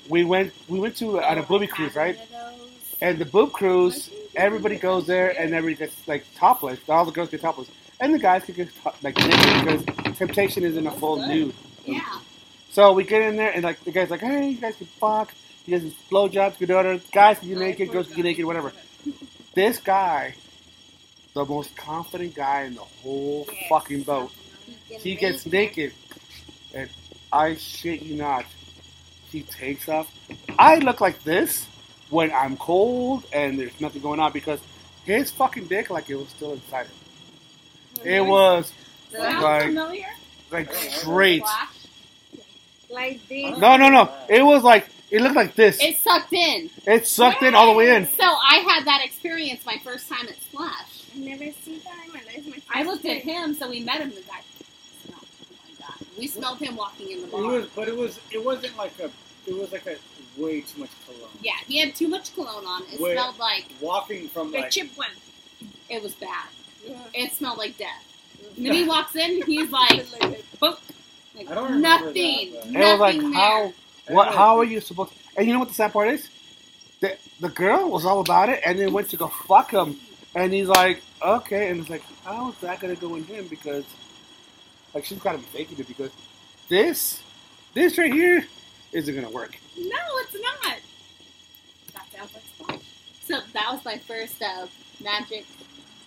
We 0.08 0.24
went 0.24 0.54
we 0.66 0.80
went 0.80 0.96
to 0.96 1.20
on 1.20 1.36
a 1.36 1.42
booby 1.42 1.66
cruise, 1.66 1.94
right? 1.94 2.18
And 3.02 3.18
the 3.18 3.26
boob 3.26 3.52
cruise, 3.52 4.08
everybody 4.34 4.76
goes 4.76 5.06
there 5.06 5.38
and 5.38 5.52
everybody 5.52 5.74
gets 5.74 6.08
like 6.08 6.24
topless. 6.36 6.78
All 6.88 7.04
the 7.04 7.12
girls 7.12 7.28
get 7.28 7.42
topless, 7.42 7.68
and 8.00 8.14
the 8.14 8.18
guys 8.18 8.44
can 8.44 8.54
get 8.54 8.68
like 9.02 9.14
naked 9.18 9.84
because 9.84 10.16
temptation 10.16 10.64
is 10.64 10.78
in 10.78 10.86
a 10.86 10.90
full 10.90 11.16
nude. 11.16 11.54
Yeah. 11.84 12.00
So 12.70 12.94
we 12.94 13.04
get 13.04 13.20
in 13.20 13.36
there 13.36 13.52
and 13.52 13.62
like 13.62 13.84
the 13.84 13.92
guy's 13.92 14.08
like, 14.08 14.20
hey, 14.20 14.48
you 14.48 14.56
guys 14.56 14.76
can 14.76 14.86
fuck. 14.86 15.34
You 15.66 15.76
guys 15.76 15.82
can 15.82 15.94
blow 16.08 16.28
jobs, 16.28 16.56
good 16.56 16.70
order. 16.70 16.98
Guys 17.12 17.40
can 17.40 17.48
get 17.48 17.58
naked, 17.58 17.92
girls 17.92 18.06
can 18.06 18.16
get 18.16 18.22
naked, 18.22 18.46
whatever. 18.46 18.72
This 19.52 19.80
guy, 19.80 20.34
the 21.34 21.44
most 21.44 21.76
confident 21.76 22.34
guy 22.34 22.62
in 22.62 22.74
the 22.74 22.80
whole 22.80 23.46
fucking 23.68 24.04
boat, 24.04 24.32
can 24.88 25.00
he 25.00 25.10
make 25.12 25.20
gets 25.20 25.46
naked, 25.46 25.92
and 26.74 26.88
I 27.32 27.54
shit 27.56 28.02
you 28.02 28.16
not, 28.16 28.44
he 29.30 29.42
takes 29.42 29.88
off. 29.88 30.12
I 30.58 30.76
look 30.78 31.00
like 31.00 31.22
this 31.24 31.66
when 32.10 32.30
I'm 32.32 32.56
cold 32.56 33.24
and 33.32 33.58
there's 33.58 33.80
nothing 33.80 34.02
going 34.02 34.20
on 34.20 34.32
because 34.32 34.60
his 35.04 35.30
fucking 35.32 35.66
dick 35.66 35.90
like 35.90 36.08
it 36.10 36.14
was 36.16 36.28
still 36.28 36.52
inside 36.52 36.86
him. 36.86 36.92
It 38.04 38.20
was 38.20 38.72
like 39.12 39.62
familiar? 39.64 40.06
like 40.50 40.72
straight. 40.74 41.42
Like 42.90 43.26
this. 43.28 43.58
No, 43.58 43.76
no, 43.76 43.88
no. 43.88 44.12
It 44.28 44.42
was 44.44 44.62
like 44.62 44.88
it 45.10 45.20
looked 45.20 45.36
like 45.36 45.54
this. 45.54 45.80
It 45.82 45.98
sucked 45.98 46.32
in. 46.32 46.70
It 46.86 47.06
sucked 47.06 47.42
in 47.42 47.54
all 47.54 47.66
the 47.72 47.76
way 47.78 47.94
in. 47.94 48.06
So 48.06 48.24
I 48.24 48.64
had 48.68 48.84
that 48.86 49.02
experience 49.04 49.64
my 49.66 49.78
first 49.82 50.08
time 50.08 50.26
at 50.28 50.36
Splash. 50.36 51.04
I 51.14 51.18
never 51.18 51.44
see 51.64 51.78
that 51.78 51.94
in 52.06 52.12
my 52.12 52.20
life. 52.26 52.46
My 52.46 52.56
I 52.72 52.84
first 52.84 53.04
looked 53.04 53.04
at 53.06 53.22
him, 53.22 53.54
so 53.54 53.68
we 53.70 53.80
met 53.80 54.00
him. 54.00 54.10
The 54.10 54.16
guy. 54.22 54.40
smelled- 55.04 55.26
Oh 55.50 55.54
my 55.80 55.86
god. 55.86 56.03
We 56.18 56.26
smelled 56.26 56.58
him 56.58 56.76
walking 56.76 57.10
in 57.10 57.18
the 57.22 57.26
It 57.26 57.32
bar. 57.32 57.42
was, 57.42 57.66
but 57.74 57.88
it 57.88 57.96
was, 57.96 58.20
it 58.30 58.44
wasn't 58.44 58.76
like 58.76 58.98
a, 59.00 59.10
it 59.46 59.56
was 59.56 59.72
like 59.72 59.86
a 59.86 59.96
way 60.40 60.60
too 60.62 60.80
much 60.80 60.90
cologne. 61.06 61.30
Yeah, 61.42 61.52
he 61.66 61.78
had 61.80 61.94
too 61.94 62.08
much 62.08 62.34
cologne 62.34 62.64
on. 62.66 62.82
It 62.92 63.00
Wait. 63.00 63.12
smelled 63.12 63.38
like 63.38 63.66
Walking 63.80 64.28
from 64.28 64.52
The 64.52 64.58
like, 64.60 64.70
cheap 64.70 64.96
one. 64.96 65.08
it 65.88 66.02
was 66.02 66.14
bad. 66.14 66.46
Yeah. 66.86 66.98
It 67.14 67.32
smelled 67.32 67.58
like 67.58 67.76
death. 67.78 68.02
And 68.56 68.66
then 68.66 68.72
he 68.74 68.84
walks 68.84 69.16
in, 69.16 69.42
he's 69.42 69.70
like, 69.80 70.04
boop. 70.60 70.78
Like, 71.36 71.50
I 71.50 71.54
don't 71.54 71.64
remember 71.72 71.80
nothing. 72.06 72.52
that, 72.52 72.60
but- 72.60 72.66
And 72.66 72.76
it 72.76 72.80
was 72.80 73.00
like, 73.00 73.16
nothing 73.16 73.32
how? 73.32 73.72
What? 74.08 74.34
How 74.34 74.58
are 74.58 74.64
you 74.64 74.80
supposed? 74.80 75.12
And 75.36 75.46
you 75.46 75.52
know 75.54 75.58
what 75.58 75.68
the 75.68 75.74
sad 75.74 75.92
part 75.92 76.08
is? 76.08 76.28
The 77.00 77.16
the 77.40 77.48
girl 77.48 77.90
was 77.90 78.04
all 78.04 78.20
about 78.20 78.48
it, 78.50 78.60
and 78.64 78.78
then 78.78 78.92
went 78.92 79.08
to 79.10 79.16
go 79.16 79.28
fuck 79.28 79.72
him, 79.72 79.96
and 80.36 80.52
he's 80.52 80.68
like, 80.68 81.02
okay, 81.22 81.70
and 81.70 81.80
it's 81.80 81.90
like, 81.90 82.02
how 82.24 82.50
is 82.50 82.56
that 82.58 82.78
gonna 82.80 82.94
go 82.96 83.14
in 83.16 83.24
him? 83.24 83.48
Because 83.48 83.84
like 84.94 85.04
she's 85.04 85.18
gotta 85.18 85.38
be 85.38 85.44
faking 85.44 85.78
it 85.78 85.88
because 85.88 86.10
this 86.68 87.20
this 87.74 87.98
right 87.98 88.12
here 88.12 88.46
isn't 88.92 89.14
gonna 89.14 89.30
work. 89.30 89.56
No, 89.76 89.96
it's 90.22 90.34
not. 90.40 90.76
That 91.94 92.06
sounds 92.12 92.32
like 92.34 92.44
Splash. 92.44 92.80
So 93.24 93.40
that 93.52 93.72
was 93.72 93.84
my 93.84 93.98
first 93.98 94.40
uh, 94.42 94.66
magic 95.02 95.44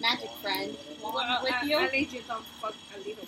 magic 0.02 0.30
friend. 0.42 0.76
Well, 1.04 1.14
One 1.14 1.28
with 1.44 1.52
at- 1.54 1.66
you. 1.66 1.78
At 1.78 1.92
least 1.92 2.14
you 2.14 2.22
don't 2.28 2.46
fuck 2.62 2.76
a 2.96 3.00
little. 3.00 3.26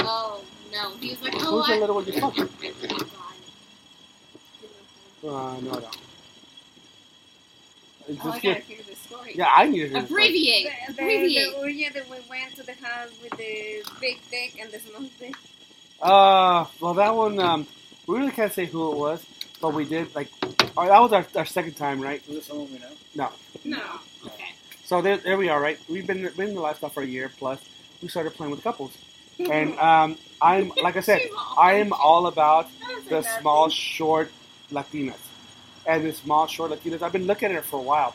Oh 0.00 0.42
no, 0.72 0.90
he 1.00 1.10
was 1.10 1.22
like, 1.22 1.34
oh, 1.36 1.58
Who's 1.58 1.66
the 1.66 1.74
I. 1.74 1.78
little 1.78 1.94
one 1.96 2.06
you 2.06 2.12
fucked? 2.12 2.38
Oh, 2.38 2.44
God. 5.22 5.56
Uh, 5.56 5.60
no, 5.60 5.72
no. 5.80 5.90
It's 8.08 8.18
Oh, 8.24 8.30
I 8.30 8.32
just 8.32 8.42
gotta 8.42 8.54
good. 8.54 8.62
hear 8.64 8.78
this 8.86 8.98
story. 8.98 9.32
Yeah, 9.34 9.48
I 9.54 9.66
need 9.68 9.80
to 9.80 9.88
hear. 9.88 9.98
Abbreviate. 9.98 10.66
The, 10.88 10.92
the, 10.94 11.02
Abbreviate. 11.02 11.52
the 11.54 11.60
urgent 11.60 11.94
that 11.94 12.10
we 12.10 12.16
went 12.28 12.56
to 12.56 12.62
the 12.64 12.72
house 12.74 13.10
with 13.22 13.32
the 13.32 13.82
big 14.00 14.18
dick 14.30 14.58
and 14.60 14.70
the 14.72 14.78
small 14.78 15.02
dick. 15.20 15.34
Uh, 16.00 16.64
well, 16.80 16.94
that 16.94 17.14
one, 17.14 17.38
um, 17.40 17.66
we 18.06 18.18
really 18.18 18.30
can't 18.30 18.52
say 18.52 18.66
who 18.66 18.92
it 18.92 18.96
was, 18.96 19.24
but 19.60 19.74
we 19.74 19.84
did 19.84 20.14
like, 20.14 20.28
oh, 20.76 20.86
that 20.86 21.00
was 21.00 21.12
our, 21.12 21.26
our 21.36 21.44
second 21.46 21.74
time, 21.74 22.00
right? 22.00 22.26
was 22.26 22.36
this 22.36 22.46
someone 22.46 22.68
we 22.72 22.78
know? 22.78 22.86
No. 23.14 23.30
No. 23.64 23.82
Okay. 24.26 24.44
So 24.84 25.02
there, 25.02 25.18
there 25.18 25.36
we 25.36 25.48
are, 25.50 25.60
right? 25.60 25.78
We've 25.88 26.06
been 26.06 26.22
been 26.36 26.48
in 26.48 26.54
the 26.54 26.60
lifestyle 26.62 26.90
for 26.90 27.02
a 27.02 27.06
year 27.06 27.30
plus. 27.38 27.60
We 28.00 28.08
started 28.08 28.32
playing 28.34 28.52
with 28.52 28.62
couples, 28.62 28.96
and 29.38 29.78
um, 29.78 30.16
I'm 30.40 30.72
like 30.82 30.96
I 30.96 31.00
said, 31.00 31.20
I 31.58 31.74
am 31.74 31.92
all 31.92 32.26
about 32.26 32.68
the 33.10 33.22
small, 33.22 33.68
short 33.68 34.30
Latinas, 34.70 35.18
and 35.88 36.04
this 36.04 36.18
small, 36.18 36.46
short 36.46 36.70
Latinas. 36.72 37.02
I've 37.02 37.12
been 37.12 37.26
looking 37.26 37.50
at 37.52 37.56
it 37.58 37.64
for 37.64 37.80
a 37.80 37.82
while, 37.82 38.14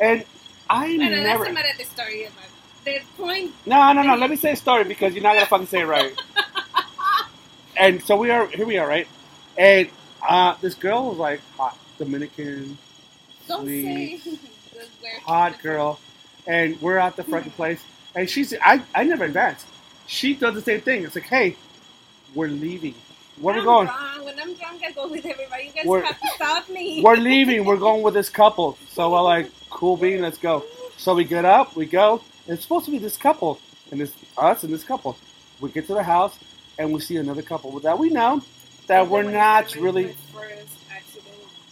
and 0.00 0.24
I 0.70 0.96
Bueno, 0.96 1.22
never. 1.22 1.44
that's 1.44 1.50
another 1.50 1.84
story 1.84 2.24
about 2.24 2.50
the 2.86 3.00
point. 3.18 3.52
No, 3.66 3.92
no, 3.92 4.02
no. 4.02 4.16
Let 4.16 4.30
me 4.30 4.36
say 4.36 4.52
a 4.52 4.56
story 4.56 4.84
because 4.84 5.14
you're 5.14 5.22
not 5.24 5.34
gonna 5.34 5.46
fucking 5.46 5.66
say 5.68 5.80
it 5.82 5.86
right. 5.86 6.14
and 7.76 8.02
so 8.02 8.16
we 8.16 8.30
are 8.30 8.46
here. 8.48 8.66
We 8.66 8.78
are 8.78 8.88
right, 8.88 9.08
and 9.56 9.90
uh, 10.26 10.56
this 10.60 10.74
girl 10.74 11.10
was 11.10 11.18
like 11.18 11.40
hot 11.56 11.78
Dominican, 11.98 12.78
Don't 13.48 13.62
Sweet. 13.64 14.20
say 14.22 14.38
hot 15.24 15.60
girl, 15.62 16.00
and 16.46 16.80
we're 16.80 16.98
at 16.98 17.16
the 17.16 17.24
fucking 17.24 17.52
place, 17.52 17.82
and 18.14 18.30
she's 18.30 18.54
I 18.62 18.82
I 18.94 19.04
never 19.04 19.24
advanced. 19.24 19.66
She 20.06 20.34
does 20.34 20.54
the 20.54 20.62
same 20.62 20.80
thing. 20.80 21.04
It's 21.04 21.14
like, 21.16 21.24
hey, 21.26 21.56
we're 22.34 22.48
leaving. 22.48 22.94
Where 23.40 23.54
we 23.54 23.60
I'm 23.60 23.64
going? 23.66 23.86
Drunk. 23.86 24.24
When 24.24 24.40
I'm 24.40 24.54
drunk, 24.54 24.82
I 24.84 24.92
go 24.92 25.08
with 25.08 25.24
everybody. 25.26 25.64
You 25.66 25.72
guys 25.72 25.86
We're- 25.86 26.06
have 26.06 26.20
to 26.20 26.28
stop 26.34 26.68
me. 26.68 27.02
We're 27.02 27.16
leaving. 27.16 27.64
We're 27.64 27.76
going 27.76 28.02
with 28.02 28.14
this 28.14 28.28
couple. 28.28 28.76
So 28.90 29.10
we're 29.10 29.22
like, 29.22 29.50
cool 29.70 29.96
bean, 29.96 30.22
let's 30.22 30.38
go. 30.38 30.64
So 30.96 31.14
we 31.14 31.24
get 31.24 31.44
up, 31.44 31.76
we 31.76 31.86
go. 31.86 32.20
It's 32.46 32.62
supposed 32.62 32.86
to 32.86 32.90
be 32.90 32.98
this 32.98 33.16
couple, 33.16 33.60
and 33.92 34.00
it's 34.00 34.12
us 34.36 34.64
and 34.64 34.72
this 34.72 34.82
couple. 34.84 35.16
We 35.60 35.70
get 35.70 35.86
to 35.88 35.94
the 35.94 36.02
house, 36.02 36.36
and 36.78 36.92
we 36.92 37.00
see 37.00 37.16
another 37.16 37.42
couple 37.42 37.70
with 37.70 37.84
that 37.84 37.98
we 37.98 38.10
know 38.10 38.42
that 38.86 39.08
we're 39.08 39.22
not 39.22 39.74
really. 39.76 40.14
First 40.32 40.68
accident 40.90 41.26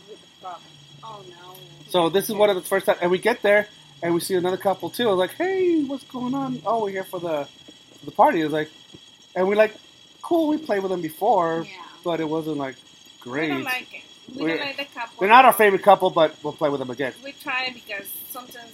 with 0.08 0.20
the 0.20 0.26
problem. 0.42 0.62
Oh 1.02 1.24
no. 1.28 1.56
So 1.88 2.08
this 2.10 2.28
is 2.28 2.34
one 2.36 2.50
of 2.50 2.56
the 2.56 2.62
first 2.62 2.86
time, 2.86 2.96
and 3.00 3.10
we 3.10 3.18
get 3.18 3.42
there, 3.42 3.68
and 4.02 4.12
we 4.14 4.20
see 4.20 4.34
another 4.34 4.56
couple 4.58 4.90
too. 4.90 5.04
I 5.08 5.12
was 5.12 5.18
like, 5.18 5.32
hey, 5.34 5.82
what's 5.84 6.04
going 6.04 6.34
on? 6.34 6.60
Oh, 6.66 6.82
we're 6.84 6.90
here 6.90 7.04
for 7.04 7.18
the 7.18 7.48
for 7.98 8.04
the 8.04 8.12
party. 8.12 8.40
It 8.42 8.44
was 8.44 8.52
like, 8.52 8.70
and 9.34 9.48
we're 9.48 9.56
like, 9.56 9.74
cool. 10.28 10.48
We 10.48 10.58
played 10.58 10.82
with 10.82 10.90
them 10.90 11.00
before, 11.02 11.64
Yeah. 11.68 11.76
but 12.04 12.20
it 12.20 12.28
wasn't 12.28 12.56
like 12.58 12.76
We 12.76 13.30
great. 13.30 13.48
don't 13.48 13.62
like 13.64 13.88
it. 13.94 14.02
We 14.34 14.42
We're- 14.44 14.56
don't 14.58 14.66
like 14.66 14.76
the 14.76 14.84
couple. 14.98 15.14
They're 15.20 15.28
not 15.28 15.44
our 15.44 15.52
favorite 15.52 15.82
couple, 15.82 16.10
but 16.10 16.34
we'll 16.42 16.52
play 16.60 16.68
with 16.68 16.80
them 16.80 16.90
again. 16.90 17.12
We 17.22 17.32
try 17.32 17.70
because 17.72 18.06
sometimes 18.30 18.72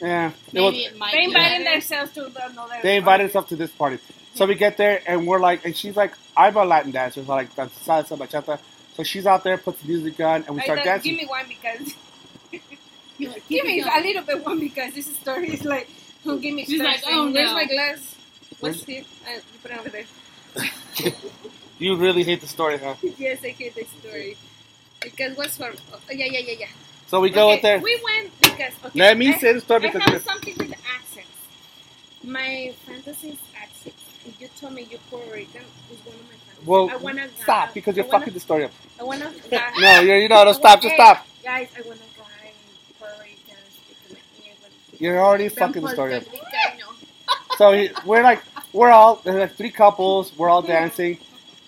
Yeah, 0.00 0.32
it 0.52 0.60
was- 0.60 0.74
it 0.74 0.98
might 0.98 1.12
they 1.12 1.18
be 1.20 1.24
inviting 1.24 1.64
better. 1.64 1.72
themselves 1.76 2.12
to 2.12 2.20
another. 2.26 2.78
They 2.82 2.96
invited 2.96 3.30
us 3.30 3.36
up 3.36 3.48
to 3.48 3.56
this 3.56 3.70
party. 3.70 3.98
So 4.34 4.46
we 4.46 4.54
get 4.54 4.76
there 4.76 5.02
and 5.06 5.26
we're 5.26 5.40
like, 5.40 5.64
and 5.64 5.76
she's 5.76 5.96
like, 5.96 6.12
I'm 6.36 6.56
a 6.56 6.64
Latin 6.64 6.90
dancer, 6.92 7.24
so 7.24 7.32
I 7.32 7.36
like 7.36 7.54
dance 7.56 7.72
salsa, 7.86 8.16
bachata. 8.18 8.58
So 8.96 9.02
she's 9.02 9.26
out 9.26 9.42
there, 9.44 9.56
puts 9.58 9.80
the 9.82 9.88
music 9.88 10.20
on, 10.20 10.44
and 10.46 10.54
we 10.56 10.60
I 10.60 10.64
start 10.64 10.78
don't- 10.80 10.86
dancing. 10.86 11.12
Give 11.12 11.20
me 11.22 11.26
one 11.26 11.46
because 11.48 11.94
like, 12.52 12.62
give 13.18 13.32
keep 13.48 13.64
me 13.64 13.80
it 13.80 13.86
a 13.86 14.00
little 14.06 14.22
bit 14.22 14.44
one 14.44 14.58
because 14.60 14.92
this 14.94 15.06
story 15.16 15.48
is 15.54 15.64
like, 15.64 15.88
oh, 16.26 16.36
give 16.44 16.54
me. 16.54 16.64
She's 16.66 16.80
like, 16.80 16.96
thirsty. 16.96 17.10
oh, 17.12 17.30
Where's 17.32 17.48
no. 17.50 17.54
my 17.54 17.64
glass? 17.64 18.14
Where's- 18.60 18.76
What's 18.78 18.88
it? 18.88 19.06
Uh, 19.26 19.30
you 19.34 19.40
put 19.62 19.70
it 19.70 19.78
over 19.78 19.88
there. 19.88 20.04
You 21.78 21.96
really 21.96 22.22
hate 22.22 22.40
the 22.40 22.46
story, 22.46 22.78
huh? 22.78 22.94
yes, 23.18 23.40
I 23.44 23.48
hate 23.48 23.74
the 23.74 23.84
story 24.00 24.36
because 25.00 25.36
what's 25.36 25.56
for? 25.56 25.72
Oh, 25.92 25.98
yeah, 26.10 26.26
yeah, 26.26 26.38
yeah, 26.40 26.54
yeah. 26.60 26.66
So 27.08 27.20
we 27.20 27.30
go 27.30 27.48
okay, 27.50 27.56
out 27.56 27.62
there. 27.62 27.78
We 27.80 28.00
went 28.04 28.30
because. 28.40 28.72
Okay, 28.84 28.98
Let 28.98 29.18
me 29.18 29.34
I, 29.34 29.38
say 29.38 29.52
the 29.54 29.60
story 29.60 29.88
I 29.88 29.92
because 29.92 30.02
have 30.12 30.22
something 30.22 30.54
with 30.58 30.68
the 30.68 30.76
accents. 30.96 31.28
My 32.24 32.72
fantasy 32.86 33.30
is 33.30 33.38
accents. 33.60 34.02
If 34.24 34.40
you 34.40 34.48
told 34.60 34.74
me 34.74 34.86
you're 34.88 35.00
Puerto 35.10 35.32
Rican, 35.32 35.62
it's 35.90 36.06
one 36.06 36.14
of 36.14 36.22
my 36.22 36.36
fantasies. 36.46 36.66
well, 36.68 36.90
I 36.90 36.96
wanna 36.96 37.28
stop 37.36 37.74
because 37.74 37.96
you're 37.96 38.06
wanna, 38.06 38.18
fucking 38.20 38.34
the 38.34 38.40
story 38.40 38.64
up. 38.64 38.72
I 39.00 39.02
wanna. 39.02 39.32
No, 39.80 40.00
you're, 40.00 40.18
you 40.18 40.28
know, 40.28 40.44
no, 40.44 40.52
stop, 40.52 40.80
just 40.80 40.94
stop. 40.94 41.26
Guys, 41.42 41.68
I 41.76 41.80
wanna 41.82 41.94
in 41.94 42.94
Puerto 42.98 43.14
Rican, 43.20 43.56
speak 43.74 44.06
to 44.06 44.14
my 44.14 44.46
ear 44.46 44.54
when- 44.62 44.98
You're 45.00 45.18
already 45.20 45.48
fucking 45.48 45.82
the 45.82 45.88
story 45.88 46.14
up. 46.14 46.24
So 47.58 47.72
he, 47.72 47.90
we're 48.04 48.22
like, 48.22 48.42
we're 48.72 48.90
all 48.90 49.16
there's 49.16 49.36
like 49.36 49.54
three 49.56 49.70
couples. 49.70 50.36
We're 50.36 50.48
all 50.48 50.62
dancing, 50.62 51.18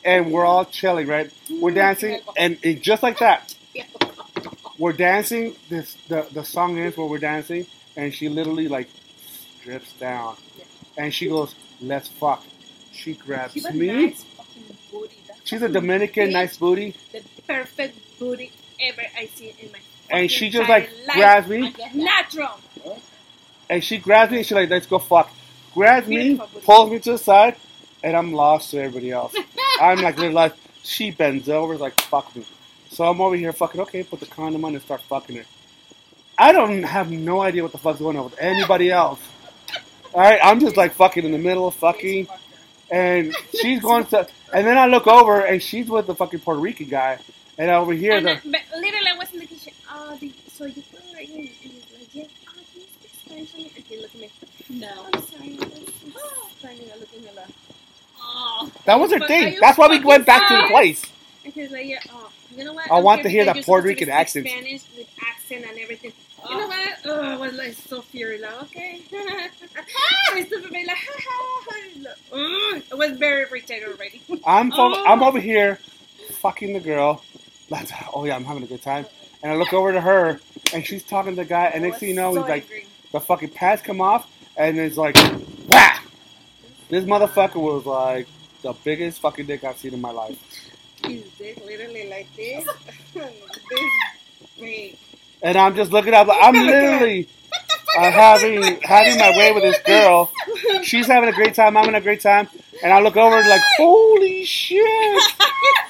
and 0.04 0.32
we're 0.32 0.44
all 0.44 0.64
chilling, 0.64 1.06
right? 1.06 1.30
We're 1.50 1.70
mm-hmm. 1.70 1.74
dancing, 1.76 2.20
and 2.36 2.58
it, 2.62 2.80
just 2.82 3.02
like 3.02 3.18
that, 3.18 3.54
we're 4.78 4.92
dancing. 4.92 5.54
This 5.68 5.96
the 6.08 6.26
the 6.32 6.44
song 6.44 6.78
ends 6.78 6.96
where 6.96 7.06
we're 7.06 7.18
dancing, 7.18 7.66
and 7.96 8.14
she 8.14 8.28
literally 8.28 8.68
like 8.68 8.88
strips 9.60 9.92
down, 9.94 10.36
and 10.96 11.12
she 11.12 11.28
goes, 11.28 11.54
"Let's 11.80 12.08
fuck." 12.08 12.42
She 12.92 13.14
grabs 13.14 13.52
She 13.54 13.60
me. 13.72 13.86
nice. 14.06 14.24
She's 15.44 15.60
a 15.62 15.68
Dominican, 15.68 16.30
nice 16.32 16.56
booty, 16.56 16.94
The 17.12 17.22
perfect 17.46 18.18
booty 18.18 18.50
ever 18.80 19.02
I 19.18 19.26
seen 19.26 19.52
in 19.60 19.72
my. 19.72 19.78
and 20.10 20.30
she 20.30 20.48
just 20.48 20.68
like 20.68 20.90
life. 21.06 21.16
grabs 21.16 21.48
me. 21.48 21.74
Natural. 21.92 22.58
and 23.68 23.82
she 23.84 23.98
grabs 23.98 24.30
me, 24.30 24.38
and 24.38 24.46
she's 24.46 24.54
like, 24.54 24.70
"Let's 24.70 24.86
go 24.86 24.98
fuck." 24.98 25.30
Grabs 25.74 26.06
me, 26.06 26.40
pulls 26.64 26.90
me 26.90 26.98
to 27.00 27.12
the 27.12 27.18
side, 27.18 27.56
and 28.02 28.16
I'm 28.16 28.32
lost 28.32 28.70
to 28.70 28.78
everybody 28.78 29.10
else. 29.10 29.34
I'm 29.80 30.00
like, 30.00 30.16
literally 30.16 30.34
like, 30.34 30.54
she 30.82 31.10
bends 31.10 31.48
over, 31.48 31.76
like, 31.76 32.00
fuck 32.02 32.34
me. 32.36 32.44
So 32.90 33.04
I'm 33.04 33.20
over 33.20 33.34
here 33.34 33.52
fucking, 33.52 33.80
okay, 33.82 34.04
put 34.04 34.20
the 34.20 34.26
condom 34.26 34.64
on 34.64 34.74
and 34.74 34.82
start 34.82 35.02
fucking 35.02 35.36
her. 35.36 35.44
I 36.38 36.52
don't 36.52 36.82
have 36.82 37.10
no 37.10 37.40
idea 37.40 37.62
what 37.62 37.72
the 37.72 37.78
fuck's 37.78 37.98
going 37.98 38.16
on 38.16 38.24
with 38.24 38.38
anybody 38.38 38.90
else. 38.90 39.20
Alright, 40.12 40.38
I'm 40.42 40.60
just 40.60 40.76
like 40.76 40.92
fucking 40.92 41.24
in 41.24 41.32
the 41.32 41.38
middle 41.38 41.66
of 41.66 41.74
fucking, 41.74 42.28
and 42.90 43.34
she's 43.60 43.80
going 43.80 44.06
to, 44.06 44.28
and 44.52 44.66
then 44.66 44.78
I 44.78 44.86
look 44.86 45.08
over 45.08 45.40
and 45.40 45.60
she's 45.60 45.88
with 45.88 46.06
the 46.06 46.14
fucking 46.14 46.40
Puerto 46.40 46.60
Rican 46.60 46.88
guy, 46.88 47.18
and 47.58 47.70
over 47.70 47.92
here, 47.92 48.20
the, 48.20 48.40
literally, 48.44 49.08
I 49.08 49.16
was 49.16 49.32
in 49.32 49.40
the 49.40 49.46
kitchen. 49.46 49.72
Oh, 49.90 50.16
the, 50.20 50.32
so 50.52 50.64
you 50.64 50.82
Puerto 50.82 51.06
Rican? 51.16 51.36
And 51.36 51.48
he's 51.48 51.84
like, 51.96 52.14
yeah. 52.14 52.24
Oh, 52.48 52.52
can 52.52 52.80
you 52.80 52.86
speak 53.00 53.10
Spanish? 53.24 53.54
And 53.54 53.84
he 53.84 54.00
looked 54.00 54.14
at 54.14 54.20
me. 54.20 54.30
No. 54.80 54.88
I'm 55.12 55.22
sorry. 55.22 55.58
I 55.60 55.64
was 55.64 55.92
Spanish. 56.58 56.90
I 56.94 56.98
look 56.98 57.08
at 57.14 57.20
me 57.20 57.28
Oh. 58.26 58.70
that 58.86 58.98
was 58.98 59.12
her 59.12 59.18
But 59.18 59.28
thing. 59.28 59.58
That's 59.60 59.76
why 59.78 59.88
we 59.88 60.00
went 60.00 60.26
back 60.26 60.48
to 60.48 60.54
the 60.54 60.66
serious? 60.68 61.00
place. 61.00 61.56
and 61.56 61.70
like, 61.72 61.86
yeah. 61.86 61.98
Oh, 62.10 62.30
you 62.56 62.64
know 62.64 62.72
what? 62.72 62.90
I 62.90 62.98
want 63.00 63.22
to 63.22 63.28
hear 63.28 63.44
that 63.44 63.64
Puerto 63.64 63.86
Rican 63.86 64.08
accent. 64.08 64.46
Spanish 64.48 64.82
with 64.96 65.08
accent 65.20 65.64
and 65.68 65.78
everything. 65.78 66.12
You 66.48 66.58
know 66.58 66.66
what? 66.66 66.98
Oh, 67.06 67.20
I 67.20 67.36
was 67.36 67.52
like 67.54 67.72
so 67.74 68.02
furious. 68.02 68.42
Like, 68.42 68.62
okay. 68.64 69.00
I 70.32 70.44
stood 70.44 70.64
for 70.64 70.72
me 70.72 70.86
like, 70.86 70.96
ha 70.96 71.12
ha 71.18 71.64
ha. 71.66 72.14
Mm. 72.32 72.82
I 72.92 72.94
was 72.94 73.12
very 73.12 73.42
irritated 73.42 73.88
already. 73.88 74.20
I'm 74.46 74.70
fo- 74.70 74.94
Oh. 74.94 75.04
I'm 75.06 75.22
over 75.22 75.40
here 75.40 75.78
fucking 76.40 76.72
the 76.72 76.80
girl. 76.80 77.22
That's, 77.70 77.92
oh 78.14 78.24
yeah, 78.24 78.36
I'm 78.36 78.44
having 78.44 78.62
a 78.62 78.66
good 78.66 78.82
time. 78.82 79.06
And 79.42 79.52
I 79.52 79.56
look 79.56 79.72
over 79.74 79.92
to 79.92 80.00
her, 80.00 80.40
and 80.72 80.84
she's 80.86 81.02
talking 81.02 81.32
to 81.32 81.42
the 81.42 81.44
guy. 81.48 81.66
And 81.66 81.82
next 81.84 81.98
thing 81.98 82.08
you 82.10 82.14
know, 82.14 82.34
so 82.34 82.40
he's 82.42 82.48
like, 82.48 82.86
the 83.12 83.20
fucking 83.20 83.50
pads 83.50 83.82
come 83.82 84.00
off, 84.00 84.28
and 84.56 84.78
it's 84.78 84.96
like, 84.96 85.16
wah! 85.68 85.98
This 86.88 87.04
motherfucker 87.04 87.56
was 87.56 87.86
like 87.86 88.28
the 88.62 88.72
biggest 88.84 89.20
fucking 89.20 89.46
dick 89.46 89.64
I've 89.64 89.78
seen 89.78 89.94
in 89.94 90.00
my 90.00 90.10
life. 90.10 90.38
His 91.04 91.24
dick 91.38 91.62
literally 91.64 92.08
like 92.08 92.34
this. 92.36 92.66
this 93.14 93.90
big. 94.58 94.96
And 95.42 95.58
I'm 95.58 95.74
just 95.74 95.90
looking 95.90 96.14
up. 96.14 96.28
I'm 96.30 96.54
literally 96.66 97.28
uh, 97.98 98.10
having 98.10 98.62
having 98.82 99.18
my 99.18 99.30
way 99.36 99.52
with 99.52 99.62
this 99.62 99.78
girl. 99.86 100.30
She's 100.82 101.06
having 101.06 101.28
a 101.28 101.32
great 101.32 101.54
time. 101.54 101.76
I'm 101.76 101.84
having 101.84 101.94
a 101.94 102.00
great 102.00 102.20
time. 102.20 102.48
And 102.82 102.92
I 102.92 103.00
look 103.00 103.16
over 103.16 103.36
and 103.38 103.48
like, 103.48 103.62
holy 103.76 104.44
shit! 104.44 105.22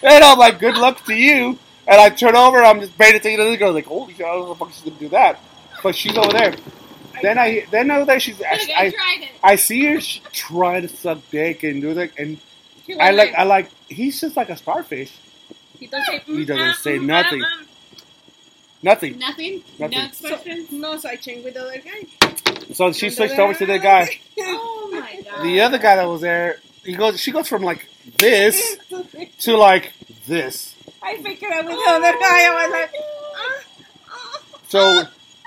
And 0.02 0.22
I'm 0.22 0.38
like, 0.38 0.58
good 0.58 0.76
luck 0.76 1.04
to 1.06 1.14
you. 1.14 1.58
And 1.86 2.00
I 2.00 2.08
turn 2.10 2.36
over. 2.36 2.62
I'm 2.62 2.80
just 2.80 2.96
paying 2.96 3.14
attention 3.14 3.44
to 3.44 3.50
this 3.50 3.58
girl. 3.58 3.72
Like, 3.72 3.86
holy 3.86 4.14
shit! 4.14 4.26
I 4.26 4.30
don't 4.30 4.40
know 4.40 4.48
the 4.50 4.54
fuck 4.54 4.72
she's 4.72 4.82
gonna 4.82 4.96
do 4.96 5.08
that. 5.10 5.40
But 5.82 5.94
she's 5.94 6.16
over 6.16 6.32
there. 6.32 6.54
Then 7.22 7.38
I 7.38 7.66
then 7.70 7.90
over 7.90 8.04
there 8.04 8.20
she's 8.20 8.38
Look, 8.38 8.48
I, 8.48 8.52
I 8.76 8.84
I, 8.86 8.90
tried 8.90 9.22
it. 9.22 9.30
I 9.42 9.56
see 9.56 9.84
her 9.86 10.00
sh- 10.00 10.20
trying 10.32 10.82
to 10.82 10.88
suck 10.88 11.18
dick 11.30 11.62
and 11.62 11.80
do 11.82 11.94
that. 11.94 12.12
And 12.18 12.38
He 12.86 12.98
I 12.98 13.10
like 13.10 13.34
I 13.34 13.44
like 13.44 13.70
he's 13.88 14.20
just 14.20 14.36
like 14.36 14.50
a 14.50 14.56
starfish. 14.56 15.12
He 15.78 15.86
doesn't 15.86 16.06
say. 16.06 16.22
He 16.26 16.44
doesn't 16.44 16.62
ah, 16.68 16.72
say 16.80 16.98
mm, 16.98 17.06
nothing. 17.06 17.42
ah. 17.44 17.64
Nothing. 18.82 19.18
Nothing. 19.18 19.62
Nothing. 19.78 19.96
No 19.96 20.08
So, 20.12 20.34
expressions. 20.34 20.70
no, 20.72 20.96
so 20.98 21.08
I 21.08 21.16
changed 21.16 21.44
with 21.44 21.54
the 21.54 21.62
other 21.62 21.78
guy. 21.78 22.06
So 22.74 22.92
she 22.92 23.06
And 23.06 23.14
switched 23.14 23.36
the 23.36 23.42
over 23.42 23.54
to 23.54 23.66
the 23.66 23.78
guy. 23.78 24.08
Oh 24.38 24.88
my 24.92 25.22
god. 25.22 25.44
The 25.44 25.60
other 25.62 25.78
guy 25.78 25.96
that 25.96 26.04
was 26.08 26.20
there, 26.20 26.58
he 26.84 26.94
goes. 26.94 27.18
She 27.20 27.32
goes 27.32 27.48
from 27.48 27.62
like 27.62 27.88
this 28.18 28.76
to 29.40 29.56
like 29.56 29.92
this. 30.26 30.74
I 31.02 31.16
figured 31.16 31.52
out 31.52 31.64
with 31.64 31.74
the 31.76 31.90
other 31.90 32.12
guy. 32.12 32.44
I 32.46 32.64
was 32.64 32.72
like, 32.72 32.92
ah, 33.00 33.64
ah. 34.10 34.60
So 34.68 35.02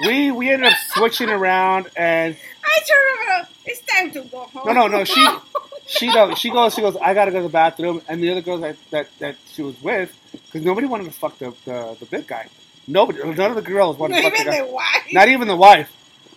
we 0.05 0.31
we 0.31 0.49
ended 0.49 0.71
up 0.71 0.77
switching 0.89 1.29
around, 1.29 1.89
and 1.95 2.35
I 2.63 2.79
turned 2.79 3.29
around. 3.29 3.47
It's 3.65 3.81
time 3.81 4.11
to 4.11 4.21
go 4.29 4.39
home. 4.39 4.63
no, 4.67 4.73
no, 4.73 4.87
no. 4.87 5.03
She 5.03 5.27
she 5.87 6.11
goes. 6.13 6.37
She 6.37 6.49
goes. 6.49 6.73
She 6.75 6.81
goes. 6.81 6.95
I 6.97 7.13
gotta 7.13 7.31
go 7.31 7.37
to 7.37 7.43
the 7.43 7.49
bathroom. 7.49 8.01
And 8.07 8.21
the 8.21 8.31
other 8.31 8.41
girl 8.41 8.57
that 8.59 8.77
that, 8.91 9.07
that 9.19 9.35
she 9.47 9.61
was 9.61 9.81
with, 9.81 10.13
because 10.31 10.61
nobody 10.63 10.87
wanted 10.87 11.05
to 11.05 11.11
fuck 11.11 11.37
the, 11.39 11.53
the 11.65 11.97
the 11.99 12.05
big 12.05 12.27
guy. 12.27 12.47
Nobody. 12.87 13.19
None 13.23 13.39
of 13.51 13.55
the 13.55 13.61
girls 13.61 13.97
wanted 13.97 14.21
Not 14.23 14.29
to 14.29 14.35
fuck 14.35 14.37
the 14.37 14.41
even 14.43 14.53
guy. 14.53 14.65
the 14.67 14.73
wife. 14.73 15.07
Not 15.11 15.27
even 15.29 15.47
the 15.47 15.55
wife. 15.55 15.91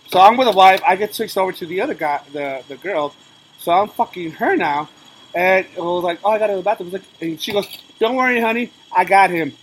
So 0.07 0.19
I'm 0.19 0.35
with 0.35 0.47
the 0.47 0.57
wife. 0.57 0.81
I 0.85 0.95
get 0.97 1.13
switched 1.15 1.37
over 1.37 1.53
to 1.53 1.65
the 1.65 1.81
other 1.81 1.93
guy, 1.93 2.21
the 2.33 2.63
the 2.67 2.75
girl. 2.77 3.13
So 3.59 3.71
I'm 3.71 3.87
fucking 3.89 4.31
her 4.33 4.55
now. 4.57 4.89
And 5.33 5.65
it 5.65 5.77
was 5.81 6.03
like, 6.03 6.19
oh, 6.25 6.31
I 6.31 6.39
gotta 6.39 6.53
go 6.53 6.57
to 6.57 6.63
the 6.83 6.89
bathroom. 6.89 7.01
And 7.21 7.41
she 7.41 7.53
goes, 7.53 7.65
don't 7.99 8.15
worry, 8.17 8.41
honey, 8.41 8.71
I 8.93 9.05
got 9.05 9.29
him. 9.29 9.53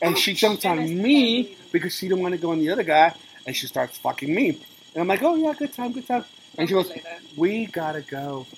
And 0.00 0.14
oh, 0.14 0.18
she 0.18 0.34
jumped 0.34 0.64
on 0.64 0.78
me 1.02 1.56
because 1.72 1.94
she 1.96 2.06
didn't 2.06 2.22
want 2.22 2.34
to 2.34 2.38
go 2.40 2.52
on 2.52 2.60
the 2.60 2.70
other 2.70 2.84
guy, 2.84 3.12
and 3.46 3.54
she 3.56 3.66
starts 3.66 3.96
fucking 3.98 4.34
me. 4.34 4.48
And 4.94 5.02
I'm 5.02 5.08
like, 5.08 5.22
oh 5.22 5.34
yeah, 5.36 5.52
good 5.54 5.72
time, 5.72 5.92
good 5.92 6.06
time. 6.06 6.24
And 6.58 6.68
she 6.68 6.74
goes, 6.74 6.90
we 7.36 7.66
gotta 7.66 8.02
go. 8.02 8.46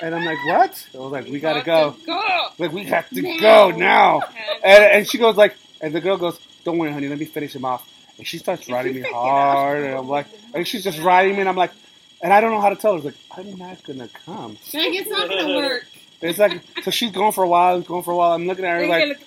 And 0.00 0.14
I'm 0.14 0.24
like, 0.24 0.38
what? 0.46 0.86
I 0.94 0.98
was 0.98 1.10
like, 1.12 1.26
we 1.26 1.40
gotta 1.40 1.62
go. 1.64 1.96
Go. 2.06 2.48
Like 2.58 2.70
we 2.72 2.84
have 2.84 3.08
to 3.10 3.20
Now. 3.20 3.38
go 3.40 3.76
now. 3.76 4.20
And, 4.62 4.84
and 4.84 5.08
she 5.08 5.18
goes 5.18 5.36
like, 5.36 5.56
and 5.80 5.92
the 5.92 6.00
girl 6.00 6.16
goes, 6.16 6.38
"Don't 6.64 6.78
worry, 6.78 6.92
honey, 6.92 7.08
let 7.08 7.18
me 7.18 7.24
finish 7.24 7.54
him 7.54 7.64
off." 7.64 7.84
And 8.16 8.24
she 8.26 8.38
starts 8.38 8.68
riding 8.68 8.94
me 8.94 9.00
hard, 9.02 9.82
and 9.84 9.94
I'm 9.96 10.08
like, 10.08 10.26
and 10.54 10.66
she's 10.66 10.84
just 10.84 11.00
riding 11.00 11.34
me, 11.34 11.40
and 11.40 11.48
I'm 11.48 11.56
like, 11.56 11.72
and 12.22 12.32
I 12.32 12.40
don't 12.40 12.52
know 12.52 12.60
how 12.60 12.68
to 12.68 12.76
tell 12.76 12.92
her. 12.92 12.98
It's 12.98 13.06
like 13.36 13.46
I'm 13.46 13.58
not 13.58 13.82
gonna 13.82 14.08
come. 14.24 14.52
Like 14.52 14.94
it's 14.94 15.10
not 15.10 15.28
gonna 15.28 15.56
work. 15.56 15.84
It's 16.22 16.38
like 16.38 16.62
so 16.84 16.90
she's 16.92 17.10
going 17.10 17.32
for 17.32 17.42
a 17.42 17.48
while, 17.48 17.80
going 17.80 18.04
for 18.04 18.12
a 18.12 18.16
while. 18.16 18.32
I'm 18.32 18.46
looking 18.46 18.64
at 18.64 18.80
her 18.80 18.86
like 18.86 19.18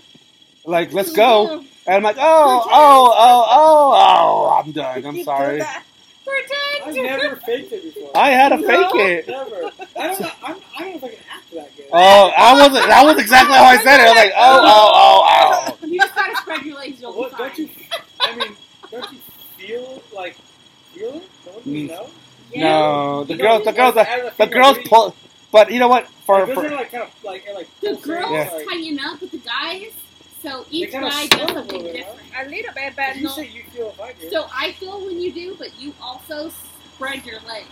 like 0.65 0.93
let's 0.93 1.11
go, 1.11 1.59
and 1.87 1.95
I'm 1.95 2.03
like 2.03 2.17
oh 2.19 2.63
oh 2.71 3.13
oh 3.17 3.45
oh 3.49 3.93
oh 3.95 4.61
I'm 4.63 4.71
done. 4.71 5.05
I'm 5.05 5.23
sorry. 5.23 5.57
do 5.57 5.59
that. 5.59 5.83
I've 6.83 6.93
Pretend. 6.95 7.03
never 7.21 7.35
faked 7.37 7.71
it 7.73 7.83
before. 7.93 8.11
I 8.15 8.29
had 8.31 8.49
to 8.49 8.57
No. 8.57 8.67
fake 8.67 8.95
it. 8.95 9.27
Never. 9.27 9.71
I 9.99 10.07
don't 10.07 10.21
know. 10.21 10.31
I'm, 10.43 10.55
I 10.77 10.79
don't 10.79 10.91
know 10.91 10.95
if 10.97 11.03
I 11.03 11.07
can 11.09 11.17
act 11.31 11.51
that 11.53 11.75
good. 11.75 11.85
Oh, 11.91 12.31
I 12.37 12.53
wasn't. 12.53 12.87
That 12.87 13.05
was 13.05 13.17
exactly 13.19 13.55
how 13.55 13.65
I 13.65 13.77
said 13.77 13.99
it. 13.99 14.07
I 14.07 14.09
was 14.09 14.15
like, 14.15 14.33
oh, 14.35 14.61
oh, 14.63 15.21
oh, 15.25 15.77
oh. 15.81 15.87
You 15.87 15.99
just 15.99 16.15
gotta 16.15 16.35
spread 16.37 16.61
your 16.63 16.75
legs. 16.77 17.01
You'll 17.01 17.13
What, 17.13 17.31
be 17.31 17.37
don't 17.37 17.57
you? 17.57 17.69
I 18.21 18.35
mean, 18.35 18.55
don't 18.91 19.11
you 19.11 19.17
feel 19.57 20.01
like 20.13 20.35
feel 20.93 21.15
it? 21.15 21.29
Don't 21.45 21.65
you 21.67 21.87
Mm. 21.87 21.89
know? 21.89 22.09
No, 22.55 23.23
the 23.23 23.33
You 23.33 23.39
girls, 23.39 23.59
know, 23.65 23.71
the 23.71 23.77
girls, 23.77 23.95
like, 23.95 24.37
the, 24.37 24.45
the 24.45 24.51
girls 24.51 24.77
pull. 24.85 25.15
But 25.51 25.71
you 25.71 25.79
know 25.79 25.87
what? 25.87 26.07
For, 26.25 26.45
Like, 26.45 26.53
for 26.53 26.65
are 26.65 26.71
like 26.71 26.91
kind 26.91 27.03
of 27.03 27.23
like 27.23 27.45
like 27.53 27.67
The 27.81 27.95
girls 27.95 28.31
Yeah. 28.31 28.49
like- 28.53 28.67
tighten 28.67 28.99
up 28.99 29.21
with 29.21 29.31
the 29.31 29.37
guys, 29.39 29.91
so 30.41 30.65
each 30.71 30.91
kinda 30.91 31.09
guy 31.09 31.27
does 31.27 31.49
a 31.49 31.53
something 31.53 31.65
little 31.67 31.83
bit, 31.83 31.93
different. 31.93 32.19
A 32.37 32.49
little 32.49 32.73
bit, 32.73 32.93
but 32.95 33.15
You 33.17 33.23
no. 33.23 33.29
say 33.29 33.47
you 33.47 33.63
feel 33.63 33.89
if 33.89 33.99
I 34.01 34.13
do. 34.13 34.29
So 34.29 34.47
I 34.53 34.71
feel 34.73 34.99
when 35.05 35.19
you 35.19 35.31
do, 35.31 35.55
but 35.57 35.69
you 35.79 35.93
also 36.01 36.51
spread 36.95 37.25
your 37.25 37.39
legs, 37.41 37.67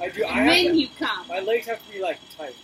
I 0.00 0.08
do. 0.08 0.24
I 0.24 0.28
and 0.28 0.38
have 0.38 0.46
then 0.46 0.64
to, 0.72 0.78
you 0.80 0.88
come. 0.98 1.26
my 1.28 1.40
legs 1.40 1.66
have 1.66 1.84
to 1.86 1.92
be 1.92 2.00
like 2.00 2.18
tight. 2.36 2.54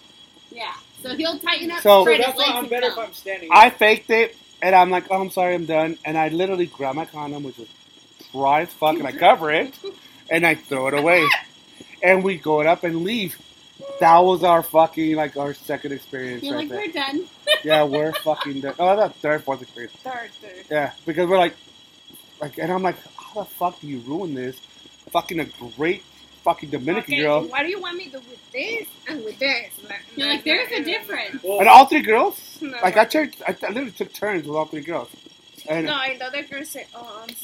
Yeah. 0.51 0.73
So 1.03 1.15
he'll 1.17 1.39
tighten 1.39 1.71
up, 1.71 1.81
So- 1.81 2.01
So 2.01 2.05
spread 2.05 2.21
that's 2.21 2.33
his 2.33 2.39
why 2.39 2.55
I'm 2.55 2.59
and 2.65 2.71
better 2.71 2.87
if. 2.89 2.99
I'm 2.99 3.13
standing. 3.13 3.49
I 3.53 3.71
faked 3.71 4.11
it, 4.11 4.37
and 4.63 4.75
I'm 4.75 4.91
like, 4.91 5.05
oh, 5.11 5.21
I'm 5.21 5.31
sorry, 5.31 5.55
I'm 5.55 5.67
done. 5.67 5.99
And 6.05 6.17
I 6.17 6.29
literally 6.29 6.67
grab 6.67 6.95
my 6.95 7.05
condom, 7.05 7.43
which 7.43 7.59
is 7.59 7.69
dry 8.33 8.63
as 8.63 8.73
fuck, 8.73 8.97
and 8.97 9.07
I 9.07 9.13
cover 9.13 9.51
it, 9.51 9.75
and 10.31 10.47
I 10.47 10.55
throw 10.55 10.87
it 10.89 10.95
away, 10.95 11.27
and 12.03 12.23
we 12.25 12.37
go 12.37 12.61
it 12.61 12.67
up 12.67 12.85
and 12.85 13.03
leave. 13.05 13.37
That 14.01 14.19
was 14.19 14.43
our 14.43 14.63
fucking 14.63 15.17
like 15.17 15.37
our 15.37 15.55
second 15.55 15.93
experience 15.93 16.43
You're 16.43 16.57
right 16.57 16.69
like, 16.69 16.87
we're 16.87 16.93
done. 16.93 17.25
Yeah, 17.65 17.85
we're 17.85 18.13
fucking 18.13 18.61
done. 18.61 18.75
Oh, 18.79 18.95
that's 18.97 19.17
third, 19.19 19.43
fourth 19.43 19.63
experience. 19.63 19.95
Third, 20.03 20.31
third. 20.43 20.65
Yeah, 20.71 20.93
because 21.07 21.29
we're 21.29 21.39
like, 21.39 21.55
like, 22.41 22.59
and 22.59 22.71
I'm 22.71 22.83
like, 22.83 22.97
how 23.17 23.41
the 23.41 23.47
fuck 23.47 23.81
do 23.81 23.87
you 23.87 24.01
ruin 24.01 24.35
this? 24.35 24.59
Fucking 25.11 25.41
a 25.41 25.47
great 25.77 26.03
fucking 26.45 26.69
Dominican 26.71 27.15
okay, 27.15 27.23
girl, 27.23 27.45
What 27.45 27.63
do 27.63 27.69
you 27.69 27.81
want 27.81 27.97
me 27.97 28.05
to 28.07 28.11
do 28.11 28.19
with 28.19 28.53
this 28.53 28.87
and 29.09 29.25
with 29.25 29.39
this? 29.39 29.71
Like, 29.89 30.01
You're 30.15 30.29
like, 30.29 30.45
there's 30.45 30.71
a 30.73 30.85
difference. 30.85 31.43
And 31.43 31.69
all 31.69 31.87
three 31.87 32.03
girls. 32.03 32.59
No, 32.61 32.77
Like 32.83 32.97
I 32.99 33.07
took, 33.07 33.31
I 33.49 33.57
I 33.63 33.69
literally 33.69 33.93
took 33.93 34.13
turns 34.13 34.47
with 34.47 34.55
all 34.57 34.67
three 34.67 34.83
girls, 34.83 35.09
and 35.67 35.87
No, 35.87 35.95
and 35.95 36.21
the 36.21 36.27
other 36.27 36.43
girls 36.43 36.69
said, 36.71 36.87
"Oh, 36.95 37.23
um, 37.25 37.35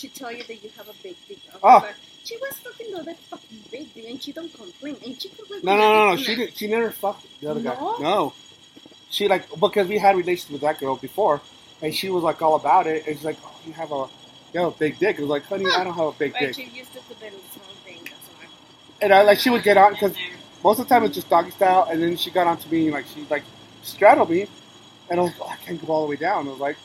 she 0.00 0.08
told 0.08 0.36
you 0.38 0.44
that 0.44 0.58
you 0.64 0.70
have 0.76 0.88
a 0.88 0.94
big 1.02 1.16
dick." 1.28 1.38
Oh. 1.62 1.78
like, 1.86 1.94
she 2.24 2.36
was 2.36 2.54
fucking 2.64 2.92
the 2.92 2.98
other 2.98 3.14
fucking 3.30 3.58
big 3.70 3.94
dick, 3.94 4.04
and 4.10 4.22
she 4.22 4.32
don't 4.32 4.52
complain, 4.52 4.96
and 5.04 5.20
she 5.20 5.28
complained. 5.28 5.64
no, 5.64 5.76
no, 5.76 5.86
no, 5.96 6.10
no. 6.10 6.16
She 6.16 6.34
didn't. 6.36 6.56
She 6.56 6.66
never 6.66 6.90
fucked 6.90 7.24
the 7.40 7.50
other 7.50 7.60
guy. 7.60 7.74
No? 7.80 7.96
No, 7.98 8.32
she 9.10 9.28
like 9.28 9.44
because 9.58 9.86
we 9.88 9.98
had 9.98 10.16
relations 10.16 10.50
with 10.50 10.62
that 10.62 10.78
girl 10.78 10.96
before, 10.96 11.40
and 11.82 11.94
she 11.94 12.08
was 12.10 12.22
like 12.22 12.40
all 12.42 12.56
about 12.56 12.86
it. 12.86 13.06
And 13.06 13.16
she's 13.16 13.24
like, 13.24 13.38
oh, 13.44 13.54
you 13.66 13.72
have 13.72 13.92
a, 13.92 14.06
you 14.52 14.60
have 14.60 14.72
a 14.74 14.78
big 14.78 14.98
dick. 14.98 15.18
I 15.18 15.20
was 15.22 15.30
like, 15.30 15.44
honey, 15.44 15.66
I 15.66 15.84
don't 15.84 15.94
have 15.94 16.06
a 16.06 16.12
big 16.12 16.32
But 16.32 16.40
dick. 16.40 16.54
she 16.54 16.64
used 16.64 16.92
to 16.94 17.00
put 17.00 17.18
the 17.20 17.30
small 17.30 17.74
thing. 17.84 18.00
That's 18.04 18.26
why. 18.36 18.46
And 19.02 19.12
I 19.12 19.22
like 19.22 19.38
she 19.38 19.50
would 19.50 19.62
get 19.62 19.76
on 19.76 19.92
because 19.92 20.14
most 20.62 20.78
of 20.78 20.88
the 20.88 20.94
time 20.94 21.04
it's 21.04 21.14
just 21.14 21.28
doggy 21.28 21.50
style, 21.50 21.88
and 21.90 22.02
then 22.02 22.16
she 22.16 22.30
got 22.30 22.46
onto 22.46 22.68
me 22.68 22.90
like 22.90 23.06
she 23.06 23.26
like 23.30 23.44
straddled 23.82 24.30
me, 24.30 24.46
and 25.10 25.20
I 25.20 25.22
was 25.24 25.32
like, 25.38 25.48
oh, 25.48 25.52
I 25.52 25.56
can't 25.64 25.86
go 25.86 25.92
all 25.92 26.02
the 26.04 26.10
way 26.10 26.16
down. 26.16 26.46
I 26.46 26.50
was 26.50 26.60
like, 26.60 26.76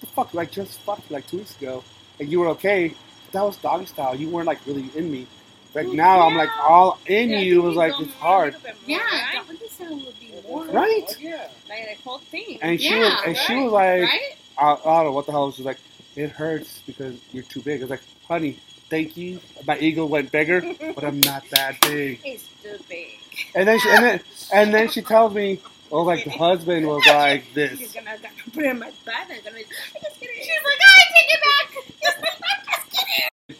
the 0.00 0.06
fuck, 0.06 0.34
like 0.34 0.50
just 0.50 0.78
fucked 0.80 1.10
like 1.10 1.26
two 1.26 1.38
weeks 1.38 1.56
ago, 1.56 1.82
and 2.20 2.28
you 2.30 2.40
were 2.40 2.48
okay. 2.48 2.94
That 3.32 3.42
was 3.42 3.56
doggy 3.56 3.86
style. 3.86 4.14
You 4.14 4.28
weren't 4.28 4.46
like 4.46 4.64
really 4.66 4.90
in 4.96 5.10
me. 5.10 5.26
Like 5.74 5.88
now 5.88 6.20
I'm 6.26 6.36
like 6.36 6.50
all 6.62 6.98
in 7.06 7.30
Yeah, 7.30 7.40
you. 7.40 7.60
It 7.64 7.68
was 7.68 7.76
like 7.76 7.92
it's 7.98 8.12
hard, 8.14 8.54
little 8.54 8.60
bit 8.60 8.76
more, 8.88 8.98
Yeah, 8.98 9.04
right? 9.04 9.46
doggy 9.48 9.68
style 9.68 9.96
would 9.96 10.20
be 10.20 10.32
more. 10.48 10.64
right? 10.66 11.16
Yeah. 11.20 11.48
like 11.68 11.96
the 11.96 12.02
whole 12.08 12.18
thing. 12.18 12.58
And 12.62 12.80
she 12.80 12.94
Yeah, 12.94 13.00
was 13.00 13.22
and 13.26 13.36
she 13.36 13.54
was 13.56 13.72
like, 13.72 14.02
Right? 14.02 14.20
I, 14.56 14.72
I 14.72 14.76
don't 14.84 15.04
know 15.06 15.12
what 15.12 15.26
the 15.26 15.32
hell. 15.32 15.50
She's 15.50 15.66
like, 15.66 15.78
it 16.14 16.30
hurts 16.30 16.82
because 16.86 17.16
you're 17.32 17.42
too 17.42 17.60
big. 17.60 17.80
I 17.80 17.84
was 17.84 17.90
like, 17.90 18.02
honey, 18.28 18.56
thank 18.88 19.16
you. 19.16 19.40
My 19.66 19.76
ego 19.78 20.06
went 20.06 20.30
bigger, 20.30 20.64
but 20.94 21.04
I'm 21.04 21.20
not 21.20 21.42
that 21.50 21.80
big. 21.82 22.20
It's 22.24 22.44
too 22.62 22.78
big. 22.88 23.08
And 23.56 23.66
then 23.66 23.78
she, 23.80 23.90
and 23.90 24.04
then 24.04 24.20
and 24.52 24.74
then 24.74 24.88
she 24.88 25.02
tells 25.02 25.34
me, 25.34 25.58
oh, 25.94 26.02
like 26.02 26.24
the 26.24 26.30
husband 26.30 26.86
was 26.86 27.04
like 27.06 27.44
You're 27.54 27.68
this. 27.68 27.92
gonna, 27.94 28.10
gonna 28.18 28.34
put 28.52 28.64
it 28.64 28.70
in 28.70 28.78
my 28.78 28.90
butt 29.04 29.14
and 29.30 29.44
gonna. 29.44 29.58
I 29.58 29.62
just 30.02 30.20
kidding. 30.20 30.36
She's 30.36 30.48
like, 30.64 30.80
I 30.80 31.02
take 31.14 31.30
it 31.30 31.40
back. 31.44 31.68
Just, 32.02 32.18
I'm 32.44 32.66
just 32.66 33.06
kidding. 33.48 33.56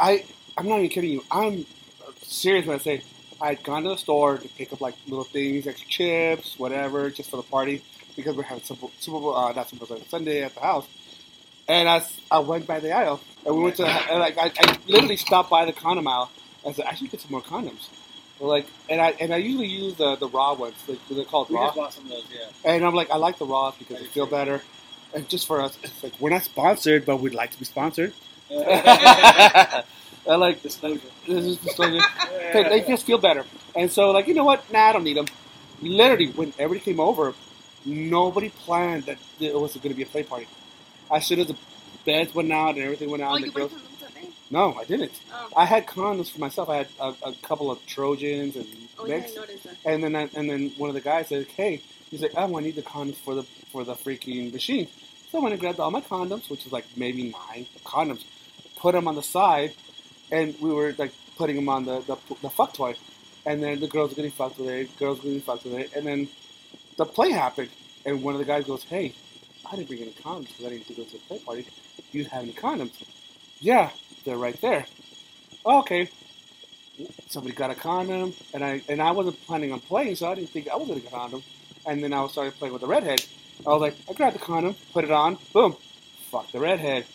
I 0.00 0.24
I'm 0.56 0.68
not 0.68 0.78
even 0.78 0.88
kidding 0.90 1.10
you. 1.10 1.24
I'm 1.30 1.66
serious 2.22 2.66
when 2.66 2.76
I 2.76 2.78
say 2.78 3.02
I 3.40 3.48
had 3.48 3.62
gone 3.64 3.82
to 3.82 3.90
the 3.90 3.96
store 3.96 4.38
to 4.38 4.48
pick 4.48 4.72
up 4.72 4.80
like 4.80 4.94
little 5.06 5.24
things, 5.24 5.66
like 5.66 5.76
chips, 5.76 6.58
whatever, 6.58 7.10
just 7.10 7.30
for 7.30 7.36
the 7.36 7.42
party 7.42 7.82
because 8.16 8.34
we're 8.34 8.42
having 8.44 8.64
Super, 8.64 8.86
Super 8.98 9.20
Bowl, 9.20 9.36
uh, 9.36 9.52
not 9.52 9.68
Super 9.68 9.84
Bowl 9.86 10.00
Sunday 10.08 10.42
at 10.42 10.54
the 10.54 10.60
house. 10.60 10.86
And 11.68 11.88
I, 11.88 12.02
I 12.30 12.38
went 12.38 12.66
by 12.66 12.80
the 12.80 12.92
aisle 12.92 13.20
and 13.44 13.54
we 13.56 13.62
went 13.62 13.76
to 13.76 13.86
and 13.86 14.20
like 14.20 14.38
I, 14.38 14.52
I 14.58 14.78
literally 14.86 15.16
stopped 15.16 15.50
by 15.50 15.64
the 15.64 15.72
condom 15.72 16.06
aisle. 16.06 16.30
I 16.66 16.72
said 16.72 16.86
I 16.86 16.94
should 16.94 17.10
get 17.10 17.20
some 17.20 17.32
more 17.32 17.42
condoms. 17.42 17.88
Well, 18.38 18.50
like 18.50 18.66
and 18.88 19.00
I 19.00 19.10
and 19.20 19.32
I 19.32 19.38
usually 19.38 19.66
use 19.68 19.94
the 19.96 20.16
the 20.16 20.28
raw 20.28 20.52
ones. 20.54 20.74
Like, 20.86 20.98
they're 21.10 21.24
called 21.24 21.48
We 21.48 21.56
raw. 21.56 21.66
just 21.66 21.76
bought 21.76 21.92
some 21.94 22.04
of 22.04 22.10
those. 22.10 22.24
Yeah. 22.30 22.70
And 22.72 22.84
I'm 22.84 22.94
like, 22.94 23.10
I 23.10 23.16
like 23.16 23.38
the 23.38 23.46
raws 23.46 23.74
because 23.78 23.98
they 24.00 24.06
feel 24.06 24.26
better. 24.26 24.62
And 25.14 25.28
just 25.28 25.46
for 25.46 25.60
us, 25.60 25.78
it's 25.82 26.02
like 26.02 26.12
we're 26.20 26.30
not 26.30 26.42
sponsored, 26.42 27.06
but 27.06 27.16
we'd 27.20 27.34
like 27.34 27.50
to 27.52 27.58
be 27.58 27.64
sponsored. 27.64 28.12
I 28.50 29.82
like 30.26 30.62
this. 30.62 30.74
Disclosure. 30.74 31.00
This 31.26 31.44
is 31.44 31.56
disclosure. 31.58 32.00
They- 32.52 32.62
they 32.68 32.80
just 32.82 33.06
feel 33.06 33.18
better. 33.18 33.44
And 33.74 33.90
so, 33.90 34.10
like, 34.10 34.26
you 34.26 34.34
know 34.34 34.44
what? 34.44 34.70
Nah, 34.72 34.88
I 34.88 34.92
don't 34.92 35.04
need 35.04 35.16
them. 35.16 35.26
Literally, 35.82 36.28
when 36.32 36.52
everybody 36.58 36.80
came 36.80 37.00
over, 37.00 37.34
nobody 37.84 38.48
planned 38.50 39.04
that 39.04 39.18
it 39.40 39.54
was 39.54 39.74
going 39.76 39.90
to 39.90 39.94
be 39.94 40.02
a 40.02 40.06
play 40.06 40.22
party. 40.22 40.46
As 41.10 41.26
soon 41.26 41.40
as 41.40 41.46
the 41.48 41.56
beds 42.04 42.34
went 42.34 42.50
out 42.52 42.74
and 42.74 42.84
everything 42.84 43.10
went 43.10 43.22
out, 43.22 43.32
Oh, 43.32 43.36
and 43.36 43.44
the 43.44 43.50
girls, 43.50 43.72
went 43.72 43.84
to 43.84 43.90
today? 43.90 43.95
No, 44.50 44.74
I 44.74 44.84
didn't. 44.84 45.12
Oh, 45.32 45.48
I 45.56 45.64
had 45.64 45.86
condoms 45.86 46.30
for 46.30 46.40
myself. 46.40 46.68
I 46.68 46.76
had 46.76 46.88
a, 47.00 47.14
a 47.24 47.34
couple 47.42 47.70
of 47.70 47.84
Trojans 47.86 48.56
and 48.56 48.66
oh 48.98 49.06
yeah. 49.06 49.26
And 49.84 50.02
then 50.04 50.14
I, 50.14 50.28
and 50.34 50.48
then 50.48 50.70
one 50.76 50.88
of 50.88 50.94
the 50.94 51.00
guys 51.00 51.28
said, 51.28 51.46
"Hey," 51.48 51.82
he's 52.10 52.22
like, 52.22 52.32
"Oh, 52.36 52.56
I 52.56 52.60
need 52.60 52.76
the 52.76 52.82
condoms 52.82 53.16
for 53.16 53.34
the 53.34 53.42
for 53.72 53.84
the 53.84 53.94
freaking 53.94 54.52
machine." 54.52 54.88
So 55.30 55.38
I 55.38 55.42
went 55.42 55.52
and 55.52 55.60
grabbed 55.60 55.80
all 55.80 55.90
my 55.90 56.00
condoms, 56.00 56.48
which 56.48 56.64
is 56.64 56.72
like 56.72 56.84
maybe 56.96 57.34
nine 57.48 57.66
condoms, 57.84 58.24
put 58.76 58.92
them 58.92 59.08
on 59.08 59.16
the 59.16 59.22
side, 59.22 59.74
and 60.30 60.54
we 60.60 60.72
were 60.72 60.94
like 60.96 61.12
putting 61.36 61.56
them 61.56 61.68
on 61.68 61.84
the 61.84 62.00
the, 62.00 62.16
the 62.42 62.50
fuck 62.50 62.72
toy, 62.72 62.94
and 63.44 63.62
then 63.62 63.80
the 63.80 63.88
girls 63.88 64.10
were 64.10 64.16
getting 64.16 64.30
fucked 64.30 64.58
with 64.58 64.68
it, 64.68 64.96
girls 64.98 65.18
were 65.18 65.24
getting 65.24 65.40
fucked 65.40 65.64
with 65.64 65.74
it, 65.74 65.92
and 65.96 66.06
then 66.06 66.28
the 66.96 67.04
play 67.04 67.32
happened, 67.32 67.70
and 68.04 68.22
one 68.22 68.34
of 68.34 68.38
the 68.38 68.44
guys 68.44 68.64
goes, 68.64 68.84
"Hey, 68.84 69.12
I 69.70 69.74
didn't 69.74 69.88
bring 69.88 70.02
any 70.02 70.12
condoms 70.12 70.48
because 70.48 70.66
I 70.66 70.68
didn't 70.68 70.86
to 70.86 70.94
go 70.94 71.02
to 71.02 71.12
the 71.12 71.18
play 71.18 71.38
party. 71.40 71.66
Do 72.12 72.18
you 72.18 72.24
have 72.26 72.44
any 72.44 72.52
condoms?" 72.52 72.92
Yeah, 73.58 73.90
they're 74.26 74.36
right 74.36 74.60
there. 74.60 74.86
"Oh, 75.64 75.78
okay 75.80 76.10
somebody 77.28 77.54
got 77.54 77.70
a 77.70 77.74
condom, 77.74 78.34
and 78.54 78.64
I 78.64 78.82
and 78.88 79.00
I 79.02 79.10
wasn't 79.10 79.40
planning 79.46 79.72
on 79.72 79.80
playing, 79.80 80.16
so 80.16 80.30
I 80.30 80.34
didn't 80.34 80.50
think 80.50 80.68
I 80.68 80.76
was 80.76 80.88
gonna 80.88 81.00
get 81.00 81.12
a 81.12 81.14
condom. 81.14 81.42
And 81.86 82.02
then 82.02 82.12
I 82.12 82.20
was 82.20 82.32
started 82.32 82.54
playing 82.58 82.72
with 82.72 82.82
the 82.82 82.88
redhead. 82.88 83.24
I 83.66 83.70
was 83.70 83.80
like, 83.80 83.96
I 84.08 84.12
grabbed 84.12 84.34
the 84.34 84.40
condom, 84.40 84.74
put 84.92 85.04
it 85.04 85.10
on, 85.10 85.38
boom, 85.52 85.76
fuck 86.30 86.50
the 86.50 86.58
redhead. 86.58 87.06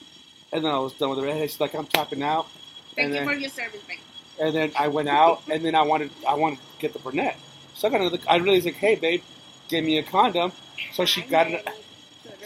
And 0.53 0.63
then 0.63 0.71
I 0.71 0.79
was 0.79 0.93
done 0.93 1.09
with 1.09 1.19
the 1.19 1.25
redhead. 1.25 1.49
She's 1.51 1.59
like, 1.59 1.75
I'm 1.75 1.85
tapping 1.85 2.23
out. 2.23 2.47
Thank 2.95 3.05
and 3.05 3.07
you 3.09 3.19
then, 3.19 3.27
for 3.27 3.33
your 3.33 3.49
service, 3.49 3.81
babe. 3.87 3.99
and 4.39 4.55
then 4.55 4.71
I 4.77 4.87
went 4.87 5.09
out, 5.09 5.41
and 5.49 5.63
then 5.63 5.75
I 5.75 5.81
wanted 5.83 6.11
I 6.27 6.35
wanted 6.35 6.59
to 6.59 6.65
get 6.79 6.93
the 6.93 6.99
brunette. 6.99 7.37
So 7.75 7.87
I 7.87 7.91
got 7.91 8.01
another. 8.01 8.19
I 8.27 8.37
really 8.37 8.57
was 8.57 8.65
like, 8.65 8.75
hey 8.75 8.95
babe, 8.95 9.23
give 9.67 9.83
me 9.83 9.97
a 9.97 10.03
condom. 10.03 10.51
So 10.93 11.05
she 11.05 11.21
got 11.21 11.47
it. 11.47 11.67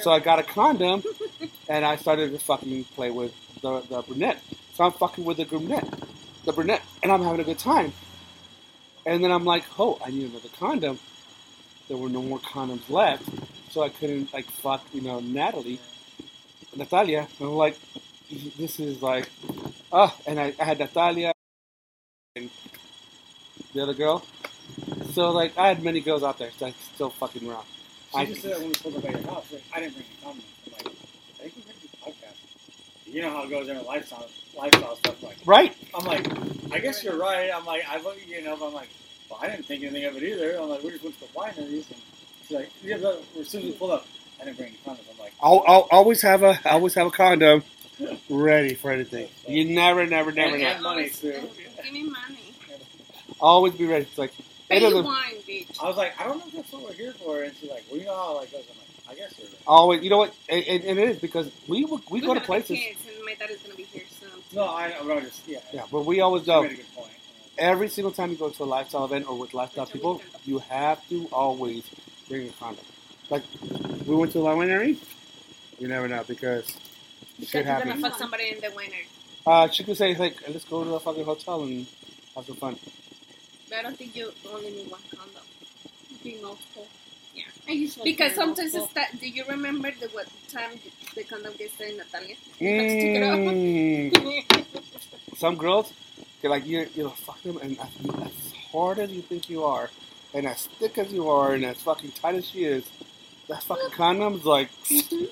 So 0.02 0.12
I 0.12 0.20
got 0.20 0.40
a 0.40 0.44
condom, 0.44 1.04
and 1.70 1.86
I 1.86 1.96
started 1.96 2.32
to 2.32 2.40
fucking 2.40 2.86
play 2.96 3.12
with 3.12 3.34
the, 3.66 3.82
the 3.90 4.02
brunette. 4.04 4.42
So 4.76 4.84
I'm 4.84 4.92
fucking 4.92 5.24
with 5.26 5.38
the 5.38 5.46
brunette, 5.46 5.88
the 6.46 6.54
brunette, 6.54 6.82
and 7.02 7.12
I'm 7.12 7.24
having 7.24 7.40
a 7.40 7.44
good 7.44 7.60
time. 7.60 7.94
And 9.06 9.24
then 9.24 9.32
I'm 9.32 9.46
like, 9.46 9.64
oh, 9.80 9.98
I 10.06 10.10
need 10.12 10.30
another 10.30 10.50
condom. 10.60 11.00
There 11.88 11.98
were 11.98 12.10
no 12.10 12.22
more 12.22 12.40
condoms 12.40 12.90
left, 12.90 13.24
so 13.72 13.82
I 13.84 13.90
couldn't 13.90 14.34
like 14.34 14.46
fuck, 14.46 14.84
you 14.94 15.02
know, 15.02 15.20
Natalie, 15.20 15.80
Natalia. 16.76 17.28
And 17.40 17.50
I'm 17.50 17.56
like, 17.56 17.78
this 18.58 18.80
is 18.80 19.02
like, 19.04 19.30
oh, 19.92 20.16
and 20.26 20.40
I, 20.40 20.54
I 20.60 20.64
had 20.64 20.80
Natalia 20.80 21.32
and 22.36 22.50
the 23.74 23.84
other 23.84 23.94
girl. 23.94 24.26
So 25.14 25.30
like, 25.32 25.56
I 25.58 25.68
had 25.68 25.84
many 25.84 26.02
girls 26.02 26.24
out 26.24 26.40
there 26.40 26.50
that's 26.60 26.76
still 26.96 27.12
fucking 27.12 27.48
around. 27.48 27.66
She 28.12 28.18
I- 28.18 28.26
just 28.26 28.42
said 28.42 28.52
that 28.54 28.60
when 28.60 28.70
we 28.70 28.74
pulled 28.76 28.96
up 28.98 29.06
at 29.06 29.12
your 29.12 29.32
house, 29.32 29.52
like, 29.52 29.64
I 29.74 29.80
didn't 29.82 29.94
bring 29.94 30.06
any 30.10 30.34
condoms. 30.34 30.44
I'm 30.66 30.74
like, 30.74 30.96
I 31.44 31.50
can 31.50 31.62
bring 31.62 31.78
the 31.82 31.98
podcast. 31.98 32.40
You 33.16 33.22
know 33.22 33.30
how 33.30 33.46
it 33.46 33.50
goes 33.50 33.70
in 33.70 33.78
a 33.78 33.82
lifestyle, 33.82 34.28
lifestyle 34.58 34.98
stuff. 34.98 35.24
Like, 35.24 35.38
Right? 35.46 35.74
I'm 35.94 36.04
like, 36.04 36.28
I 36.74 36.80
guess 36.80 37.02
you're 37.02 37.16
right. 37.16 37.50
I'm 37.50 37.66
like, 37.66 37.84
I 37.90 38.02
look, 38.02 38.18
you 38.28 38.44
know, 38.44 38.58
but 38.58 38.68
I'm 38.68 38.74
like, 38.74 38.90
well, 39.30 39.40
I 39.42 39.48
didn't 39.48 39.66
think 39.68 39.84
anything 39.84 40.04
of 40.04 40.18
it 40.18 40.24
either. 40.24 40.58
I'm 40.60 40.68
like, 40.68 40.84
we 40.84 40.90
just 40.90 41.02
went 41.02 41.18
to 41.22 41.22
the 41.22 41.28
wineries, 41.40 41.90
and 41.92 42.02
she's 42.46 42.52
like, 42.58 42.70
yeah, 42.84 42.98
but 43.02 43.24
as 43.40 43.48
soon 43.48 43.62
as 43.62 43.68
we 43.68 43.72
pulled 43.72 43.92
up, 43.92 44.06
I 44.42 44.44
didn't 44.44 44.58
bring 44.58 44.68
any 44.68 44.78
condoms. 44.86 45.10
I'm 45.10 45.18
like, 45.18 45.32
I'll, 45.42 45.64
I'll 45.66 45.88
always 45.92 46.22
have 46.24 46.44
a 46.44 46.60
I 46.66 46.72
always 46.72 46.94
have 46.96 47.08
a 47.08 47.12
condom 47.12 47.64
ready 48.30 48.74
for 48.74 48.92
anything. 48.92 49.30
You 49.48 49.64
never, 49.64 50.06
never, 50.06 50.34
never 50.34 50.56
and, 50.56 50.64
know. 50.64 50.68
and 50.68 50.84
money 50.84 51.08
too. 51.10 51.40
give 51.84 51.94
me 51.94 52.04
money. 52.04 52.54
Always 53.40 53.76
be 53.76 53.86
ready. 53.86 54.04
It's 54.04 54.18
like 54.18 54.34
it 54.70 54.82
doesn't 54.82 55.06
wine, 55.06 55.36
bitch. 55.48 55.82
I 55.82 55.88
was 55.88 55.96
like, 55.96 56.20
I 56.20 56.26
don't 56.26 56.40
know 56.40 56.48
if 56.48 56.54
that's 56.54 56.72
what 56.74 56.84
we're 56.84 56.92
here 56.92 57.14
for. 57.14 57.44
And 57.44 57.56
she's 57.56 57.70
like, 57.70 57.86
well, 57.90 57.98
you 57.98 58.08
know 58.08 58.16
how 58.16 58.36
like 58.36 58.52
goes. 58.52 58.66
I'm 58.70 58.78
like, 58.78 58.85
I 59.16 59.18
guess 59.18 59.34
you're 59.40 59.48
always. 59.66 60.04
You 60.04 60.10
know 60.10 60.18
what? 60.18 60.36
And, 60.50 60.64
and, 60.66 60.84
and 60.84 61.00
it 61.00 61.10
is 61.10 61.20
because 61.20 61.52
we 61.68 61.86
we, 61.86 61.98
we 62.12 62.22
go 62.22 62.34
to 62.34 62.40
have 62.40 62.44
the 62.44 62.46
places. 62.46 62.78
Kids, 62.78 63.00
and 63.16 63.26
my 63.26 63.34
dad 63.36 63.50
is 63.50 63.62
gonna 63.62 63.76
be 63.76 63.84
here 63.84 64.04
soon. 64.20 64.30
No, 64.54 64.64
I, 64.66 64.94
I'm 65.00 65.22
just 65.22 65.48
yeah. 65.48 65.60
Yeah, 65.74 65.84
but 65.92 66.06
we 66.06 66.20
always 66.22 66.44
You 66.44 66.48
go. 66.48 66.62
made 66.64 66.72
a 66.72 66.76
good 66.76 66.96
point. 66.96 67.12
Every 67.58 67.88
single 67.88 68.12
time 68.12 68.32
you 68.32 68.38
go 68.38 68.50
to 68.50 68.64
a 68.64 68.66
lifestyle 68.66 69.06
event 69.06 69.30
or 69.30 69.38
with 69.38 69.54
lifestyle 69.54 69.86
Which 69.86 69.94
people, 69.94 70.22
you 70.44 70.60
have 70.60 71.08
to 71.10 71.28
always 71.32 71.90
bring 72.28 72.50
a 72.50 72.52
condom. 72.52 72.84
Like 73.30 73.44
we 74.06 74.16
went 74.16 74.34
to 74.34 74.40
the 74.40 74.44
winery. 74.44 74.98
You 75.80 75.88
never 75.88 76.08
know 76.08 76.24
because 76.28 76.66
Because 77.36 77.50
shit 77.50 77.66
you're 77.66 77.80
gonna 77.80 77.98
fuck 77.98 78.18
somebody 78.18 78.50
in 78.52 78.60
the 78.60 78.72
winter. 78.76 78.98
Uh, 79.46 79.70
she 79.70 79.84
could 79.84 79.96
say 79.96 80.16
like, 80.16 80.36
let's 80.50 80.66
go 80.66 80.84
to 80.84 80.90
the 80.90 81.00
fucking 81.00 81.24
hotel 81.24 81.64
and 81.64 81.86
have 82.36 82.46
some 82.46 82.56
fun. 82.56 82.78
But 83.70 83.80
I 83.80 83.82
don't 83.84 83.98
think 83.98 84.16
you 84.16 84.32
only 84.52 84.72
need 84.72 84.92
one 84.92 85.02
condom. 85.16 85.44
Be 86.24 86.40
multiple. 86.42 86.88
Yeah. 87.68 87.72
I 87.74 87.76
usually 87.76 88.12
Because 88.12 88.36
sometimes 88.36 88.76
it's 88.76 88.94
that. 88.94 89.20
Do 89.20 89.28
you 89.28 89.44
remember 89.48 89.92
the 90.00 90.08
what 90.10 90.28
time 90.52 90.80
the 91.16 91.24
condom 91.24 91.54
gets 91.58 91.78
there, 91.78 91.96
Natalia? 91.96 92.36
You 92.60 92.76
have 92.76 92.88
to 92.88 93.02
take 93.02 93.16
it 93.16 93.24
Mm. 93.24 94.56
off. 94.56 95.38
Some 95.38 95.56
girls, 95.58 95.92
they're 96.42 96.52
like 96.52 96.66
you, 96.66 96.88
you 96.96 97.04
know, 97.04 97.10
fuck 97.10 97.42
them, 97.44 97.58
and 97.58 97.78
as, 97.80 97.88
as 98.26 98.54
hard 98.72 99.00
as 99.00 99.12
you 99.12 99.22
think 99.22 99.50
you 99.50 99.64
are, 99.64 99.90
and 100.34 100.46
as 100.48 100.68
thick 100.80 100.98
as 100.98 101.12
you 101.12 101.30
are, 101.30 101.54
and 101.54 101.66
as 101.66 101.78
fucking 101.82 102.12
tight 102.12 102.36
as 102.36 102.48
she 102.48 102.64
is, 102.66 102.90
that 103.50 103.62
fucking 103.64 103.90
condom's 103.92 104.46
like, 104.46 104.70
Mhm. 104.90 105.30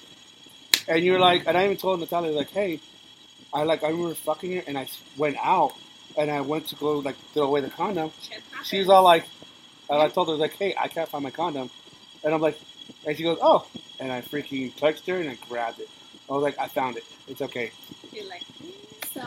and 0.90 1.04
you're 1.06 1.20
like, 1.20 1.48
and 1.48 1.58
I 1.58 1.66
even 1.66 1.78
told 1.78 2.00
Natalia 2.02 2.32
like, 2.32 2.50
hey, 2.52 2.80
I 3.54 3.64
like 3.64 3.84
I 3.84 3.90
remember 3.90 4.16
fucking 4.16 4.52
her, 4.58 4.64
and 4.68 4.78
I 4.78 4.88
went 5.18 5.38
out, 5.42 5.74
and 6.18 6.30
I 6.30 6.42
went 6.42 6.68
to 6.70 6.76
go 6.76 7.00
like 7.00 7.16
throw 7.34 7.44
away 7.44 7.62
the 7.62 7.70
condom. 7.70 8.12
She's 8.64 8.90
all 8.90 9.04
like, 9.04 9.26
and 9.90 10.02
I 10.02 10.10
told 10.10 10.28
her 10.30 10.36
like, 10.36 10.54
hey, 10.58 10.76
I 10.80 10.88
can't 10.90 11.08
find 11.08 11.24
my 11.24 11.32
condom, 11.32 11.70
and 12.24 12.34
I'm 12.34 12.42
like, 12.42 12.60
and 13.06 13.16
she 13.18 13.24
goes, 13.24 13.38
oh, 13.42 13.66
and 14.00 14.12
I 14.12 14.22
freaking 14.22 14.76
touched 14.76 15.08
her 15.08 15.18
and 15.18 15.30
I 15.30 15.38
grabbed 15.50 15.80
it. 15.80 15.90
I 16.30 16.34
was 16.34 16.44
like, 16.44 16.58
I 16.58 16.68
found 16.68 16.98
it. 16.98 17.04
It's 17.28 17.42
okay. 17.42 17.72
You're 18.12 18.28
like, 18.30 18.44
So, 19.14 19.22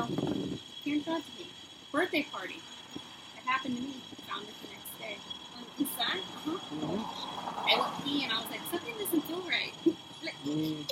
can't 0.84 1.04
judge 1.04 1.22
me. 1.38 1.46
Birthday 1.92 2.22
party. 2.32 2.56
It 2.94 3.44
happened 3.44 3.76
to 3.76 3.82
me. 3.82 3.94
Found 4.28 4.46
it 4.48 4.54
the 4.62 4.68
next 4.72 4.98
day. 4.98 5.16
On 5.56 5.62
the 5.76 5.82
east 5.82 5.96
side. 5.96 6.20
Uh-huh. 6.46 7.66
I 7.68 7.80
went 7.80 8.04
pee 8.04 8.24
and 8.24 8.32
I 8.32 8.38
was 8.40 8.50
like, 8.50 8.60
something 8.70 8.94
doesn't 8.98 9.20
feel 9.22 9.42
right. 9.42 9.72
Mm. 10.44 10.82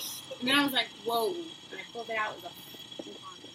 And 0.41 0.49
then 0.49 0.59
I 0.59 0.65
was 0.65 0.73
like, 0.73 0.87
whoa. 1.05 1.29
And 1.31 1.79
I 1.79 1.83
pulled 1.93 2.09
it 2.11 2.17
out. 2.17 2.37
It 2.37 2.43
was 2.43 2.45
a 2.45 3.03
fucking 3.03 3.15
condom. 3.23 3.51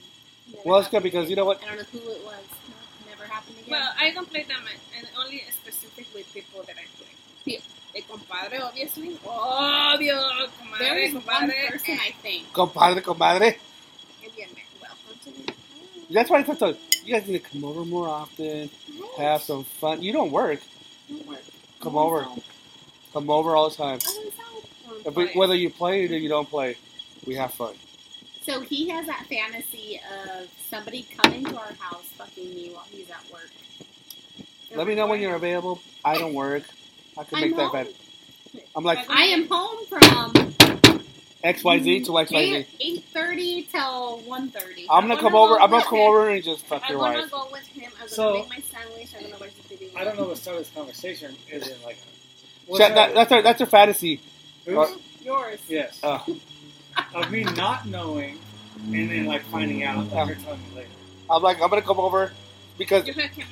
Never 0.52 0.62
Well, 0.70 0.80
it's 0.80 0.90
good 0.90 1.04
because 1.04 1.30
you 1.30 1.36
know 1.38 1.46
what? 1.46 1.62
I 1.64 1.68
don't 1.68 1.78
know 1.78 1.84
who 1.92 2.00
it 2.12 2.24
was. 2.26 2.44
No, 2.68 2.76
never 3.12 3.24
happened 3.32 3.56
again. 3.60 3.72
well, 3.72 3.94
I 3.98 4.12
don't 4.12 4.30
play 4.30 4.44
that 4.44 4.62
much, 4.64 4.80
and 4.98 5.08
only 5.18 5.44
specific 5.52 6.08
with 6.14 6.34
people 6.34 6.64
that 6.64 6.76
I 6.76 6.84
play. 6.98 7.08
Sí, 7.46 7.62
the 8.02 8.14
compadre, 8.14 8.60
obviously. 8.62 9.16
Obvio, 9.26 10.48
comadre, 10.58 10.80
there 10.80 10.98
is 10.98 11.14
one 11.14 11.24
compadre. 11.24 11.70
person, 11.70 12.00
I 12.00 12.08
eh. 12.08 12.12
think. 12.22 12.54
Compadre, 12.54 13.02
comadre. 13.02 13.56
And 14.24 14.36
bien, 14.36 14.50
welcome 14.82 15.20
to 15.24 15.32
the 15.32 16.14
That's 16.14 16.30
why 16.30 16.40
I 16.40 16.44
told 16.44 16.62
you, 16.62 16.78
you 17.06 17.14
guys 17.14 17.28
need 17.28 17.44
to 17.44 17.50
come 17.50 17.66
over 17.66 17.86
more 17.86 18.08
often, 18.08 18.70
have 19.18 19.42
some 19.42 19.64
fun. 19.64 20.02
You 20.02 20.14
don't 20.14 20.32
work. 20.32 20.62
Don't 21.10 21.28
work. 21.28 21.44
Come 21.82 21.98
I 21.98 22.02
over. 22.02 22.16
was. 22.18 22.42
Come 23.14 23.30
over 23.30 23.56
all 23.56 23.70
the 23.70 23.76
time. 23.76 24.00
I 24.06 24.24
was 24.26 24.34
out. 24.40 25.06
If 25.08 25.16
we, 25.16 25.28
whether 25.30 25.56
you 25.56 25.70
play 25.70 26.04
or 26.04 26.16
you 26.18 26.30
don't 26.30 26.50
play, 26.50 26.76
we 27.26 27.36
have 27.36 27.54
fun. 27.54 27.76
So 28.44 28.62
he 28.62 28.90
has 28.90 29.06
that 29.08 29.26
fantasy 29.30 30.00
of 30.40 30.50
somebody 30.70 31.04
coming 31.18 31.46
to 31.46 31.58
our 31.58 31.74
house 31.74 32.06
fucking 32.18 32.50
me 32.54 32.72
while 32.74 32.86
he's 32.90 33.10
at 33.10 33.24
work. 33.32 33.50
Let 34.76 34.88
me 34.88 34.96
know 34.96 35.08
when 35.08 35.22
you're 35.22 35.36
available. 35.36 35.80
I 36.06 36.18
don't 36.18 36.34
work. 36.34 36.64
I 37.20 37.24
can 37.26 37.36
I'm 37.36 37.42
make 37.42 37.56
that 37.58 37.64
home. 37.64 37.72
better. 37.74 37.90
I'm 38.76 38.84
like 38.84 39.10
I 39.10 39.24
am 39.26 39.48
home 39.48 39.86
from 39.88 40.34
XYZ 41.44 42.06
to 42.06 42.12
XYZ. 42.12 42.34
eight 42.36 42.68
eight 42.80 43.04
thirty 43.14 43.64
till 43.72 44.20
one 44.22 44.50
thirty. 44.50 44.88
I'm 44.90 45.08
gonna 45.08 45.20
come 45.20 45.36
over. 45.36 45.60
I'm 45.60 45.70
gonna 45.70 45.84
come 45.84 46.00
over 46.00 46.30
and 46.30 46.44
just 46.44 46.66
fuck 46.66 46.84
I 46.84 46.90
your 46.90 47.00
wanna 47.00 47.20
wife. 47.22 47.32
go 47.32 47.48
with 47.52 47.68
him. 47.68 47.92
I'm 47.96 48.00
gonna 48.00 48.10
So- 48.10 48.34
make 48.34 48.50
my 48.50 48.60
sandwich. 48.72 49.10
I'm 49.16 49.24
gonna 49.24 49.38
watch 49.40 49.52
the 49.70 49.76
TV. 49.76 49.92
I 49.96 50.04
don't 50.04 50.18
know 50.18 50.26
what 50.28 50.38
started 50.38 50.62
this 50.66 50.72
conversation. 50.74 51.36
Is 51.52 51.68
it 51.68 51.78
like? 51.86 51.98
what's 52.68 52.84
Shut- 52.84 52.96
that- 52.96 53.14
that's 53.14 53.30
her. 53.32 53.42
That's 53.42 53.60
her 53.60 53.66
fantasy. 53.66 54.22
Who's- 54.66 54.98
Yours. 55.24 55.60
yes. 55.68 56.00
Uh, 56.04 56.20
of 57.14 57.30
me 57.32 57.44
not 57.44 57.86
knowing 57.86 58.40
and 58.86 59.12
then 59.12 59.26
like 59.26 59.42
finding 59.44 59.84
out. 59.84 59.98
Like 59.98 60.12
Yeah. 60.14 60.26
her 60.26 60.36
telling 60.36 60.60
me 60.62 60.76
later. 60.78 60.90
I'm 61.30 61.44
like, 61.44 61.62
I'm 61.62 61.70
gonna 61.70 61.82
come 61.82 62.00
over 62.00 62.32
because 62.78 63.06
You 63.08 63.14
have 63.14 63.32
camera? 63.32 63.48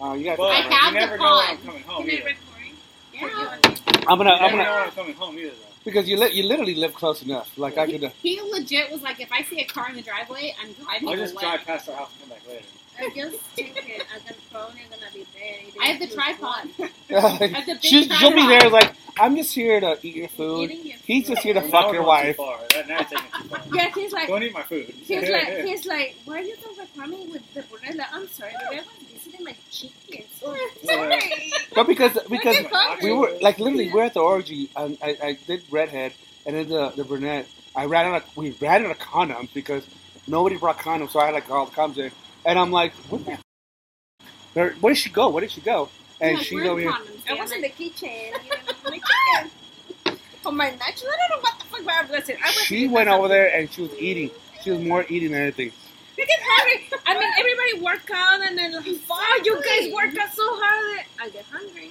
No. 0.00 0.06
uh, 0.10 0.14
you 0.14 0.24
guys. 0.24 0.36
But 0.36 0.44
I 0.52 0.58
you 0.64 0.70
have 0.70 0.92
the 0.94 1.00
never 1.00 1.16
know 1.18 1.24
when 1.24 1.32
I'm 1.50 1.56
pod. 1.58 1.66
coming 1.66 1.82
home 1.82 2.04
Can 2.06 2.10
I 2.10 2.14
either. 2.18 2.24
recording? 2.24 2.76
Yeah. 3.12 4.04
I'm 4.08 4.18
gonna. 4.18 4.30
You 4.30 4.36
I'm 4.36 4.40
never 4.40 4.56
gonna. 4.56 4.64
know 4.64 4.74
when 4.74 4.82
I'm 4.84 4.90
coming 4.92 5.14
home 5.14 5.38
either 5.38 5.50
though. 5.50 5.62
Because 5.84 6.08
you 6.08 6.16
li- 6.18 6.32
you 6.32 6.42
literally 6.44 6.74
live 6.74 6.94
close 6.94 7.22
enough. 7.22 7.56
Like 7.56 7.78
I 7.78 7.86
could. 7.90 8.04
Uh, 8.04 8.10
He 8.22 8.40
legit 8.40 8.90
was 8.90 9.02
like, 9.02 9.20
if 9.20 9.30
I 9.32 9.42
see 9.42 9.60
a 9.60 9.64
car 9.64 9.88
in 9.88 9.96
the 9.96 10.02
driveway, 10.02 10.54
I'm 10.60 10.72
driving 10.72 11.08
I'll 11.08 11.16
just 11.16 11.34
away. 11.34 11.42
drive 11.42 11.60
past 11.64 11.88
our 11.88 11.96
house 11.96 12.10
and 12.20 12.28
come 12.30 12.38
back 12.38 12.48
later. 12.48 12.64
I 12.98 13.10
just 13.14 13.56
take 13.56 13.76
it. 13.76 14.02
I'm 14.14 14.20
gonna 14.22 14.36
probably 14.50 14.80
gonna 14.90 15.12
be 15.12 15.26
there. 15.38 15.82
I 15.82 15.86
have 15.88 16.00
the 16.00 16.14
tripod. 16.14 16.68
like, 17.50 17.66
the 17.66 17.74
big 17.74 17.82
she, 17.82 18.08
she'll 18.08 18.32
be 18.34 18.46
there. 18.48 18.68
Like 18.70 18.94
I'm 19.18 19.36
just 19.36 19.54
here 19.54 19.80
to 19.80 19.98
eat 20.02 20.16
your 20.16 20.28
food. 20.28 20.70
Your 20.70 20.96
He's 21.04 21.28
just 21.28 21.42
here 21.42 21.54
to 21.54 21.62
fuck 21.62 21.92
your 21.92 22.02
wife. 22.04 22.36
far. 22.36 22.58
That, 22.74 22.88
now 22.88 22.96
you're 22.96 23.04
taking 23.04 23.24
it 23.26 23.42
too 23.42 23.48
far. 23.48 23.62
Yeah, 23.74 23.90
he's 23.94 24.12
like, 24.12 24.28
Don't 24.28 24.42
eat 24.42 24.52
my 24.52 24.62
food. 24.62 24.86
he's 24.86 25.28
like, 25.30 25.48
he's 25.64 25.86
like, 25.86 26.16
why 26.24 26.38
are 26.38 26.42
you 26.42 26.56
so 26.56 26.84
coming 26.98 27.30
with 27.30 27.42
the 27.54 27.60
borrella? 27.62 28.04
I'm 28.12 28.26
sorry, 28.28 28.52
but 28.68 28.78
I 28.78 28.82
was 29.38 29.44
my 29.44 29.56
chickens. 29.70 30.40
Oh, 30.44 30.56
sorry. 30.84 31.52
But 31.74 31.86
because 31.86 32.12
because 32.30 32.56
We're 32.62 32.68
hungry. 32.72 33.12
we 33.12 33.18
were 33.18 33.32
like 33.40 33.58
literally 33.58 33.90
we're 33.92 34.04
at 34.04 34.14
the 34.14 34.20
orgy 34.20 34.70
and 34.76 34.98
I, 35.02 35.16
I 35.22 35.38
did 35.46 35.62
redhead 35.70 36.12
and 36.46 36.56
then 36.56 36.68
the 36.68 36.90
the 36.90 37.04
brunette. 37.04 37.46
I 37.74 37.84
ran 37.86 38.06
out 38.06 38.22
of 38.22 38.36
we 38.36 38.50
ran 38.52 38.84
out 38.84 38.90
of 38.92 38.98
condoms 38.98 39.52
because 39.52 39.86
nobody 40.26 40.56
brought 40.56 40.78
condoms, 40.78 41.10
so 41.10 41.20
I 41.20 41.26
had 41.26 41.34
like 41.34 41.50
all 41.50 41.66
the 41.66 41.72
condoms 41.72 41.98
in. 41.98 42.12
And 42.44 42.58
I'm 42.58 42.70
like, 42.70 42.92
what 43.10 43.24
the? 43.24 43.38
Where, 44.54 44.70
where 44.80 44.94
did 44.94 45.00
she 45.00 45.10
go? 45.10 45.28
Where 45.28 45.42
did 45.42 45.50
she 45.50 45.60
go? 45.60 45.88
And 46.20 46.36
Like, 46.38 46.46
she's 46.46 46.54
we're 46.54 46.70
over 46.70 46.80
here. 46.80 46.90
condoms, 46.90 47.28
I 47.30 47.34
was 47.34 47.52
in 47.52 47.60
the 47.60 47.68
kitchen 47.68 48.08
eating 48.08 48.58
oh 48.68 48.90
my 48.90 48.98
chicken. 48.98 50.18
For 50.42 50.52
my 50.52 50.70
natural, 50.70 51.10
I 51.12 51.16
don't 51.28 51.30
know 51.36 51.42
what 51.42 51.58
the 51.58 51.64
fuck 51.66 51.88
I 51.88 52.10
was 52.10 52.28
in. 52.28 52.36
I 52.36 52.46
was 52.46 52.54
She 52.54 52.86
went 52.88 53.08
over 53.10 53.28
there 53.28 53.54
and 53.54 53.70
she 53.70 53.82
was 53.82 53.92
eating. 53.98 54.30
She 54.62 54.70
was 54.70 54.80
more 54.80 55.04
eating 55.08 55.32
than 55.32 55.42
anything. 55.42 55.72
Look 56.18 56.28
at 56.28 56.40
hungry. 56.42 56.88
I 57.06 57.18
mean, 57.18 57.30
everybody 57.38 57.84
work 57.84 58.10
out 58.14 58.40
and 58.40 58.58
then, 58.58 58.72
like, 58.72 58.84
fuck, 59.02 59.44
you 59.44 59.60
guys 59.62 59.92
work 59.92 60.16
out 60.18 60.32
so 60.34 60.44
hard. 60.48 60.96
that 60.96 61.04
I 61.20 61.28
get 61.28 61.44
hungry. 61.52 61.90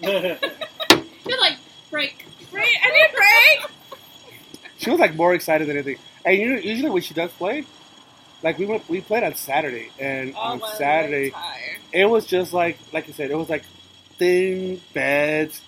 You're 1.26 1.40
like, 1.40 1.56
break. 1.90 2.24
Break. 2.50 2.70
I 2.82 2.90
need 2.90 3.06
a 3.08 3.12
break. 3.12 3.98
She 4.78 4.90
was 4.90 5.00
like 5.00 5.14
more 5.14 5.34
excited 5.34 5.68
than 5.68 5.76
anything. 5.76 5.98
And 6.24 6.36
you 6.38 6.48
know, 6.54 6.60
usually 6.60 6.90
when 6.90 7.02
she 7.02 7.14
does 7.14 7.30
play, 7.32 7.64
like 8.42 8.58
we 8.58 8.66
went, 8.66 8.88
we 8.88 9.00
played 9.00 9.24
on 9.24 9.34
Saturday, 9.34 9.90
and 9.98 10.34
Oh, 10.36 10.38
on 10.40 10.62
Saturday 10.76 11.32
it 11.92 12.04
was 12.06 12.26
just 12.26 12.52
like 12.52 12.78
like 12.92 13.08
I 13.08 13.12
said, 13.12 13.30
it 13.30 13.36
was 13.36 13.48
like 13.48 13.64
thin 14.18 14.80
beds. 14.94 15.60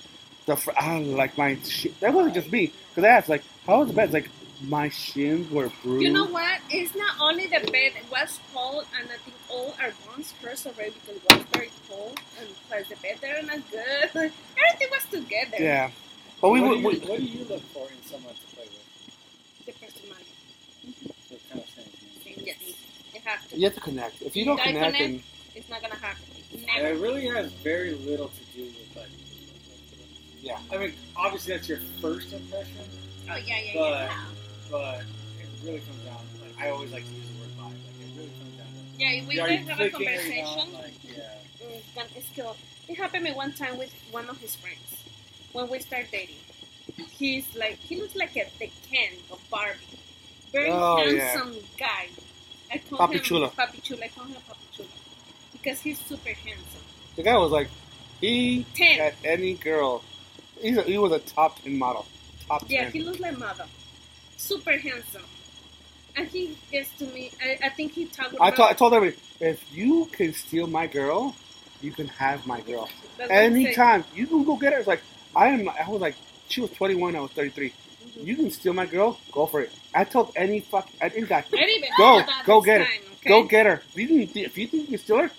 The 0.47 0.56
fr- 0.56 0.70
I 0.78 0.86
don't 0.94 1.10
know, 1.10 1.16
like 1.16 1.36
my 1.39 1.56
shi 1.64 1.94
that 2.01 2.12
wasn't 2.12 2.35
just 2.35 2.52
me 2.52 2.72
because 2.90 3.05
I 3.05 3.09
asked 3.09 3.28
like 3.28 3.43
how 3.66 3.78
was 3.80 3.89
the 3.89 3.94
beds 3.94 4.12
like 4.12 4.28
my 4.62 4.89
shins 4.89 5.51
were 5.51 5.70
bruised. 5.82 6.02
You 6.02 6.12
know 6.12 6.26
what? 6.26 6.60
It's 6.70 6.94
not 6.94 7.16
only 7.20 7.47
the 7.47 7.60
bed. 7.70 7.93
It 7.97 8.10
was 8.10 8.40
cold, 8.52 8.86
and 8.98 9.09
I 9.10 9.16
think 9.18 9.36
all 9.48 9.74
our 9.80 9.93
bones 10.06 10.32
hurt 10.43 10.66
already 10.66 10.94
because 11.06 11.16
it 11.22 11.32
was 11.32 11.47
very 11.52 11.70
cold, 11.89 12.18
and 12.40 12.48
plus 12.68 12.89
the 12.89 12.97
bed 12.97 13.18
they're 13.20 13.43
not 13.43 13.70
good. 13.70 14.10
Everything 14.14 14.89
was 14.90 15.05
together. 15.10 15.56
Yeah, 15.59 15.90
but 16.40 16.51
we 16.51 16.60
what, 16.60 16.70
were. 16.70 16.74
do 16.74 16.80
you, 16.80 16.89
We, 16.89 16.98
what 17.09 17.18
do 17.20 17.24
you 17.24 17.44
look 17.44 17.62
for 17.72 17.89
in 17.89 18.02
someone 18.05 18.35
to 18.35 18.56
play 18.56 18.64
with? 18.66 19.66
The 19.66 19.72
personality. 19.72 20.24
So 21.28 21.35
it 21.35 21.43
kind 21.51 21.62
of 21.62 21.70
same. 21.70 22.44
Yes. 22.44 22.56
You 23.14 23.20
have 23.24 23.48
to. 23.48 23.56
you 23.56 23.64
have 23.64 23.74
to 23.74 23.80
connect. 23.80 24.22
If 24.22 24.36
you 24.36 24.44
don't 24.44 24.60
I 24.60 24.64
connect, 24.64 24.97
connect. 24.97 24.98
then 24.98 25.22
It's 25.55 25.68
not 25.68 25.82
gonna 25.82 25.94
happen. 25.94 26.24
And 26.74 26.86
it 26.86 27.01
really 27.01 27.26
has 27.26 27.52
very 27.52 27.94
little 27.94 28.28
to 28.28 28.44
do 28.56 28.64
with 28.64 28.97
like. 28.97 29.09
Yeah. 30.40 30.59
I 30.72 30.78
mean, 30.78 30.94
obviously 31.16 31.55
that's 31.55 31.68
your 31.68 31.78
first 32.01 32.32
impression, 32.32 32.76
Oh 33.30 33.36
yeah, 33.36 33.60
yeah, 33.60 33.72
but 33.74 33.90
yeah. 33.90 34.18
But 34.70 35.01
it 35.40 35.49
really 35.65 35.81
comes 35.81 36.05
down. 36.05 36.23
Like 36.40 36.55
I 36.66 36.70
always 36.70 36.93
like 36.93 37.05
to 37.05 37.11
use 37.12 37.27
the 37.28 37.40
word 37.40 37.51
vibe. 37.59 37.73
Like 37.73 38.01
it 38.01 38.16
really 38.16 38.31
comes 38.39 38.55
down 38.57 38.66
to. 38.66 38.81
Yeah, 38.99 39.27
we 39.28 39.35
did 39.35 39.69
have 39.69 39.81
a 39.81 39.90
conversation. 39.90 40.73
Like 40.74 40.95
yeah. 41.03 41.23
mm, 41.62 41.82
then 41.95 42.07
it's 42.16 42.28
cool. 42.36 42.57
It 42.89 42.97
happened 42.97 43.24
me 43.24 43.32
one 43.32 43.53
time 43.53 43.78
with 43.78 43.93
one 44.11 44.28
of 44.28 44.39
his 44.39 44.55
friends 44.57 45.05
when 45.53 45.69
we 45.70 45.78
started 45.81 46.11
dating. 46.11 46.36
He's 47.11 47.55
like 47.55 47.77
he 47.78 48.01
looks 48.01 48.16
like 48.16 48.36
a 48.36 48.47
the 48.59 48.70
Ken 48.90 49.12
of 49.31 49.39
Barbie, 49.51 49.78
very 50.53 50.70
Oh, 50.70 50.99
yeah. 51.05 51.20
handsome 51.28 51.57
guy. 51.78 52.09
I 52.73 52.78
call 52.78 52.99
Papi 52.99 53.15
him 53.15 53.20
Chulo. 53.23 53.49
Papi 53.51 53.82
Chulo. 53.82 54.01
I 54.03 54.09
call 54.09 54.24
him 54.24 54.36
Papi 54.49 54.70
Chulo 54.77 54.89
because 55.53 55.81
he's 55.81 55.99
super 55.99 56.31
handsome. 56.31 56.82
the 57.16 57.23
guy 57.23 57.36
was 57.36 57.51
like, 57.53 57.69
he 58.20 58.65
Ten. 58.74 58.99
had 58.99 59.15
any 59.24 59.55
girl. 59.55 60.03
He's 60.61 60.77
a, 60.77 60.82
he 60.82 60.99
was 60.99 61.12
a 61.12 61.19
top 61.20 61.61
ten 61.62 61.78
model. 61.78 62.07
Top 62.49 62.65
Yeah, 62.69 62.85
ten. 62.85 62.93
he 62.93 63.01
looks 63.03 63.20
like 63.20 63.39
mother. 63.39 63.66
Super 64.39 64.78
handsome. 64.78 65.24
and 66.16 66.27
he 66.28 66.56
gets 66.73 66.90
to 66.98 67.06
me. 67.06 67.31
I, 67.43 67.59
I 67.66 67.69
think 67.70 67.93
he 67.93 68.06
talked 68.06 68.35
I, 68.40 68.48
about. 68.48 68.56
told 68.56 68.70
I 68.70 68.73
told 68.74 68.94
everybody, 68.94 69.20
if 69.40 69.62
you 69.73 70.06
can 70.12 70.32
steal 70.32 70.66
my 70.66 70.86
girl, 70.86 71.35
you 71.82 71.93
can 71.93 72.09
have 72.09 72.47
my 72.47 72.60
girl. 72.62 72.89
That's 73.19 73.31
what. 73.31 73.36
Anytime. 73.39 74.05
You 74.15 74.27
can 74.27 74.44
go 74.44 74.56
get 74.56 74.73
her. 74.73 74.78
It's 74.78 74.89
like, 74.89 75.02
I 75.36 75.48
am, 75.48 75.69
I 75.69 75.89
was 75.89 76.01
like, 76.01 76.15
she 76.48 76.60
was 76.60 76.70
21, 76.73 77.15
I 77.16 77.20
was 77.20 77.31
33. 77.32 77.70
Mhm. 77.70 78.27
You 78.27 78.36
can 78.36 78.51
steal 78.51 78.73
my 78.73 78.86
girl, 78.86 79.19
go 79.32 79.47
for 79.47 79.60
it. 79.60 79.70
I 79.94 80.05
told 80.05 80.32
any 80.36 80.60
fuck, 80.60 80.89
I 81.01 81.09
think 81.09 81.31
I, 81.31 81.39
I 81.39 81.43
didn't 81.43 81.70
even 81.70 81.90
Go, 81.98 82.19
know 82.20 82.27
go 82.47 82.60
get 82.62 82.81
it. 82.81 82.85
time, 82.85 83.01
okay? 83.20 83.28
go 83.28 83.43
get 83.44 83.66
her. 83.66 83.82
If 83.94 83.97
you, 83.97 84.06
can, 84.09 84.20
if 84.44 84.56
you 84.59 84.66
think 84.69 84.82
you 84.85 84.89
can 84.89 84.98
steal 84.98 85.19
her, 85.19 85.31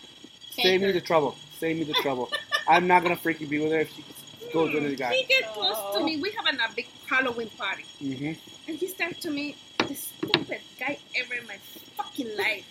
Take 0.56 0.66
save 0.66 0.82
me 0.82 0.92
the 0.92 1.02
trouble. 1.02 1.36
Save 1.60 1.78
me 1.78 1.84
the 1.86 1.94
trouble. 1.94 2.30
I'm 2.68 2.86
not 2.88 3.04
gonna 3.04 3.16
freaking 3.18 3.50
be 3.50 3.60
with 3.60 3.72
her 3.72 3.80
if 3.80 3.94
she 3.96 4.04
goes 4.54 4.74
with 4.74 4.84
the 4.84 4.90
He 4.90 4.96
guy. 4.96 5.24
get 5.28 5.54
close 5.54 5.78
to 5.96 6.04
me. 6.04 6.18
We 6.22 6.32
having 6.32 6.60
a 6.60 6.74
big 6.76 6.88
Halloween 7.10 7.50
party, 7.58 7.86
hmm 8.00 8.34
and 8.68 8.78
he 8.78 8.88
started 8.88 9.20
to 9.22 9.32
me 9.32 9.56
the 9.88 9.96
stupid 9.96 10.62
guy 10.80 10.98
ever 11.20 11.34
in 11.34 11.48
my 11.48 11.58
fucking 11.98 12.38
life. 12.38 12.66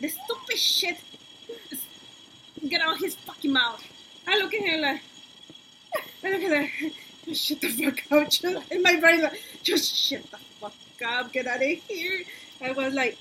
The 0.00 0.08
stupid 0.08 0.56
shit. 0.58 0.96
Get 2.68 2.80
out 2.80 2.94
of 2.94 3.00
his 3.00 3.14
fucking 3.16 3.52
mouth. 3.52 3.82
I 4.26 4.38
look 4.38 4.54
at 4.54 4.60
him 4.62 4.80
like. 4.80 5.00
I 6.24 6.30
look 6.30 6.42
at 6.42 6.64
him, 6.64 6.92
Just 7.26 7.42
shut 7.44 7.60
the 7.60 7.68
fuck 7.68 8.12
up. 8.12 8.28
Just, 8.30 8.72
in 8.72 8.82
my 8.82 8.96
brain, 9.00 9.22
like, 9.22 9.40
just 9.62 9.94
shut 9.94 10.22
the 10.30 10.38
fuck 10.60 10.72
up. 11.06 11.32
Get 11.32 11.46
out 11.46 11.56
of 11.56 11.62
here. 11.62 12.22
I 12.62 12.72
was 12.72 12.94
like. 12.94 13.18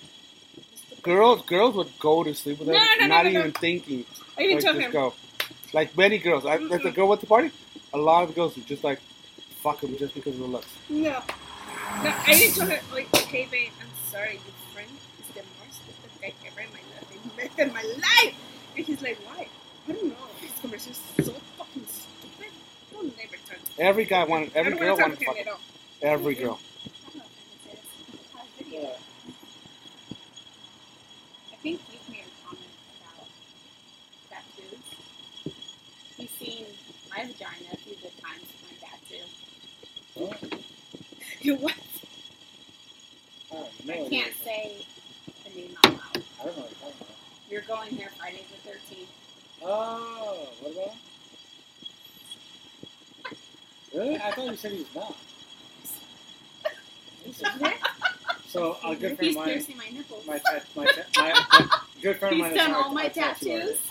Girls, 1.01 1.41
girls 1.45 1.75
would 1.75 1.97
go 1.99 2.23
to 2.23 2.33
sleep 2.33 2.59
with 2.59 2.67
her, 2.67 2.73
No, 2.73 2.79
no, 2.79 2.95
no, 3.01 3.07
not 3.07 3.25
no, 3.25 3.31
even 3.31 3.51
thinking. 3.53 4.05
I 4.37 4.41
even 4.43 4.55
like, 4.55 4.65
told 4.65 4.77
him. 4.77 4.91
go. 4.91 5.13
Like 5.73 5.95
many 5.97 6.17
girls, 6.17 6.45
I, 6.45 6.57
like 6.57 6.83
the 6.83 6.91
girl 6.91 7.07
with 7.07 7.21
the 7.21 7.27
party, 7.27 7.51
a 7.93 7.97
lot 7.97 8.23
of 8.23 8.35
girls 8.35 8.55
would 8.55 8.65
just 8.67 8.83
like 8.83 8.99
fuck 9.61 9.83
him 9.83 9.97
just 9.97 10.13
because 10.13 10.33
of 10.35 10.39
the 10.41 10.45
looks. 10.47 10.67
No. 10.89 11.21
No, 12.03 12.13
I 12.27 12.33
didn't 12.33 12.55
tell 12.55 12.67
her, 12.67 12.79
like, 12.93 13.07
okay, 13.15 13.47
babe, 13.51 13.71
I'm 13.81 13.87
sorry, 14.09 14.33
your 14.33 14.55
friend 14.73 14.89
is 15.19 15.27
the 15.35 15.41
most 15.59 15.75
stupid 15.83 16.11
guy 16.21 16.33
ever 16.47 16.61
in 16.61 16.69
my 16.71 16.79
life. 16.95 17.07
I 17.11 17.37
met 17.37 17.67
in 17.67 17.73
my 17.73 17.83
life. 17.83 18.35
And 18.77 18.85
he's 18.85 19.01
like, 19.01 19.17
why? 19.25 19.47
I 19.87 19.91
don't 19.93 20.05
know. 20.05 20.15
This 20.41 20.51
conversation 20.61 21.01
is 21.17 21.25
so 21.25 21.33
fucking 21.57 21.85
stupid. 21.87 22.51
I'll 22.95 23.03
never 23.03 23.37
talk 23.47 23.75
to 23.75 23.81
Every 23.81 24.05
guy 24.05 24.23
wanted, 24.23 24.51
every 24.55 24.77
girl 24.77 24.97
wanted 24.97 25.19
to 25.19 25.25
fuck 25.25 25.35
him. 25.35 25.41
him 25.43 25.47
at 25.47 25.53
all. 25.53 25.59
Every 26.01 26.35
girl. 26.35 26.59
I 27.07 27.11
don't 27.11 27.21
I 27.21 27.25
can 27.25 27.59
say 27.65 27.71
this. 27.71 27.85
I 28.35 28.39
have 28.39 28.47
a 28.47 28.63
video. 28.63 28.81
Yeah. 28.81 28.95
I 31.51 31.55
think 31.57 31.81
you've 31.91 32.09
made 32.09 32.23
a 32.23 32.47
comment 32.47 32.73
about 33.01 33.27
tattoos. 34.29 34.83
You've 36.17 36.29
seen 36.39 36.65
my 37.09 37.25
vagina 37.25 37.73
a 37.73 37.77
few 37.77 37.95
good 37.95 38.15
times 38.21 38.47
with 38.47 38.63
my 38.69 38.75
tattoo. 38.87 39.25
Huh? 40.17 40.57
You 41.49 41.55
what? 41.55 41.73
Oh, 43.51 43.57
I 43.57 43.61
have 43.65 43.85
no 43.87 44.05
I 44.05 44.09
can't 44.09 44.33
say 44.43 44.85
the 45.45 45.59
name 45.59 45.75
out 45.83 45.93
loud. 45.93 45.99
I 46.39 46.45
don't 46.45 46.57
know 46.57 46.61
what 46.61 46.69
you're 46.69 46.79
talking 46.79 46.93
about. 47.01 47.15
You're 47.49 47.61
going 47.63 47.95
there 47.97 48.09
Friday 48.19 48.43
the 48.63 48.69
13th. 48.69 49.07
Oh, 49.63 50.47
what 50.61 50.71
about? 50.73 50.95
Really? 53.95 54.15
I 54.17 54.31
thought 54.31 54.45
you 54.45 54.55
said 54.57 54.71
he 54.73 54.77
was 54.77 54.95
not. 54.95 55.15
So 58.47 58.77
a 58.85 58.95
good 58.95 59.15
friend 59.15 59.19
He's 59.21 59.29
of 59.35 59.35
mine, 59.37 59.45
piercing 59.47 59.77
my 59.77 59.89
nipples. 59.89 60.25
my 60.27 60.37
tat, 60.37 60.65
my, 60.75 60.85
ta- 60.85 61.01
my, 61.17 61.33
my 61.59 61.69
good 62.03 62.17
friend 62.19 62.33
of 62.33 62.37
He's 62.37 62.41
mine. 62.43 62.51
is 62.51 62.57
done 62.57 62.73
all 62.75 62.91
my 62.93 63.07
tattoos. 63.07 63.77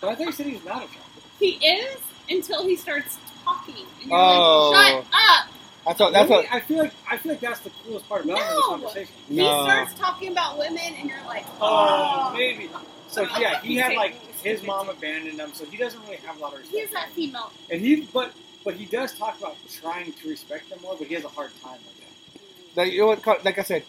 But 0.00 0.08
I 0.10 0.14
thought 0.16 0.26
you 0.26 0.32
said 0.32 0.46
he's 0.46 0.64
not 0.64 0.78
attractive. 0.84 1.22
He 1.38 1.50
is 1.64 1.96
until 2.28 2.64
he 2.66 2.74
starts 2.74 3.18
talking. 3.44 3.86
And 4.02 4.10
you're 4.10 4.18
Oh. 4.18 4.70
like, 4.72 5.04
shut 5.04 5.06
up! 5.12 5.46
That's 5.88 6.00
what. 6.00 6.12
That's 6.12 6.28
Really? 6.30 6.44
what. 6.44 6.52
I 6.54 6.60
feel 6.60 6.78
like 6.78 6.92
I 7.10 7.16
feel 7.16 7.32
like 7.32 7.40
that's 7.40 7.60
the 7.60 7.70
coolest 7.84 8.06
part 8.10 8.24
about 8.24 8.36
No. 8.38 8.56
the 8.56 8.62
conversation. 8.62 9.14
He 9.28 9.36
No. 9.36 9.62
starts 9.64 9.94
talking 9.94 10.30
about 10.32 10.58
women, 10.58 10.78
and 10.98 11.08
you're 11.08 11.24
like, 11.26 11.46
Oh, 11.62 12.28
oh. 12.30 12.32
maybe. 12.36 12.68
So 13.08 13.22
yeah, 13.38 13.60
he 13.62 13.76
had 13.76 13.94
like 13.96 14.14
his 14.42 14.62
mom 14.62 14.90
abandoned 14.90 15.38
him, 15.40 15.52
so 15.54 15.64
he 15.64 15.78
doesn't 15.78 16.00
really 16.02 16.16
have 16.18 16.36
a 16.36 16.40
lot 16.40 16.52
of 16.52 16.58
respect. 16.60 16.78
He's 16.78 16.90
that 16.92 17.08
female. 17.12 17.50
And 17.70 17.80
he, 17.80 18.02
but 18.12 18.32
but 18.64 18.74
he 18.74 18.84
does 18.84 19.14
talk 19.18 19.38
about 19.38 19.56
trying 19.80 20.12
to 20.12 20.28
respect 20.28 20.68
them 20.68 20.78
more, 20.82 20.94
but 20.98 21.06
he 21.08 21.14
has 21.14 21.24
a 21.24 21.28
hard 21.28 21.50
time 21.62 21.78
with 21.86 21.96
that. 21.96 22.76
Like 22.84 22.92
you 22.92 23.00
know 23.00 23.06
what? 23.24 23.44
Like 23.46 23.58
I 23.58 23.62
said, 23.62 23.84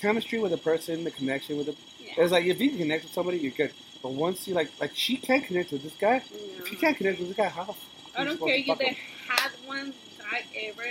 chemistry 0.00 0.38
with 0.38 0.54
a 0.54 0.58
person, 0.58 1.04
the 1.04 1.10
connection 1.10 1.58
with 1.58 1.66
the. 1.66 1.76
Yeah. 2.00 2.14
It's 2.24 2.32
like 2.32 2.46
if 2.46 2.58
you 2.60 2.70
can 2.70 2.78
connect 2.78 3.04
with 3.04 3.12
somebody, 3.12 3.38
you're 3.38 3.52
good. 3.52 3.72
But 4.02 4.12
once 4.14 4.48
you 4.48 4.54
like, 4.54 4.70
like 4.80 4.92
she 4.94 5.18
can't 5.18 5.44
connect 5.44 5.70
with 5.70 5.82
this 5.82 5.92
guy. 6.00 6.22
If 6.58 6.66
she 6.66 6.76
can't 6.76 6.96
connect 6.96 7.18
with 7.18 7.28
this 7.28 7.36
guy, 7.36 7.48
how? 7.50 7.76
I 8.16 8.24
don't 8.24 8.38
care. 8.38 8.48
to 8.48 8.58
You 8.58 8.66
fuck 8.66 8.78
that 8.78 8.88
him? 8.88 8.96
had 9.28 9.50
one 9.66 9.94
guy 10.18 10.44
ever. 10.64 10.82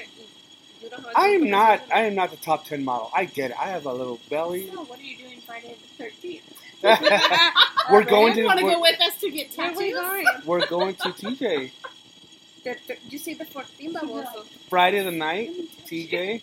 You 0.82 0.90
don't 0.90 1.03
have 1.06 1.14
I 1.16 1.28
am 1.30 1.49
not. 1.49 1.82
I 1.94 2.02
am 2.06 2.16
not 2.16 2.32
the 2.32 2.38
top 2.38 2.66
ten 2.66 2.84
model. 2.84 3.12
I 3.14 3.26
get 3.26 3.52
it. 3.52 3.58
I 3.60 3.70
have 3.70 3.86
a 3.86 3.94
little 3.94 4.20
belly. 4.30 4.70
So, 4.70 4.84
what 4.84 4.99
are 4.99 5.03
you 5.03 5.18
doing 5.18 5.40
Friday 5.41 5.76
the 5.98 6.03
13th? 6.03 6.41
we're 7.91 8.03
going 8.03 8.34
to. 8.34 8.44
want 8.45 8.60
to 8.60 8.66
go 8.66 8.82
with 8.82 8.99
us 9.02 9.20
to 9.22 9.30
get 9.30 9.53
Where 9.56 9.72
we 9.74 9.91
tattoos? 9.91 9.94
going? 9.94 10.26
we're 10.45 10.66
going 10.68 10.95
to 10.95 11.10
TJ 11.10 11.72
The, 12.64 12.78
the, 12.88 12.98
you 13.10 13.18
see 13.18 13.34
the 13.34 13.45
14 13.45 13.94
baboso. 13.94 14.45
Friday 14.70 15.03
the 15.03 15.12
night. 15.12 15.49
TJ. 15.88 16.41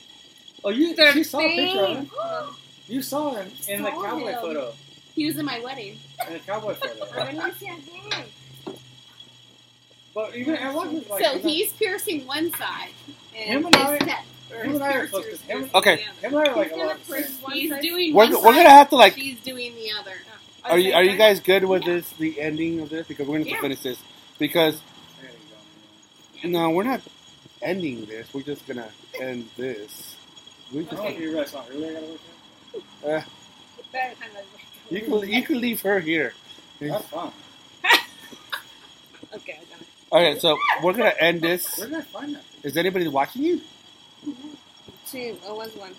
Oh, 0.65 0.71
you 0.71 0.95
The 0.97 1.13
she 1.13 1.23
saw 1.23 1.39
a 1.41 1.49
picture 1.49 1.81
of 1.85 1.97
him. 1.97 2.11
You 2.89 3.03
saw 3.03 3.35
him 3.35 3.53
in 3.69 3.83
the 3.83 3.91
cowboy 3.91 4.29
him. 4.29 4.41
photo. 4.41 4.73
He 5.15 5.27
was 5.27 5.37
in 5.37 5.45
my 5.45 5.61
wedding. 5.61 5.99
In 6.27 6.33
the 6.33 6.39
cowboy 6.39 6.73
photo. 6.75 7.05
ver, 7.05 7.19
let 7.19 7.35
me 7.35 7.53
see 7.59 7.67
again. 7.67 8.25
But 10.15 10.35
even 10.35 10.57
I 10.57 10.75
was 10.75 11.07
like, 11.11 11.23
so 11.23 11.33
him 11.33 11.41
and- 11.41 11.51
he's 11.51 11.73
piercing 11.75 12.27
one 12.27 12.51
side. 12.55 12.91
And 13.39 13.47
Him 13.49 13.67
and 13.67 13.77
I- 13.77 13.93
his 13.99 14.03
him 14.03 14.75
and 14.75 14.83
I 14.83 14.89
are 14.89 14.93
piercer's 14.93 15.11
close, 15.11 15.27
'cause 15.29 15.41
him- 15.43 15.71
Okay. 15.75 15.97
him 15.97 16.09
and 16.23 16.37
I 16.37 16.45
are 16.51 16.57
like 16.57 16.69
He's 16.73 16.77
a 16.83 16.85
lot 16.87 16.99
the 16.99 17.05
push 17.15 17.25
same. 17.27 17.35
one 17.43 17.53
He's 17.53 17.71
doing 17.81 18.15
We're, 18.15 18.31
we're 18.31 18.55
gonna 18.55 18.71
have 18.71 18.89
to 18.91 18.97
like. 18.97 19.15
She's 19.15 19.39
doing 19.41 19.75
the 19.75 19.91
other. 20.01 20.13
At 20.65 20.73
Are 20.73 20.79
you 20.79 20.93
are 20.95 21.05
you 21.05 21.17
guys 21.17 21.39
good 21.41 21.65
with 21.65 21.83
Yeah. 21.85 21.95
this? 21.95 22.11
The 22.19 22.41
ending 22.41 22.81
of 22.81 22.89
this 22.91 23.07
because 23.07 23.27
we're 23.29 23.39
gonna 23.39 23.51
have 23.51 23.51
to 23.51 23.55
Yeah. 23.57 23.61
finish 23.61 23.81
this 23.81 23.99
because 24.39 24.81
There 26.43 26.51
no, 26.51 26.71
we're 26.71 26.83
not 26.85 27.01
ending 27.63 28.05
this. 28.07 28.27
We're 28.33 28.43
just 28.43 28.67
gonna 28.67 28.91
end 29.21 29.49
this. 29.57 30.15
We 30.73 30.81
just 30.85 30.91
don't 30.97 31.05
know 31.05 31.11
if 31.11 31.19
you 31.21 31.31
realize 31.31 31.53
how 31.53 31.65
early 31.71 31.89
I 31.91 31.93
gotta 31.95 32.07
work. 32.07 32.21
uh, 33.05 33.21
That 33.93 34.21
kind 34.21 34.33
of- 34.37 34.93
you 34.93 35.01
can 35.03 35.29
you 35.31 35.43
can 35.43 35.61
leave 35.61 35.81
her 35.83 36.01
here. 36.01 36.35
here. 36.81 36.89
That's 36.91 37.07
fun. 37.07 37.33
Okay, 39.35 39.53
I 39.61 39.65
got 39.65 39.81
it. 39.81 39.87
Okay, 40.33 40.39
so 40.41 40.57
we're 40.83 40.93
gonna 40.95 41.15
end 41.21 41.43
this. 41.43 41.77
Where 41.79 41.87
did 41.89 41.99
I 41.99 42.03
find 42.03 42.35
that? 42.35 42.43
Is 42.63 42.77
anybody 42.77 43.09
watching 43.09 43.43
you? 43.43 43.61
Sí, 45.07 45.37
I 45.49 45.53
was 45.53 45.75
one. 45.77 45.93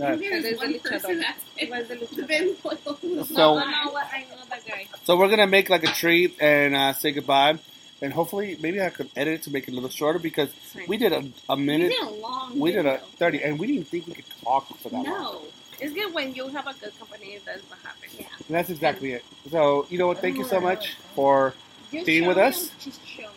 Uh, 0.00 0.16
There's 0.16 0.42
There's 0.42 0.58
one 0.58 0.78
person 0.80 1.20
that's 1.20 1.40
It 1.56 1.70
was 1.70 1.86
the 1.88 1.96
luchador. 1.96 2.26
been 2.26 2.56
loyal. 2.64 3.24
So- 3.26 3.34
No, 3.34 3.58
no, 3.58 3.90
what? 3.92 4.06
I 4.12 4.20
know 4.30 4.36
that 4.50 4.66
guy. 4.66 4.86
so 5.04 5.16
we're 5.16 5.28
gonna 5.28 5.46
make 5.46 5.70
like 5.70 5.84
a 5.84 5.92
treat 5.92 6.36
and 6.40 6.74
uh, 6.74 6.92
say 6.92 7.12
goodbye, 7.12 7.58
and 8.02 8.12
hopefully 8.12 8.56
maybe 8.60 8.80
I 8.82 8.90
could 8.90 9.08
edit 9.16 9.34
it 9.34 9.42
to 9.44 9.50
make 9.50 9.68
it 9.68 9.72
a 9.72 9.74
little 9.74 9.88
shorter 9.90 10.18
because 10.18 10.50
we 10.88 10.96
did 10.96 11.12
a, 11.12 11.24
a 11.48 11.56
We 11.56 11.62
minute. 11.62 11.90
did 11.90 12.02
a 12.02 12.10
long 12.10 12.58
We 12.58 12.72
did 12.72 12.86
a 12.86 12.98
thirty, 13.18 13.42
and 13.42 13.58
we 13.58 13.66
didn't 13.68 13.86
think 13.88 14.06
we 14.08 14.14
could 14.14 14.24
talk 14.42 14.66
for 14.78 14.88
that 14.88 14.94
long. 14.96 15.04
No. 15.04 15.42
It's 15.80 15.92
good 15.92 16.14
when 16.14 16.34
you 16.34 16.46
have 16.48 16.66
a 16.68 16.74
good 16.74 16.96
company. 16.98 17.38
That's 17.44 17.62
what 17.68 17.78
happens. 17.80 18.14
Yeah. 18.18 18.26
And 18.46 18.54
that's 18.56 18.70
exactly 18.70 19.12
it. 19.12 19.24
So 19.50 19.86
you 19.90 19.98
know 19.98 20.06
what? 20.08 20.18
Thank 20.20 20.36
you 20.38 20.44
so 20.44 20.60
much 20.60 20.94
for. 21.14 21.54
Just 21.92 22.06
Being 22.06 22.26
with 22.26 22.38
us? 22.38 22.70
Just 22.80 23.06
show 23.06 23.22
me. 23.22 23.28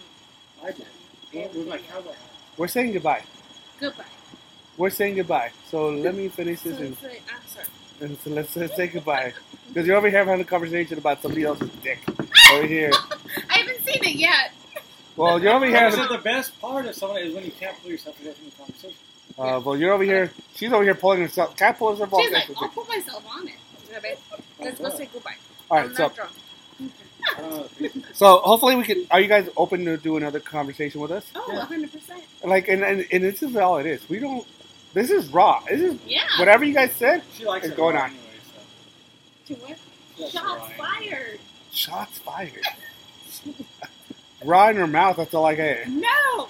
I 0.64 0.72
did. 0.72 0.86
With- 1.34 1.54
With 1.56 1.68
my 1.68 1.78
cowboy 1.78 2.10
hat. 2.10 2.27
We're 2.58 2.68
saying 2.68 2.94
goodbye. 2.94 3.24
Goodbye. 3.80 4.04
We're 4.78 4.90
saying 4.90 5.16
goodbye. 5.16 5.52
So 5.70 5.90
let 5.90 6.16
me 6.16 6.28
finish 6.30 6.62
So, 6.62 6.70
this 6.70 6.80
and, 6.80 6.98
so, 6.98 7.10
ah, 7.30 7.40
sorry. 7.48 7.68
and 8.02 8.18
so 8.20 8.30
let's, 8.32 8.56
let's 8.56 8.76
say 8.76 8.88
goodbye. 8.88 9.34
Because 9.68 9.88
you're 9.88 9.98
over 9.98 10.10
here 10.10 10.24
having 10.24 10.42
a 10.42 10.46
conversation 10.46 10.98
about 10.98 11.22
somebody 11.22 11.44
else's 11.44 11.70
dick 11.84 12.00
over 12.54 12.66
here. 12.68 12.92
I 13.50 13.58
haven't 13.60 13.84
seen 13.86 14.04
it 14.04 14.16
yet. 14.16 14.52
Well, 15.16 15.42
you're 15.42 15.54
over 15.54 15.66
here. 15.66 15.78
I 15.78 15.90
Having, 15.90 16.08
the 16.16 16.22
best 16.24 16.60
part 16.62 16.86
of 16.86 16.96
someone 16.96 17.22
is 17.22 17.34
when 17.34 17.44
you 17.44 17.52
can't 17.52 17.76
pull 17.82 17.90
yourself 17.92 18.22
away 18.24 18.34
from 18.34 18.46
the 18.46 18.52
conversation. 18.56 18.98
uh, 19.40 19.60
well, 19.64 19.76
you're 19.76 19.92
over 19.94 20.04
here. 20.04 20.32
She's 20.56 20.72
over 20.72 20.84
here 20.84 20.94
pulling 20.96 21.22
herself. 21.22 21.56
Can't 21.58 21.76
pull 21.78 21.92
herself 21.92 22.14
off. 22.14 22.22
She's 22.22 22.32
like, 22.32 22.50
I'll 22.62 22.70
put 22.70 22.88
myself 22.88 23.24
on 23.36 23.48
it. 23.48 23.56
A 23.96 24.00
ver, 24.00 24.08
Let's 24.60 24.80
go 24.80 24.90
say 24.90 25.10
goodbye. 25.12 25.32
right. 25.72 25.86
I'm 25.86 25.96
So 25.96 26.10
drunk. 26.10 26.18
I 26.20 26.24
don't 26.24 26.30
know. 26.30 26.86
if 26.86 26.92
you- 27.17 27.17
so 28.14 28.38
hopefully 28.40 28.76
we 28.76 28.84
can. 28.84 29.06
Are 29.12 29.20
you 29.20 29.28
guys 29.28 29.50
open 29.58 29.86
to 29.86 29.98
do 29.98 30.18
another 30.18 30.40
conversation 30.40 31.02
with 31.02 31.12
us? 31.12 31.26
Oh, 31.36 31.46
Yeah. 31.52 31.66
100%. 31.66 31.90
Like, 32.44 32.68
and, 32.68 32.84
and 32.84 33.06
and 33.12 33.24
this 33.24 33.42
is 33.44 33.56
all 33.56 33.78
it 33.78 33.86
is. 33.86 34.08
We 34.10 34.20
don't. 34.20 34.46
This 34.94 35.10
is 35.12 35.28
raw. 35.30 35.62
This 35.70 35.82
is 35.82 36.00
Yeah. 36.06 36.24
whatever 36.40 36.64
you 36.66 36.74
guys 36.74 36.92
said. 36.94 37.24
She 37.34 37.46
likes 37.46 37.66
It's 37.66 37.74
it 37.74 37.78
going 37.78 37.96
on. 37.98 38.10
Anyway, 38.10 38.20
so. 39.48 39.54
To 39.56 39.62
what? 39.62 39.78
She 40.16 40.24
likes 40.24 40.34
it 40.36 40.38
Shots 40.40 40.62
raw. 40.80 40.86
fired. 40.86 41.40
Shots 41.72 42.18
fired. 42.20 42.62
raw 44.46 44.70
in 44.70 44.76
her 44.78 44.88
mouth. 44.88 45.18
That's 45.18 45.34
all 45.34 45.46
I 45.46 45.56
get. 45.56 45.88
No. 45.90 46.48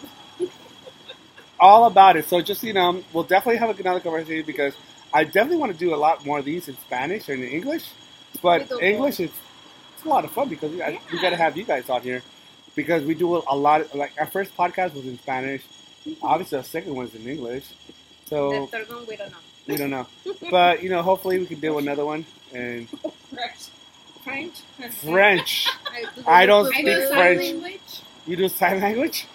all 1.59 1.85
about 1.85 2.15
it. 2.17 2.25
So 2.25 2.41
just 2.41 2.63
you 2.63 2.73
know, 2.73 3.03
we'll 3.13 3.23
definitely 3.23 3.57
have 3.57 3.77
another 3.79 3.99
conversation 3.99 4.45
because 4.45 4.73
I 5.13 5.23
definitely 5.23 5.57
want 5.57 5.71
to 5.73 5.77
do 5.77 5.93
a 5.93 5.97
lot 5.97 6.25
more 6.25 6.39
of 6.39 6.45
these 6.45 6.67
in 6.67 6.77
Spanish 6.77 7.29
and 7.29 7.43
in 7.43 7.49
English. 7.49 7.89
But 8.41 8.71
English 8.81 9.19
is 9.19 9.31
it's 9.97 10.05
a 10.05 10.09
lot 10.09 10.23
of 10.25 10.31
fun 10.31 10.47
because 10.49 10.71
we, 10.71 10.81
I- 10.81 10.99
we 11.11 11.19
got 11.21 11.31
to 11.31 11.35
have 11.37 11.57
you 11.57 11.63
guys 11.65 11.89
on 11.89 12.01
here 12.01 12.21
because 12.75 13.03
we 13.03 13.13
do 13.15 13.37
a 13.37 13.55
lot. 13.55 13.81
Of, 13.81 13.95
like 13.95 14.13
our 14.19 14.27
first 14.27 14.55
podcast 14.55 14.93
was 14.93 15.05
in 15.05 15.17
Spanish. 15.19 15.63
Obviously, 16.21 16.57
our 16.59 16.63
second 16.63 16.95
one 16.95 17.05
is 17.07 17.15
in 17.15 17.27
English. 17.27 17.65
The 17.67 18.29
So 18.29 18.65
third 18.67 18.87
one, 18.89 19.05
we 19.07 19.15
don't 19.15 19.31
know. 19.31 19.37
We 19.67 19.75
don't 19.75 19.89
know, 19.89 20.07
but 20.49 20.81
you 20.81 20.89
know, 20.89 21.01
hopefully 21.01 21.39
we 21.39 21.45
can 21.45 21.59
do 21.59 21.77
another 21.77 22.05
one. 22.05 22.25
And 22.53 22.87
French. 24.23 24.61
French, 25.03 25.67
I, 26.25 26.41
I 26.41 26.45
don't 26.45 26.67
I 26.67 26.69
speak 26.71 26.85
do 26.85 27.07
sign 27.07 27.13
French. 27.15 27.41
language. 27.43 28.01
you 28.25 28.35
do 28.37 28.47
sign 28.49 28.79
language, 28.79 29.25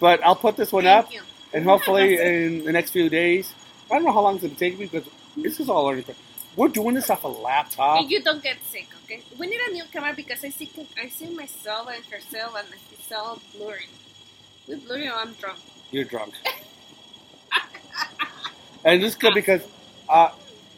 but 0.00 0.22
I'll 0.24 0.36
put 0.36 0.56
this 0.56 0.72
one 0.72 0.86
up, 0.86 1.12
you. 1.12 1.20
and 1.52 1.64
hopefully 1.64 2.18
in 2.18 2.64
the 2.64 2.72
next 2.72 2.90
few 2.92 3.08
days. 3.10 3.52
I 3.90 3.94
don't 3.94 4.04
know 4.04 4.12
how 4.12 4.22
long 4.22 4.36
it's 4.36 4.44
gonna 4.44 4.54
take 4.54 4.78
me 4.78 4.86
because 4.86 5.06
this 5.36 5.60
is 5.60 5.68
all 5.68 5.84
learning. 5.84 6.04
We're 6.56 6.68
doing 6.68 6.94
this 6.94 7.10
off 7.10 7.24
a 7.24 7.28
laptop. 7.28 8.00
And 8.00 8.10
you 8.10 8.22
don't 8.22 8.42
get 8.42 8.56
sick, 8.70 8.88
okay? 9.04 9.20
We 9.38 9.46
need 9.46 9.60
a 9.68 9.72
new 9.72 9.84
camera 9.92 10.14
because 10.16 10.42
I 10.42 10.48
see 10.48 10.70
I 11.02 11.08
see 11.08 11.26
myself 11.28 11.88
and 11.94 12.02
herself 12.06 12.56
and 12.58 12.66
it's 12.92 13.12
all 13.12 13.40
blurry. 13.54 13.88
With 14.66 14.86
blurry, 14.86 15.08
I'm 15.08 15.34
drunk. 15.34 15.58
You're 15.90 16.04
drunk. 16.04 16.34
and 18.84 19.02
this 19.02 19.12
is 19.12 19.18
good 19.18 19.34
because 19.34 19.60
uh, 20.08 20.30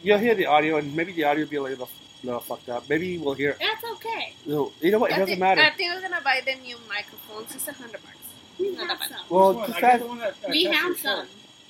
you'll 0.03 0.19
hear 0.19 0.35
the 0.35 0.45
audio, 0.45 0.77
and 0.77 0.95
maybe 0.95 1.13
the 1.13 1.23
audio 1.23 1.43
will 1.45 1.49
be 1.49 1.55
a 1.55 1.61
little, 1.63 1.89
little 2.23 2.39
fucked 2.41 2.69
up. 2.69 2.87
Maybe 2.89 3.17
we'll 3.17 3.33
hear. 3.33 3.55
That's 3.59 3.83
okay. 3.95 4.33
You 4.45 4.71
know 4.91 4.99
what? 4.99 5.11
It 5.11 5.15
I 5.15 5.19
doesn't 5.19 5.27
think, 5.27 5.39
matter. 5.39 5.61
I 5.61 5.71
think 5.71 5.93
we're 5.93 6.01
gonna 6.01 6.21
buy 6.21 6.41
the 6.45 6.55
new 6.55 6.77
microphones. 6.87 7.55
It's 7.55 7.67
a 7.67 7.73
hundred 7.73 8.01
bucks. 8.03 8.15
We 8.59 8.75
have 8.75 8.99
some. 9.01 9.17
Well, 9.29 9.49
Which 9.49 9.57
one? 9.57 9.67
just 9.67 9.77
I 9.77 9.81
got 9.81 9.89
ask- 9.91 10.01
the 10.01 10.07
one 10.07 10.17
that, 10.19 10.41
that 10.41 10.51
we 10.51 10.63
have 10.65 10.97
some. 10.97 11.27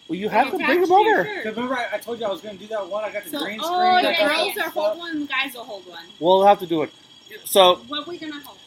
Shirt. 0.09 0.17
well, 0.17 0.19
you 0.19 0.29
have 0.29 0.51
to 0.51 0.57
bring 0.57 0.81
them 0.81 0.91
over. 0.91 1.23
Cause 1.25 1.45
remember, 1.55 1.75
I, 1.77 1.87
I 1.93 1.97
told 1.99 2.19
you 2.19 2.25
I 2.25 2.29
was 2.29 2.41
gonna 2.41 2.57
do 2.57 2.67
that 2.67 2.87
one. 2.87 3.03
I 3.03 3.11
got 3.11 3.23
the 3.25 3.29
So, 3.31 3.43
green 3.43 3.59
oh, 3.61 3.63
screen. 3.63 3.79
oh, 3.79 3.95
I 3.95 4.01
the 4.01 4.17
girls 4.53 4.57
are 4.57 4.69
hold 4.71 4.97
one, 4.97 5.25
guys 5.25 5.53
will 5.53 5.63
hold 5.63 5.87
one. 5.87 6.03
We'll 6.19 6.45
have 6.45 6.59
to 6.59 6.67
do 6.67 6.83
it. 6.83 6.91
So, 7.45 7.75
What 7.87 8.07
are 8.07 8.09
we 8.09 8.17
gonna 8.17 8.39
hold? 8.41 8.57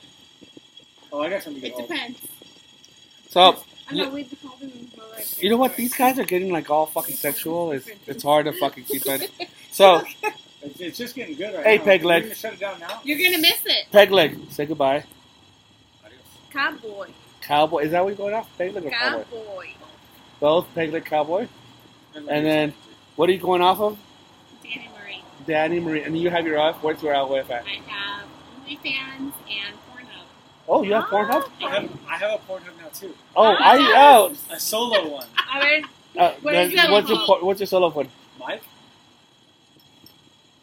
Oh, 1.12 1.20
I 1.20 1.28
got 1.30 1.42
something 1.42 1.60
to 1.62 1.68
It 1.68 1.74
hold. 1.74 1.88
depends. 1.88 2.18
so 3.28 3.62
I 3.88 3.94
know 3.94 4.08
we've 4.10 4.28
been 4.30 4.48
holding 4.48 4.88
you 5.38 5.50
know 5.50 5.56
what? 5.56 5.76
These 5.76 5.94
guys 5.94 6.18
are 6.18 6.24
getting 6.24 6.50
like 6.50 6.70
all 6.70 6.86
fucking 6.86 7.16
sexual. 7.16 7.72
It's 7.72 7.88
it's 8.06 8.22
hard 8.22 8.46
to 8.46 8.52
fucking 8.52 8.84
keep 8.84 9.04
it. 9.06 9.30
So, 9.70 10.02
It's, 10.62 10.80
it's 10.80 10.98
just 10.98 11.14
getting 11.14 11.34
good 11.34 11.54
right 11.54 11.64
Hey, 11.64 11.78
now. 11.78 11.84
Peg 11.84 12.02
We're 12.02 12.08
Leg. 12.08 12.34
shut 12.36 12.52
it 12.52 12.60
down 12.60 12.78
now. 12.78 13.00
You're 13.04 13.18
gonna 13.18 13.40
miss 13.42 13.60
it. 13.64 13.86
peg 13.90 14.10
leg, 14.10 14.38
say 14.50 14.66
goodbye. 14.66 15.04
Adios. 16.04 16.20
Cowboy, 16.50 17.08
Cowboy, 17.40 17.84
is 17.84 17.90
that 17.92 18.02
what 18.04 18.10
you're 18.10 18.16
going 18.18 18.34
off? 18.34 18.48
Peg 18.58 18.74
leg 18.74 18.84
or 18.84 18.90
cowboy? 18.90 19.24
cowboy. 19.24 19.66
Both 20.42 20.74
peg 20.74 20.92
leg, 20.92 21.04
cowboy. 21.04 21.46
And 22.16 22.26
then, 22.26 22.74
what 23.14 23.28
are 23.28 23.32
you 23.32 23.38
going 23.38 23.62
off 23.62 23.78
of? 23.78 23.96
Danny 24.64 24.88
Marie. 24.98 25.22
DaniMarie, 25.46 26.04
and 26.04 26.18
you 26.18 26.30
have 26.30 26.44
your 26.44 26.58
off. 26.58 26.82
Where's 26.82 27.00
your 27.00 27.14
outlet 27.14 27.48
at? 27.48 27.64
I 27.64 27.68
have 27.88 28.26
OnlyFans 28.66 29.32
and 29.48 29.76
Pornhub. 29.88 30.24
Oh, 30.68 30.82
you 30.82 30.94
have 30.94 31.04
Pornhub. 31.04 31.48
I 31.62 31.70
have, 31.70 31.90
I 32.08 32.16
have 32.16 32.40
a 32.40 32.52
Pornhub 32.52 32.76
now 32.76 32.88
too. 32.92 33.14
Oh, 33.36 33.54
Ah, 33.56 33.56
I 33.60 33.92
oh. 33.94 34.34
A 34.50 34.58
solo 34.58 35.08
one. 35.10 35.26
A 35.54 35.60
ver, 35.60 35.82
Uh, 36.18 36.32
What 36.42 36.52
then 36.52 36.74
that 36.74 36.90
what's 36.90 37.08
your 37.08 37.18
called? 37.18 37.38
por- 37.40 37.46
what's 37.46 37.60
your 37.60 37.68
solo 37.68 37.90
one? 37.90 38.08
Mike. 38.40 38.62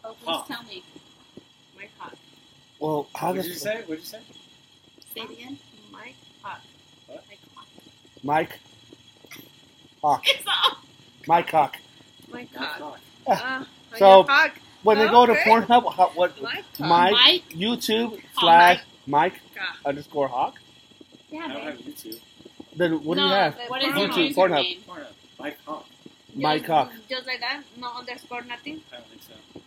Oh, 0.04 0.10
please 0.22 0.26
Huh. 0.28 0.44
tell 0.46 0.64
me. 0.64 0.84
My 1.78 1.88
cock. 1.98 2.16
Well, 2.80 3.08
how 3.16 3.28
What 3.28 3.36
did 3.38 3.46
you 3.46 3.54
say? 3.54 3.78
What 3.78 3.88
did 3.88 4.00
you 4.00 4.06
say? 4.06 4.20
Say 5.16 5.22
it 5.22 5.32
again. 5.32 5.58
Mike 5.90 6.16
Hawk. 6.44 6.60
My 7.08 7.16
cock. 7.56 7.66
Mike 8.24 8.60
Hawk? 10.02 10.24
It's 10.28 10.46
all. 10.48 10.78
Mike 11.28 11.50
Hawk. 11.50 11.78
Mike 12.32 12.54
Hawk. 12.56 13.00
Fuck. 13.26 13.40
Ah, 13.44 13.68
So- 13.98 14.24
Mike 14.24 14.30
Hawk. 14.30 14.52
When 14.82 14.98
they 14.98 15.08
go 15.10 15.26
to 15.26 15.34
Okay. 15.34 15.42
Pornhub, 15.50 15.94
how, 15.94 16.08
what? 16.16 16.42
My 16.42 16.64
Mike, 16.80 17.12
Mike 17.12 17.50
YouTube 17.50 18.14
Oh, 18.14 18.40
slash 18.40 18.80
Mike 19.06 19.34
Hawk. 19.58 19.78
underscore 19.86 20.30
Hawk. 20.30 20.56
Yeah, 21.30 21.44
I 21.44 21.48
don't 21.50 21.62
have. 21.64 21.78
YouTube. 21.80 22.18
Then 22.78 23.04
what 23.04 23.18
do 23.18 23.24
you 23.24 23.28
have? 23.30 23.58
the 23.58 23.64
What 23.68 23.84
is 23.84 23.90
Pornhub. 23.90 23.98
your 23.98 24.08
YouTube, 24.10 24.36
username? 24.36 24.80
Pornhub. 24.86 24.88
Pornhub. 24.88 25.06
Mike 25.38 25.58
Hawk. 25.66 25.86
Mike 26.34 26.62
Just- 26.62 26.72
Hawk. 26.72 26.92
Just 27.10 27.28
like 27.28 27.40
that? 27.42 27.62
No 27.78 27.88
underscore, 27.90 28.42
nothing? 28.44 28.82
I 28.94 28.96
don't 28.96 29.08
think 29.10 29.22
so. 29.24 29.62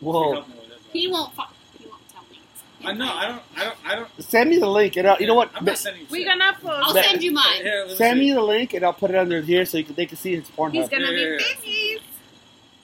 Whoa. 0.00 0.32
Help 0.32 0.48
me 0.48 0.54
with 0.56 0.72
it, 0.72 0.78
He 0.92 1.06
won't. 1.08 1.32
Fu- 1.34 1.42
he 1.78 1.86
won't 1.88 2.08
tell 2.12 2.22
me. 2.30 2.40
I 2.84 2.92
know. 2.92 3.10
I 3.12 3.26
don't. 3.28 3.42
I 3.56 3.64
don't. 3.64 3.76
I 3.86 3.94
don't. 3.96 4.08
Send 4.22 4.50
me 4.50 4.58
the 4.58 4.68
link, 4.68 4.96
and 4.96 5.08
I'll, 5.08 5.18
you 5.20 5.26
know 5.26 5.34
what? 5.34 5.50
I'm 5.54 5.64
not 5.64 5.78
sending 5.78 6.02
you. 6.02 6.08
We're 6.10 6.18
shit. 6.18 6.26
gonna 6.28 6.52
post. 6.52 6.66
I'll 6.86 6.92
That- 6.94 7.04
send 7.06 7.22
you 7.22 7.32
mine. 7.32 7.62
Here, 7.62 7.78
let 7.80 7.88
me 7.88 7.94
Send 7.96 8.18
see. 8.18 8.26
me 8.26 8.32
the 8.32 8.42
link, 8.42 8.74
and 8.74 8.84
I'll 8.84 8.92
put 8.92 9.10
it 9.10 9.16
under 9.16 9.40
here 9.40 9.64
so 9.64 9.78
you 9.78 9.84
can, 9.84 9.94
they 9.94 10.06
can 10.06 10.18
see 10.18 10.36
his 10.36 10.48
Pornhub. 10.50 10.72
He's 10.72 10.88
gonna 10.88 11.10
Yeah. 11.12 11.36
be 11.38 11.42
thingies. 11.44 12.00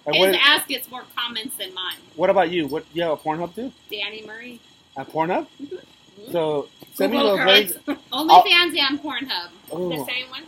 And 0.05 0.17
His 0.17 0.27
what, 0.33 0.41
ass 0.43 0.67
gets 0.67 0.91
more 0.91 1.05
comments 1.17 1.57
than 1.59 1.73
mine. 1.75 1.97
what 2.17 2.29
about 2.31 2.51
you? 2.51 2.67
What 2.67 2.85
you 2.93 3.03
have 3.03 3.13
a 3.13 3.17
Pornhub 3.17 3.55
too? 3.55 3.71
DaniMarie. 3.91 4.59
A 4.97 5.05
Pornhub? 5.05 5.47
Mm-hmm. 5.63 6.33
So 6.33 6.69
send 6.95 7.13
me 7.13 7.19
Google 7.19 7.33
the 7.37 7.39
her. 7.43 7.47
link. 7.47 7.71
It's 7.71 8.01
OnlyFans 8.13 8.79
and 8.79 9.01
Pornhub. 9.03 9.49
The 9.69 9.75
Oh, 9.75 10.07
same 10.07 10.29
one? 10.31 10.43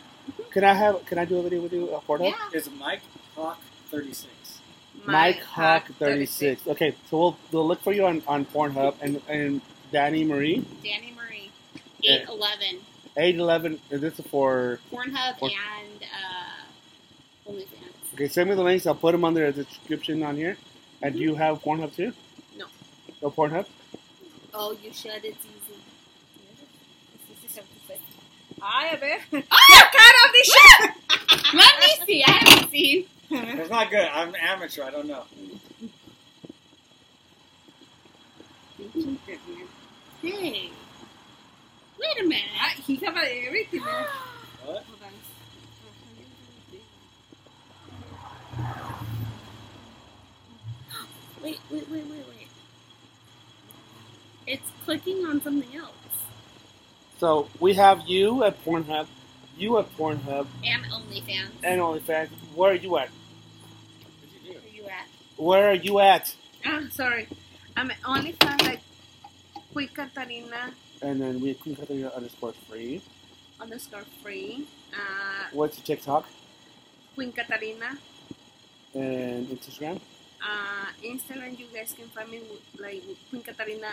can 0.50 0.64
I 0.64 0.74
have? 0.74 1.04
Can 1.06 1.18
I 1.18 1.24
do 1.24 1.38
a 1.38 1.42
video 1.42 1.60
with 1.60 1.72
you? 1.72 1.88
A 1.94 2.00
Pornhub? 2.00 2.30
Yeah. 2.30 2.34
It's 2.52 2.68
Mike 2.78 3.02
Hawk 3.36 3.60
36. 3.90 4.26
Mike 5.06 5.42
Hawk 5.42 5.88
thirty 5.98 6.26
six. 6.26 6.66
Okay, 6.66 6.94
so 7.10 7.18
we'll 7.18 7.36
we'll 7.52 7.66
look 7.68 7.80
for 7.82 7.92
you 7.92 8.06
on, 8.06 8.22
on 8.26 8.44
Pornhub 8.46 8.96
and 9.00 9.20
and 9.28 9.60
DaniMarie 9.92 10.64
Danny 10.82 11.12
Marie. 11.16 11.50
Yeah. 12.00 12.16
811. 12.22 12.80
eight 13.16 13.36
eleven. 13.36 13.80
And 13.90 14.00
this 14.00 14.18
is 14.18 14.26
for 14.26 14.78
Pornhub 14.92 15.38
Por- 15.38 15.50
and 15.50 16.02
uh, 16.02 17.50
OnlyFans. 17.50 18.14
okay. 18.14 18.28
Send 18.28 18.50
me 18.50 18.56
the 18.56 18.62
links. 18.62 18.86
I'll 18.86 18.94
put 18.94 19.12
them 19.12 19.24
under 19.24 19.50
the 19.52 19.64
description 19.64 20.22
on 20.22 20.36
here. 20.36 20.56
And 21.02 21.14
do 21.14 21.20
you 21.20 21.34
have 21.34 21.62
Pornhub 21.62 21.94
too? 21.94 22.12
No. 22.56 22.66
No 23.22 23.30
Pornhub. 23.30 23.66
Oh, 24.52 24.72
you 24.82 24.92
should. 24.92 25.24
It's 25.24 25.44
easy. 25.44 25.74
Ay, 28.62 28.90
a 28.94 28.96
ver. 28.96 29.18
Get 29.30 29.44
out 29.50 30.26
of 30.26 30.32
this 30.32 30.46
shit! 30.46 30.90
Let 31.54 31.74
me 33.30 33.36
see. 33.36 33.36
I 33.36 33.38
haven't 33.40 33.52
seen. 33.52 33.60
It's 33.60 33.70
not 33.70 33.90
good. 33.90 34.08
I'm 34.12 34.28
an 34.30 34.36
amateur. 34.36 34.84
I 34.84 34.90
don't 34.90 35.06
know. 35.06 35.24
Hey. 40.22 40.70
Wait 42.00 42.20
a 42.20 42.22
minute. 42.22 42.42
Ah, 42.58 42.74
he 42.86 42.96
have 42.96 43.16
everything 43.16 43.82
there. 43.84 44.06
What? 44.64 44.82
Hold 44.84 45.02
on. 45.04 45.12
Wait, 51.42 51.58
wait, 51.70 51.90
wait, 51.90 52.04
wait, 52.06 52.24
wait. 52.28 52.48
It's 54.46 54.70
clicking 54.84 55.26
on 55.26 55.42
something 55.42 55.76
else. 55.76 55.92
So 57.18 57.48
we 57.60 57.74
have 57.74 58.02
you 58.06 58.44
at 58.44 58.64
Pornhub, 58.64 59.06
you 59.56 59.78
at 59.78 59.90
Pornhub, 59.96 60.46
And 60.64 60.84
OnlyFans. 60.84 61.50
and 61.62 61.80
OnlyFans. 61.80 62.28
Where 62.54 62.72
are 62.72 62.74
you 62.74 62.96
at? 62.98 63.08
What'd 64.20 64.44
you? 64.44 64.82
Where 64.82 64.92
at? 64.92 65.06
Where 65.36 65.68
are 65.70 65.74
you 65.74 66.00
at? 66.00 66.34
Ah, 66.66 66.82
sorry. 66.90 67.28
I'm 67.76 67.90
only 68.06 68.32
fan 68.32 68.58
like 68.62 68.80
Queen 69.72 69.88
Katarina 69.88 70.70
And 71.02 71.20
then 71.20 71.40
we 71.40 71.54
can 71.54 71.74
cut 71.76 71.88
the 71.88 72.14
underscore 72.14 72.52
free. 72.68 73.02
underscore 73.60 74.04
free. 74.22 74.66
Uh, 74.92 75.48
What's 75.52 75.76
your 75.78 75.84
TikTok 75.86 76.24
Queen 77.14 77.32
Katarina. 77.32 77.98
and 78.94 79.48
Instagram? 79.48 80.00
Uh, 80.40 80.86
Instagram, 81.02 81.58
you 81.58 81.66
guys 81.74 81.94
can 81.98 82.06
find 82.08 82.30
me 82.30 82.38
with, 82.40 82.80
like 82.80 83.02
with 83.08 83.18
Queen 83.30 83.42
Katarina 83.42 83.88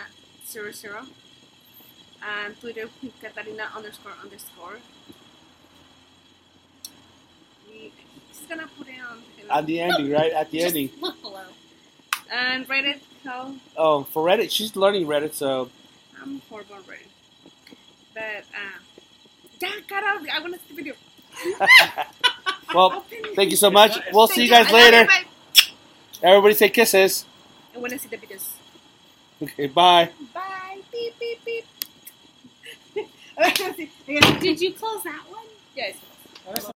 00. 0.46 0.72
And 2.22 2.58
Twitter, 2.60 2.86
Queen 3.00 3.12
Katarina 3.20 3.64
underscore 3.74 4.12
underscore. 4.22 4.78
We- 8.42 8.46
He's 8.48 8.56
gonna 8.56 8.68
put 8.78 8.88
it 8.88 8.94
on. 9.08 9.22
At 9.58 9.66
the 9.66 9.80
ending, 9.80 10.10
right? 10.10 10.32
At 10.32 10.50
the 10.50 10.58
Just 10.60 10.68
ending. 10.76 10.90
look 11.00 11.20
below. 11.22 11.40
And 12.32 12.66
Reddit, 12.68 13.00
how 13.24 13.54
Oh, 13.76 14.04
for 14.04 14.24
Reddit, 14.26 14.50
she's 14.50 14.74
learning 14.76 15.06
Reddit, 15.06 15.34
so 15.34 15.70
I'm 16.20 16.40
horrible 16.48 16.76
on 16.76 16.82
Reddit. 16.82 17.08
But, 18.14 18.22
uh, 18.22 18.78
yeah, 19.60 19.70
cut 19.88 20.04
out. 20.04 20.20
I 20.28 20.40
want 20.40 20.54
to 20.54 20.60
see 20.60 20.68
the 20.68 20.74
video. 20.74 20.94
well, 22.74 23.04
thank 23.36 23.50
you 23.50 23.56
so 23.56 23.70
much. 23.70 23.98
We'll 24.12 24.26
see 24.28 24.44
you 24.44 24.50
guys 24.50 24.66
I 24.68 24.70
love 24.72 24.92
later. 24.92 25.06
bye. 25.06 25.24
Everybody 26.22 26.54
say 26.54 26.68
kisses. 26.68 27.24
I 27.74 27.78
want 27.78 27.92
to 27.92 27.98
see 27.98 28.08
the 28.08 28.16
videos. 28.18 28.48
Okay, 29.42 29.66
bye. 29.66 30.10
Bye. 30.32 30.78
Beep, 30.92 31.18
beep, 31.18 31.44
beep. 31.44 31.64
Did 34.40 34.60
you 34.60 34.72
close 34.74 35.02
that 35.04 35.22
one? 35.30 35.44
yes. 35.74 35.96
That's 36.46 36.70